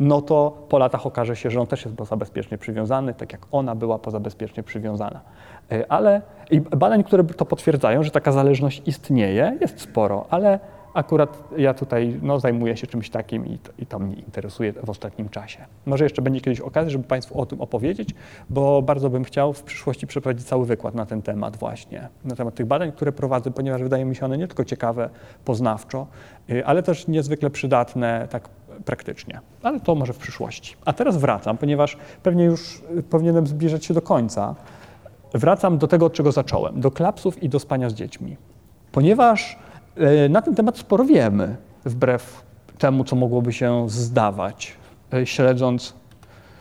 no 0.00 0.22
to 0.22 0.66
po 0.68 0.78
latach 0.78 1.06
okaże 1.06 1.36
się, 1.36 1.50
że 1.50 1.60
on 1.60 1.66
też 1.66 1.84
jest 1.84 1.96
pozabezpiecznie 1.96 2.58
przywiązany, 2.58 3.14
tak 3.14 3.32
jak 3.32 3.46
ona 3.52 3.74
była 3.74 3.98
pozabezpiecznie 3.98 4.62
przywiązana. 4.62 5.20
E, 5.72 5.92
ale 5.92 6.22
i 6.50 6.60
badań, 6.60 7.04
które 7.04 7.24
to 7.24 7.44
potwierdzają, 7.44 8.02
że 8.02 8.10
taka 8.10 8.32
zależność 8.32 8.82
istnieje, 8.86 9.56
jest 9.60 9.80
sporo, 9.80 10.26
ale 10.30 10.60
akurat 10.96 11.44
ja 11.56 11.74
tutaj 11.74 12.18
no, 12.22 12.40
zajmuję 12.40 12.76
się 12.76 12.86
czymś 12.86 13.10
takim 13.10 13.46
i 13.46 13.58
to, 13.58 13.72
i 13.78 13.86
to 13.86 13.98
mnie 13.98 14.14
interesuje 14.14 14.72
w 14.72 14.90
ostatnim 14.90 15.28
czasie. 15.28 15.64
Może 15.86 16.04
jeszcze 16.04 16.22
będzie 16.22 16.40
kiedyś 16.40 16.60
okazja, 16.60 16.90
żeby 16.90 17.04
Państwu 17.04 17.40
o 17.40 17.46
tym 17.46 17.60
opowiedzieć, 17.60 18.14
bo 18.50 18.82
bardzo 18.82 19.10
bym 19.10 19.24
chciał 19.24 19.52
w 19.52 19.62
przyszłości 19.62 20.06
przeprowadzić 20.06 20.46
cały 20.46 20.66
wykład 20.66 20.94
na 20.94 21.06
ten 21.06 21.22
temat 21.22 21.56
właśnie, 21.56 22.08
na 22.24 22.36
temat 22.36 22.54
tych 22.54 22.66
badań, 22.66 22.92
które 22.92 23.12
prowadzę, 23.12 23.50
ponieważ 23.50 23.82
wydaje 23.82 24.04
mi 24.04 24.16
się 24.16 24.24
one 24.24 24.38
nie 24.38 24.46
tylko 24.46 24.64
ciekawe 24.64 25.10
poznawczo, 25.44 26.06
y, 26.50 26.66
ale 26.66 26.82
też 26.82 27.08
niezwykle 27.08 27.50
przydatne 27.50 28.28
tak 28.30 28.48
praktycznie. 28.84 29.40
Ale 29.62 29.80
to 29.80 29.94
może 29.94 30.12
w 30.12 30.18
przyszłości. 30.18 30.76
A 30.84 30.92
teraz 30.92 31.16
wracam, 31.16 31.58
ponieważ 31.58 31.96
pewnie 32.22 32.44
już 32.44 32.82
powinienem 33.10 33.46
zbliżać 33.46 33.84
się 33.84 33.94
do 33.94 34.02
końca. 34.02 34.54
Wracam 35.34 35.78
do 35.78 35.86
tego, 35.86 36.06
od 36.06 36.12
czego 36.12 36.32
zacząłem, 36.32 36.80
do 36.80 36.90
klapsów 36.90 37.42
i 37.42 37.48
do 37.48 37.58
spania 37.58 37.90
z 37.90 37.94
dziećmi. 37.94 38.36
Ponieważ 38.92 39.58
na 40.30 40.42
ten 40.42 40.54
temat 40.54 40.78
sporo 40.78 41.04
wiemy, 41.04 41.56
wbrew 41.84 42.42
temu, 42.78 43.04
co 43.04 43.16
mogłoby 43.16 43.52
się 43.52 43.90
zdawać, 43.90 44.76
e, 45.12 45.26
śledząc, 45.26 45.94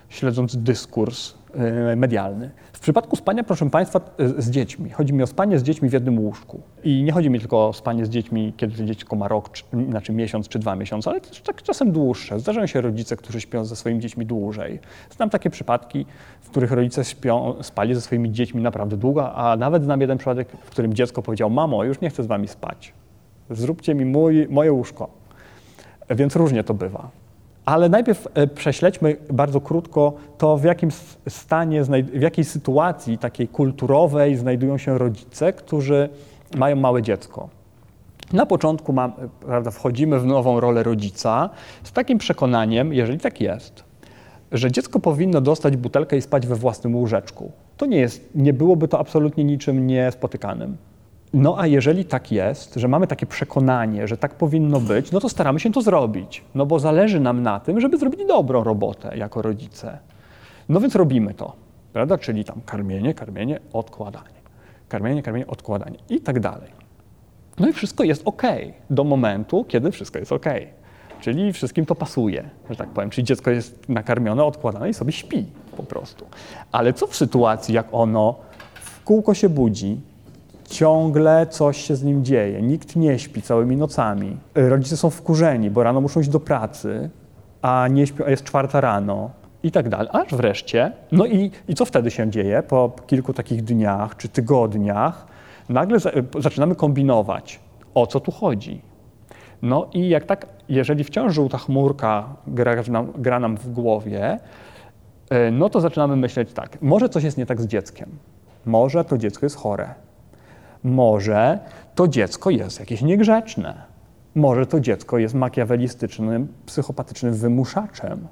śledząc 0.10 0.58
dyskurs 0.58 1.34
e, 1.56 1.96
medialny 1.96 2.52
przypadku 2.86 3.16
spania, 3.16 3.44
proszę 3.44 3.70
Państwa, 3.70 4.02
e, 4.18 4.42
z 4.42 4.50
dziećmi, 4.50 4.90
chodzi 4.90 5.14
mi 5.14 5.24
o 5.24 5.28
spanie 5.28 5.60
z 5.60 5.64
dziećmi 5.64 5.90
w 5.90 5.94
jednym 5.94 6.20
łóżku. 6.20 6.62
I 6.84 7.04
nie 7.04 7.12
chodzi 7.12 7.30
mi 7.30 7.40
tylko 7.40 7.68
o 7.68 7.74
spanie 7.74 8.06
z 8.06 8.10
dziećmi, 8.10 8.54
kiedy 8.58 8.86
dziecko 8.86 9.16
ma 9.16 9.28
rok, 9.28 9.52
czy, 9.52 9.64
znaczy 9.90 10.14
miesiąc 10.14 10.48
czy 10.48 10.60
dwa 10.60 10.76
miesiące, 10.76 11.10
ale 11.10 11.22
też 11.22 11.42
tak 11.42 11.64
czasem 11.64 11.92
dłuższe. 11.92 12.40
Zdarzają 12.40 12.68
się 12.68 12.82
rodzice, 12.82 13.18
którzy 13.18 13.42
śpią 13.42 13.66
ze 13.66 13.76
swoimi 13.76 14.00
dziećmi 14.00 14.26
dłużej. 14.26 14.80
Znam 15.10 15.30
takie 15.30 15.50
przypadki, 15.50 16.06
w 16.42 16.50
których 16.50 16.72
rodzice 16.72 17.04
śpią, 17.04 17.56
spali 17.62 17.96
ze 17.96 18.02
swoimi 18.02 18.32
dziećmi 18.32 18.62
naprawdę 18.62 18.98
długo, 18.98 19.34
a 19.34 19.56
nawet 19.58 19.84
znam 19.84 20.02
jeden 20.02 20.18
przypadek, 20.18 20.48
w 20.64 20.70
którym 20.70 20.94
dziecko 20.94 21.22
powiedział: 21.22 21.50
Mamo, 21.50 21.84
już 21.84 22.02
nie 22.02 22.10
chcę 22.10 22.24
z 22.24 22.28
Wami 22.28 22.48
spać. 22.48 22.94
Zróbcie 23.50 23.96
mi 23.96 24.06
mój, 24.06 24.48
moje 24.50 24.74
łóżko. 24.74 25.10
Więc 26.10 26.36
różnie 26.36 26.64
to 26.64 26.74
bywa. 26.74 27.10
Ale 27.66 27.90
najpierw 27.90 28.28
e, 28.34 28.48
prześledźmy 28.48 29.16
bardzo 29.32 29.62
krótko 29.62 30.14
to, 30.38 30.58
w 30.58 30.64
jakim 30.64 30.90
stanie, 31.30 31.84
w 32.04 32.22
jakiej 32.22 32.46
sytuacji 32.46 33.18
takiej 33.18 33.48
kulturowej 33.48 34.36
znajdują 34.36 34.78
się 34.78 34.98
rodzice, 34.98 35.54
którzy 35.54 36.10
mają 36.58 36.76
małe 36.76 37.02
dziecko. 37.02 37.50
Na 38.34 38.46
początku 38.46 38.94
mam, 38.94 39.12
prawda, 39.46 39.72
wchodzimy 39.72 40.20
w 40.20 40.26
nową 40.26 40.60
rolę 40.60 40.84
rodzica 40.84 41.50
z 41.84 41.92
takim 41.92 42.18
przekonaniem, 42.18 42.94
jeżeli 42.94 43.20
tak 43.20 43.42
jest, 43.42 43.84
że 44.52 44.72
dziecko 44.72 45.00
powinno 45.00 45.42
dostać 45.42 45.78
butelkę 45.78 46.18
i 46.18 46.22
spać 46.22 46.48
we 46.48 46.56
własnym 46.56 46.96
łóżeczku. 46.96 47.52
To 47.78 47.86
nie 47.86 47.98
jest, 47.98 48.30
nie 48.36 48.54
byłoby 48.54 48.88
to 48.88 49.00
absolutnie 49.00 49.44
niczym 49.44 49.88
niespotykanym. 49.88 50.78
No 51.36 51.60
a 51.60 51.68
jeżeli 51.68 52.06
tak 52.06 52.32
jest, 52.32 52.76
że 52.76 52.88
mamy 52.88 53.08
takie 53.08 53.26
przekonanie, 53.26 54.08
że 54.08 54.18
tak 54.18 54.36
powinno 54.36 54.80
być, 54.80 55.12
no 55.12 55.20
to 55.20 55.30
staramy 55.30 55.60
się 55.60 55.72
to 55.72 55.82
zrobić, 55.82 56.44
no 56.56 56.66
bo 56.66 56.80
zależy 56.80 57.20
nam 57.20 57.44
na 57.44 57.60
tym, 57.60 57.82
żeby 57.82 57.98
zrobić 57.98 58.26
dobrą 58.28 58.64
robotę 58.64 59.18
jako 59.18 59.42
rodzice. 59.42 59.98
No 60.70 60.80
więc 60.80 60.96
robimy 60.96 61.34
to, 61.34 61.54
prawda? 61.94 62.18
Czyli 62.18 62.46
tam 62.46 62.62
karmienie, 62.66 63.14
karmienie, 63.14 63.60
odkładanie. 63.74 64.36
Karmienie, 64.90 65.24
karmienie, 65.24 65.48
odkładanie 65.48 65.98
i 66.10 66.22
tak 66.22 66.40
dalej. 66.40 66.70
No 67.60 67.68
i 67.68 67.74
wszystko 67.74 68.04
jest 68.04 68.22
ok 68.26 68.44
do 68.90 69.04
momentu, 69.04 69.66
kiedy 69.68 69.92
wszystko 69.92 70.20
jest 70.20 70.32
ok. 70.32 70.46
Czyli 71.22 71.54
wszystkim 71.54 71.86
to 71.86 71.96
pasuje, 71.96 72.50
że 72.70 72.76
tak 72.76 72.90
powiem. 72.90 73.10
Czyli 73.10 73.26
dziecko 73.26 73.52
jest 73.52 73.90
nakarmione, 73.90 74.44
odkładane 74.44 74.90
i 74.90 74.94
sobie 74.94 75.12
śpi 75.12 75.46
po 75.78 75.84
prostu. 75.84 76.26
Ale 76.72 76.94
co 76.94 77.08
w 77.08 77.16
sytuacji, 77.16 77.76
jak 77.76 77.88
ono 77.92 78.36
w 78.74 79.04
kółko 79.04 79.34
się 79.34 79.50
budzi, 79.50 80.02
ciągle 80.70 81.48
coś 81.48 81.78
się 81.78 81.96
z 81.96 82.04
nim 82.04 82.26
dzieje. 82.26 82.62
Nikt 82.62 82.96
nie 82.96 83.20
śpi 83.20 83.42
całymi 83.42 83.78
nocami. 83.78 84.38
Rodzice 84.56 84.98
są 84.98 85.10
wkurzeni, 85.10 85.72
bo 85.72 85.84
rano 85.84 86.02
muszą 86.02 86.20
iść 86.20 86.30
do 86.30 86.40
pracy, 86.40 87.10
a 87.62 87.88
nie 87.88 88.08
śpią, 88.08 88.26
a 88.26 88.30
jest 88.30 88.44
czwarta 88.44 88.82
rano 88.82 89.30
i 89.64 89.72
tak 89.72 89.90
dalej. 89.90 90.08
Aż 90.12 90.36
wreszcie, 90.36 90.92
no 91.12 91.26
i, 91.26 91.52
i 91.68 91.76
co 91.76 91.86
wtedy 91.86 92.12
się 92.12 92.30
dzieje? 92.30 92.64
Po 92.64 92.92
kilku 93.08 93.34
takich 93.34 93.64
dniach 93.64 94.18
czy 94.18 94.30
tygodniach 94.30 95.28
nagle 95.70 96.00
za, 96.00 96.12
zaczynamy 96.40 96.76
kombinować, 96.76 97.60
o 97.94 98.08
co 98.08 98.20
tu 98.20 98.32
chodzi. 98.32 98.82
No 99.62 99.90
i 99.94 100.10
jak 100.10 100.26
tak, 100.26 100.48
jeżeli 100.70 101.04
wciąż 101.04 101.34
żółta 101.34 101.58
chmurka 101.58 102.26
gra 102.48 102.76
nam, 102.88 103.12
gra 103.18 103.40
nam 103.40 103.58
w 103.58 103.72
głowie, 103.72 104.40
e, 105.30 105.52
no 105.52 105.70
to 105.70 105.82
zaczynamy 105.82 106.16
myśleć 106.16 106.54
tak, 106.54 106.82
może 106.82 107.10
coś 107.10 107.24
jest 107.24 107.38
nie 107.38 107.46
tak 107.46 107.62
z 107.62 107.68
dzieckiem. 107.68 108.10
Może 108.66 109.06
to 109.06 109.18
dziecko 109.18 109.46
jest 109.46 109.56
chore 109.56 110.06
może 110.86 111.60
to 111.96 112.08
dziecko 112.08 112.50
jest 112.50 112.80
jakieś 112.80 113.02
niegrzeczne. 113.02 113.74
Może 114.36 114.66
to 114.66 114.80
dziecko 114.80 115.18
jest 115.18 115.34
makiawelistycznym, 115.34 116.48
psychopatycznym 116.66 117.34
wymuszaczem, 117.34 118.28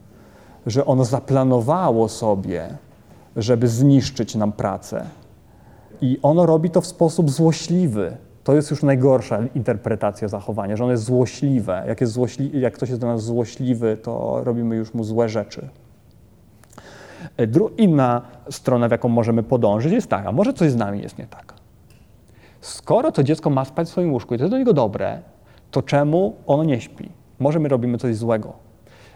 że 0.66 0.86
ono 0.86 1.06
zaplanowało 1.06 2.10
sobie, 2.10 2.68
żeby 3.36 3.68
zniszczyć 3.68 4.36
nam 4.36 4.52
pracę. 4.52 5.06
I 6.02 6.20
ono 6.22 6.46
robi 6.46 6.70
to 6.70 6.82
w 6.82 6.88
sposób 6.88 7.32
złośliwy. 7.32 8.18
To 8.44 8.56
jest 8.56 8.72
już 8.72 8.84
najgorsza 8.84 9.40
interpretacja 9.56 10.28
zachowania, 10.28 10.76
że 10.76 10.84
ono 10.84 10.92
jest 10.92 11.04
złośliwe. 11.04 11.84
Jak, 11.88 12.02
jest 12.02 12.14
złośli 12.14 12.62
jak 12.62 12.74
ktoś 12.74 12.90
jest 12.90 13.02
do 13.02 13.08
nas 13.08 13.24
złośliwy, 13.24 13.98
to 13.98 14.42
robimy 14.44 14.76
już 14.76 14.94
mu 14.94 15.04
złe 15.04 15.30
rzeczy. 15.30 15.70
Inna 17.78 18.22
strona, 18.50 18.88
w 18.88 18.92
jaką 18.92 19.10
możemy 19.10 19.44
podążyć, 19.44 19.94
jest 19.94 20.08
taka, 20.08 20.32
może 20.32 20.54
coś 20.54 20.72
z 20.72 20.76
nami 20.76 21.02
jest 21.02 21.18
nie 21.18 21.28
tak. 21.28 21.63
Skoro 22.64 23.12
to 23.12 23.24
dziecko 23.24 23.50
ma 23.50 23.66
spać 23.66 23.88
w 23.88 23.92
swoim 23.92 24.14
łóżku 24.14 24.36
i 24.36 24.38
to 24.38 24.44
jest 24.44 24.52
do 24.52 24.58
niego 24.58 24.74
dobre, 24.74 25.22
to 25.72 25.82
czemu 25.82 26.36
ono 26.48 26.64
nie 26.64 26.82
śpi? 26.82 27.10
Może 27.40 27.60
my 27.60 27.70
robimy 27.70 27.98
coś 27.98 28.16
złego. 28.16 28.54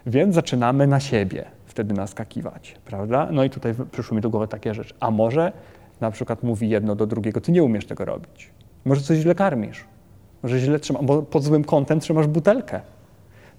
Więc 0.05 0.35
zaczynamy 0.35 0.87
na 0.87 0.99
siebie 0.99 1.45
wtedy 1.65 1.93
naskakiwać, 1.93 2.75
prawda? 2.85 3.27
No 3.31 3.43
i 3.43 3.49
tutaj 3.49 3.75
przyszły 3.91 4.15
mi 4.15 4.21
do 4.21 4.29
głowy 4.29 4.47
takie 4.47 4.73
rzeczy. 4.73 4.93
A 4.99 5.11
może 5.11 5.51
na 6.01 6.11
przykład 6.11 6.43
mówi 6.43 6.69
jedno 6.69 6.95
do 6.95 7.05
drugiego, 7.05 7.41
ty 7.41 7.51
nie 7.51 7.63
umiesz 7.63 7.85
tego 7.85 8.05
robić. 8.05 8.51
Może 8.85 9.01
coś 9.01 9.17
źle 9.17 9.35
karmisz. 9.35 9.85
Może 10.43 10.59
źle 10.59 10.79
trzymasz, 10.79 11.03
bo 11.03 11.21
pod 11.21 11.43
złym 11.43 11.63
kątem 11.63 11.99
trzymasz 11.99 12.27
butelkę. 12.27 12.81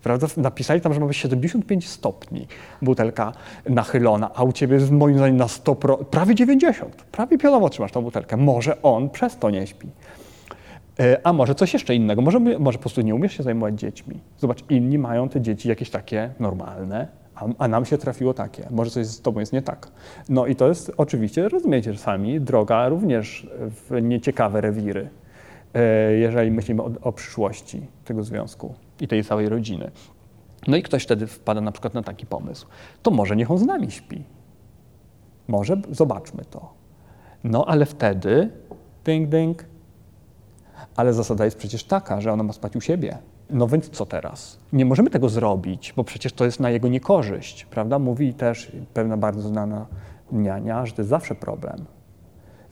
Prawda? 0.02 0.26
Napisali 0.36 0.80
tam, 0.80 0.94
że 0.94 1.00
ma 1.00 1.06
być 1.06 1.16
75 1.16 1.88
stopni 1.88 2.46
butelka 2.82 3.32
nachylona, 3.68 4.30
a 4.34 4.42
u 4.42 4.52
ciebie 4.52 4.78
moim 4.90 5.16
zdaniem 5.16 5.36
na 5.36 5.48
100, 5.48 5.74
prawie 6.10 6.34
90. 6.34 6.96
Prawie 6.96 7.38
pionowo 7.38 7.68
trzymasz 7.68 7.92
tą 7.92 8.02
butelkę. 8.02 8.36
Może 8.36 8.82
on 8.82 9.10
przez 9.10 9.36
to 9.36 9.50
nie 9.50 9.66
śpi. 9.66 9.88
E, 11.00 11.26
a 11.26 11.32
może 11.32 11.54
coś 11.54 11.72
jeszcze 11.72 11.94
innego. 11.94 12.22
Może, 12.22 12.40
może 12.40 12.78
po 12.78 12.82
prostu 12.82 13.00
nie 13.00 13.14
umiesz 13.14 13.36
się 13.36 13.42
zajmować 13.42 13.80
dziećmi. 13.80 14.20
Zobacz, 14.38 14.64
inni 14.70 14.98
mają 14.98 15.28
te 15.28 15.40
dzieci 15.40 15.68
jakieś 15.68 15.90
takie 15.90 16.30
normalne, 16.40 17.08
a, 17.58 17.68
nam 17.68 17.84
się 17.84 17.98
trafiło 17.98 18.34
takie. 18.34 18.66
Może 18.70 18.90
coś 18.90 19.06
z 19.06 19.20
tobą 19.20 19.40
jest 19.40 19.52
nie 19.52 19.62
tak. 19.62 19.88
No 20.28 20.46
i 20.46 20.56
to 20.56 20.68
jest 20.68 20.92
oczywiście, 20.96 21.48
rozumiecie, 21.48 21.92
czasami 21.92 22.40
droga 22.40 22.88
również 22.88 23.46
w 23.58 24.02
nieciekawe 24.02 24.60
rewiry, 24.60 25.08
jeżeli 26.18 26.50
myślimy 26.50 26.82
o, 26.82 26.90
o 27.02 27.12
przyszłości 27.12 27.86
tego 28.04 28.22
związku 28.22 28.74
i 29.00 29.08
tej 29.08 29.24
całej 29.24 29.48
rodziny. 29.48 29.90
No 30.66 30.76
i 30.76 30.82
ktoś 30.82 31.02
wtedy 31.02 31.26
wpada 31.26 31.60
na 31.60 31.72
przykład 31.72 31.94
na 31.94 32.02
taki 32.02 32.26
pomysł. 32.26 32.66
To 33.02 33.10
może 33.10 33.36
niech 33.36 33.50
on 33.50 33.58
z 33.58 33.66
nami 33.66 33.90
śpi. 33.90 34.24
Może 35.48 35.76
zobaczmy 35.90 36.44
to. 36.44 36.72
No 37.44 37.64
ale 37.66 37.86
wtedy, 37.86 38.50
ding, 39.04 39.28
ding, 39.28 39.64
Ale 40.96 41.12
zasada 41.12 41.44
jest 41.44 41.58
przecież 41.58 41.84
taka, 41.84 42.20
że 42.20 42.32
ona 42.32 42.42
ma 42.42 42.52
spać 42.52 42.76
u 42.76 42.80
siebie. 42.80 43.18
No 43.50 43.68
więc 43.68 43.90
co 43.90 44.06
teraz? 44.06 44.58
Nie 44.72 44.84
możemy 44.84 45.10
tego 45.10 45.28
zrobić, 45.28 45.92
bo 45.96 46.04
przecież 46.04 46.32
to 46.32 46.44
jest 46.44 46.60
na 46.60 46.70
jego 46.70 46.88
niekorzyść, 46.88 47.64
prawda? 47.64 47.98
Mówi 47.98 48.34
też 48.34 48.72
pewna 48.94 49.16
bardzo 49.16 49.48
znana 49.48 49.86
niania, 50.32 50.86
że 50.86 50.92
to 50.92 51.02
jest 51.02 51.10
zawsze 51.10 51.34
problem. 51.34 51.84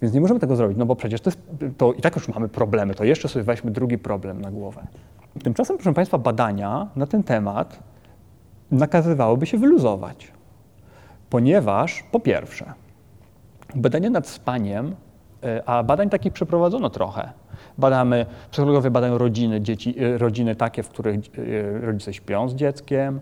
Więc 0.03 0.15
nie 0.15 0.21
możemy 0.21 0.41
tego 0.41 0.57
zrobić, 0.57 0.79
no 0.79 0.87
bo 0.87 0.97
przecież 0.97 1.21
to, 1.21 1.31
jest, 1.31 1.41
to 1.77 1.93
i 1.93 2.01
tak 2.01 2.17
już 2.17 2.29
mamy 2.29 2.49
problemy, 2.49 2.95
to 2.95 3.05
jeszcze 3.05 3.29
sobie 3.29 3.43
weźmy 3.43 3.71
drugi 3.71 3.99
problem 3.99 4.41
na 4.41 4.51
głowę. 4.51 4.87
Tymczasem, 5.45 5.77
proszę 5.77 5.95
Państwa, 5.95 6.19
badania 6.19 6.89
na 6.97 7.07
ten 7.07 7.23
temat 7.23 7.79
nakazywałyby 8.71 9.47
się 9.47 9.59
wyluzować, 9.59 10.33
ponieważ 11.31 12.05
po 12.13 12.21
pierwsze, 12.21 12.73
badania 13.75 14.11
nad 14.11 14.29
spaniem, 14.29 14.95
e, 15.45 15.69
a 15.69 15.83
badań 15.83 16.11
takich 16.11 16.33
przeprowadzono 16.33 16.91
trochę. 16.91 17.33
Badamy, 17.79 18.27
psychologowie 18.51 18.91
badają 18.91 19.19
rodziny, 19.19 19.61
dzieci, 19.61 19.95
e, 20.05 20.19
rodziny 20.19 20.57
takie, 20.57 20.83
w 20.83 20.89
których 20.89 21.17
e, 21.17 21.81
rodzice 21.81 22.13
śpią 22.13 22.49
z 22.49 22.55
dzieckiem, 22.55 23.21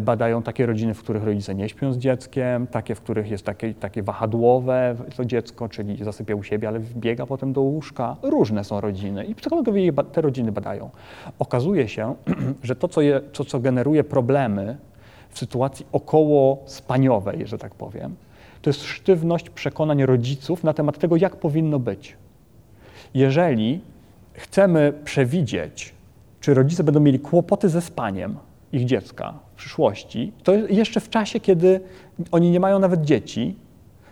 badają 0.00 0.42
takie 0.42 0.66
rodziny, 0.66 0.94
w 0.94 1.02
których 1.02 1.24
rodzice 1.24 1.54
nie 1.54 1.68
śpią 1.68 1.92
z 1.92 1.98
dzieckiem, 1.98 2.66
takie, 2.66 2.94
w 2.94 3.00
których 3.00 3.30
jest 3.30 3.44
takie, 3.44 3.74
takie 3.74 4.02
wahadłowe 4.02 4.96
to 5.16 5.24
dziecko, 5.24 5.68
czyli 5.68 6.04
zasypia 6.04 6.34
u 6.34 6.42
siebie, 6.42 6.68
ale 6.68 6.80
biega 6.80 7.26
potem 7.26 7.52
do 7.52 7.60
łóżka. 7.60 8.16
Różne 8.22 8.64
są 8.64 8.80
rodziny 8.80 9.24
i 9.24 9.34
psychologowie 9.34 9.92
te 10.12 10.20
rodziny 10.20 10.52
badają. 10.52 10.90
Okazuje 11.38 11.88
się, 11.88 12.14
że 12.62 12.76
to, 12.76 12.88
co, 12.88 13.00
je, 13.00 13.20
to, 13.20 13.44
co 13.44 13.60
generuje 13.60 14.04
problemy 14.04 14.76
w 15.30 15.38
sytuacji 15.38 15.86
około 15.92 16.62
spaniowej, 16.66 17.46
że 17.46 17.58
tak 17.58 17.74
powiem, 17.74 18.16
to 18.62 18.70
jest 18.70 18.82
sztywność 18.82 19.50
przekonań 19.50 20.06
rodziców 20.06 20.64
na 20.64 20.72
temat 20.72 20.98
tego, 20.98 21.16
jak 21.16 21.36
powinno 21.36 21.78
być. 21.78 22.16
Jeżeli 23.14 23.80
chcemy 24.32 24.92
przewidzieć, 25.04 25.94
czy 26.40 26.54
rodzice 26.54 26.84
będą 26.84 27.00
mieli 27.00 27.18
kłopoty 27.18 27.68
ze 27.68 27.80
spaniem, 27.80 28.36
ich 28.72 28.84
dziecka 28.84 29.34
przyszłości, 29.60 30.32
to 30.42 30.54
jeszcze 30.54 31.00
w 31.00 31.10
czasie, 31.10 31.40
kiedy 31.40 31.80
oni 32.32 32.50
nie 32.50 32.60
mają 32.60 32.78
nawet 32.78 33.02
dzieci, 33.02 33.56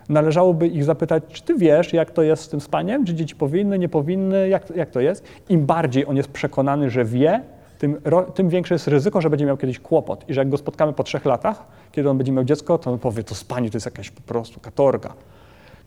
należałoby 0.09 0.67
ich 0.67 0.85
zapytać, 0.85 1.23
czy 1.29 1.43
ty 1.43 1.55
wiesz, 1.55 1.93
jak 1.93 2.11
to 2.11 2.23
jest 2.23 2.43
z 2.43 2.49
tym 2.49 2.61
spaniem, 2.61 3.05
czy 3.05 3.15
dzieci 3.15 3.37
powinny, 3.37 3.79
nie 3.79 3.89
powinny, 3.89 4.49
jak, 4.49 4.77
jak 4.77 4.91
to 4.91 5.01
jest. 5.01 5.25
Im 5.49 5.67
bardziej 5.67 6.07
on 6.07 6.17
jest 6.17 6.29
przekonany, 6.29 6.91
że 6.91 7.05
wie, 7.05 7.43
tym, 7.79 8.01
tym, 8.35 8.49
większe 8.49 8.75
jest 8.75 8.89
ryzyko, 8.89 9.21
że 9.21 9.31
będzie 9.31 9.47
miał 9.47 9.57
kiedyś 9.57 9.79
kłopot 9.79 10.29
i 10.29 10.35
że 10.35 10.41
jak 10.41 10.49
go 10.49 10.57
spotkamy 10.57 10.93
po 10.93 11.05
trzech 11.05 11.25
latach, 11.25 11.67
kiedy 11.93 12.11
on 12.11 12.19
będzie 12.19 12.33
miał 12.33 12.45
dziecko, 12.45 12.79
to 12.79 12.93
on 12.93 12.99
powie, 12.99 13.25
to 13.25 13.35
spanie 13.35 13.71
to 13.71 13.77
jest 13.77 13.87
jakaś 13.87 14.11
po 14.11 14.21
prostu 14.21 14.61
katorga. 14.61 15.13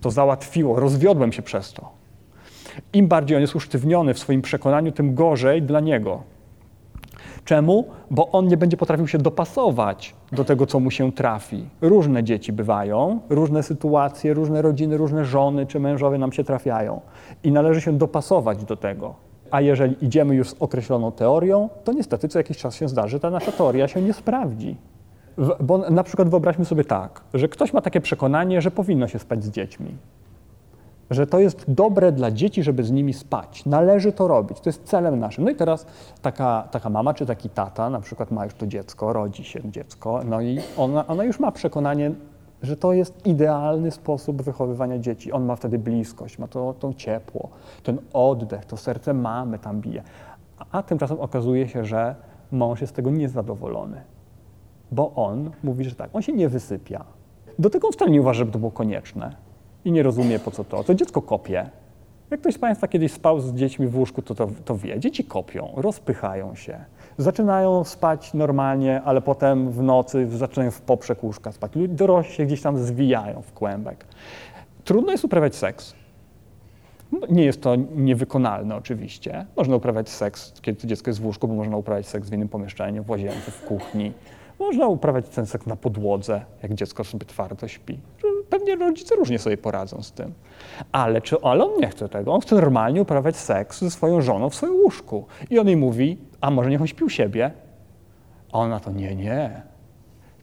To 0.01 0.11
załatwiło, 0.11 0.79
rozwiodłem 0.79 1.31
się 1.31 1.41
przez 1.41 1.73
to. 1.73 1.89
Im 2.93 3.07
bardziej 3.07 3.38
on 3.38 3.41
jest 3.41 3.55
usztywniony 3.55 4.13
w 4.13 4.19
swoim 4.19 4.41
przekonaniu, 4.41 4.91
tym 4.91 5.15
gorzej 5.15 5.61
dla 5.61 5.79
niego. 5.79 6.23
Czemu? 7.45 7.85
Bo 8.11 8.31
on 8.31 8.47
nie 8.47 8.57
będzie 8.57 8.77
potrafił 8.77 9.07
się 9.07 9.18
dopasować 9.18 10.15
do 10.31 10.45
tego, 10.45 10.65
co 10.65 10.80
mu 10.80 10.91
się 10.91 11.11
trafi. 11.11 11.65
Różne 11.81 12.23
dzieci 12.23 12.53
bywają, 12.53 13.19
różne 13.30 13.63
sytuacje, 13.63 14.34
różne 14.34 14.61
rodziny, 14.61 14.97
różne 14.97 15.26
żony 15.26 15.65
czy 15.65 15.80
mężowie 15.80 16.18
nam 16.18 16.31
się 16.31 16.43
trafiają 16.43 17.01
i 17.43 17.51
należy 17.51 17.81
się 17.81 17.93
dopasować 17.93 18.65
do 18.65 18.76
tego. 18.76 19.15
A 19.51 19.61
jeżeli 19.61 20.05
idziemy 20.05 20.35
już 20.35 20.49
z 20.49 20.55
określoną 20.59 21.11
teorią, 21.11 21.69
to 21.84 21.93
niestety 21.93 22.27
co 22.27 22.39
jakiś 22.39 22.57
czas 22.57 22.76
się 22.76 22.88
zdarzy, 22.88 23.19
ta 23.19 23.30
nasza 23.30 23.51
teoria 23.51 23.88
się 23.88 24.01
nie 24.01 24.13
sprawdzi. 24.13 24.76
Bo 25.59 25.77
na 25.77 26.03
przykład 26.03 26.30
wyobraźmy 26.30 26.65
sobie 26.65 26.84
tak, 26.84 27.22
że 27.34 27.47
ktoś 27.47 27.73
ma 27.73 27.81
takie 27.81 28.01
przekonanie, 28.01 28.61
że 28.61 28.72
powinno 28.72 29.07
się 29.07 29.19
spać 29.19 29.43
z 29.43 29.49
dziećmi 29.49 29.97
że 31.11 31.27
to 31.27 31.39
jest 31.39 31.65
dobre 31.67 32.11
dla 32.11 32.31
dzieci, 32.31 32.63
żeby 32.63 32.83
z 32.83 32.91
nimi 32.91 33.13
spać. 33.13 33.65
Należy 33.65 34.11
to 34.11 34.27
robić, 34.27 34.59
to 34.59 34.69
jest 34.69 34.83
celem 34.83 35.19
naszym. 35.19 35.43
No 35.43 35.51
i 35.51 35.55
teraz 35.55 35.85
taka, 36.21 36.67
taka 36.71 36.89
mama 36.89 37.13
czy 37.13 37.25
taki 37.25 37.49
tata 37.49 37.89
na 37.89 38.01
przykład 38.01 38.31
ma 38.31 38.43
już 38.43 38.53
to 38.53 38.67
dziecko, 38.67 39.13
rodzi 39.13 39.43
się 39.43 39.71
dziecko, 39.71 40.21
no 40.25 40.41
i 40.41 40.59
ona, 40.77 41.07
ona 41.07 41.23
już 41.23 41.39
ma 41.39 41.51
przekonanie, 41.51 42.11
że 42.61 42.77
to 42.77 42.93
jest 42.93 43.27
idealny 43.27 43.91
sposób 43.91 44.41
wychowywania 44.41 44.99
dzieci. 44.99 45.31
On 45.31 45.45
ma 45.45 45.55
wtedy 45.55 45.79
bliskość, 45.79 46.39
ma 46.39 46.47
to, 46.47 46.73
to 46.79 46.93
ciepło, 46.93 47.49
ten 47.83 47.97
oddech, 48.13 48.65
to 48.65 48.77
serce 48.77 49.13
mamy 49.13 49.59
tam 49.59 49.81
bije. 49.81 50.03
A, 50.57 50.65
a 50.71 50.83
tymczasem 50.83 51.19
okazuje 51.19 51.67
się, 51.67 51.85
że 51.85 52.15
mąż 52.51 52.81
jest 52.81 52.93
z 52.93 52.95
tego 52.95 53.11
niezadowolony, 53.11 54.01
bo 54.91 55.11
on 55.15 55.51
mówi, 55.63 55.83
że 55.83 55.95
tak, 55.95 56.09
on 56.13 56.21
się 56.21 56.33
nie 56.33 56.49
wysypia. 56.49 57.05
Do 57.59 57.69
tego 57.69 57.88
on 57.88 57.93
wcale 57.93 58.11
nie 58.11 58.21
uważa, 58.21 58.38
żeby 58.38 58.51
to 58.51 58.59
było 58.59 58.71
konieczne 58.71 59.50
i 59.85 59.91
nie 59.91 60.03
rozumie 60.03 60.39
po 60.39 60.51
co 60.51 60.63
to. 60.63 60.83
To 60.83 60.95
dziecko 60.95 61.21
kopie. 61.21 61.69
Jak 62.31 62.39
ktoś 62.39 62.53
z 62.53 62.57
Państwa 62.57 62.87
kiedyś 62.87 63.11
spał 63.11 63.39
z 63.39 63.53
dziećmi 63.53 63.87
w 63.87 63.97
łóżku, 63.97 64.21
to, 64.21 64.35
to, 64.35 64.47
to 64.65 64.77
wie. 64.77 64.99
Dzieci 64.99 65.23
kopią, 65.23 65.71
rozpychają 65.75 66.55
się. 66.55 66.85
Zaczynają 67.17 67.83
spać 67.83 68.33
normalnie, 68.33 69.01
ale 69.01 69.21
potem 69.21 69.71
w 69.71 69.83
nocy 69.83 70.27
zaczynają 70.29 70.71
w 70.71 70.81
poprzek 70.81 71.23
łóżka 71.23 71.51
spać. 71.51 71.71
Dorośli 71.87 72.35
się 72.35 72.45
gdzieś 72.45 72.61
tam 72.61 72.77
zwijają 72.77 73.41
w 73.41 73.53
kłębek. 73.53 74.05
Trudno 74.83 75.11
jest 75.11 75.25
uprawiać 75.25 75.55
seks. 75.55 75.93
No, 77.11 77.19
nie 77.29 77.43
jest 77.43 77.61
to 77.61 77.75
niewykonalne 77.95 78.75
oczywiście. 78.75 79.45
Można 79.57 79.75
uprawiać 79.75 80.09
seks, 80.09 80.61
kiedy 80.61 80.87
dziecko 80.87 81.09
jest 81.09 81.21
w 81.21 81.25
łóżku, 81.25 81.47
bo 81.47 81.53
można 81.53 81.77
uprawiać 81.77 82.07
seks 82.07 82.29
w 82.29 82.33
innym 82.33 82.49
pomieszczeniu, 82.49 83.03
w 83.03 83.09
łazience, 83.09 83.51
w 83.51 83.65
kuchni. 83.65 84.13
Można 84.59 84.87
uprawiać 84.87 85.29
ten 85.29 85.45
seks 85.45 85.65
na 85.65 85.75
podłodze, 85.75 86.45
jak 86.63 86.73
dziecko 86.73 87.03
sobie 87.03 87.25
twardo 87.25 87.67
śpi 87.67 87.99
pewnie 88.51 88.75
rodzice 88.75 89.15
różnie 89.15 89.39
sobie 89.39 89.57
poradzą 89.57 90.03
z 90.03 90.11
tym. 90.11 90.33
Ale, 90.91 91.21
czy, 91.21 91.41
ale 91.41 91.65
on 91.65 91.81
nie 91.81 91.89
chce 91.89 92.09
tego. 92.09 92.33
On 92.33 92.41
chce 92.41 92.55
normalnie 92.55 93.01
uprawiać 93.01 93.35
seks 93.35 93.79
ze 93.79 93.91
swoją 93.91 94.21
żoną 94.21 94.49
w 94.49 94.55
swoim 94.55 94.75
łóżku. 94.75 95.25
I 95.49 95.59
on 95.59 95.67
jej 95.67 95.77
mówi, 95.77 96.17
a 96.41 96.51
może 96.51 96.69
niech 96.69 96.81
on 96.81 96.87
śpi 96.87 97.03
u 97.03 97.09
siebie? 97.09 97.51
A 98.51 98.59
ona 98.59 98.79
to 98.79 98.91
nie, 98.91 99.15
nie. 99.15 99.61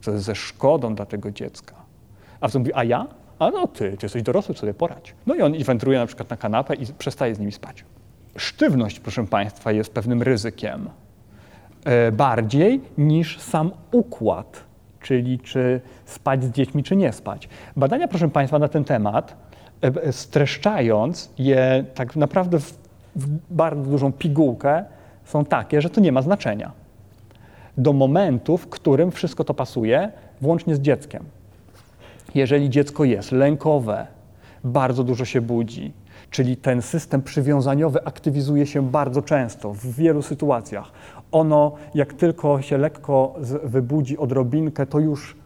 To 0.01 0.11
jest 0.11 0.23
ze 0.23 0.35
szkodą 0.35 0.95
dla 0.95 1.05
tego 1.05 1.31
dziecka. 1.31 1.75
A 2.41 2.47
wtedy 2.47 2.59
mówi, 2.59 2.71
a 2.73 2.83
ja? 2.83 3.07
A 3.39 3.49
no 3.49 3.67
ty, 3.67 3.97
ty 3.97 4.05
jesteś 4.05 4.23
dorosły, 4.23 4.55
sobie 4.55 4.73
poradź. 4.73 5.15
No 5.25 5.35
i 5.35 5.41
on 5.41 5.63
wędruje 5.63 5.99
na 5.99 6.05
przykład 6.05 6.29
na 6.29 6.37
kanapę 6.37 6.75
i 6.75 6.85
przestaje 6.85 7.35
z 7.35 7.39
nimi 7.39 7.51
spać. 7.51 7.85
Sztywność, 8.37 8.99
proszę 8.99 9.27
Państwa, 9.27 9.71
jest 9.71 9.93
pewnym 9.93 10.21
ryzykiem. 10.21 10.89
E, 11.85 12.11
bardziej 12.11 12.81
niż 12.97 13.39
sam 13.39 13.71
układ 13.91 14.68
czyli 15.01 15.39
czy 15.39 15.81
spać 16.05 16.43
z 16.43 16.51
dziećmi, 16.51 16.83
czy 16.83 16.95
nie 16.95 17.13
spać. 17.13 17.49
Badania, 17.75 18.07
proszę 18.07 18.29
Państwa, 18.29 18.59
na 18.59 18.67
ten 18.67 18.83
temat, 18.83 19.35
e, 19.83 19.87
e, 20.03 20.11
streszczając 20.11 21.29
je 21.37 21.85
tak 21.95 22.15
naprawdę 22.15 22.59
w, 22.59 22.77
w 23.15 23.27
bardzo 23.51 23.89
dużą 23.89 24.11
pigułkę, 24.11 24.83
są 25.25 25.45
takie, 25.45 25.81
że 25.81 25.89
to 25.89 26.01
nie 26.01 26.11
ma 26.11 26.21
znaczenia. 26.21 26.71
Do 27.77 27.93
momentu, 27.93 28.57
w 28.57 28.69
którym 28.69 29.11
wszystko 29.11 29.43
to 29.43 29.53
pasuje, 29.53 30.11
włącznie 30.41 30.75
z 30.75 30.79
dzieckiem. 30.79 31.23
Jeżeli 32.35 32.69
dziecko 32.69 33.03
jest 33.03 33.31
lękowe, 33.31 34.07
bardzo 34.63 35.03
dużo 35.03 35.25
się 35.25 35.41
budzi, 35.41 35.93
czyli 36.31 36.57
ten 36.57 36.81
system 36.81 37.21
przywiązaniowy 37.21 38.05
aktywizuje 38.05 38.65
się 38.65 38.89
bardzo 38.89 39.21
często 39.21 39.73
w 39.73 39.85
wielu 39.85 40.21
sytuacjach 40.21 40.91
ono 41.31 41.71
jak 41.93 42.13
tylko 42.13 42.61
się 42.61 42.77
lekko 42.77 43.35
wybudzi 43.63 44.17
odrobinkę, 44.17 44.85
to 44.85 44.99
już 44.99 45.37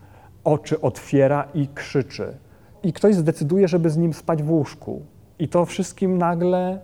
oczy 0.43 0.81
otwiera 0.81 1.47
i 1.53 1.67
krzyczy. 1.67 2.37
I 2.83 2.93
ktoś 2.93 3.15
zdecyduje, 3.15 3.67
żeby 3.67 3.89
z 3.89 3.97
nim 3.97 4.13
spać 4.13 4.43
w 4.43 4.51
łóżku. 4.51 5.01
I 5.39 5.47
to 5.47 5.65
wszystkim 5.65 6.17
nagle, 6.17 6.79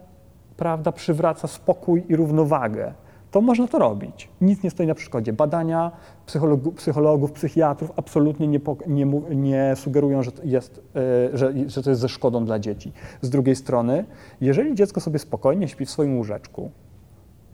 prawda, 0.58 0.92
przywraca 0.92 1.48
spokój 1.48 2.04
i 2.10 2.16
równowagę. 2.16 2.94
To 3.32 3.42
można 3.42 3.68
to 3.68 3.80
robić. 3.80 4.30
Nic 4.42 4.64
nie 4.64 4.70
stoi 4.70 4.88
na 4.88 4.96
przeszkodzie. 4.96 5.34
Badania 5.34 5.92
psychologów, 6.26 6.76
psychologów 6.76 7.32
psychiatrów 7.32 7.92
absolutnie 7.96 8.48
nie, 8.48 8.60
nie, 8.88 9.06
nie 9.36 9.74
sugerują, 9.76 10.24
że 10.24 10.32
jest, 10.44 10.82
yy, 11.32 11.38
że, 11.38 11.54
że 11.68 11.84
to 11.84 11.90
jest 11.90 12.02
ze 12.02 12.10
szkodą 12.10 12.46
dla 12.46 12.60
dzieci. 12.60 12.92
Z 13.22 13.30
drugiej 13.30 13.56
strony, 13.56 14.06
jeżeli 14.42 14.76
dziecko 14.76 15.02
sobie 15.02 15.20
spokojnie 15.20 15.68
śpi 15.68 15.86
w 15.86 15.90
swoim 15.90 16.18
łóżeczku, 16.18 16.72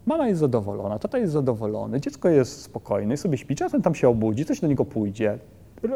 Mama 0.06 0.27
jest 0.27 0.40
zadowolona, 0.40 0.99
tata 0.99 1.18
jest 1.18 1.34
zadowolony, 1.34 2.02
dziecko 2.02 2.30
jest 2.30 2.61
spokojne, 2.61 3.18
sobie 3.18 3.38
śpi, 3.38 3.56
czasem 3.56 3.82
tam 3.82 3.95
się 3.95 4.10
obudzi, 4.10 4.45
coś 4.45 4.60
do 4.60 4.68
niego 4.68 4.86
pójdzie, 4.86 5.40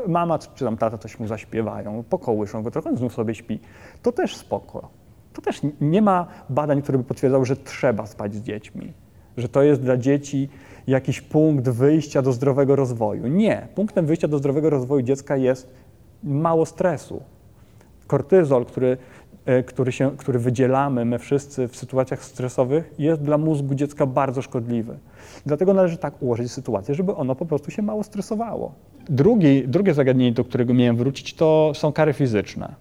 mama 0.07 0.40
czy 0.40 0.65
tam 0.65 0.77
tata 0.77 0.98
coś 0.98 1.19
mu 1.19 1.27
zaśpiewają, 1.27 2.03
pokołyszą 2.10 2.64
go 2.64 2.72
trochę, 2.72 2.98
znów 2.98 3.14
sobie 3.14 3.36
śpi. 3.36 3.60
To 4.02 4.11
też 4.11 4.36
spoko. 4.36 4.90
To 5.34 5.41
też 5.41 5.61
nie 5.81 6.02
ma 6.02 6.27
badań, 6.49 6.81
które 6.81 6.98
by 6.98 7.03
potwierdzały, 7.03 7.45
że 7.45 7.56
trzeba 7.56 8.06
spać 8.06 8.36
z 8.36 8.41
dziećmi, 8.41 8.94
że 9.38 9.49
to 9.49 9.64
jest 9.64 9.81
dla 9.81 9.98
dzieci 9.98 10.49
jakiś 10.88 11.22
punkt 11.22 11.69
wyjścia 11.69 12.22
do 12.22 12.34
zdrowego 12.34 12.76
rozwoju. 12.76 13.27
Nie. 13.27 13.68
Punktem 13.76 14.06
wyjścia 14.06 14.27
do 14.27 14.38
zdrowego 14.38 14.69
rozwoju 14.69 15.02
dziecka 15.02 15.36
jest 15.38 15.73
mało 16.23 16.65
stresu. 16.65 17.22
Kortyzol, 18.07 18.65
który 18.65 18.98
który, 19.66 19.92
się, 19.92 20.12
który 20.18 20.40
wydzielamy 20.40 21.06
my 21.06 21.20
wszyscy 21.20 21.68
w 21.68 21.76
sytuacjach 21.76 22.24
stresowych, 22.24 22.94
jest 23.00 23.22
dla 23.22 23.38
mózgu 23.38 23.76
dziecka 23.76 24.06
bardzo 24.06 24.42
szkodliwy. 24.42 24.98
Dlatego 25.46 25.74
należy 25.74 25.98
tak 25.98 26.22
ułożyć 26.22 26.52
sytuację, 26.52 26.96
żeby 26.96 27.16
ono 27.16 27.36
po 27.36 27.46
prostu 27.46 27.72
się 27.72 27.82
mało 27.82 28.04
stresowało. 28.04 28.74
Drugi, 29.10 29.68
drugie 29.68 29.94
zagadnienie, 29.94 30.32
do 30.32 30.44
którego 30.44 30.74
miałem 30.74 30.96
wrócić, 30.96 31.34
to 31.34 31.72
są 31.76 31.92
kary 31.94 32.14
fizyczne. 32.14 32.76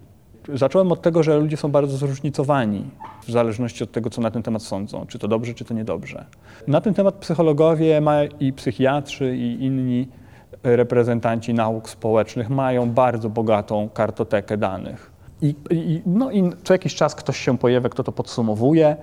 Zacząłem 0.53 0.91
od 0.91 1.01
tego, 1.01 1.23
że 1.23 1.39
ludzie 1.39 1.57
są 1.57 1.71
bardzo 1.71 1.97
zróżnicowani 1.97 2.83
w 3.27 3.31
zależności 3.31 3.83
od 3.83 3.91
tego, 3.91 4.09
co 4.09 4.21
na 4.21 4.31
ten 4.31 4.43
temat 4.43 4.61
sądzą, 4.61 5.05
czy 5.05 5.19
to 5.19 5.27
dobrze, 5.27 5.53
czy 5.53 5.65
to 5.65 5.73
niedobrze. 5.73 6.25
Na 6.67 6.81
ten 6.81 6.93
temat 6.93 7.15
psychologowie 7.15 8.01
i 8.39 8.53
psychiatrzy 8.53 9.37
i 9.37 9.65
inni 9.65 10.07
reprezentanci 10.63 11.53
nauk 11.53 11.89
społecznych 11.89 12.49
mają 12.49 12.91
bardzo 12.91 13.29
bogatą 13.29 13.89
kartotekę 13.93 14.57
danych. 14.57 15.18
I, 15.41 15.55
i, 15.71 16.01
no 16.05 16.31
i 16.31 16.51
co 16.63 16.73
jakiś 16.73 16.95
czas 16.95 17.15
ktoś 17.15 17.37
się 17.37 17.57
pojawia, 17.57 17.89
kto 17.89 18.03
to 18.03 18.11
podsumowuje. 18.11 18.95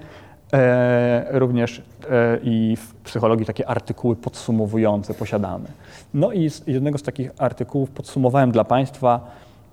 E, 0.52 1.38
również 1.38 1.82
e, 2.10 2.38
i 2.42 2.76
w 2.76 2.94
psychologii 2.94 3.46
takie 3.46 3.68
artykuły 3.68 4.16
podsumowujące 4.16 5.14
posiadamy. 5.14 5.68
No 6.14 6.32
i 6.32 6.50
z 6.50 6.66
jednego 6.66 6.98
z 6.98 7.02
takich 7.02 7.30
artykułów 7.38 7.90
podsumowałem 7.90 8.52
dla 8.52 8.64
Państwa, 8.64 9.20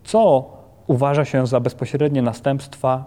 co 0.03 0.51
uważa 0.87 1.25
się 1.25 1.47
za 1.47 1.59
bezpośrednie 1.59 2.21
następstwa 2.21 3.05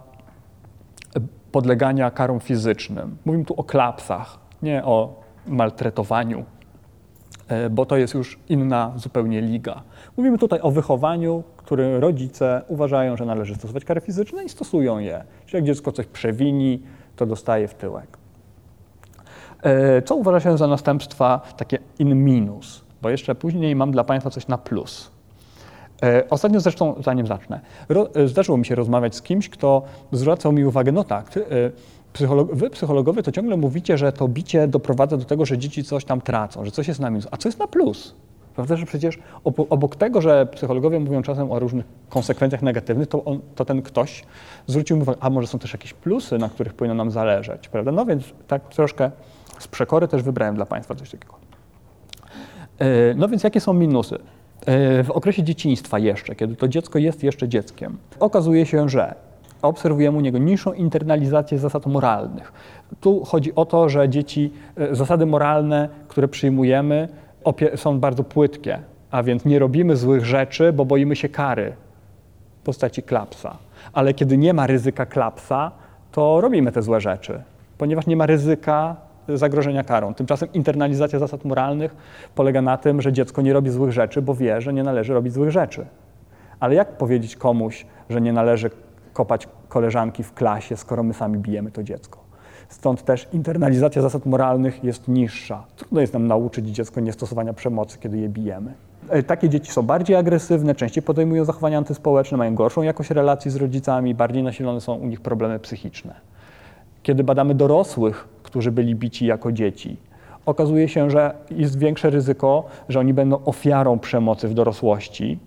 podlegania 1.53 2.11
karom 2.11 2.41
fizycznym. 2.41 3.17
Mówimy 3.25 3.45
tu 3.45 3.55
o 3.55 3.65
klapsach, 3.65 4.39
nie 4.63 4.85
o 4.85 5.21
maltretowaniu, 5.47 6.39
e, 6.39 6.45
bo 7.71 7.87
to 7.87 7.97
jest 7.97 8.15
już 8.15 8.39
inna 8.49 8.93
zupełnie 8.97 9.41
liga. 9.41 9.83
Mówimy 10.17 10.39
tutaj 10.39 10.61
o 10.63 10.71
wychowaniu, 10.71 11.43
które 11.57 12.01
rodzice 12.01 12.63
uważają, 12.69 13.17
że 13.17 13.25
należy 13.25 13.55
stosować 13.55 13.85
kary 13.85 14.01
fizyczne 14.01 14.45
i 14.45 14.49
stosują 14.49 14.99
je. 14.99 15.25
Czyli 15.47 15.57
jak 15.57 15.65
dziecko 15.65 15.93
coś 15.93 16.07
przewini, 16.07 16.83
to 17.17 17.27
dostaje 17.27 17.69
w 17.69 17.75
tyłek. 17.75 18.19
E, 19.63 20.03
co 20.03 20.17
uważa 20.17 20.41
się 20.41 20.59
za 20.59 20.67
następstwa 20.67 21.41
takie 21.57 21.79
in 21.99 22.25
minus? 22.25 22.85
Bo 23.03 23.11
jeszcze 23.11 23.35
później 23.35 23.77
mam 23.77 23.91
dla 23.91 24.05
Państwa 24.05 24.31
coś 24.31 24.49
na 24.49 24.59
plus. 24.59 25.11
E, 26.03 26.31
ostatnio 26.31 26.61
zresztą, 26.61 26.95
zanim 27.05 27.27
zacznę, 27.27 27.61
e, 28.15 28.29
zdarzyło 28.29 28.59
mi 28.59 28.67
się 28.67 28.75
rozmawiać 28.75 29.17
z 29.17 29.23
kimś, 29.23 29.49
kto 29.49 29.83
zwracał 30.13 30.53
mi 30.53 30.65
uwagę, 30.65 30.93
no 30.93 31.05
tak, 31.05 31.31
psycholog 32.17 32.55
wy 32.55 32.71
psychologowie 32.71 33.23
to 33.23 33.33
ciągle 33.33 33.57
mówicie, 33.57 33.99
że 33.99 34.13
to 34.13 34.29
bicie 34.29 34.69
doprowadza 34.69 35.17
do 35.17 35.25
tego, 35.25 35.47
że 35.47 35.59
dzieci 35.59 35.85
coś 35.85 36.05
tam 36.05 36.21
tracą, 36.21 36.65
że 36.65 36.71
coś 36.71 36.89
jest 36.89 37.01
na 37.01 37.11
minus. 37.11 37.29
A 37.31 37.37
co 37.37 37.49
jest 37.49 37.59
na 37.59 37.67
plus? 37.67 38.15
Prawda, 38.55 38.77
że 38.77 38.87
przecież 38.87 39.19
obok 39.45 39.97
tego, 39.97 40.21
że 40.21 40.47
psychologowie 40.47 41.01
mówią 41.01 41.23
czasem 41.23 41.53
o 41.53 41.59
różnych 41.59 41.87
konsekwencjach 42.09 42.63
negatywnych, 42.63 43.09
to, 43.09 43.25
on, 43.25 43.41
to 43.55 43.65
ten 43.65 43.83
ktoś 43.83 44.25
zwrócił 44.67 44.99
uwagę, 44.99 45.19
a 45.21 45.31
może 45.31 45.47
są 45.47 45.59
też 45.59 45.73
jakieś 45.73 45.95
plusy, 45.95 46.39
na 46.39 46.49
których 46.49 46.75
powinno 46.75 46.95
nam 46.95 47.11
zależeć, 47.11 47.69
prawda? 47.69 47.93
No 47.93 48.07
więc 48.07 48.25
tak 48.47 48.69
troszkę 48.69 49.11
z 49.59 49.69
przekory 49.69 50.09
też 50.09 50.23
wybrałem 50.23 50.55
dla 50.55 50.67
Państwa 50.67 50.95
coś 50.95 51.11
takiego. 51.11 51.35
E, 52.79 53.15
no 53.15 53.29
więc 53.29 53.45
jakie 53.45 53.61
są 53.61 53.73
minusy? 53.73 54.19
E, 54.67 55.05
w 55.05 55.11
okresie 55.11 55.43
dzieciństwa 55.43 55.99
jeszcze, 55.99 56.35
kiedy 56.35 56.57
to 56.57 56.69
dziecko 56.69 56.99
jest 56.99 57.23
jeszcze 57.23 57.49
dzieckiem, 57.49 57.99
okazuje 58.21 58.67
się, 58.67 58.89
że 58.89 59.15
obserwujemy 59.67 60.19
u 60.19 60.21
niego 60.21 60.39
niższą 60.39 60.73
internalizację 60.73 61.59
zasad 61.59 61.87
moralnych. 61.87 62.53
Tu 63.01 63.25
chodzi 63.25 63.55
o 63.55 63.65
to, 63.65 63.89
że 63.89 64.09
dzieci, 64.09 64.53
e, 64.77 64.95
zasady 64.95 65.27
moralne, 65.27 65.89
które 66.09 66.29
przyjmujemy, 66.29 67.09
są 67.77 68.01
bardzo 68.01 68.25
płytkie, 68.25 68.79
a 69.11 69.23
więc 69.23 69.45
nie 69.45 69.59
robimy 69.59 69.97
złych 69.97 70.27
rzeczy, 70.27 70.73
bo 70.73 70.85
boimy 70.85 71.17
się 71.17 71.29
kary 71.29 71.73
w 72.61 72.65
postaci 72.65 73.03
klapsa. 73.03 73.57
Ale 73.93 74.15
kiedy 74.15 74.39
nie 74.39 74.55
ma 74.55 74.67
ryzyka 74.67 75.07
klapsa, 75.07 75.71
to 76.13 76.41
robimy 76.41 76.73
te 76.73 76.83
złe 76.83 77.01
rzeczy, 77.01 77.43
ponieważ 77.79 78.07
nie 78.07 78.17
ma 78.17 78.27
ryzyka 78.27 78.97
zagrożenia 79.29 79.85
karą. 79.85 80.15
Tymczasem 80.15 80.49
internalizacja 80.53 81.19
zasad 81.19 81.45
moralnych 81.45 81.97
polega 82.35 82.63
na 82.63 82.77
tym, 82.77 83.03
że 83.03 83.13
dziecko 83.13 83.43
nie 83.43 83.53
robi 83.53 83.71
złych 83.71 83.93
rzeczy, 83.93 84.23
bo 84.23 84.35
wie, 84.35 84.61
że 84.61 84.73
nie 84.73 84.83
należy 84.83 85.15
robić 85.15 85.33
złych 85.33 85.51
rzeczy. 85.51 85.87
Ale 86.61 86.75
jak 86.75 86.97
powiedzieć 86.99 87.37
komuś, 87.37 87.87
że 88.11 88.21
nie 88.21 88.33
należy 88.33 88.71
kopać 89.17 89.49
koleżanki 89.69 90.23
w 90.23 90.35
klasie, 90.35 90.77
skoro 90.77 91.03
my 91.03 91.15
sami 91.15 91.39
bijemy 91.39 91.71
to 91.71 91.83
dziecko? 91.83 92.19
Stąd 92.69 93.05
też 93.05 93.29
internalizacja 93.33 94.03
zasad 94.03 94.27
moralnych 94.27 94.85
jest 94.85 95.09
niższa. 95.09 95.65
Trudno 95.77 96.01
jest 96.01 96.13
nam 96.13 96.27
nauczyć 96.27 96.67
dziecko 96.69 97.01
niestosowania 97.01 97.53
przemocy, 97.53 97.99
kiedy 97.99 98.19
je 98.19 98.29
bijemy. 98.29 98.75
E, 99.09 99.23
takie 99.23 99.49
dzieci 99.49 99.73
są 99.73 99.83
bardziej 99.83 100.17
agresywne, 100.17 100.75
częściej 100.75 101.03
podejmują 101.03 101.45
zachowania 101.45 101.79
antyspołeczne, 101.79 102.39
mają 102.39 102.55
gorszą 102.55 102.83
jakość 102.83 103.11
relacji 103.11 103.51
z 103.51 103.57
rodzicami, 103.57 104.15
bardziej 104.15 104.43
nasilone 104.43 104.81
są 104.81 104.95
u 104.95 105.07
nich 105.07 105.21
problemy 105.21 105.59
psychiczne. 105.59 106.15
Kiedy 107.03 107.25
badamy 107.25 107.55
dorosłych, 107.55 108.29
którzy 108.43 108.73
byli 108.73 108.95
bici 108.95 109.27
jako 109.27 109.53
dzieci, 109.53 109.97
okazuje 110.47 110.89
się, 110.89 111.11
że 111.11 111.35
jest 111.51 111.79
większe 111.79 112.11
ryzyko, 112.11 112.65
że 112.89 113.01
oni 113.01 113.15
będą 113.15 113.45
ofiarą 113.45 113.99
przemocy 113.99 114.49
w 114.49 114.55
dorosłości, 114.55 115.39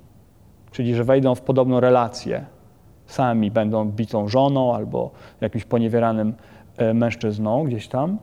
czyli 0.72 0.96
że 0.96 1.04
wejdą 1.04 1.36
w 1.36 1.42
podobną 1.42 1.80
relację. 1.80 2.46
Sami 3.10 3.52
będą 3.52 3.86
bitą 3.86 4.28
żoną 4.28 4.76
albo 4.76 5.12
jakimś 5.42 5.66
poniewieranym 5.66 6.34
E, 6.80 6.94
mężczyzną 6.94 7.64
gdzieś 7.64 7.88
tam 7.88 8.18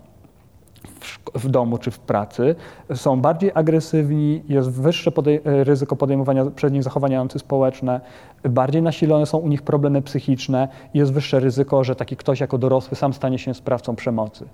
w, 1.35 1.49
domu 1.49 1.79
czy 1.79 1.91
w 1.91 1.99
pracy, 1.99 2.55
są 2.95 3.21
bardziej 3.21 3.51
agresywni, 3.55 4.43
jest 4.49 4.71
wyższe 4.71 5.11
podej 5.11 5.41
e, 5.45 5.65
ryzyko 5.65 5.97
podejmowania 5.97 6.45
przez 6.51 6.73
nich 6.73 6.83
zachowania 6.83 7.21
antyspołeczne, 7.21 8.01
bardziej 8.45 8.83
nasilone 8.83 9.27
są 9.27 9.39
u 9.39 9.49
nich 9.49 9.63
problemy 9.63 10.03
psychiczne, 10.03 10.69
jest 10.95 11.13
wyższe 11.13 11.41
ryzyko, 11.41 11.85
że 11.85 11.97
taki 11.97 12.17
ktoś 12.17 12.41
jako 12.41 12.59
dorosły 12.59 12.97
sam 12.97 13.13
stanie 13.13 13.39
się 13.39 13.55
sprawcą 13.55 13.97
przemocy. 13.97 14.45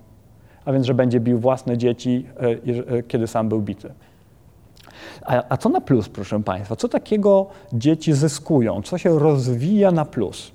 A 0.65 0.73
więc, 0.73 0.85
że 0.85 0.93
będzie 0.93 1.19
bił 1.19 1.39
własne 1.39 1.77
dzieci, 1.77 2.25
e, 2.97 3.03
kiedy 3.03 3.27
sam 3.27 3.49
był 3.49 3.61
bity. 3.61 3.93
A, 5.25 5.43
a 5.49 5.57
co 5.57 5.69
na 5.69 5.81
plus, 5.81 6.09
proszę 6.09 6.43
Państwa? 6.43 6.75
Co 6.75 6.89
takiego 6.89 7.47
dzieci 7.73 8.13
zyskują? 8.13 8.81
Co 8.81 8.97
się 8.97 9.19
rozwija 9.19 9.91
na 9.91 10.05
plus? 10.05 10.51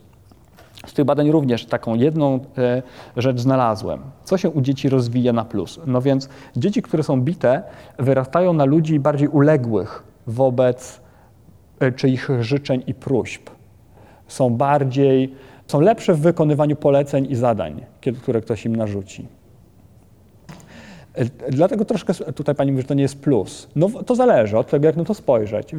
Z 0.87 0.93
tych 0.93 1.05
badań 1.05 1.31
również 1.31 1.67
taką 1.67 1.95
jedną 1.95 2.41
e, 2.59 2.83
rzecz 3.17 3.41
znalazłem. 3.41 4.01
Co 4.25 4.39
się 4.39 4.51
u 4.51 4.61
dzieci 4.61 4.89
rozwija 4.89 5.33
na 5.33 5.45
plus? 5.45 5.81
No 5.87 6.03
więc 6.03 6.29
dzieci, 6.57 6.83
które 6.83 7.03
są 7.03 7.21
bite, 7.21 7.63
wyrastają 7.99 8.53
na 8.53 8.65
ludzi 8.65 9.01
bardziej 9.01 9.29
uległych 9.29 10.03
wobec 10.27 11.01
e, 11.81 11.93
czyich 11.93 12.29
życzeń 12.41 12.83
i 12.87 12.95
próśb. 12.95 13.51
Są 14.29 14.51
bardziej, 14.51 15.35
są 15.67 15.81
lepsze 15.81 16.15
w 16.15 16.21
wykonywaniu 16.21 16.77
poleceń 16.77 17.27
i 17.31 17.35
zadań, 17.35 17.85
które 18.23 18.41
ktoś 18.41 18.67
im 18.67 18.77
narzuci. 18.77 19.38
Dlatego 21.49 21.85
troszkę 21.85 22.15
tutaj 22.15 22.55
pani 22.55 22.73
mówi, 22.73 22.83
że 22.83 22.89
to 22.89 22.95
nie 22.95 23.03
jest 23.03 23.21
plus. 23.21 23.69
No 23.77 23.89
to 23.89 24.15
zależy 24.15 24.59
od 24.59 24.71
tego, 24.71 24.87
jak 24.87 24.97
na 24.97 25.05
to 25.05 25.15
spojrzeć. 25.15 25.71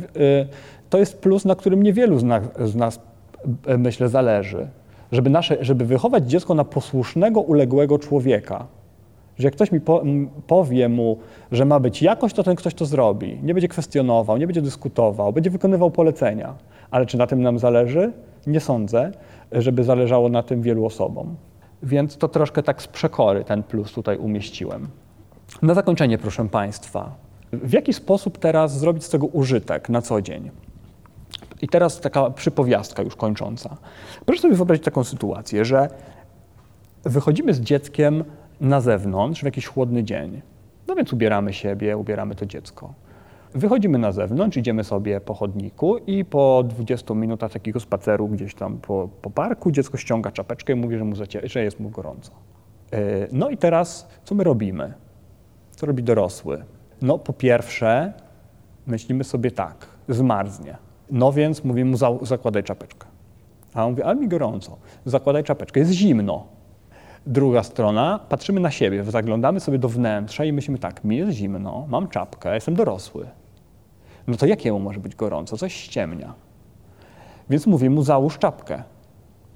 To 0.90 0.98
jest 0.98 1.18
plus, 1.18 1.46
na 1.46 1.56
którym 1.56 1.84
niewielu 1.84 2.20
z 2.20 2.24
nas, 2.24 2.44
z 2.66 2.76
nas 2.76 3.00
myślę, 3.78 4.10
zależy 4.10 4.68
żeby, 5.12 5.30
nasze, 5.30 5.58
żeby 5.62 5.86
wychować 5.86 6.30
dziecko 6.30 6.54
na 6.54 6.64
posłusznego, 6.64 7.42
uległego 7.42 8.00
człowieka. 8.00 8.68
Że 9.38 9.48
jak 9.48 9.54
ktoś 9.54 9.72
mi 9.72 9.82
po, 9.82 10.04
powie 10.48 10.90
mu, 10.90 11.18
że 11.52 11.66
ma 11.66 11.80
być 11.80 12.02
jakoś, 12.02 12.34
to 12.34 12.44
ten 12.44 12.56
ktoś 12.56 12.74
to 12.74 12.86
zrobi. 12.86 13.40
Nie 13.44 13.54
będzie 13.54 13.68
kwestionował, 13.68 14.38
nie 14.38 14.48
będzie 14.48 14.62
dyskutował, 14.62 15.34
będzie 15.34 15.50
wykonywał 15.50 15.92
polecenia. 15.92 16.54
Ale 16.92 17.06
czy 17.06 17.18
na 17.18 17.28
tym 17.28 17.42
nam 17.42 17.60
zależy? 17.60 18.12
Nie 18.48 18.60
sądzę, 18.60 19.12
żeby 19.52 19.84
zależało 19.84 20.30
na 20.30 20.44
tym 20.44 20.62
wielu 20.62 20.86
osobom. 20.86 21.36
Więc 21.84 22.18
to 22.18 22.28
troszkę 22.28 22.64
tak 22.64 22.82
z 22.82 22.88
przekory 22.88 23.44
ten 23.44 23.64
plus 23.64 23.94
tutaj 23.94 24.18
umieściłem. 24.18 24.88
Na 25.62 25.74
zakończenie, 25.74 26.18
proszę 26.18 26.50
Państwa, 26.50 27.16
w 27.54 27.74
jaki 27.74 27.94
sposób 27.94 28.38
teraz 28.38 28.80
zrobić 28.80 29.04
z 29.04 29.10
tego 29.10 29.26
użytek 29.26 29.90
na 29.90 30.02
co 30.02 30.22
dzień? 30.22 30.52
I 31.62 31.68
teraz 31.68 32.02
taka 32.02 32.30
przypowiastka 32.30 33.04
już 33.04 33.16
kończąca. 33.16 33.78
Proszę 34.26 34.42
sobie 34.42 34.56
wyobrazić 34.56 34.86
taką 34.86 35.04
sytuację, 35.04 35.66
że 35.66 35.90
wychodzimy 37.04 37.54
z 37.54 37.62
dzieckiem 37.62 38.24
na 38.62 38.82
zewnątrz 38.82 39.42
w 39.42 39.46
jakiś 39.46 39.68
chłodny 39.68 40.04
dzień. 40.04 40.42
No 40.88 40.96
więc 40.96 41.14
ubieramy 41.14 41.54
siebie, 41.54 41.98
ubieramy 41.98 42.36
to 42.36 42.46
dziecko. 42.46 42.94
Wychodzimy 43.54 43.98
na 43.98 44.12
zewnątrz, 44.12 44.58
idziemy 44.58 44.84
sobie 44.84 45.22
po 45.22 45.34
chodniku 45.34 45.98
i 45.98 46.26
po 46.26 46.64
20 46.64 47.14
minutach 47.14 47.52
takiego 47.52 47.80
spaceru 47.80 48.28
gdzieś 48.28 48.56
tam 48.56 48.78
po, 48.78 49.10
po 49.22 49.30
parku 49.30 49.72
dziecko 49.72 49.98
ściąga 49.98 50.32
czapeczkę 50.32 50.74
i 50.74 50.76
mówi, 50.76 50.98
że, 50.98 51.04
mu 51.04 51.16
zacie, 51.16 51.42
że 51.44 51.64
jest 51.64 51.80
mu 51.80 51.90
gorąco. 51.90 52.32
E, 52.92 53.28
no 53.32 53.50
i 53.50 53.58
teraz 53.58 54.08
co 54.24 54.36
my 54.36 54.44
robimy? 54.44 54.94
Co 55.80 55.86
robi 55.86 56.04
dorosły? 56.04 56.64
No 57.02 57.20
po 57.20 57.34
pierwsze 57.34 58.14
myślimy 58.88 59.24
sobie 59.24 59.52
tak, 59.52 59.86
zmarznie. 60.10 60.78
No 61.12 61.32
więc 61.32 61.64
mówimy 61.64 61.92
mu, 61.92 62.26
zakładaj 62.26 62.64
czapeczkę. 62.64 63.08
A 63.74 63.86
on 63.86 63.92
mówi, 63.92 64.04
ale 64.04 64.16
mi 64.16 64.28
gorąco. 64.28 64.78
Zakładaj 65.06 65.44
czapeczkę, 65.44 65.80
jest 65.80 65.92
zimno. 65.92 66.48
Druga 67.26 67.64
strona, 67.64 68.20
patrzymy 68.30 68.60
na 68.60 68.72
siebie, 68.72 69.04
zaglądamy 69.04 69.60
sobie 69.60 69.80
do 69.80 69.90
wnętrza 69.90 70.46
i 70.46 70.54
myślimy 70.54 70.80
tak, 70.80 71.04
mi 71.04 71.18
jest 71.18 71.32
zimno, 71.32 71.86
mam 71.90 72.08
czapkę, 72.08 72.56
jestem 72.56 72.76
dorosły. 72.76 73.28
No 74.28 74.38
to 74.38 74.46
jakiemu 74.46 74.80
może 74.80 75.00
być 75.00 75.16
gorąco? 75.16 75.58
Coś 75.58 75.74
ściemnia. 75.74 76.34
Więc 77.50 77.68
mówię 77.68 77.90
mu, 77.90 78.04
załóż 78.04 78.38
czapkę. 78.38 78.84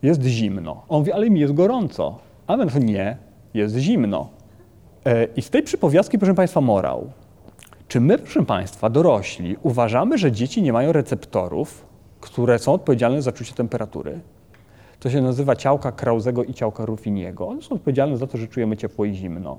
Jest 0.01 0.21
zimno. 0.21 0.83
On 0.89 0.99
mówi, 0.99 1.11
ale 1.11 1.29
mi 1.29 1.39
jest 1.39 1.53
gorąco. 1.53 2.19
A 2.47 2.57
my 2.57 2.65
nie, 2.79 3.17
jest 3.53 3.75
zimno. 3.75 4.42
E, 5.05 5.27
I 5.35 5.41
z 5.41 5.49
tej 5.49 5.63
przypowiastki, 5.63 6.17
proszę 6.17 6.33
Państwa, 6.33 6.61
morał. 6.61 7.11
Czy 7.87 8.01
my, 8.01 8.17
proszę 8.17 8.45
Państwa, 8.45 8.89
dorośli, 8.89 9.57
uważamy, 9.63 10.17
że 10.17 10.31
dzieci 10.31 10.61
nie 10.61 10.73
mają 10.73 10.91
receptorów, 10.91 11.85
które 12.21 12.59
są 12.59 12.73
odpowiedzialne 12.73 13.21
za 13.21 13.31
czucie 13.31 13.53
temperatury? 13.53 14.19
To 14.99 15.09
się 15.09 15.21
nazywa 15.21 15.55
ciałka 15.55 15.91
Krauzego 15.91 16.43
i 16.43 16.53
ciałka 16.53 16.85
Ruffiniego. 16.85 17.47
One 17.47 17.61
są 17.61 17.75
odpowiedzialne 17.75 18.17
za 18.17 18.27
to, 18.27 18.37
że 18.37 18.47
czujemy 18.47 18.77
ciepło 18.77 19.05
i 19.05 19.13
zimno. 19.13 19.57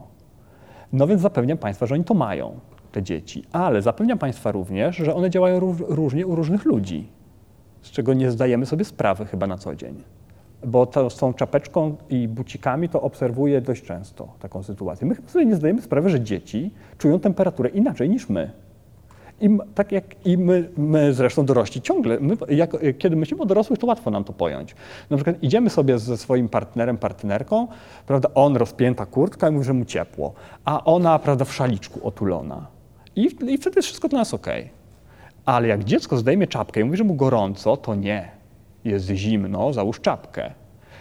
No 0.92 1.06
więc 1.06 1.20
zapewniam 1.22 1.58
Państwa, 1.58 1.86
że 1.86 1.94
oni 1.94 2.04
to 2.04 2.14
mają, 2.14 2.60
te 2.92 3.02
dzieci. 3.02 3.44
Ale 3.52 3.82
zapewniam 3.82 4.18
Państwa 4.18 4.52
również, 4.52 4.96
że 4.96 5.14
one 5.14 5.30
działają 5.30 5.60
ró- 5.60 5.84
różnie 5.88 6.26
u 6.26 6.34
różnych 6.34 6.64
ludzi, 6.64 7.08
z 7.82 7.90
czego 7.90 8.14
nie 8.14 8.30
zdajemy 8.30 8.66
sobie 8.66 8.84
sprawy 8.84 9.26
chyba 9.26 9.46
na 9.46 9.58
co 9.58 9.74
dzień. 9.74 10.02
Bo 10.66 10.86
to 10.86 11.10
z 11.10 11.16
tą 11.16 11.34
czapeczką 11.34 11.96
i 12.10 12.28
bucikami 12.28 12.88
to 12.88 13.02
obserwuję 13.02 13.60
dość 13.60 13.84
często 13.84 14.28
taką 14.40 14.62
sytuację. 14.62 15.06
My 15.06 15.16
sobie 15.26 15.46
nie 15.46 15.56
zdajemy 15.56 15.82
sprawy, 15.82 16.10
że 16.10 16.20
dzieci 16.20 16.70
czują 16.98 17.20
temperaturę 17.20 17.68
inaczej 17.68 18.10
niż 18.10 18.28
my. 18.28 18.50
I 19.40 19.58
tak 19.74 19.92
jak 19.92 20.04
i 20.26 20.38
my, 20.38 20.68
my 20.76 21.14
zresztą 21.14 21.46
dorośli 21.46 21.82
ciągle, 21.82 22.20
my, 22.20 22.36
jak, 22.48 22.70
kiedy 22.98 23.16
myślimy 23.16 23.42
o 23.42 23.46
dorosłych, 23.46 23.78
to 23.78 23.86
łatwo 23.86 24.10
nam 24.10 24.24
to 24.24 24.32
pojąć. 24.32 24.74
Na 25.10 25.16
przykład 25.16 25.42
idziemy 25.42 25.70
sobie 25.70 25.98
ze 25.98 26.16
swoim 26.16 26.48
partnerem, 26.48 26.98
partnerką, 26.98 27.68
prawda, 28.06 28.28
on 28.34 28.56
rozpięta 28.56 29.06
kurtka 29.06 29.48
i 29.48 29.52
mówi, 29.52 29.64
że 29.64 29.72
mu 29.72 29.84
ciepło, 29.84 30.32
a 30.64 30.84
ona, 30.84 31.18
prawda, 31.18 31.44
w 31.44 31.54
szaliczku 31.54 32.06
otulona. 32.08 32.66
I, 33.16 33.22
i 33.24 33.58
wtedy 33.58 33.76
jest 33.76 33.88
wszystko 33.88 34.08
dla 34.08 34.18
nas 34.18 34.34
okej. 34.34 34.68
Ale 35.44 35.68
jak 35.68 35.84
dziecko 35.84 36.16
zdejmie 36.16 36.46
czapkę 36.46 36.80
i 36.80 36.84
mówi, 36.84 36.96
że 36.96 37.04
mu 37.04 37.14
gorąco, 37.14 37.76
to 37.76 37.94
nie. 37.94 38.28
Jest 38.84 39.06
zimno, 39.06 39.72
załóż 39.72 40.00
czapkę. 40.00 40.52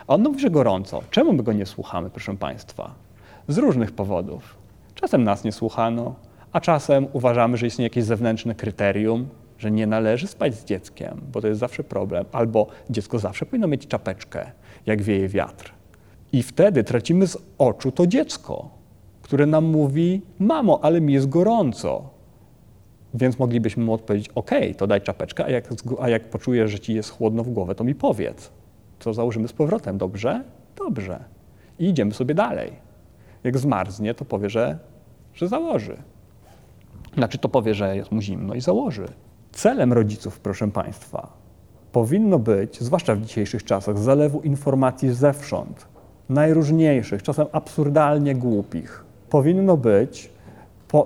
A 0.08 0.14
on 0.14 0.24
mówi, 0.24 0.40
że 0.40 0.50
gorąco. 0.50 1.02
Czemu 1.10 1.34
my 1.34 1.44
go 1.44 1.54
nie 1.54 1.66
słuchamy, 1.66 2.10
proszę 2.10 2.38
Państwa? 2.38 2.96
Z 3.48 3.58
różnych 3.58 3.92
powodów. 3.92 4.58
Czasem 4.96 5.24
nas 5.24 5.44
nie 5.44 5.52
słuchano, 5.52 6.16
a 6.52 6.60
czasem 6.60 7.08
uważamy, 7.14 7.58
że 7.58 7.68
istnieje 7.68 7.86
jakieś 7.86 8.04
zewnętrzne 8.04 8.56
kryterium, 8.56 9.28
że 9.58 9.72
nie 9.72 9.88
należy 9.88 10.28
spać 10.28 10.56
z 10.56 10.66
dzieckiem, 10.66 11.22
bo 11.34 11.42
to 11.42 11.48
jest 11.48 11.60
zawsze 11.60 11.84
problem. 11.84 12.26
Albo 12.32 12.68
dziecko 12.90 13.20
zawsze 13.20 13.46
powinno 13.46 13.68
mieć 13.68 13.88
czapeczkę, 13.88 14.52
jak 14.86 15.02
wieje 15.02 15.28
wiatr. 15.28 15.74
I 16.32 16.44
wtedy 16.44 16.84
tracimy 16.84 17.28
z 17.28 17.38
oczu 17.58 17.92
to 17.92 18.08
dziecko, 18.08 18.70
które 19.22 19.46
nam 19.46 19.66
mówi: 19.66 20.22
Mamo, 20.40 20.80
ale 20.82 21.02
mi 21.02 21.14
jest 21.14 21.30
gorąco. 21.30 22.10
Więc 23.14 23.40
moglibyśmy 23.40 23.84
mu 23.84 23.94
odpowiedzieć: 23.94 24.30
OK, 24.36 24.52
to 24.78 24.88
daj 24.88 25.02
czapeczkę, 25.02 25.46
a 25.46 25.50
jak, 25.50 25.70
a 26.00 26.10
jak 26.10 26.30
poczujesz, 26.30 26.72
że 26.72 26.80
ci 26.80 26.94
jest 26.94 27.10
chłodno 27.10 27.44
w 27.44 27.50
głowę, 27.50 27.76
to 27.76 27.84
mi 27.84 27.96
powiedz. 27.96 28.52
To 29.00 29.14
założymy 29.14 29.48
z 29.48 29.54
powrotem, 29.54 29.98
dobrze? 29.98 30.44
Dobrze. 30.78 31.24
I 31.80 31.90
idziemy 31.90 32.14
sobie 32.14 32.36
dalej. 32.36 32.72
Jak 33.44 33.58
zmarznie, 33.58 34.14
to 34.14 34.26
powie, 34.26 34.50
że, 34.50 34.78
że 35.34 35.48
założy. 35.48 35.98
Znaczy, 37.14 37.38
to 37.38 37.50
powie, 37.50 37.74
że 37.74 37.96
jest 37.96 38.12
mu 38.12 38.22
zimno 38.22 38.54
i 38.54 38.62
założy. 38.62 39.06
Celem 39.52 39.94
rodziców, 39.94 40.40
proszę 40.40 40.72
Państwa, 40.72 41.34
powinno 41.92 42.40
być, 42.40 42.82
zwłaszcza 42.82 43.16
w 43.16 43.22
dzisiejszych 43.22 43.64
czasach, 43.64 43.98
zalewu 43.98 44.42
informacji 44.42 45.14
zewsząd, 45.14 45.88
najróżniejszych, 46.30 47.24
czasem 47.24 47.48
absurdalnie 47.52 48.36
głupich. 48.36 49.06
Powinno 49.30 49.78
być 49.78 50.33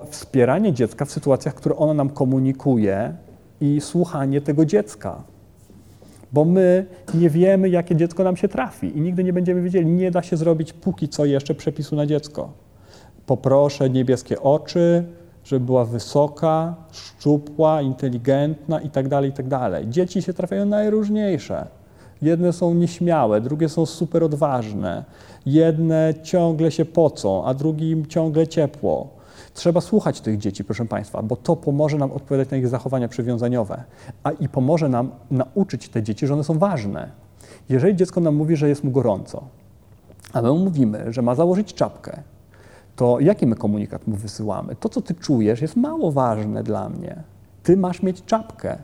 wspieranie 0.09 0.73
dziecka 0.73 1.05
w 1.05 1.11
sytuacjach, 1.11 1.55
które 1.55 1.75
ono 1.75 1.93
nam 1.93 2.09
komunikuje 2.09 3.13
i 3.61 3.81
słuchanie 3.81 4.41
tego 4.41 4.65
dziecka. 4.65 5.23
Bo 6.33 6.45
my 6.45 6.85
nie 7.13 7.29
wiemy, 7.29 7.69
jakie 7.69 7.95
dziecko 7.95 8.23
nam 8.23 8.37
się 8.37 8.47
trafi 8.47 8.97
i 8.97 9.01
nigdy 9.01 9.23
nie 9.23 9.33
będziemy 9.33 9.61
wiedzieli. 9.61 9.85
Nie 9.85 10.11
da 10.11 10.21
się 10.21 10.37
zrobić 10.37 10.73
póki 10.73 11.09
co 11.09 11.25
jeszcze 11.25 11.55
przepisu 11.55 11.95
na 11.95 12.05
dziecko. 12.05 12.49
Poproszę 13.25 13.89
niebieskie 13.89 14.41
oczy, 14.41 15.03
żeby 15.43 15.65
była 15.65 15.85
wysoka, 15.85 16.75
szczupła, 16.91 17.81
inteligentna 17.81 18.81
i 18.81 18.89
tak 18.89 19.07
dalej, 19.07 19.29
i 19.29 19.33
tak. 19.33 19.89
Dzieci 19.89 20.21
się 20.21 20.33
trafiają 20.33 20.65
najróżniejsze. 20.65 21.67
Jedne 22.21 22.53
są 22.53 22.73
nieśmiałe, 22.73 23.41
drugie 23.41 23.69
są 23.69 23.85
super 23.85 24.23
odważne. 24.23 25.03
Jedne 25.45 26.13
ciągle 26.23 26.71
się 26.71 26.85
pocą, 26.85 27.45
a 27.45 27.53
drugim 27.53 28.05
ciągle 28.05 28.47
ciepło. 28.47 29.16
Trzeba 29.57 29.81
słuchać 29.81 30.21
tych 30.21 30.37
dzieci, 30.37 30.63
proszę 30.63 30.85
Państwa, 30.85 31.23
bo 31.23 31.35
to 31.35 31.55
pomoże 31.55 31.97
nam 31.97 32.11
odpowiadać 32.11 32.49
na 32.49 32.57
ich 32.57 32.67
zachowania 32.67 33.07
przywiązaniowe, 33.07 33.83
a 34.23 34.31
i 34.31 34.49
pomoże 34.49 34.89
nam 34.89 35.11
nauczyć 35.31 35.89
te 35.89 36.03
dzieci, 36.03 36.27
że 36.27 36.33
one 36.33 36.43
są 36.43 36.59
ważne. 36.59 37.11
Jeżeli 37.69 37.95
dziecko 37.95 38.21
nam 38.21 38.35
mówi, 38.35 38.55
że 38.55 38.69
jest 38.69 38.83
mu 38.83 38.91
gorąco, 38.91 39.43
a 40.33 40.41
my 40.41 40.49
mu 40.49 40.57
mówimy, 40.57 41.13
że 41.13 41.21
ma 41.21 41.35
założyć 41.35 41.73
czapkę, 41.73 42.21
to 42.95 43.19
jaki 43.19 43.47
my 43.47 43.55
komunikat 43.55 44.07
mu 44.07 44.15
wysyłamy? 44.15 44.75
To, 44.75 44.89
co 44.89 45.01
ty 45.01 45.15
czujesz, 45.15 45.61
jest 45.61 45.75
mało 45.75 46.11
ważne 46.11 46.63
dla 46.63 46.89
mnie. 46.89 47.23
Ty 47.63 47.77
masz 47.77 48.03
mieć 48.03 48.25
czapkę, 48.25 48.77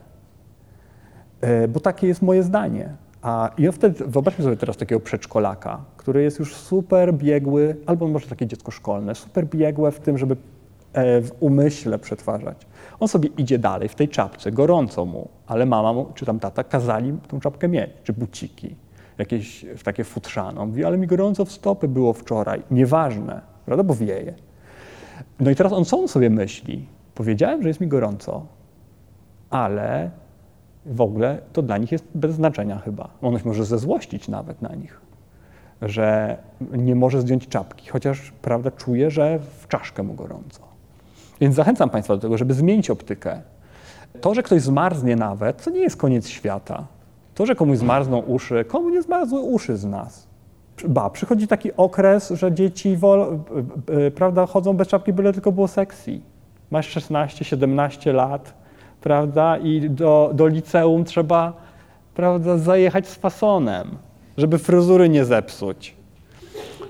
E, 1.43 1.67
bo 1.67 1.79
takie 1.79 2.07
jest 2.07 2.21
moje 2.21 2.43
zdanie. 2.43 2.89
A 3.21 3.49
on 3.67 3.71
wtedy, 3.71 4.05
wyobraźmy 4.07 4.43
sobie 4.43 4.57
teraz 4.57 4.77
takiego 4.77 5.01
przedszkolaka, 5.01 5.79
który 5.97 6.23
jest 6.23 6.39
już 6.39 6.55
super 6.55 7.13
biegły, 7.13 7.75
albo 7.85 8.07
może 8.07 8.27
takie 8.27 8.47
dziecko 8.47 8.71
szkolne, 8.71 9.15
super 9.15 9.45
biegłe 9.45 9.91
w 9.91 9.99
tym, 9.99 10.17
żeby 10.17 10.35
w 10.93 11.29
umyśle 11.39 11.99
przetwarzać. 11.99 12.67
On 12.99 13.07
sobie 13.07 13.29
idzie 13.37 13.59
dalej 13.59 13.89
w 13.89 13.95
tej 13.95 14.09
czapce, 14.09 14.51
gorąco 14.51 15.05
mu, 15.05 15.27
ale 15.47 15.65
mama 15.65 15.93
mu, 15.93 16.05
czy 16.13 16.25
tam 16.25 16.39
tata 16.39 16.63
kazali 16.63 17.13
tą 17.27 17.39
czapkę 17.39 17.67
mieć, 17.67 17.89
czy 18.03 18.13
buciki, 18.13 18.75
jakieś 19.17 19.65
w 19.77 19.83
takie 19.83 20.03
futrzane. 20.03 20.61
On 20.61 20.69
mówi, 20.69 20.85
ale 20.85 20.97
mi 20.97 21.07
gorąco 21.07 21.45
w 21.45 21.51
stopy 21.51 21.87
było 21.87 22.13
wczoraj. 22.13 22.63
Nieważne, 22.71 23.41
prawda, 23.65 23.83
bo 23.83 23.95
wieje. 23.95 24.33
No 25.39 25.51
i 25.51 25.55
teraz 25.55 25.73
on 25.73 25.83
on 25.91 26.07
sobie 26.07 26.29
myśli? 26.29 26.85
Powiedziałem, 27.15 27.61
że 27.61 27.67
jest 27.67 27.81
mi 27.81 27.87
gorąco, 27.87 28.45
ale 29.49 30.11
w 30.85 31.01
ogóle 31.01 31.41
to 31.53 31.61
dla 31.61 31.77
nich 31.77 31.91
jest 31.91 32.05
bez 32.15 32.35
znaczenia 32.35 32.79
chyba. 32.79 33.09
On 33.21 33.39
się 33.39 33.47
może 33.47 33.65
zezłościć 33.65 34.27
nawet 34.27 34.61
na 34.61 34.75
nich, 34.75 35.01
że 35.81 36.37
nie 36.71 36.95
może 36.95 37.21
zdjąć 37.21 37.47
czapki, 37.47 37.89
chociaż 37.89 38.31
prawda 38.41 38.71
czuje, 38.71 39.11
że 39.11 39.39
w 39.39 39.67
czaszkę 39.67 40.03
mu 40.03 40.13
gorąco. 40.13 40.72
Więc 41.43 41.55
zachęcam 41.55 41.89
Państwa 41.89 42.15
do 42.15 42.21
tego, 42.21 42.37
żeby 42.37 42.53
zmienić 42.53 42.89
optykę. 42.89 43.41
To, 44.21 44.33
że 44.33 44.43
ktoś 44.43 44.61
zmarznie 44.61 45.15
nawet, 45.15 45.63
to 45.63 45.71
nie 45.71 45.79
jest 45.79 45.97
koniec 45.97 46.27
świata. 46.27 46.83
To, 47.35 47.45
że 47.45 47.55
komuś 47.55 47.77
zmarzną 47.77 48.19
uszy, 48.19 48.65
komu 48.65 48.89
nie 48.89 49.01
zmarzły 49.01 49.39
uszy 49.39 49.77
z 49.77 49.85
nas. 49.85 50.27
Ba, 50.87 51.09
przychodzi 51.09 51.47
taki 51.47 51.73
okres, 51.77 52.29
że 52.29 52.51
dzieci 52.51 52.97
y, 53.89 53.93
y, 53.93 54.11
prawda, 54.11 54.45
chodzą 54.45 54.73
bez 54.73 54.87
czapki, 54.87 55.13
byle 55.13 55.33
tylko 55.33 55.51
było 55.51 55.67
sexy. 55.67 56.19
Masz 56.71 56.89
16, 56.89 57.45
17 57.45 58.13
lat, 58.13 58.53
prawda, 59.01 59.57
i 59.57 59.89
do, 59.89 60.31
do 60.33 60.47
liceum 60.47 61.03
trzeba, 61.03 61.53
prawda, 62.15 62.57
zajechać 62.57 63.07
z 63.07 63.15
fasonem, 63.15 63.87
żeby 64.37 64.57
fryzury 64.57 65.09
nie 65.09 65.25
zepsuć. 65.25 65.95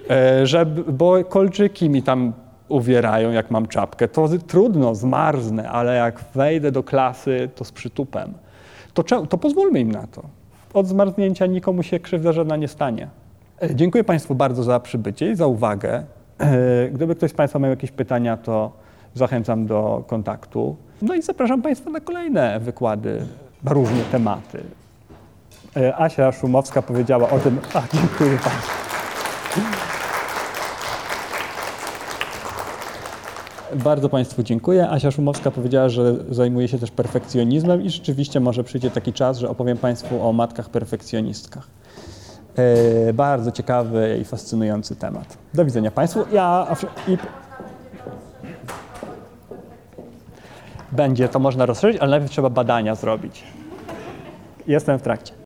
E, 0.10 0.48
żeby, 0.48 0.92
bo 0.92 1.24
kolczyki 1.24 1.90
mi 1.90 2.04
tam 2.04 2.34
uwierają, 2.74 3.32
jak 3.32 3.52
mam 3.52 3.68
czapkę. 3.68 4.08
To 4.08 4.30
trudno, 4.48 4.95
zmarznę, 4.95 5.70
ale 5.70 5.95
jak 5.95 6.20
wejdę 6.36 6.72
do 6.72 6.84
klasy, 6.84 7.50
to 7.56 7.66
z 7.66 7.72
przytupem. 7.72 8.34
To, 8.94 9.04
to 9.04 9.38
pozwólmy 9.38 9.80
im 9.80 9.91
na 9.91 10.08
to. 10.08 10.24
Od 10.74 10.88
zmarznięcia 10.88 11.45
nikomu 11.45 11.84
się 11.84 12.00
krzywda 12.00 12.32
żadna 12.32 12.56
nie 12.56 12.68
stanie. 12.68 13.08
E, 13.62 13.76
Dziękuję 13.76 14.04
Państwu 14.04 14.36
bardzo 14.36 14.64
za 14.64 14.80
przybycie 14.80 15.32
i 15.32 15.36
za 15.36 15.48
uwagę. 15.48 16.04
E, 16.40 16.90
Gdyby 16.90 17.16
ktoś 17.16 17.32
z 17.32 17.34
Państwa 17.34 17.60
miał 17.60 17.70
jakieś 17.70 17.91
pytania, 17.91 18.38
to 18.38 18.72
zachęcam 19.14 19.66
do 19.66 20.04
kontaktu. 20.08 20.76
No 21.02 21.16
i 21.16 21.22
zapraszam 21.22 21.62
Państwa 21.62 21.90
na 21.90 22.00
kolejne 22.00 22.60
wykłady 22.60 23.26
na 23.64 23.74
różne 23.74 24.04
tematy. 24.12 24.64
E, 25.78 25.95
Asia 25.98 26.32
Szumowska 26.32 26.82
powiedziała 26.82 27.30
o 27.30 27.40
tym. 27.40 27.60
A, 27.74 27.82
dziękuję 27.94 28.38
Państwu. 28.44 29.93
Bardzo 33.76 34.10
Państwu 34.10 34.44
dziękuję. 34.44 34.90
Asia 34.90 35.12
Szumowska 35.12 35.52
powiedziała, 35.52 35.90
że 35.90 36.16
zajmuje 36.30 36.68
się 36.68 36.80
też 36.80 36.91
perfekcjonizmem 36.91 37.82
i 37.82 37.90
rzeczywiście 37.90 38.40
może 38.40 38.64
przyjdzie 38.64 38.91
taki 38.91 39.14
czas, 39.14 39.38
że 39.38 39.50
opowiem 39.50 39.78
Państwu 39.78 40.28
o 40.28 40.34
matkach 40.34 40.70
perfekcjonistkach. 40.70 41.68
E, 42.56 43.14
bardzo 43.14 43.52
ciekawy 43.52 44.18
i 44.22 44.26
fascynujący 44.26 44.95
temat. 44.95 45.38
Do 45.54 45.66
widzenia 45.66 45.91
Państwu. 45.91 46.20
Ja, 46.32 46.76
i, 47.08 47.18
będzie 50.91 51.30
to 51.30 51.40
można 51.40 51.66
rozszerzyć, 51.66 52.02
ale 52.02 52.12
najpierw 52.12 52.32
trzeba 52.32 52.50
badania 52.50 52.95
zrobić. 52.95 53.44
Jestem 54.68 55.00
w 55.00 55.02
trakcie. 55.02 55.34